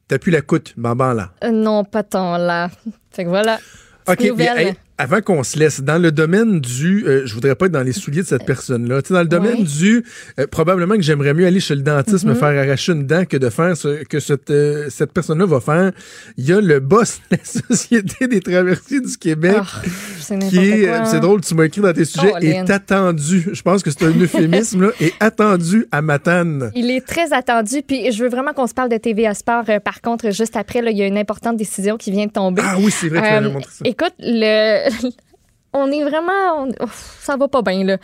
T'as 0.06 0.18
plus 0.18 0.30
la 0.32 0.40
coûte, 0.42 0.74
bamban 0.76 1.12
là. 1.14 1.32
Euh, 1.44 1.50
non, 1.50 1.84
pas 1.84 2.02
tant 2.02 2.36
là. 2.36 2.68
Fait 3.12 3.24
que 3.24 3.28
voilà. 3.28 3.60
OK, 4.08 4.20
hey, 4.20 4.74
avant 5.00 5.20
qu'on 5.22 5.42
se 5.42 5.58
laisse, 5.58 5.80
dans 5.80 5.96
le 6.00 6.12
domaine 6.12 6.60
du... 6.60 7.04
euh, 7.06 7.22
je 7.24 7.34
voudrais 7.34 7.54
pas 7.54 7.66
être 7.66 7.72
dans 7.72 7.82
les 7.82 7.92
souliers 7.92 8.22
de 8.22 8.26
cette 8.26 8.44
personne-là. 8.44 9.00
Dans 9.08 9.20
le 9.20 9.26
domaine 9.28 9.56
Ouais. 9.60 9.62
du... 9.64 10.04
euh, 10.38 10.46
probablement 10.46 10.94
que 10.96 11.02
j'aimerais 11.02 11.32
mieux 11.34 11.46
aller 11.46 11.58
chez 11.60 11.74
le 11.74 11.82
dentiste 11.82 12.24
me 12.24 12.32
Mhm. 12.34 12.38
faire 12.38 12.62
arracher 12.62 12.92
une 12.92 13.06
dent 13.06 13.24
que 13.24 13.36
de 13.38 13.48
faire 13.50 13.76
ce 13.76 14.04
que 14.04 14.20
cette, 14.20 14.50
euh, 14.50 14.88
cette 14.90 15.12
personne-là 15.12 15.46
va 15.46 15.60
faire. 15.60 15.92
Il 16.36 16.44
y 16.48 16.52
a 16.52 16.60
le 16.60 16.80
boss 16.80 17.20
de 17.30 17.36
la 17.38 17.44
Société 17.76 18.26
des 18.28 18.40
traversiers 18.40 19.00
du 19.00 19.16
Québec 19.16 19.56
Ah, 19.58 19.66
c'est 20.20 20.38
qui 20.38 20.58
est... 20.58 20.88
hein. 20.88 21.04
C'est 21.06 21.20
drôle, 21.20 21.40
tu 21.40 21.54
m'as 21.54 21.64
écrit 21.64 21.80
dans 21.80 21.92
tes 21.92 22.04
sujets, 22.04 22.32
Lynn. 22.40 22.66
est 22.66 22.70
attendu. 22.70 23.48
Je 23.52 23.62
pense 23.62 23.82
que 23.82 23.90
c'est 23.90 24.04
un 24.04 24.10
euphémisme, 24.20 24.82
là. 24.82 24.88
Est 25.00 25.14
attendu 25.20 25.86
à 25.90 26.02
Matane. 26.02 26.70
Il 26.74 26.90
est 26.90 27.06
très 27.06 27.32
attendu. 27.32 27.82
Puis 27.86 28.12
je 28.12 28.22
veux 28.22 28.28
vraiment 28.28 28.52
qu'on 28.52 28.66
se 28.66 28.74
parle 28.74 28.90
de 28.90 28.96
TVA 28.98 29.32
Sport. 29.34 29.64
Euh, 29.70 29.80
par 29.80 30.00
contre, 30.02 30.30
juste 30.30 30.56
après, 30.56 30.82
là, 30.82 30.90
il 30.90 30.98
y 30.98 31.02
a 31.02 31.06
une 31.06 31.18
importante 31.18 31.56
décision 31.56 31.96
qui 31.96 32.10
vient 32.10 32.26
de 32.26 32.32
tomber. 32.32 32.62
Ah 32.64 32.76
oui, 32.78 32.90
c'est 32.90 33.08
vrai, 33.08 33.38
tu 33.42 33.48
montré 33.48 33.70
ça. 33.70 33.82
Écoute, 33.84 34.12
le, 34.18 34.89
on 35.72 35.90
est 35.90 36.04
vraiment. 36.04 36.68
ça 36.90 37.36
va 37.36 37.48
pas 37.48 37.62
bien, 37.62 37.84
là. 37.84 37.98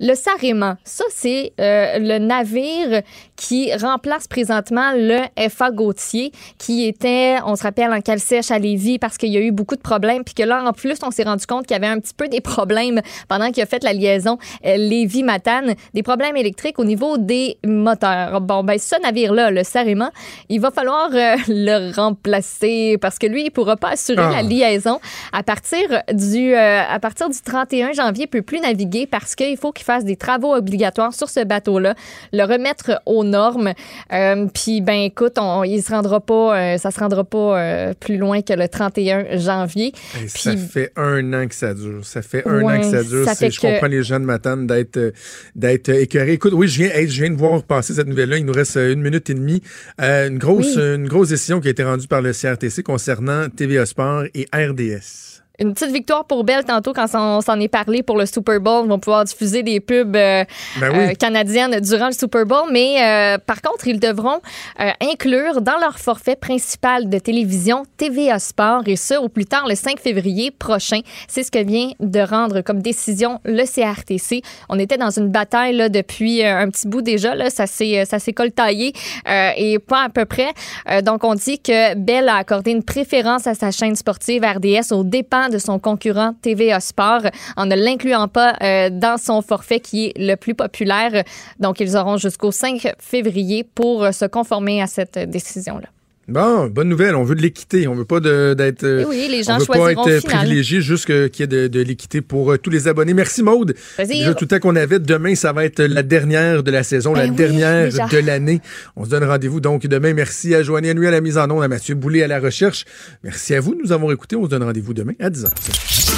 Le 0.00 0.14
Saréma, 0.14 0.76
ça, 0.84 1.04
c'est 1.10 1.52
euh, 1.60 1.98
le 1.98 2.18
navire 2.18 3.02
qui 3.36 3.74
remplace 3.74 4.28
présentement 4.28 4.92
le 4.94 5.20
FA 5.48 5.70
Gautier, 5.70 6.32
qui 6.58 6.86
était, 6.86 7.36
on 7.44 7.56
se 7.56 7.62
rappelle, 7.62 7.92
en 7.92 8.00
cale 8.00 8.20
sèche 8.20 8.50
à 8.50 8.58
Lévis 8.58 8.98
parce 8.98 9.16
qu'il 9.16 9.32
y 9.32 9.36
a 9.36 9.40
eu 9.40 9.50
beaucoup 9.50 9.76
de 9.76 9.80
problèmes. 9.80 10.24
Puis 10.24 10.34
que 10.34 10.42
là, 10.42 10.62
en 10.64 10.72
plus, 10.72 10.98
on 11.02 11.10
s'est 11.10 11.24
rendu 11.24 11.46
compte 11.46 11.66
qu'il 11.66 11.74
y 11.74 11.78
avait 11.78 11.86
un 11.86 11.98
petit 12.00 12.14
peu 12.14 12.28
des 12.28 12.40
problèmes 12.40 13.00
pendant 13.28 13.50
qu'il 13.50 13.62
a 13.62 13.66
fait 13.66 13.82
la 13.82 13.92
liaison 13.92 14.38
euh, 14.64 14.76
Lévis-Matane, 14.76 15.74
des 15.94 16.02
problèmes 16.02 16.36
électriques 16.36 16.78
au 16.78 16.84
niveau 16.84 17.18
des 17.18 17.58
moteurs. 17.66 18.40
Bon, 18.40 18.62
ben, 18.64 18.78
ce 18.78 19.00
navire-là, 19.02 19.50
le 19.50 19.64
Saréma, 19.64 20.10
il 20.48 20.60
va 20.60 20.70
falloir 20.70 21.08
euh, 21.12 21.36
le 21.48 21.94
remplacer 21.94 22.98
parce 23.00 23.18
que 23.18 23.26
lui, 23.26 23.44
il 23.44 23.50
pourra 23.50 23.76
pas 23.76 23.90
assurer 23.90 24.22
Ah. 24.22 24.30
la 24.30 24.42
liaison 24.42 25.00
à 25.32 25.42
partir 25.42 26.02
du 26.12 26.54
euh, 26.54 26.82
à 26.88 26.98
partir 27.00 27.28
du 27.28 27.38
31 27.40 27.92
janvier, 27.92 28.24
il 28.24 28.28
peut 28.28 28.42
plus 28.42 28.60
naviguer 28.60 29.06
parce 29.06 29.34
qu'il 29.34 29.56
faut 29.56 29.72
qu'il 29.72 29.84
fasse 29.88 30.04
des 30.04 30.16
travaux 30.16 30.54
obligatoires 30.54 31.14
sur 31.14 31.30
ce 31.30 31.42
bateau-là, 31.44 31.94
le 32.34 32.42
remettre 32.44 33.00
aux 33.06 33.24
normes. 33.24 33.72
Euh, 34.12 34.46
Puis 34.52 34.82
ben 34.82 34.98
écoute, 35.00 35.36
on, 35.38 35.64
il 35.64 35.82
se 35.82 35.90
rendra 35.92 36.20
pas, 36.20 36.58
euh, 36.74 36.76
ça 36.78 36.90
se 36.90 37.00
rendra 37.00 37.24
pas 37.24 37.58
euh, 37.58 37.94
plus 37.98 38.18
loin 38.18 38.42
que 38.42 38.52
le 38.52 38.68
31 38.68 39.38
janvier. 39.38 39.92
Hey, 40.20 40.28
ça 40.28 40.56
fait 40.56 40.92
un 40.96 41.32
an 41.32 41.46
que 41.48 41.54
ça 41.54 41.72
dure. 41.72 42.04
Ça 42.04 42.20
fait 42.20 42.46
un 42.46 42.62
Ouais, 42.62 42.74
an 42.74 42.80
que 42.80 42.86
ça 42.86 43.02
dure. 43.02 43.24
ça 43.24 43.34
fait 43.34 43.50
je 43.50 43.60
que- 43.60 43.66
comprends 43.66 43.86
les 43.86 44.02
gens 44.02 44.20
de 44.20 44.26
Matane 44.26 44.66
d'être 44.66 45.12
d'être 45.54 45.88
écœurés. 45.88 46.32
Écoute, 46.34 46.52
oui, 46.54 46.68
je 46.68 46.82
viens, 46.82 46.90
hey, 46.94 47.08
je 47.08 47.22
viens 47.22 47.30
de 47.30 47.38
voir 47.38 47.62
passer 47.62 47.94
cette 47.94 48.08
nouvelle-là. 48.08 48.36
Il 48.36 48.44
nous 48.44 48.52
reste 48.52 48.76
une 48.76 49.00
minute 49.00 49.30
et 49.30 49.34
demie. 49.34 49.62
Une 49.98 50.36
grosse, 50.38 50.76
Oui. 50.76 50.82
une 50.96 51.08
grosse 51.08 51.28
décision 51.30 51.60
qui 51.60 51.68
a 51.68 51.70
été 51.70 51.82
rendue 51.84 52.06
par 52.08 52.20
le 52.20 52.32
CRTC 52.32 52.82
concernant 52.82 53.48
TVA 53.48 53.86
Sport 53.86 54.24
et 54.34 54.46
RDS. 54.54 55.37
Une 55.60 55.74
petite 55.74 55.90
victoire 55.90 56.24
pour 56.24 56.44
Bell 56.44 56.64
tantôt 56.64 56.92
quand 56.92 57.06
on 57.14 57.40
s'en 57.40 57.58
est 57.58 57.68
parlé 57.68 58.02
pour 58.02 58.16
le 58.16 58.26
Super 58.26 58.60
Bowl. 58.60 58.84
Ils 58.84 58.88
vont 58.88 58.98
pouvoir 58.98 59.24
diffuser 59.24 59.62
des 59.62 59.80
pubs 59.80 60.14
euh, 60.14 60.44
Ben 60.80 60.90
oui. 60.92 60.98
euh, 60.98 61.14
canadiennes 61.14 61.80
durant 61.80 62.06
le 62.06 62.12
Super 62.12 62.46
Bowl. 62.46 62.68
Mais 62.70 63.02
euh, 63.02 63.38
par 63.38 63.60
contre, 63.60 63.88
ils 63.88 63.98
devront 63.98 64.40
euh, 64.80 64.90
inclure 65.00 65.60
dans 65.60 65.78
leur 65.80 65.98
forfait 65.98 66.36
principal 66.36 67.08
de 67.08 67.18
télévision 67.18 67.82
TVA 67.96 68.38
Sport 68.38 68.82
et 68.86 68.94
ce, 68.96 69.14
au 69.14 69.28
plus 69.28 69.46
tard 69.46 69.66
le 69.68 69.74
5 69.74 69.98
février 69.98 70.50
prochain. 70.52 71.00
C'est 71.26 71.42
ce 71.42 71.50
que 71.50 71.58
vient 71.64 71.90
de 71.98 72.20
rendre 72.20 72.60
comme 72.60 72.80
décision 72.80 73.40
le 73.44 73.64
CRTC. 73.64 74.42
On 74.68 74.78
était 74.78 74.96
dans 74.96 75.10
une 75.10 75.28
bataille 75.28 75.74
là, 75.74 75.88
depuis 75.88 76.44
un 76.44 76.68
petit 76.70 76.86
bout 76.86 77.02
déjà. 77.02 77.34
Là. 77.34 77.50
Ça 77.50 77.66
s'est 77.66 78.32
coltaillé 78.32 78.92
euh, 79.28 79.50
et 79.56 79.78
pas 79.78 80.04
à 80.04 80.08
peu 80.08 80.24
près. 80.24 80.52
Euh, 80.88 81.02
donc, 81.02 81.24
on 81.24 81.34
dit 81.34 81.58
que 81.58 81.94
Bell 81.96 82.28
a 82.28 82.36
accordé 82.36 82.70
une 82.70 82.84
préférence 82.84 83.46
à 83.46 83.54
sa 83.54 83.70
chaîne 83.70 83.96
sportive 83.96 84.44
RDS 84.44 84.92
aux 84.92 85.02
dépens 85.04 85.47
de 85.50 85.58
son 85.58 85.78
concurrent 85.78 86.34
TVA 86.42 86.80
Sport 86.80 87.22
en 87.56 87.66
ne 87.66 87.74
l'incluant 87.74 88.28
pas 88.28 88.54
euh, 88.62 88.90
dans 88.90 89.18
son 89.18 89.42
forfait 89.42 89.80
qui 89.80 90.06
est 90.06 90.18
le 90.18 90.34
plus 90.36 90.54
populaire. 90.54 91.24
Donc, 91.58 91.80
ils 91.80 91.96
auront 91.96 92.16
jusqu'au 92.16 92.50
5 92.50 92.94
février 92.98 93.64
pour 93.64 94.04
euh, 94.04 94.12
se 94.12 94.24
conformer 94.24 94.82
à 94.82 94.86
cette 94.86 95.16
euh, 95.16 95.26
décision-là. 95.26 95.88
Bon, 96.28 96.66
bonne 96.66 96.88
nouvelle. 96.90 97.16
On 97.16 97.24
veut 97.24 97.34
de 97.34 97.40
l'équité. 97.40 97.88
On 97.88 97.94
veut 97.94 98.04
pas 98.04 98.20
d'être. 98.20 98.84
euh, 98.84 99.00
Eh 99.02 99.06
oui, 99.06 99.28
les 99.30 99.42
gens 99.42 99.56
on 99.56 99.58
veut 99.60 99.66
pas 99.66 99.92
être 99.92 100.08
euh, 100.08 100.20
privilégié, 100.20 100.82
juste 100.82 101.06
qu'il 101.06 101.40
y 101.40 101.42
ait 101.42 101.46
de, 101.46 101.68
de 101.68 101.80
l'équité 101.80 102.20
pour 102.20 102.52
euh, 102.52 102.58
tous 102.58 102.68
les 102.68 102.86
abonnés. 102.86 103.14
Merci 103.14 103.42
Maude. 103.42 103.74
Déjà 103.98 104.34
tout 104.34 104.44
le 104.44 104.48
temps 104.48 104.58
qu'on 104.58 104.76
avait. 104.76 104.98
Demain, 104.98 105.34
ça 105.34 105.52
va 105.54 105.64
être 105.64 105.82
la 105.82 106.02
dernière 106.02 106.62
de 106.62 106.70
la 106.70 106.82
saison, 106.82 107.14
la 107.14 107.24
oui, 107.24 107.30
dernière 107.30 107.84
déjà. 107.86 108.06
de 108.08 108.18
l'année. 108.18 108.60
On 108.96 109.04
se 109.06 109.10
donne 109.10 109.24
rendez-vous 109.24 109.60
donc 109.60 109.86
demain. 109.86 110.12
Merci 110.12 110.54
à 110.54 110.62
Joanie 110.62 110.94
Nuit 110.94 111.06
à 111.06 111.12
la 111.12 111.20
mise 111.22 111.38
en 111.38 111.50
onde, 111.50 111.62
à 111.62 111.68
Mathieu 111.68 111.94
Boulay 111.94 112.22
à 112.22 112.28
la 112.28 112.40
recherche. 112.40 112.84
Merci 113.24 113.54
à 113.54 113.60
vous 113.60 113.74
de 113.74 113.80
nous 113.82 113.92
avoir 113.92 114.12
écoutés. 114.12 114.36
On 114.36 114.44
se 114.44 114.50
donne 114.50 114.64
rendez-vous 114.64 114.92
demain 114.92 115.14
à 115.20 115.30
10h. 115.30 116.17